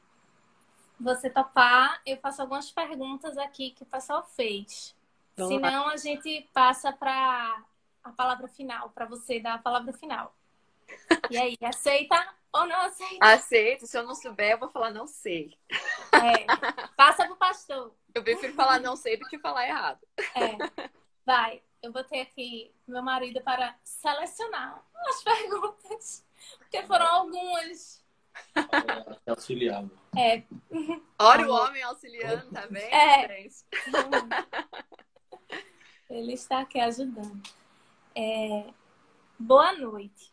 você 0.99 1.29
topar, 1.29 2.01
eu 2.07 2.17
faço 2.19 2.41
algumas 2.41 2.71
perguntas 2.71 3.37
aqui 3.37 3.73
que 3.73 3.83
o 3.83 3.87
pessoal 3.87 4.23
fez. 4.25 4.95
Vamos 5.37 5.55
Senão, 5.55 5.87
lá. 5.87 5.93
a 5.93 5.97
gente 5.97 6.49
passa 6.53 6.93
para 6.93 7.65
a 8.03 8.11
palavra 8.11 8.49
final, 8.49 8.91
para 8.91 9.07
você 9.07 9.41
dar 9.41 9.55
a 9.55 9.59
palavra 9.59 9.93
final. 9.93 10.35
E 11.31 11.39
aí, 11.39 11.57
aceita 11.63 12.35
ou 12.53 12.67
não 12.67 12.81
aceita? 12.83 13.27
Aceito. 13.27 13.87
Se 13.87 13.97
eu 13.97 14.03
não 14.03 14.15
souber, 14.15 14.53
eu 14.53 14.59
vou 14.59 14.69
falar 14.69 14.91
não 14.91 15.07
sei. 15.07 15.57
É. 16.13 16.47
Passa 16.97 17.25
pro 17.25 17.37
pastor. 17.37 17.95
Eu 18.15 18.23
prefiro 18.23 18.53
falar 18.53 18.79
não 18.79 18.95
sei 18.95 19.17
do 19.17 19.27
que 19.27 19.39
falar 19.39 19.67
errado. 19.67 20.07
É. 20.35 20.93
Vai. 21.25 21.63
Eu 21.83 21.93
botei 21.93 22.21
aqui 22.21 22.75
meu 22.87 23.03
marido 23.03 23.41
para 23.43 23.75
selecionar 23.83 24.85
as 25.09 25.23
perguntas. 25.25 26.25
Porque 26.59 26.83
foram 26.83 27.07
algumas 27.07 28.03
é 29.27 29.31
auxiliado. 29.31 29.91
É. 30.17 30.43
Ora 31.19 31.49
o 31.49 31.53
homem 31.53 31.83
auxiliando, 31.83 32.51
tá 32.51 32.67
bem? 32.67 32.83
É. 32.83 33.47
Ele 36.11 36.33
está 36.33 36.61
aqui 36.61 36.79
ajudando. 36.81 37.43
É... 38.15 38.73
Boa 39.39 39.73
noite. 39.73 40.33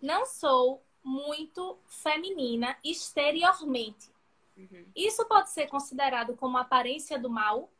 Não 0.00 0.26
sou 0.26 0.82
muito 1.02 1.78
feminina 1.86 2.76
exteriormente. 2.82 4.10
Uhum. 4.56 4.86
Isso 4.94 5.24
pode 5.26 5.50
ser 5.50 5.66
considerado 5.66 6.36
como 6.36 6.56
aparência 6.56 7.18
do 7.18 7.28
mal? 7.28 7.70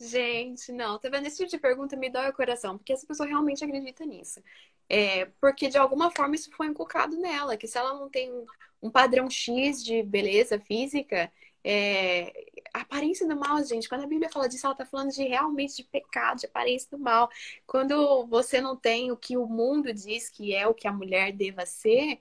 Gente, 0.00 0.70
não, 0.70 0.98
tá 0.98 1.08
vendo? 1.08 1.26
Esse 1.26 1.38
tipo 1.38 1.50
de 1.50 1.58
pergunta 1.58 1.96
me 1.96 2.08
dói 2.08 2.28
o 2.28 2.32
coração, 2.32 2.78
porque 2.78 2.92
essa 2.92 3.06
pessoa 3.06 3.28
realmente 3.28 3.64
acredita 3.64 4.06
nisso. 4.06 4.40
É, 4.88 5.26
porque 5.40 5.68
de 5.68 5.76
alguma 5.76 6.10
forma 6.10 6.36
isso 6.36 6.50
foi 6.52 6.68
inculcado 6.68 7.16
nela, 7.16 7.56
que 7.56 7.66
se 7.66 7.76
ela 7.76 7.94
não 7.94 8.08
tem 8.08 8.32
um 8.80 8.90
padrão 8.90 9.28
X 9.28 9.84
de 9.84 10.02
beleza 10.02 10.58
física, 10.60 11.32
é, 11.64 12.32
a 12.72 12.80
aparência 12.80 13.26
do 13.26 13.36
mal, 13.36 13.62
gente, 13.64 13.88
quando 13.88 14.04
a 14.04 14.06
Bíblia 14.06 14.30
fala 14.30 14.48
disso, 14.48 14.66
ela 14.66 14.74
tá 14.74 14.86
falando 14.86 15.10
de 15.10 15.22
realmente 15.22 15.76
de 15.76 15.84
pecado, 15.84 16.40
de 16.40 16.46
aparência 16.46 16.88
do 16.90 16.98
mal. 16.98 17.28
Quando 17.66 18.26
você 18.26 18.60
não 18.60 18.76
tem 18.76 19.10
o 19.10 19.16
que 19.16 19.36
o 19.36 19.46
mundo 19.46 19.92
diz 19.92 20.28
que 20.28 20.54
é 20.54 20.66
o 20.66 20.74
que 20.74 20.86
a 20.86 20.92
mulher 20.92 21.32
deva 21.32 21.66
ser, 21.66 22.20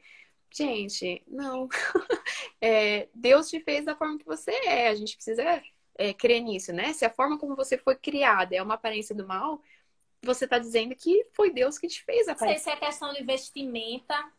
gente, 0.52 1.24
não. 1.28 1.68
É, 2.60 3.08
Deus 3.14 3.50
te 3.50 3.60
fez 3.60 3.86
da 3.86 3.96
forma 3.96 4.18
que 4.18 4.26
você 4.26 4.50
é, 4.50 4.88
a 4.88 4.96
gente 4.96 5.16
precisa 5.16 5.62
é, 5.96 6.12
crer 6.12 6.42
nisso, 6.42 6.74
né? 6.74 6.92
Se 6.92 7.06
a 7.06 7.10
forma 7.10 7.38
como 7.38 7.56
você 7.56 7.78
foi 7.78 7.96
criada 7.96 8.56
é 8.56 8.62
uma 8.64 8.74
aparência 8.74 9.14
do 9.14 9.28
mal, 9.28 9.62
você 10.24 10.46
está 10.46 10.58
dizendo 10.58 10.96
que 10.96 11.28
foi 11.34 11.52
Deus 11.52 11.78
que 11.78 11.88
te 11.88 12.04
fez 12.04 12.28
a 12.28 12.32
aparência. 12.32 12.58
Não 12.58 12.64
sei 12.64 12.74
se 12.74 12.78
é 12.78 12.88
questão 12.88 13.14
de 13.14 13.24
vestimenta. 13.24 14.32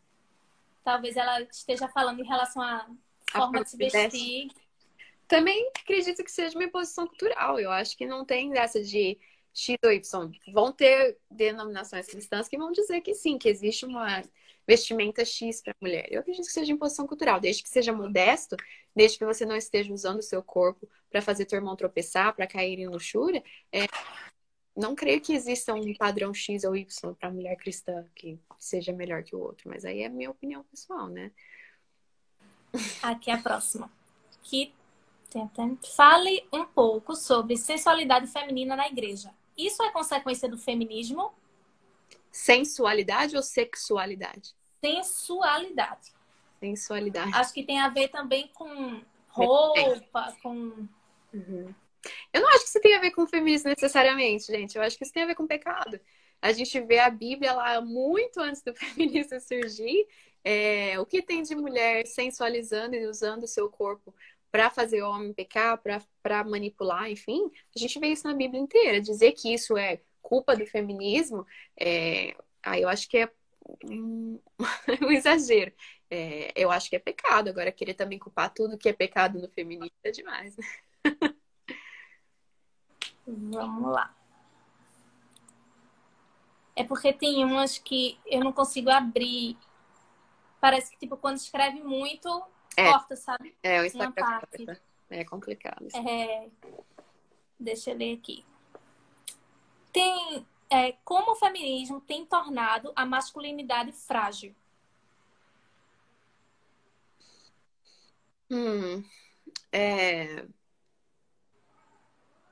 Talvez 0.83 1.17
ela 1.17 1.41
esteja 1.43 1.89
falando 1.89 2.21
em 2.21 2.27
relação 2.27 2.61
à 2.61 2.89
forma 3.31 3.63
de 3.63 3.71
se 3.71 3.77
vestir. 3.77 4.49
Também 5.29 5.71
acredito 5.79 6.25
que 6.25 6.33
seja 6.33 6.59
uma 6.59 6.65
imposição 6.65 7.07
cultural. 7.07 7.61
Eu 7.61 7.71
acho 7.71 7.97
que 7.97 8.07
não 8.07 8.25
tem 8.25 8.51
dessa 8.51 8.83
de 8.83 9.19
X 9.53 9.77
ou 9.85 9.93
Y. 9.93 10.33
Vão 10.53 10.73
ter 10.73 11.19
denominações 11.31 12.07
cristãs 12.07 12.49
que 12.49 12.57
vão 12.57 12.73
dizer 12.73 13.03
que 13.03 13.15
sim, 13.15 13.37
que 13.37 13.49
existe 13.49 13.85
uma 13.85 14.23
vestimenta 14.67 15.25
X 15.25 15.61
para 15.63 15.75
mulher. 15.81 16.07
Eu 16.11 16.21
acredito 16.21 16.47
que 16.47 16.53
seja 16.53 16.73
imposição 16.73 17.07
cultural, 17.07 17.41
desde 17.41 17.63
que 17.63 17.69
seja 17.69 17.93
modesto, 17.93 18.57
desde 18.95 19.19
que 19.19 19.25
você 19.25 19.45
não 19.45 19.57
esteja 19.57 19.93
usando 19.93 20.19
o 20.19 20.23
seu 20.23 20.43
corpo 20.43 20.89
para 21.11 21.23
fazer 21.23 21.45
teu 21.45 21.57
irmão 21.57 21.77
tropeçar, 21.77 22.35
para 22.35 22.47
cair 22.47 22.79
em 22.79 22.89
luxúria. 22.89 23.43
É... 23.73 23.87
Não 24.77 24.95
creio 24.95 25.21
que 25.21 25.33
exista 25.33 25.75
um 25.75 25.95
padrão 25.95 26.33
X 26.33 26.65
ou 26.65 26.77
Y 26.77 27.15
para 27.15 27.31
mulher 27.31 27.57
cristã 27.57 28.07
que 28.15 28.39
seja 28.59 28.93
melhor 28.93 29.25
que 29.25 29.35
o 29.35 29.41
outro, 29.41 29.69
mas 29.69 29.85
aí 29.85 30.03
é 30.03 30.09
minha 30.09 30.31
opinião 30.31 30.63
pessoal, 30.65 31.09
né? 31.09 31.33
Aqui 33.03 33.31
a 33.31 33.39
próxima. 33.39 33.91
Que 34.43 34.73
fale 35.95 36.47
um 36.53 36.65
pouco 36.65 37.15
sobre 37.15 37.57
sensualidade 37.57 38.27
feminina 38.27 38.75
na 38.75 38.89
igreja. 38.89 39.33
Isso 39.57 39.83
é 39.83 39.91
consequência 39.91 40.49
do 40.49 40.57
feminismo? 40.57 41.33
Sensualidade 42.31 43.37
ou 43.37 43.43
sexualidade? 43.43 44.55
sensualidade. 44.81 46.13
Sensualidade. 46.61 47.31
Acho 47.35 47.53
que 47.53 47.63
tem 47.63 47.81
a 47.81 47.89
ver 47.89 48.09
também 48.09 48.49
com 48.55 49.01
roupa, 49.29 50.37
com. 50.43 50.89
Uhum. 51.33 51.75
Eu 52.33 52.41
não 52.41 52.49
acho 52.49 52.61
que 52.61 52.69
isso 52.69 52.81
tem 52.81 52.97
a 52.97 53.01
ver 53.01 53.11
com 53.11 53.27
feminismo 53.27 53.71
necessariamente, 53.71 54.47
gente. 54.47 54.77
Eu 54.77 54.83
acho 54.83 54.97
que 54.97 55.05
isso 55.05 55.13
tem 55.13 55.23
a 55.23 55.27
ver 55.27 55.35
com 55.35 55.47
pecado. 55.47 56.01
A 56.41 56.53
gente 56.53 56.81
vê 56.81 56.99
a 56.99 57.11
Bíblia 57.11 57.53
lá 57.53 57.81
muito 57.81 58.41
antes 58.41 58.63
do 58.63 58.75
feminismo 58.75 59.41
surgir. 59.41 60.07
É, 60.45 60.99
o 60.99 61.05
que 61.05 61.21
tem 61.21 61.43
de 61.43 61.55
mulher 61.55 62.07
sensualizando 62.07 62.95
e 62.95 63.07
usando 63.07 63.43
o 63.43 63.49
seu 63.49 63.69
corpo 63.69 64.15
para 64.51 64.71
fazer 64.71 65.03
o 65.03 65.11
homem 65.11 65.33
pecar, 65.33 65.81
para 66.23 66.45
manipular, 66.45 67.11
enfim, 67.11 67.51
a 67.75 67.79
gente 67.79 67.99
vê 67.99 68.09
isso 68.09 68.27
na 68.27 68.35
Bíblia 68.35 68.61
inteira. 68.61 69.01
Dizer 69.01 69.33
que 69.33 69.53
isso 69.53 69.77
é 69.77 70.01
culpa 70.23 70.57
do 70.57 70.67
feminismo, 70.67 71.47
é, 71.79 72.35
aí 72.63 72.83
eu 72.83 72.89
acho 72.89 73.09
que 73.09 73.19
é 73.19 73.31
um, 73.85 74.41
um 75.03 75.11
exagero. 75.11 75.73
É, 76.11 76.53
eu 76.57 76.71
acho 76.71 76.89
que 76.89 76.97
é 76.97 76.99
pecado. 76.99 77.49
Agora, 77.49 77.73
querer 77.73 77.95
também 77.95 78.19
culpar 78.19 78.53
tudo 78.53 78.79
que 78.79 78.89
é 78.89 78.93
pecado 78.93 79.39
no 79.41 79.49
feminismo 79.49 79.95
é 80.03 80.11
demais. 80.11 80.57
Né? 80.57 80.65
Vamos 83.27 83.93
lá. 83.93 84.15
É 86.75 86.85
porque 86.85 87.13
tem 87.13 87.45
umas 87.45 87.77
que 87.77 88.19
eu 88.25 88.41
não 88.43 88.53
consigo 88.53 88.89
abrir. 88.89 89.59
Parece 90.61 90.91
que, 90.91 90.99
tipo, 90.99 91.17
quando 91.17 91.37
escreve 91.37 91.83
muito, 91.83 92.43
é. 92.77 92.91
corta, 92.91 93.17
sabe? 93.17 93.55
É, 93.63 93.81
o 93.81 93.85
Instagram 93.85 94.41
é 95.11 95.25
complicado. 95.25 95.87
É... 95.95 96.49
Deixa 97.59 97.91
eu 97.91 97.97
ler 97.97 98.19
aqui. 98.19 98.45
Tem 99.93 100.47
é, 100.71 100.93
como 101.05 101.33
o 101.33 101.37
feminismo 101.37 102.01
tem 102.01 102.25
tornado 102.27 102.93
a 102.95 103.07
masculinidade 103.07 103.93
frágil? 103.93 104.55
Hum, 108.51 109.05
é... 109.73 110.47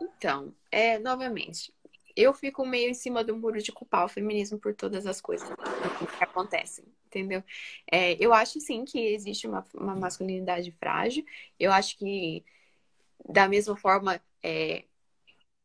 Então, 0.00 0.54
é, 0.70 0.98
novamente, 0.98 1.72
eu 2.16 2.32
fico 2.32 2.64
meio 2.64 2.90
em 2.90 2.94
cima 2.94 3.22
do 3.22 3.36
muro 3.36 3.60
de 3.60 3.70
culpar 3.70 4.04
o 4.04 4.08
feminismo 4.08 4.58
por 4.58 4.74
todas 4.74 5.06
as 5.06 5.20
coisas 5.20 5.48
que 5.48 6.24
acontecem, 6.24 6.84
entendeu? 7.06 7.44
É, 7.90 8.14
eu 8.14 8.32
acho 8.32 8.58
sim 8.60 8.84
que 8.84 8.98
existe 8.98 9.46
uma, 9.46 9.64
uma 9.74 9.94
masculinidade 9.94 10.72
frágil. 10.72 11.24
Eu 11.60 11.72
acho 11.72 11.98
que, 11.98 12.44
da 13.28 13.46
mesma 13.48 13.76
forma, 13.76 14.20
é, 14.42 14.84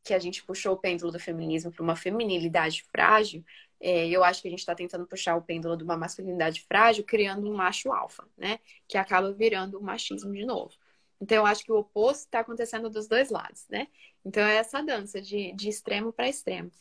que 0.04 0.14
a 0.14 0.20
gente 0.20 0.44
puxou 0.44 0.74
o 0.74 0.78
pêndulo 0.78 1.12
do 1.12 1.20
feminismo 1.20 1.72
para 1.72 1.84
uma 1.84 1.96
feminilidade 1.96 2.84
frágil, 2.92 3.46
é, 3.80 4.08
eu 4.10 4.24
acho 4.24 4.42
que 4.42 4.48
a 4.48 4.52
gente 4.52 4.60
está 4.60 4.76
tentando 4.76 5.08
puxar 5.08 5.36
o 5.36 5.42
pêndulo 5.42 5.78
de 5.78 5.84
uma 5.84 5.98
masculinidade 5.98 6.62
frágil, 6.62 7.04
criando 7.04 7.50
um 7.50 7.56
macho 7.56 7.92
alfa, 7.92 8.28
né? 8.38 8.60
Que 8.88 8.98
acaba 8.98 9.32
virando 9.34 9.80
o 9.80 9.84
machismo 9.84 10.32
de 10.34 10.46
novo. 10.46 10.74
Então, 11.22 11.38
eu 11.38 11.46
acho 11.46 11.64
que 11.64 11.72
o 11.72 11.78
oposto 11.78 12.26
está 12.26 12.40
acontecendo 12.40 12.90
dos 12.90 13.08
dois 13.08 13.30
lados, 13.30 13.68
né? 13.70 13.88
Então, 14.26 14.44
é 14.44 14.56
essa 14.56 14.82
dança 14.82 15.22
de, 15.22 15.54
de 15.54 15.70
extremo 15.70 16.12
para 16.12 16.28
extremo. 16.28 16.72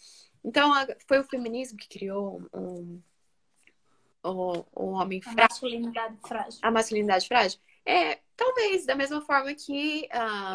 Então, 0.42 0.72
foi 1.06 1.18
o 1.18 1.24
feminismo 1.24 1.76
que 1.76 1.88
criou 1.88 2.42
um, 2.54 3.02
um, 4.24 4.64
um 4.74 4.86
homem 4.92 5.20
frágil. 5.20 5.42
A 5.42 5.48
masculinidade 5.48 6.16
frágil. 6.26 6.60
A 6.62 6.70
masculinidade 6.70 7.28
frágil. 7.28 7.60
É, 7.86 8.20
talvez, 8.36 8.84
da 8.86 8.94
mesma 8.94 9.20
forma 9.22 9.54
que 9.54 10.08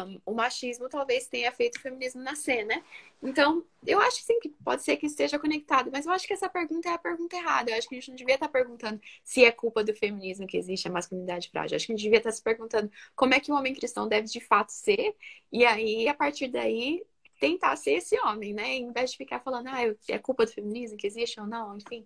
um, 0.06 0.20
o 0.32 0.34
machismo 0.34 0.88
talvez 0.88 1.26
tenha 1.28 1.52
feito 1.52 1.76
o 1.76 1.80
feminismo 1.80 2.22
nascer, 2.22 2.64
né? 2.64 2.82
Então, 3.22 3.64
eu 3.84 4.00
acho 4.00 4.22
sim 4.22 4.38
que 4.40 4.48
pode 4.64 4.82
ser 4.82 4.96
que 4.96 5.06
esteja 5.06 5.38
conectado, 5.38 5.90
mas 5.92 6.06
eu 6.06 6.12
acho 6.12 6.26
que 6.26 6.32
essa 6.32 6.48
pergunta 6.48 6.88
é 6.88 6.92
a 6.92 6.98
pergunta 6.98 7.36
errada. 7.36 7.70
Eu 7.70 7.76
acho 7.78 7.88
que 7.88 7.94
a 7.96 7.98
gente 8.00 8.08
não 8.10 8.16
devia 8.16 8.34
estar 8.34 8.48
perguntando 8.48 9.00
se 9.24 9.44
é 9.44 9.50
culpa 9.52 9.82
do 9.84 9.94
feminismo 9.94 10.46
que 10.46 10.56
existe 10.56 10.88
a 10.88 10.90
masculinidade 10.90 11.50
frágil. 11.50 11.74
Eu 11.74 11.76
acho 11.76 11.86
que 11.86 11.92
a 11.92 11.96
gente 11.96 12.04
devia 12.04 12.18
estar 12.18 12.32
se 12.32 12.42
perguntando 12.42 12.90
como 13.14 13.34
é 13.34 13.40
que 13.40 13.50
o 13.52 13.54
homem 13.56 13.74
cristão 13.74 14.08
deve 14.08 14.28
de 14.28 14.40
fato 14.40 14.70
ser, 14.70 15.14
e 15.52 15.64
aí, 15.66 16.08
a 16.08 16.14
partir 16.14 16.48
daí, 16.48 17.04
tentar 17.38 17.76
ser 17.76 17.92
esse 17.94 18.18
homem, 18.20 18.54
né? 18.54 18.74
Em 18.76 18.92
vez 18.92 19.10
de 19.12 19.16
ficar 19.18 19.40
falando, 19.40 19.68
ah, 19.68 19.82
é 20.08 20.18
culpa 20.18 20.46
do 20.46 20.52
feminismo 20.52 20.96
que 20.96 21.06
existe 21.06 21.38
ou 21.40 21.46
não, 21.46 21.76
enfim. 21.76 22.04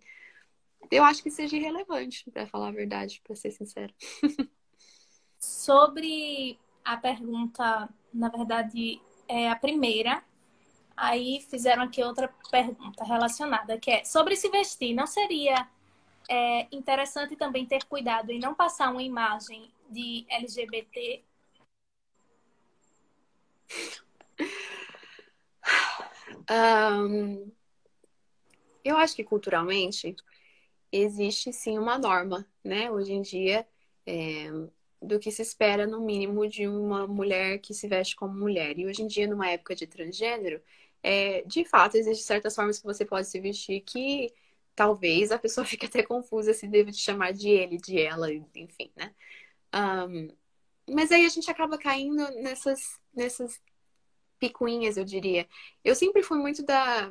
eu 0.90 1.04
acho 1.04 1.22
que 1.22 1.30
seja 1.30 1.56
irrelevante, 1.56 2.30
para 2.30 2.46
falar 2.46 2.68
a 2.68 2.72
verdade, 2.72 3.20
para 3.24 3.36
ser 3.36 3.50
sincera. 3.52 3.94
Sobre 5.40 6.58
a 6.84 6.98
pergunta, 6.98 7.88
na 8.12 8.28
verdade, 8.28 9.00
é 9.26 9.48
a 9.48 9.56
primeira. 9.56 10.22
Aí 10.94 11.40
fizeram 11.48 11.84
aqui 11.84 12.02
outra 12.04 12.28
pergunta 12.50 13.02
relacionada, 13.04 13.78
que 13.78 13.90
é 13.90 14.04
sobre 14.04 14.36
se 14.36 14.50
vestir. 14.50 14.94
Não 14.94 15.06
seria 15.06 15.66
é, 16.28 16.68
interessante 16.70 17.36
também 17.36 17.64
ter 17.64 17.84
cuidado 17.84 18.30
em 18.30 18.38
não 18.38 18.54
passar 18.54 18.92
uma 18.92 19.02
imagem 19.02 19.72
de 19.88 20.26
LGBT? 20.28 21.24
Um, 26.50 27.50
eu 28.84 28.96
acho 28.96 29.16
que 29.16 29.24
culturalmente 29.24 30.14
existe 30.92 31.52
sim 31.52 31.78
uma 31.78 31.96
norma, 31.96 32.46
né? 32.62 32.90
Hoje 32.90 33.12
em 33.12 33.22
dia, 33.22 33.66
é, 34.06 34.50
do 35.02 35.18
que 35.18 35.30
se 35.30 35.42
espera, 35.42 35.86
no 35.86 36.00
mínimo, 36.00 36.46
de 36.48 36.68
uma 36.68 37.06
mulher 37.06 37.58
que 37.58 37.72
se 37.74 37.88
veste 37.88 38.16
como 38.16 38.34
mulher. 38.34 38.78
E 38.78 38.86
hoje 38.86 39.02
em 39.02 39.06
dia, 39.06 39.26
numa 39.26 39.48
época 39.50 39.74
de 39.74 39.86
transgênero, 39.86 40.60
é, 41.02 41.42
de 41.42 41.64
fato, 41.64 41.96
existem 41.96 42.24
certas 42.24 42.54
formas 42.54 42.78
que 42.78 42.84
você 42.84 43.04
pode 43.04 43.26
se 43.28 43.40
vestir 43.40 43.80
que 43.82 44.32
talvez 44.74 45.32
a 45.32 45.38
pessoa 45.38 45.64
fique 45.66 45.86
até 45.86 46.02
confusa 46.02 46.54
se 46.54 46.66
deve 46.66 46.92
te 46.92 46.98
chamar 46.98 47.32
de 47.32 47.48
ele, 47.48 47.78
de 47.78 48.00
ela, 48.00 48.32
enfim, 48.32 48.90
né? 48.96 49.14
Um, 49.74 50.28
mas 50.92 51.12
aí 51.12 51.24
a 51.24 51.28
gente 51.28 51.50
acaba 51.50 51.78
caindo 51.78 52.28
nessas, 52.42 52.98
nessas 53.14 53.60
picuinhas, 54.38 54.96
eu 54.96 55.04
diria. 55.04 55.48
Eu 55.84 55.94
sempre 55.94 56.22
fui 56.22 56.38
muito 56.38 56.64
da. 56.64 57.10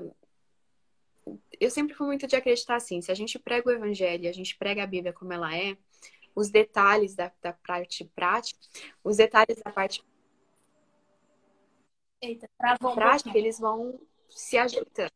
Eu 1.59 1.69
sempre 1.69 1.93
fui 1.95 2.07
muito 2.07 2.27
de 2.27 2.35
acreditar 2.35 2.75
assim: 2.75 3.01
se 3.01 3.11
a 3.11 3.15
gente 3.15 3.39
prega 3.39 3.69
o 3.69 3.71
evangelho, 3.71 4.29
a 4.29 4.33
gente 4.33 4.57
prega 4.57 4.83
a 4.83 4.87
Bíblia 4.87 5.13
como 5.13 5.31
ela 5.31 5.55
é, 5.55 5.77
os 6.39 6.49
detalhes 6.49 7.15
da, 7.15 7.31
da 7.41 7.51
parte 7.51 8.05
prática, 8.15 8.59
os 9.03 9.17
detalhes 9.17 9.57
da 9.61 9.71
parte 9.71 10.03
Eita, 12.21 12.49
prática, 12.95 13.37
eles 13.37 13.59
vão 13.59 13.99
se 14.29 14.57
ajeitando. 14.57 15.11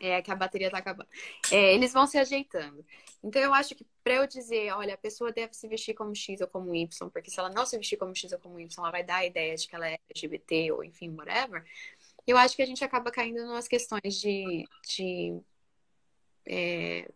É 0.00 0.20
que 0.20 0.30
a 0.30 0.36
bateria 0.36 0.70
tá 0.70 0.78
acabando. 0.78 1.08
É, 1.50 1.74
eles 1.74 1.92
vão 1.92 2.06
se 2.06 2.18
ajeitando. 2.18 2.84
Então 3.22 3.40
eu 3.40 3.54
acho 3.54 3.74
que 3.74 3.86
para 4.02 4.14
eu 4.14 4.26
dizer, 4.26 4.70
olha, 4.72 4.94
a 4.94 4.98
pessoa 4.98 5.32
deve 5.32 5.54
se 5.54 5.66
vestir 5.66 5.94
como 5.94 6.14
X 6.14 6.40
ou 6.42 6.48
como 6.48 6.74
Y, 6.74 7.10
porque 7.10 7.30
se 7.30 7.38
ela 7.38 7.48
não 7.48 7.64
se 7.64 7.76
vestir 7.78 7.96
como 7.96 8.14
X 8.14 8.32
ou 8.32 8.38
como 8.38 8.60
Y, 8.60 8.68
ela 8.78 8.90
vai 8.90 9.02
dar 9.02 9.16
a 9.16 9.26
ideia 9.26 9.54
de 9.54 9.66
que 9.66 9.74
ela 9.74 9.88
é 9.88 9.98
LGBT 10.10 10.72
ou 10.72 10.84
enfim, 10.84 11.14
whatever. 11.14 11.64
Eu 12.26 12.36
acho 12.36 12.56
que 12.56 12.62
a 12.62 12.66
gente 12.66 12.84
acaba 12.84 13.10
caindo 13.10 13.46
nas 13.46 13.68
questões 13.68 14.20
de, 14.20 14.66
de 14.86 15.40
é, 16.46 17.10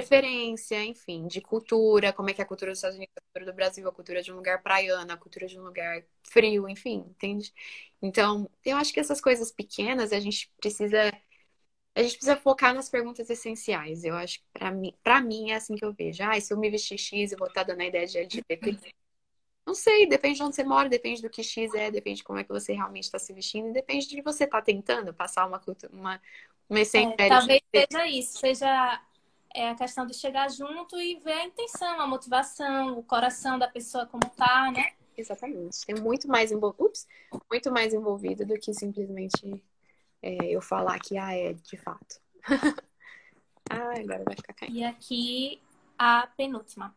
preferência, 0.00 0.84
enfim, 0.84 1.26
de 1.26 1.40
cultura, 1.40 2.12
como 2.12 2.30
é 2.30 2.34
que 2.34 2.40
é 2.40 2.44
a 2.44 2.46
cultura 2.46 2.70
dos 2.70 2.78
Estados 2.78 2.96
Unidos, 2.96 3.14
a 3.16 3.20
cultura 3.20 3.52
do 3.52 3.56
Brasil, 3.56 3.88
a 3.88 3.92
cultura 3.92 4.22
de 4.22 4.32
um 4.32 4.36
lugar 4.36 4.62
praiano, 4.62 5.12
a 5.12 5.16
cultura 5.16 5.46
de 5.46 5.58
um 5.58 5.64
lugar 5.64 6.04
frio, 6.22 6.68
enfim, 6.68 7.04
entende? 7.08 7.52
Então, 8.00 8.50
eu 8.64 8.76
acho 8.76 8.92
que 8.92 9.00
essas 9.00 9.20
coisas 9.20 9.50
pequenas 9.50 10.12
a 10.12 10.20
gente 10.20 10.50
precisa 10.60 11.12
a 11.96 12.02
gente 12.02 12.16
precisa 12.16 12.36
focar 12.36 12.74
nas 12.74 12.88
perguntas 12.88 13.30
essenciais. 13.30 14.02
Eu 14.04 14.16
acho 14.16 14.40
que 14.40 14.44
para 14.52 14.70
mim, 14.72 14.92
para 15.02 15.20
mim 15.20 15.52
é 15.52 15.54
assim 15.54 15.76
que 15.76 15.84
eu 15.84 15.92
vejo. 15.92 16.24
Ah, 16.24 16.38
se 16.40 16.52
eu 16.52 16.58
me 16.58 16.68
vestir 16.68 16.98
X, 16.98 17.30
eu 17.30 17.38
vou 17.38 17.46
estar 17.46 17.62
dando 17.62 17.82
a 17.82 17.86
ideia 17.86 18.06
de 18.06 18.18
LGBT. 18.18 18.78
Não 19.66 19.74
sei, 19.74 20.06
depende 20.06 20.36
de 20.36 20.42
onde 20.42 20.56
você 20.56 20.64
mora, 20.64 20.88
depende 20.88 21.22
do 21.22 21.30
que 21.30 21.42
X 21.42 21.72
é, 21.72 21.90
depende 21.90 22.18
de 22.18 22.24
como 22.24 22.38
é 22.38 22.44
que 22.44 22.50
você 22.50 22.74
realmente 22.74 23.04
está 23.04 23.18
se 23.18 23.32
vestindo, 23.32 23.72
depende 23.72 24.06
de 24.06 24.20
você 24.20 24.44
estar 24.44 24.58
tá 24.58 24.64
tentando 24.64 25.14
passar 25.14 25.46
uma 25.46 25.60
uma 25.90 26.20
uma 26.68 26.80
essência. 26.80 27.14
É, 27.18 27.28
talvez 27.28 27.60
seja 27.74 28.06
isso, 28.06 28.38
seja 28.38 29.00
é 29.54 29.70
a 29.70 29.74
questão 29.74 30.04
de 30.04 30.14
chegar 30.14 30.50
junto 30.50 31.00
e 31.00 31.14
ver 31.20 31.32
a 31.32 31.44
intenção, 31.44 32.00
a 32.00 32.06
motivação, 32.06 32.98
o 32.98 33.02
coração 33.04 33.56
da 33.58 33.68
pessoa 33.68 34.04
como 34.04 34.28
tá, 34.30 34.70
né? 34.72 34.92
Exatamente. 35.16 35.86
Tem 35.86 35.94
muito 35.94 36.26
mais 36.26 36.50
envolvido, 36.50 36.84
Ups, 36.84 37.06
muito 37.48 37.70
mais 37.70 37.94
envolvido 37.94 38.44
do 38.44 38.58
que 38.58 38.74
simplesmente 38.74 39.62
é, 40.20 40.46
eu 40.46 40.60
falar 40.60 40.98
que 40.98 41.16
ah, 41.16 41.32
é 41.32 41.52
de 41.52 41.76
fato. 41.76 42.20
ah, 43.70 43.94
agora 43.96 44.24
vai 44.24 44.34
ficar 44.34 44.54
caindo. 44.54 44.76
E 44.76 44.84
aqui 44.84 45.62
a 45.96 46.26
penúltima. 46.36 46.94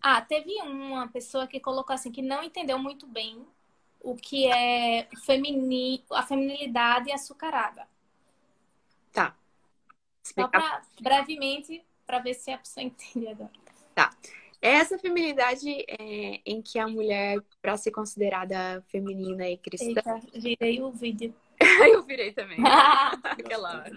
Ah, 0.00 0.20
teve 0.20 0.54
uma 0.62 1.08
pessoa 1.08 1.46
que 1.48 1.58
colocou 1.58 1.92
assim 1.92 2.12
que 2.12 2.22
não 2.22 2.42
entendeu 2.42 2.78
muito 2.78 3.06
bem 3.06 3.44
o 4.00 4.14
que 4.14 4.46
é 4.46 5.08
femini... 5.24 6.04
a 6.12 6.22
feminilidade 6.22 7.10
açucarada. 7.10 7.88
Tá. 9.12 9.34
Só 10.24 10.48
pra, 10.48 10.82
brevemente, 11.00 11.84
para 12.06 12.18
ver 12.18 12.34
se 12.34 12.50
a 12.50 12.58
pessoa 12.58 12.84
entende 12.84 13.28
agora. 13.28 13.50
Tá. 13.94 14.10
Essa 14.60 14.98
feminilidade 14.98 15.68
é, 15.86 16.40
em 16.46 16.62
que 16.62 16.78
a 16.78 16.88
mulher, 16.88 17.38
para 17.60 17.76
ser 17.76 17.90
considerada 17.90 18.82
feminina 18.88 19.46
e 19.46 19.58
cristã. 19.58 19.88
Eita, 19.88 20.20
virei 20.34 20.82
o 20.82 20.90
vídeo. 20.90 21.34
Eu 21.92 22.02
virei 22.02 22.32
também. 22.32 22.58
Aquela 23.22 23.80
hora. 23.80 23.92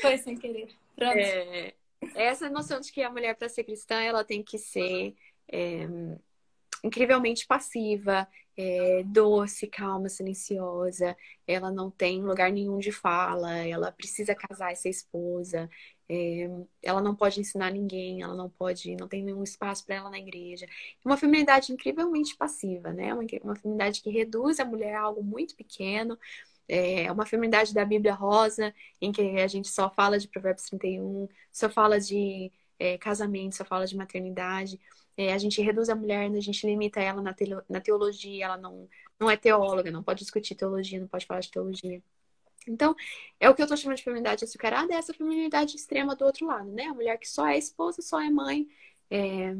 Foi 0.00 0.18
sem 0.18 0.36
querer. 0.36 0.68
Pronto. 0.96 1.16
É, 1.16 1.74
essa 2.14 2.50
noção 2.50 2.80
de 2.80 2.90
que 2.90 3.02
a 3.02 3.10
mulher, 3.10 3.36
para 3.36 3.48
ser 3.48 3.62
cristã, 3.62 4.00
ela 4.00 4.24
tem 4.24 4.42
que 4.42 4.58
ser 4.58 5.14
é, 5.48 5.86
incrivelmente 6.84 7.46
passiva, 7.46 8.26
é, 8.56 9.02
doce, 9.04 9.66
calma, 9.66 10.08
silenciosa, 10.08 11.16
ela 11.46 11.70
não 11.70 11.90
tem 11.90 12.22
lugar 12.22 12.52
nenhum 12.52 12.78
de 12.78 12.92
fala, 12.92 13.56
ela 13.58 13.90
precisa 13.92 14.34
casar 14.34 14.72
e 14.72 14.76
ser 14.76 14.90
esposa, 14.90 15.68
é, 16.08 16.48
ela 16.82 17.00
não 17.00 17.14
pode 17.14 17.40
ensinar 17.40 17.70
ninguém, 17.70 18.22
ela 18.22 18.34
não 18.34 18.50
pode, 18.50 18.96
não 18.96 19.08
tem 19.08 19.22
nenhum 19.22 19.42
espaço 19.42 19.84
para 19.86 19.94
ela 19.96 20.10
na 20.10 20.18
igreja. 20.18 20.66
Uma 21.04 21.16
feminidade 21.16 21.72
incrivelmente 21.72 22.36
passiva, 22.36 22.92
né? 22.92 23.14
Uma, 23.14 23.24
uma 23.44 23.56
feminidade 23.56 24.02
que 24.02 24.10
reduz 24.10 24.60
a 24.60 24.64
mulher 24.64 24.94
a 24.94 25.02
algo 25.02 25.22
muito 25.22 25.54
pequeno, 25.56 26.18
é 26.68 27.10
uma 27.10 27.26
feminidade 27.26 27.74
da 27.74 27.84
Bíblia 27.84 28.14
rosa, 28.14 28.72
em 29.00 29.10
que 29.10 29.22
a 29.40 29.46
gente 29.48 29.68
só 29.68 29.90
fala 29.90 30.18
de 30.18 30.28
Provérbios 30.28 30.66
31, 30.68 31.28
só 31.52 31.68
fala 31.68 31.98
de 31.98 32.52
é, 32.78 32.96
casamento, 32.96 33.56
só 33.56 33.64
fala 33.64 33.86
de 33.86 33.96
maternidade. 33.96 34.80
É, 35.16 35.32
a 35.32 35.38
gente 35.38 35.60
reduz 35.60 35.88
a 35.88 35.94
mulher, 35.94 36.30
né? 36.30 36.38
a 36.38 36.42
gente 36.42 36.66
limita 36.66 37.00
ela 37.00 37.20
na, 37.20 37.34
na 37.68 37.80
teologia, 37.80 38.44
ela 38.44 38.56
não, 38.56 38.88
não 39.18 39.30
é 39.30 39.36
teóloga, 39.36 39.90
não 39.90 40.02
pode 40.02 40.20
discutir 40.20 40.54
teologia, 40.54 41.00
não 41.00 41.08
pode 41.08 41.26
falar 41.26 41.40
de 41.40 41.50
teologia. 41.50 42.02
Então, 42.66 42.94
é 43.38 43.48
o 43.48 43.54
que 43.54 43.62
eu 43.62 43.66
tô 43.66 43.76
chamando 43.76 43.96
de 43.96 44.04
feminidade 44.04 44.44
açucarada, 44.44 44.92
é 44.92 44.96
essa 44.96 45.14
feminidade 45.14 45.76
extrema 45.76 46.14
do 46.14 46.24
outro 46.24 46.46
lado, 46.46 46.70
né? 46.70 46.84
A 46.84 46.94
mulher 46.94 47.18
que 47.18 47.28
só 47.28 47.46
é 47.46 47.58
esposa, 47.58 48.02
só 48.02 48.20
é 48.20 48.30
mãe, 48.30 48.68
é... 49.10 49.54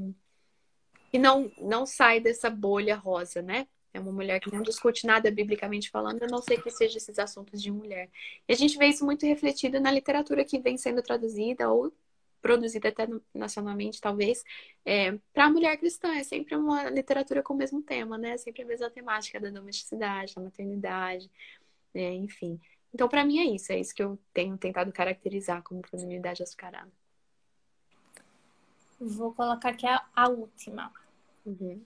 e 1.13 1.19
não, 1.19 1.51
não 1.59 1.87
sai 1.87 2.21
dessa 2.21 2.51
bolha 2.51 2.97
rosa, 2.97 3.43
né? 3.43 3.67
É 3.93 3.99
uma 3.99 4.13
mulher 4.13 4.39
que 4.41 4.53
não 4.53 4.63
discute 4.63 5.07
nada 5.07 5.31
biblicamente 5.31 5.91
falando, 5.91 6.23
a 6.23 6.27
não 6.27 6.41
ser 6.41 6.63
que 6.63 6.71
seja 6.71 6.97
esses 6.99 7.19
assuntos 7.19 7.61
de 7.61 7.73
mulher. 7.73 8.09
E 8.49 8.53
a 8.53 8.57
gente 8.57 8.79
vê 8.79 8.87
isso 8.87 9.05
muito 9.05 9.27
refletido 9.27 9.81
na 9.81 9.91
literatura 9.91 10.45
que 10.45 10.61
vem 10.61 10.77
sendo 10.77 11.03
traduzida 11.03 11.69
ou 11.69 11.93
produzida 12.41 12.89
até 12.89 13.09
nacionalmente, 13.35 14.01
talvez, 14.01 14.45
é, 14.85 15.13
para 15.33 15.47
a 15.47 15.51
mulher 15.51 15.77
cristã. 15.77 16.15
É 16.15 16.25
sempre 16.25 16.57
uma 16.57 16.91
literatura 16.91 17.43
com 17.43 17.55
o 17.55 17.57
mesmo 17.57 17.83
tema, 17.83 18.19
né? 18.19 18.33
É 18.33 18.39
sempre 18.39 18.63
a 18.63 18.67
mesma 18.67 18.91
temática 18.91 19.41
da 19.41 19.51
domesticidade, 19.51 20.35
da 20.35 20.43
maternidade, 20.43 21.31
é, 21.95 22.13
enfim. 22.15 22.61
Então, 22.93 23.09
para 23.09 23.25
mim, 23.25 23.39
é 23.39 23.45
isso. 23.45 23.73
É 23.73 23.79
isso 23.79 23.95
que 23.95 24.03
eu 24.03 24.19
tenho 24.33 24.57
tentado 24.59 24.93
caracterizar 24.93 25.63
como 25.63 25.87
feminilidade 25.87 26.43
açucarada. 26.43 26.91
Vou 29.01 29.33
colocar 29.33 29.71
aqui 29.71 29.87
a, 29.87 30.05
a 30.15 30.29
última. 30.29 30.93
Uhum. 31.47 31.83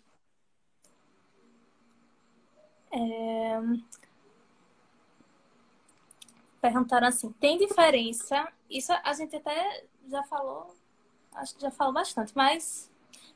É... 2.92 3.60
Perguntaram 6.60 7.08
assim: 7.08 7.30
tem 7.32 7.58
diferença? 7.58 8.50
Isso 8.70 8.92
a 8.92 9.12
gente 9.12 9.36
até 9.36 9.84
já 10.10 10.22
falou, 10.24 10.74
acho 11.34 11.54
que 11.54 11.62
já 11.62 11.70
falou 11.70 11.92
bastante, 11.92 12.32
mas 12.34 12.90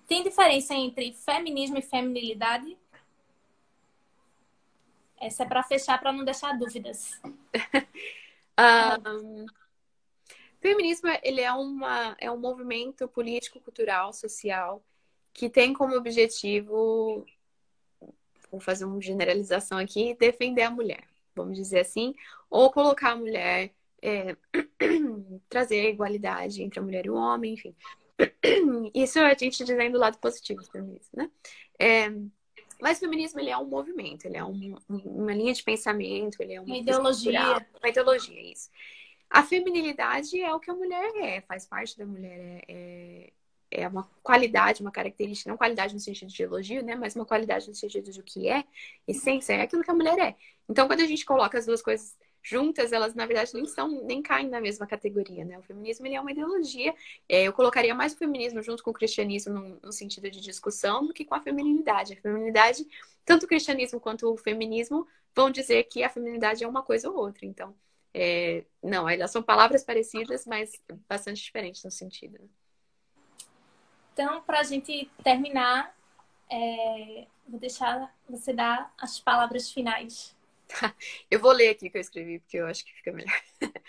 tem 0.06 0.22
diferença 0.22 0.74
entre 0.74 1.12
feminismo 1.12 1.78
e 1.78 1.82
feminilidade? 1.82 2.76
Essa 5.20 5.42
é 5.42 5.46
para 5.46 5.62
fechar, 5.62 5.98
para 5.98 6.12
não 6.12 6.24
deixar 6.24 6.56
dúvidas. 6.56 7.20
um, 9.06 9.46
feminismo 10.60 11.08
ele 11.22 11.40
é, 11.40 11.52
uma, 11.52 12.16
é 12.20 12.30
um 12.30 12.38
movimento 12.38 13.08
político, 13.08 13.60
cultural, 13.60 14.12
social 14.12 14.82
que 15.32 15.48
tem 15.48 15.72
como 15.72 15.94
objetivo, 15.94 17.24
vou 18.50 18.60
fazer 18.60 18.84
uma 18.84 19.00
generalização 19.00 19.78
aqui, 19.78 20.14
defender 20.14 20.62
a 20.62 20.70
mulher, 20.70 21.04
vamos 21.32 21.56
dizer 21.56 21.80
assim, 21.80 22.12
ou 22.50 22.72
colocar 22.72 23.12
a 23.12 23.16
mulher 23.16 23.72
é, 24.02 24.36
trazer 25.48 25.80
a 25.80 25.90
igualdade 25.90 26.62
entre 26.62 26.78
a 26.78 26.82
mulher 26.82 27.06
e 27.06 27.10
o 27.10 27.14
homem, 27.14 27.54
enfim. 27.54 27.74
Isso 28.94 29.18
a 29.18 29.34
gente 29.34 29.64
dizendo 29.64 29.96
o 29.96 30.00
lado 30.00 30.18
positivo 30.18 30.60
do 30.60 30.70
feminismo, 30.70 31.10
né? 31.14 31.30
É, 31.78 32.10
mas 32.80 32.98
o 32.98 33.00
feminismo 33.00 33.40
ele 33.40 33.50
é 33.50 33.58
um 33.58 33.66
movimento, 33.66 34.24
ele 34.24 34.36
é 34.36 34.44
um, 34.44 34.76
uma 34.88 35.32
linha 35.32 35.52
de 35.52 35.62
pensamento, 35.62 36.40
ele 36.40 36.54
é 36.54 36.60
uma, 36.60 36.66
uma 36.66 36.78
ideologia. 36.78 37.40
Cultural, 37.40 37.66
uma 37.80 37.88
ideologia, 37.88 38.52
isso. 38.52 38.70
a 39.28 39.42
feminilidade 39.42 40.40
é 40.40 40.52
o 40.54 40.60
que 40.60 40.70
a 40.70 40.74
mulher 40.74 41.12
é, 41.16 41.40
faz 41.42 41.66
parte 41.66 41.98
da 41.98 42.06
mulher, 42.06 42.62
é, 42.68 43.32
é, 43.70 43.82
é 43.82 43.88
uma 43.88 44.08
qualidade, 44.22 44.80
uma 44.80 44.92
característica, 44.92 45.50
não 45.50 45.56
qualidade 45.56 45.92
no 45.92 46.00
sentido 46.00 46.30
de 46.30 46.42
elogio, 46.42 46.82
né? 46.84 46.94
Mas 46.94 47.16
uma 47.16 47.26
qualidade 47.26 47.68
no 47.68 47.74
sentido 47.74 48.10
de 48.10 48.20
o 48.20 48.22
que 48.22 48.48
é, 48.48 48.64
essência, 49.06 49.54
é 49.54 49.62
aquilo 49.62 49.82
que 49.82 49.90
a 49.90 49.94
mulher 49.94 50.18
é. 50.18 50.36
Então, 50.68 50.86
quando 50.86 51.00
a 51.00 51.06
gente 51.06 51.24
coloca 51.24 51.58
as 51.58 51.66
duas 51.66 51.82
coisas 51.82 52.16
juntas, 52.42 52.92
elas 52.92 53.14
na 53.14 53.26
verdade 53.26 53.52
nem 53.54 53.66
são, 53.66 53.88
nem 54.04 54.22
caem 54.22 54.48
na 54.48 54.60
mesma 54.60 54.86
categoria, 54.86 55.44
né? 55.44 55.58
O 55.58 55.62
feminismo 55.62 56.06
ele 56.06 56.14
é 56.14 56.20
uma 56.20 56.30
ideologia. 56.30 56.94
É, 57.28 57.44
eu 57.44 57.52
colocaria 57.52 57.94
mais 57.94 58.14
o 58.14 58.18
feminismo 58.18 58.62
junto 58.62 58.82
com 58.82 58.90
o 58.90 58.94
cristianismo 58.94 59.54
no, 59.54 59.80
no, 59.82 59.92
sentido 59.92 60.30
de 60.30 60.40
discussão 60.40 61.06
do 61.06 61.12
que 61.12 61.24
com 61.24 61.34
a 61.34 61.40
feminilidade. 61.40 62.14
A 62.14 62.16
feminilidade, 62.20 62.86
tanto 63.24 63.44
o 63.44 63.48
cristianismo 63.48 64.00
quanto 64.00 64.32
o 64.32 64.36
feminismo 64.36 65.06
vão 65.34 65.50
dizer 65.50 65.84
que 65.84 66.02
a 66.02 66.08
feminilidade 66.08 66.64
é 66.64 66.68
uma 66.68 66.82
coisa 66.82 67.10
ou 67.10 67.16
outra. 67.16 67.44
Então, 67.44 67.74
é, 68.14 68.64
não, 68.82 69.08
elas 69.08 69.30
são 69.30 69.42
palavras 69.42 69.84
parecidas, 69.84 70.46
mas 70.46 70.72
bastante 71.08 71.42
diferentes 71.42 71.84
no 71.84 71.90
sentido. 71.90 72.38
Né? 72.40 72.48
Então, 74.12 74.42
para 74.42 74.60
a 74.60 74.64
gente 74.64 75.08
terminar, 75.22 75.94
é, 76.50 77.26
vou 77.46 77.60
deixar 77.60 78.12
você 78.28 78.52
dar 78.52 78.92
as 78.98 79.20
palavras 79.20 79.70
finais. 79.70 80.34
Eu 81.30 81.40
vou 81.40 81.52
ler 81.52 81.70
aqui 81.70 81.88
o 81.88 81.90
que 81.90 81.96
eu 81.96 82.00
escrevi, 82.00 82.38
porque 82.40 82.58
eu 82.58 82.66
acho 82.66 82.84
que 82.84 82.92
fica 82.94 83.12
melhor. 83.12 83.42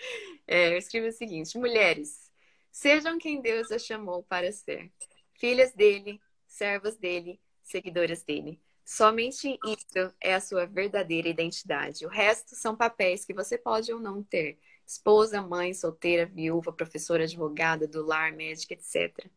É, 0.46 0.72
eu 0.72 0.78
escrevi 0.78 1.08
o 1.08 1.12
seguinte: 1.12 1.56
Mulheres, 1.56 2.30
sejam 2.72 3.18
quem 3.18 3.40
Deus 3.40 3.70
as 3.70 3.84
chamou 3.84 4.24
para 4.24 4.50
ser, 4.50 4.90
filhas 5.34 5.72
dele, 5.72 6.20
servas 6.46 6.96
dele, 6.96 7.40
seguidoras 7.62 8.22
dele. 8.22 8.60
Somente 8.84 9.56
isso 9.64 10.12
é 10.20 10.34
a 10.34 10.40
sua 10.40 10.66
verdadeira 10.66 11.28
identidade. 11.28 12.04
O 12.04 12.08
resto 12.08 12.56
são 12.56 12.74
papéis 12.76 13.24
que 13.24 13.32
você 13.32 13.56
pode 13.56 13.92
ou 13.92 14.00
não 14.00 14.22
ter. 14.24 14.58
Esposa, 14.84 15.40
mãe, 15.40 15.72
solteira, 15.72 16.26
viúva, 16.26 16.72
professora, 16.72 17.22
advogada, 17.22 17.86
do 17.86 18.04
lar, 18.04 18.32
médica, 18.32 18.74
etc. 18.74 19.30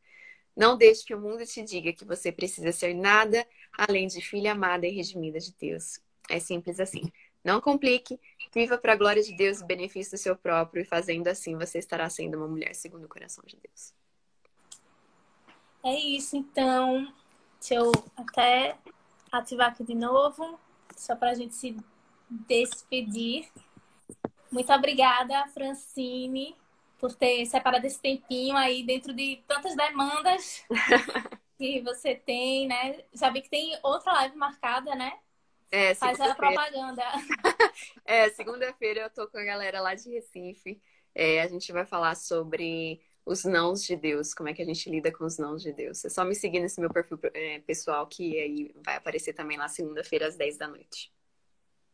Não 0.56 0.76
deixe 0.78 1.06
que 1.06 1.14
o 1.14 1.20
mundo 1.20 1.46
te 1.46 1.62
diga 1.64 1.94
que 1.94 2.06
você 2.06 2.32
precisa 2.32 2.72
ser 2.72 2.96
nada 2.96 3.46
além 3.78 4.08
de 4.08 4.22
filha 4.22 4.54
amada 4.54 4.88
e 4.88 4.92
redimida 4.92 5.40
de 5.40 5.54
Deus. 5.54 6.00
É 6.30 6.40
simples 6.40 6.80
assim. 6.80 7.12
Não 7.44 7.60
complique, 7.60 8.20
viva 8.54 8.78
para 8.78 8.94
a 8.94 8.96
glória 8.96 9.22
de 9.22 9.36
Deus 9.36 9.60
e 9.60 9.66
benefício 9.66 10.18
do 10.18 10.18
seu 10.18 10.36
próprio, 10.36 10.82
e 10.82 10.86
fazendo 10.86 11.28
assim 11.28 11.58
você 11.58 11.80
estará 11.80 12.10
sendo 12.10 12.38
uma 12.38 12.48
mulher 12.48 12.74
segundo 12.74 13.06
o 13.06 13.10
coração 13.10 13.44
de 13.46 13.58
Deus. 13.58 13.94
É 15.84 16.00
isso, 16.00 16.38
então. 16.38 17.14
Deixa 17.60 17.76
eu 17.76 17.92
até 18.16 18.78
ativar 19.32 19.70
aqui 19.72 19.84
de 19.84 19.96
novo, 19.96 20.60
só 20.96 21.16
para 21.16 21.32
a 21.32 21.34
gente 21.34 21.56
se 21.56 21.76
despedir. 22.30 23.50
Muito 24.50 24.72
obrigada, 24.72 25.46
Francine, 25.48 26.56
por 27.00 27.14
ter 27.14 27.46
separado 27.46 27.86
esse 27.86 28.00
tempinho 28.00 28.56
aí 28.56 28.84
dentro 28.84 29.14
de 29.14 29.44
tantas 29.48 29.76
demandas 29.76 30.64
que 31.58 31.82
você 31.82 32.16
tem, 32.16 32.68
né? 32.68 33.04
Já 33.14 33.30
vi 33.30 33.42
que 33.42 33.50
tem 33.50 33.78
outra 33.84 34.14
live 34.14 34.38
marcada, 34.38 34.96
né? 34.96 35.18
É, 35.74 35.96
Faz 35.96 36.22
a 36.22 36.36
propaganda. 36.36 37.02
é, 38.06 38.30
segunda-feira 38.30 39.02
eu 39.02 39.10
tô 39.10 39.28
com 39.28 39.40
a 39.40 39.44
galera 39.44 39.82
lá 39.82 39.96
de 39.96 40.08
Recife. 40.08 40.80
É, 41.16 41.42
a 41.42 41.48
gente 41.48 41.72
vai 41.72 41.84
falar 41.84 42.14
sobre 42.14 43.02
os 43.26 43.44
nãos 43.44 43.84
de 43.84 43.96
Deus, 43.96 44.36
como 44.36 44.50
é 44.50 44.54
que 44.54 44.62
a 44.62 44.66
gente 44.66 44.88
lida 44.88 45.12
com 45.12 45.26
os 45.26 45.40
nãos 45.40 45.64
de 45.64 45.74
Deus. 45.74 46.06
É 46.06 46.10
só 46.10 46.24
me 46.24 46.36
seguir 46.36 46.60
nesse 46.60 46.80
meu 46.80 46.92
perfil 46.92 47.20
é, 47.34 47.58
pessoal, 47.62 48.06
que 48.06 48.40
aí 48.40 48.72
vai 48.86 48.98
aparecer 48.98 49.34
também 49.34 49.58
lá 49.58 49.68
segunda-feira 49.68 50.28
às 50.28 50.36
10 50.36 50.58
da 50.60 50.68
noite. 50.68 51.12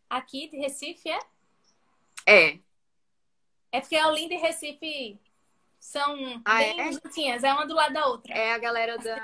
Aqui 0.10 0.50
de 0.50 0.58
Recife, 0.58 1.10
é? 1.10 1.20
É. 2.26 2.60
É 3.72 3.80
porque 3.80 3.96
a 3.96 4.10
Olinda 4.10 4.34
e 4.34 4.40
Recife 4.40 5.18
são 5.80 6.42
ah, 6.44 6.58
bem 6.58 6.82
é? 6.82 6.92
juntinhas, 6.92 7.46
é 7.46 7.54
uma 7.54 7.66
do 7.66 7.76
lado 7.76 7.94
da 7.94 8.08
outra. 8.08 8.34
É 8.34 8.52
a 8.52 8.58
galera 8.58 8.98
da. 8.98 9.16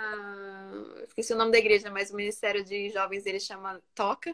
Esqueci 1.05 1.33
o 1.33 1.37
nome 1.37 1.51
da 1.51 1.57
igreja, 1.57 1.91
mas 1.91 2.09
o 2.09 2.15
Ministério 2.15 2.63
de 2.63 2.89
Jovens 2.89 3.25
ele 3.25 3.41
chama 3.41 3.81
Toca. 3.93 4.33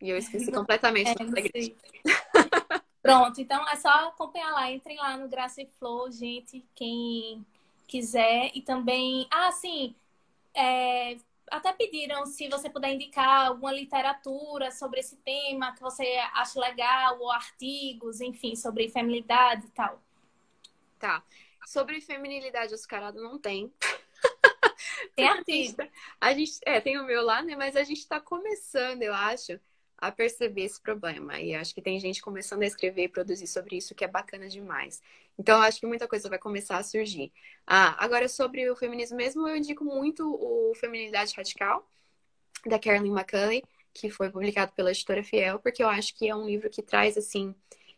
E 0.00 0.10
eu 0.10 0.16
esqueci 0.16 0.52
completamente 0.52 1.10
é, 1.10 1.24
da 1.24 1.40
igreja. 1.40 1.74
Pronto, 3.02 3.40
então 3.40 3.66
é 3.68 3.76
só 3.76 3.88
acompanhar 4.08 4.52
lá. 4.52 4.70
Entrem 4.70 4.96
lá 4.96 5.16
no 5.16 5.28
Graça 5.28 5.62
e 5.62 5.66
Flow, 5.66 6.10
gente, 6.10 6.64
quem 6.74 7.44
quiser. 7.86 8.50
E 8.54 8.60
também, 8.60 9.26
ah, 9.30 9.50
sim, 9.50 9.94
é, 10.54 11.16
até 11.50 11.72
pediram 11.72 12.26
se 12.26 12.48
você 12.48 12.68
puder 12.68 12.92
indicar 12.92 13.46
alguma 13.46 13.72
literatura 13.72 14.70
sobre 14.70 15.00
esse 15.00 15.16
tema 15.16 15.74
que 15.74 15.80
você 15.80 16.04
acha 16.34 16.60
legal, 16.60 17.18
ou 17.20 17.30
artigos, 17.30 18.20
enfim, 18.20 18.54
sobre 18.54 18.88
feminilidade 18.88 19.66
e 19.66 19.70
tal. 19.70 20.02
Tá. 20.98 21.22
Sobre 21.66 22.00
feminilidade 22.00 22.74
oscarado 22.74 23.22
não 23.22 23.38
tem. 23.38 23.72
Tem 25.14 25.26
artista. 25.28 25.88
A 26.20 26.32
gente, 26.32 26.58
é, 26.64 26.80
tem 26.80 26.98
o 26.98 27.04
meu 27.04 27.22
lá, 27.22 27.42
né? 27.42 27.56
Mas 27.56 27.76
a 27.76 27.84
gente 27.84 28.06
tá 28.06 28.20
começando, 28.20 29.02
eu 29.02 29.14
acho, 29.14 29.60
a 29.98 30.12
perceber 30.12 30.62
esse 30.62 30.80
problema. 30.80 31.40
E 31.40 31.54
acho 31.54 31.74
que 31.74 31.82
tem 31.82 31.98
gente 31.98 32.22
começando 32.22 32.62
a 32.62 32.66
escrever 32.66 33.04
e 33.04 33.08
produzir 33.08 33.48
sobre 33.48 33.76
isso, 33.76 33.94
que 33.94 34.04
é 34.04 34.08
bacana 34.08 34.48
demais. 34.48 35.02
Então, 35.36 35.60
acho 35.60 35.80
que 35.80 35.86
muita 35.86 36.06
coisa 36.06 36.28
vai 36.28 36.38
começar 36.38 36.78
a 36.78 36.82
surgir. 36.82 37.32
Ah, 37.66 37.96
agora, 38.02 38.28
sobre 38.28 38.70
o 38.70 38.76
feminismo 38.76 39.16
mesmo, 39.16 39.46
eu 39.48 39.56
indico 39.56 39.84
muito 39.84 40.24
o 40.24 40.74
Feminilidade 40.76 41.34
Radical, 41.36 41.86
da 42.66 42.78
Carolyn 42.78 43.12
McCulley, 43.12 43.62
que 43.92 44.10
foi 44.10 44.30
publicado 44.30 44.72
pela 44.72 44.90
editora 44.90 45.22
Fiel, 45.22 45.58
porque 45.58 45.82
eu 45.82 45.88
acho 45.88 46.14
que 46.14 46.28
é 46.28 46.34
um 46.34 46.46
livro 46.46 46.70
que 46.70 46.82
traz, 46.82 47.16
assim, 47.16 47.54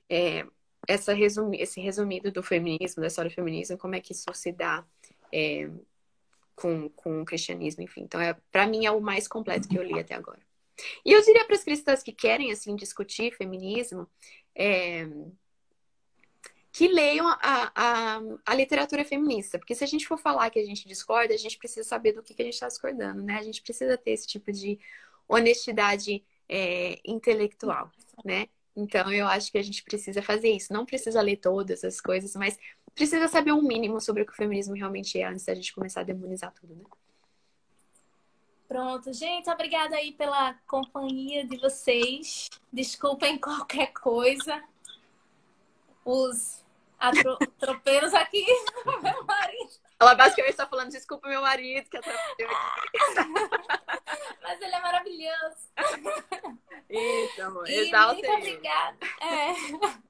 é, 0.09 0.47
essa 0.89 1.13
resumi 1.13 1.59
esse 1.61 1.81
resumido 1.81 2.33
do 2.33 2.43
feminismo, 2.43 3.01
da 3.01 3.09
história 3.09 3.31
do 3.31 3.35
feminismo, 3.35 3.77
como 3.79 3.95
é 3.95 4.01
que 4.01 4.13
isso 4.13 4.25
se 4.33 4.53
dá 4.53 4.85
é, 5.33 5.71
com, 6.55 6.89
com 6.91 7.23
o 7.23 7.25
cristianismo, 7.25 7.83
enfim. 7.83 8.03
Então, 8.03 8.21
é, 8.21 8.35
para 8.51 8.67
mim, 8.67 8.87
é 8.87 8.91
o 8.91 9.01
mais 9.01 9.29
completo 9.29 9.69
que 9.69 9.79
eu 9.79 9.83
li 9.83 9.99
até 9.99 10.15
agora. 10.15 10.41
E 11.05 11.13
eu 11.13 11.23
diria 11.23 11.45
para 11.45 11.57
as 11.57 11.65
cristãs 11.65 12.03
que 12.03 12.13
querem, 12.13 12.53
assim, 12.53 12.75
discutir 12.77 13.35
feminismo, 13.35 14.09
é, 14.55 15.07
que 16.73 16.89
leiam 16.89 17.27
a, 17.29 17.73
a, 17.75 18.21
a, 18.47 18.55
literatura 18.55 19.05
feminista. 19.05 19.59
Porque 19.59 19.75
se 19.75 19.85
a 19.85 19.87
gente 19.87 20.07
for 20.07 20.19
falar 20.19 20.51
que 20.51 20.59
a 20.59 20.65
gente 20.65 20.87
discorda, 20.87 21.35
a 21.35 21.37
gente 21.37 21.59
precisa 21.59 21.87
saber 21.87 22.13
do 22.13 22.23
que, 22.23 22.35
que 22.35 22.43
a 22.43 22.45
gente 22.45 22.55
está 22.55 22.69
discordando, 22.69 23.23
né? 23.23 23.39
A 23.39 23.43
gente 23.43 23.63
precisa 23.63 23.97
ter 23.99 24.13
esse 24.13 24.27
tipo 24.27 24.53
de 24.53 24.79
honestidade 25.29 26.25
é, 26.49 27.01
intelectual, 27.05 27.91
né? 28.25 28.49
Então, 28.75 29.13
eu 29.13 29.27
acho 29.27 29.51
que 29.51 29.59
a 29.59 29.63
gente 29.63 29.83
precisa 29.83 30.23
fazer 30.23 30.51
isso. 30.51 30.73
Não 30.73 30.87
precisa 30.87 31.21
ler 31.21 31.37
todas 31.37 31.85
as 31.85 32.01
coisas, 32.01 32.35
mas 32.37 32.57
precisa 32.95 33.29
saber 33.29 33.53
um 33.53 33.63
mínimo 33.63 34.01
sobre 34.01 34.23
o 34.23 34.27
que 34.27 34.33
o 34.33 34.37
feminismo 34.37 34.75
realmente 34.75 35.19
é 35.19 35.27
antes 35.27 35.45
da 35.45 35.55
gente 35.55 35.75
começar 35.75 36.01
a 36.01 36.05
demonizar 36.05 36.53
tudo, 36.53 36.75
né? 36.75 36.85
Pronto, 38.71 39.13
gente, 39.13 39.51
obrigada 39.51 39.97
aí 39.97 40.13
pela 40.13 40.55
companhia 40.65 41.45
de 41.45 41.57
vocês. 41.57 42.49
Desculpem 42.73 43.37
qualquer 43.43 43.89
coisa. 43.89 44.63
Os 46.05 46.65
atropeiros 46.97 48.15
aqui 48.15 48.47
do 48.85 48.93
meu 49.03 49.25
marido. 49.25 49.71
Ela 49.99 50.15
basicamente 50.15 50.53
está 50.53 50.69
falando, 50.69 50.93
desculpa 50.93 51.29
meu 51.29 51.41
marido 51.41 51.91
que 51.91 51.97
atropelou 51.97 52.57
aqui. 52.57 52.99
Mas 54.41 54.61
ele 54.61 54.75
é 54.77 54.81
maravilhoso. 54.81 55.57
Isso, 56.89 57.43
amor. 57.43 57.69
E 57.69 57.75
Exalta 57.75 58.15
muito 58.15 58.31
obrigada. 58.31 58.99
É. 59.21 60.01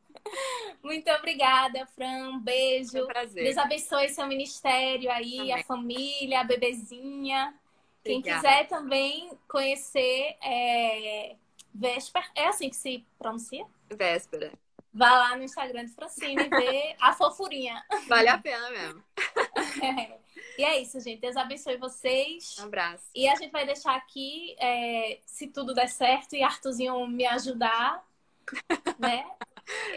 Muito 0.82 1.11
obrigada, 1.12 1.87
Fran. 1.87 2.28
Um 2.28 2.41
beijo. 2.41 2.99
É 2.99 3.05
um 3.05 3.07
prazer. 3.07 3.43
Deus 3.43 3.57
abençoe 3.57 4.11
seu 4.11 4.27
ministério 4.27 5.11
aí, 5.11 5.39
Amém. 5.39 5.55
a 5.55 5.65
família, 5.65 6.41
a 6.41 6.45
bebezinha. 6.45 7.59
Quem 8.05 8.22
quiser 8.22 8.66
também 8.66 9.31
conhecer 9.47 10.36
é, 10.43 11.36
Véspera, 11.72 12.27
é 12.35 12.47
assim 12.48 12.68
que 12.68 12.77
se 12.77 13.06
pronuncia? 13.18 13.64
Véspera. 13.89 14.52
Vá 14.93 15.10
lá 15.10 15.36
no 15.36 15.44
Instagram 15.44 15.85
de 15.85 15.93
Francine 15.93 16.43
e 16.43 16.48
vê 16.48 16.97
a 17.01 17.12
fofurinha. 17.12 17.82
Vale 18.09 18.28
a 18.28 18.39
pena 18.39 18.70
mesmo. 18.70 19.05
É. 19.82 20.20
E 20.59 20.64
é 20.64 20.78
isso, 20.78 21.01
gente. 21.01 21.20
Deus 21.20 21.36
abençoe 21.36 21.78
vocês. 21.78 22.56
Um 22.59 22.64
abraço. 22.64 23.05
E 23.14 23.27
a 23.27 23.35
gente 23.35 23.51
vai 23.51 23.64
deixar 23.64 23.94
aqui, 23.94 24.55
é, 24.59 25.18
se 25.24 25.47
tudo 25.47 25.72
der 25.72 25.89
certo 25.89 26.35
e 26.35 26.43
Arthurzinho 26.43 27.06
me 27.06 27.24
ajudar, 27.24 28.05
né? 28.98 29.24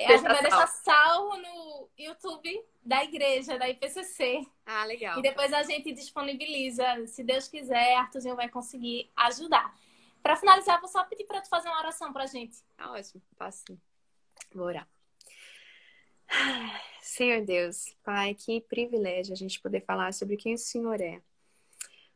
A 0.06 0.18
gente 0.18 0.24
vai 0.24 0.42
deixar 0.42 0.68
salvo 0.68 1.38
no 1.38 1.90
YouTube 1.98 2.66
da 2.84 3.04
igreja, 3.04 3.58
da 3.58 3.70
IPCC. 3.70 4.46
Ah, 4.66 4.86
legal. 4.86 5.20
E 5.20 5.22
depois 5.22 5.54
a 5.54 5.64
gente 5.64 5.92
disponibiliza. 5.94 7.08
Se 7.08 7.24
Deus 7.24 7.48
quiser, 7.48 7.96
Arthurzinho 7.96 8.36
vai 8.36 8.50
conseguir 8.50 9.10
ajudar. 9.16 9.74
Para 10.22 10.36
finalizar, 10.36 10.80
vou 10.80 10.90
só 10.90 11.04
pedir 11.04 11.26
para 11.26 11.42
tu 11.42 11.50
fazer 11.50 11.68
uma 11.68 11.80
oração 11.80 12.14
para 12.14 12.24
a 12.24 12.28
gente. 12.28 12.58
Tá 12.78 12.92
ótimo, 12.92 13.22
faço. 13.38 13.66
Vou 14.54 14.66
orar. 14.66 14.88
Senhor 17.02 17.42
Deus, 17.46 17.96
Pai, 18.04 18.34
que 18.34 18.62
privilégio 18.62 19.34
a 19.34 19.36
gente 19.36 19.60
poder 19.60 19.82
falar 19.82 20.14
sobre 20.14 20.38
quem 20.38 20.54
o 20.54 20.58
Senhor 20.58 21.00
é. 21.02 21.22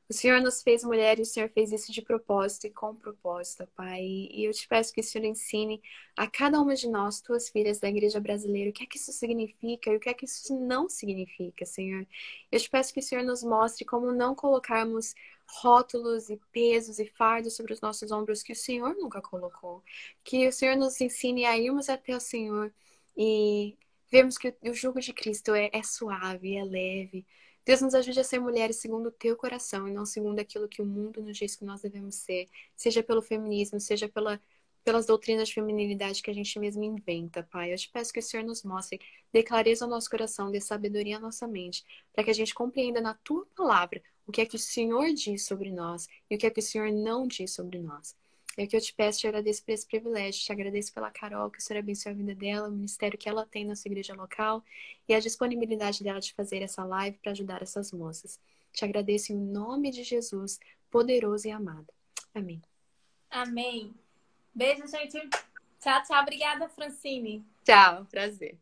O 0.09 0.13
Senhor 0.13 0.39
nos 0.39 0.63
fez 0.63 0.85
mulher 0.85 1.19
e 1.19 1.23
o 1.23 1.25
Senhor 1.25 1.49
fez 1.49 1.69
isso 1.73 1.91
de 1.91 2.01
propósito 2.01 2.65
e 2.65 2.69
com 2.69 2.95
propósito, 2.95 3.67
Pai. 3.75 4.01
E 4.01 4.45
eu 4.45 4.53
te 4.53 4.65
peço 4.65 4.93
que 4.93 5.01
o 5.01 5.03
Senhor 5.03 5.25
ensine 5.25 5.81
a 6.15 6.25
cada 6.25 6.61
uma 6.61 6.75
de 6.75 6.87
nós, 6.87 7.19
tuas 7.19 7.49
filhas 7.49 7.77
da 7.79 7.89
igreja 7.89 8.17
brasileira, 8.17 8.69
o 8.69 8.73
que 8.73 8.83
é 8.83 8.85
que 8.85 8.95
isso 8.97 9.11
significa 9.11 9.91
e 9.91 9.97
o 9.97 9.99
que 9.99 10.07
é 10.07 10.13
que 10.13 10.23
isso 10.23 10.57
não 10.57 10.87
significa, 10.87 11.65
Senhor. 11.65 12.07
Eu 12.49 12.57
te 12.57 12.69
peço 12.69 12.93
que 12.93 13.01
o 13.01 13.03
Senhor 13.03 13.23
nos 13.25 13.43
mostre 13.43 13.83
como 13.83 14.13
não 14.13 14.33
colocarmos 14.33 15.13
rótulos 15.45 16.29
e 16.29 16.39
pesos 16.53 16.99
e 16.99 17.05
fardos 17.05 17.55
sobre 17.57 17.73
os 17.73 17.81
nossos 17.81 18.09
ombros 18.09 18.41
que 18.41 18.53
o 18.53 18.55
Senhor 18.55 18.95
nunca 18.95 19.21
colocou. 19.21 19.83
Que 20.23 20.47
o 20.47 20.53
Senhor 20.53 20.77
nos 20.77 21.01
ensine 21.01 21.43
a 21.45 21.57
irmos 21.57 21.89
até 21.89 22.15
o 22.15 22.19
Senhor 22.21 22.73
e 23.17 23.75
vermos 24.09 24.37
que 24.37 24.55
o 24.63 24.73
jugo 24.73 25.01
de 25.01 25.11
Cristo 25.11 25.53
é, 25.53 25.69
é 25.73 25.83
suave, 25.83 26.55
é 26.55 26.63
leve 26.63 27.25
Deus 27.67 27.81
nos 27.81 27.93
ajude 27.93 28.17
a 28.21 28.23
ser 28.23 28.39
mulheres 28.39 28.77
segundo 28.77 29.07
o 29.07 29.11
teu 29.11 29.35
coração 29.35 29.89
e 29.89 29.91
não 29.91 30.05
segundo 30.05 30.39
aquilo 30.39 30.69
que 30.69 30.81
o 30.81 30.85
mundo 30.85 31.21
nos 31.21 31.35
diz 31.37 31.53
que 31.53 31.65
nós 31.65 31.81
devemos 31.81 32.15
ser, 32.15 32.47
seja 32.77 33.03
pelo 33.03 33.21
feminismo, 33.21 33.77
seja 33.77 34.07
pela, 34.07 34.39
pelas 34.85 35.05
doutrinas 35.05 35.49
de 35.49 35.55
feminilidade 35.55 36.23
que 36.23 36.31
a 36.31 36.33
gente 36.33 36.57
mesmo 36.59 36.81
inventa, 36.81 37.43
Pai. 37.43 37.73
Eu 37.73 37.77
te 37.77 37.89
peço 37.91 38.13
que 38.13 38.19
o 38.19 38.23
Senhor 38.23 38.45
nos 38.45 38.63
mostre, 38.63 39.01
dê 39.33 39.43
clareza 39.43 39.83
ao 39.83 39.91
nosso 39.91 40.09
coração, 40.09 40.49
dê 40.49 40.61
sabedoria 40.61 41.17
à 41.17 41.19
nossa 41.19 41.45
mente, 41.45 41.83
para 42.13 42.23
que 42.23 42.31
a 42.31 42.33
gente 42.33 42.55
compreenda 42.55 43.01
na 43.01 43.15
tua 43.15 43.45
palavra 43.53 44.01
o 44.25 44.31
que 44.31 44.39
é 44.39 44.45
que 44.45 44.55
o 44.55 44.59
Senhor 44.59 45.13
diz 45.13 45.45
sobre 45.45 45.69
nós 45.69 46.07
e 46.29 46.35
o 46.35 46.37
que 46.37 46.47
é 46.47 46.49
que 46.49 46.61
o 46.61 46.63
Senhor 46.63 46.89
não 46.89 47.27
diz 47.27 47.51
sobre 47.53 47.79
nós. 47.79 48.15
É 48.57 48.63
o 48.63 48.67
que 48.67 48.75
eu 48.75 48.81
te 48.81 48.91
peço, 48.91 49.19
te 49.19 49.27
agradeço 49.27 49.63
por 49.63 49.71
esse 49.71 49.85
privilégio, 49.85 50.43
te 50.43 50.51
agradeço 50.51 50.91
pela 50.91 51.11
Carol, 51.11 51.51
que 51.51 51.59
o 51.59 51.61
Senhor 51.61 51.79
abençoe 51.79 52.11
a 52.11 52.15
vida 52.15 52.33
dela, 52.33 52.67
o 52.67 52.71
ministério 52.71 53.17
que 53.17 53.29
ela 53.29 53.45
tem 53.45 53.63
na 53.63 53.75
sua 53.75 53.89
igreja 53.89 54.15
local 54.15 54.63
e 55.07 55.13
a 55.13 55.19
disponibilidade 55.19 56.03
dela 56.03 56.19
de 56.19 56.33
fazer 56.33 56.63
essa 56.63 56.83
live 56.83 57.19
para 57.19 57.33
ajudar 57.33 57.61
essas 57.61 57.91
moças. 57.91 58.39
Te 58.73 58.83
agradeço 58.83 59.31
em 59.31 59.37
nome 59.37 59.91
de 59.91 60.03
Jesus, 60.03 60.59
poderoso 60.89 61.47
e 61.47 61.51
amado. 61.51 61.87
Amém. 62.33 62.59
Amém. 63.29 63.93
Beijo, 64.55 64.87
gente. 64.87 65.19
Tchau, 65.79 66.03
tchau. 66.03 66.21
Obrigada, 66.21 66.67
Francine. 66.67 67.45
Tchau, 67.63 68.05
prazer. 68.05 68.57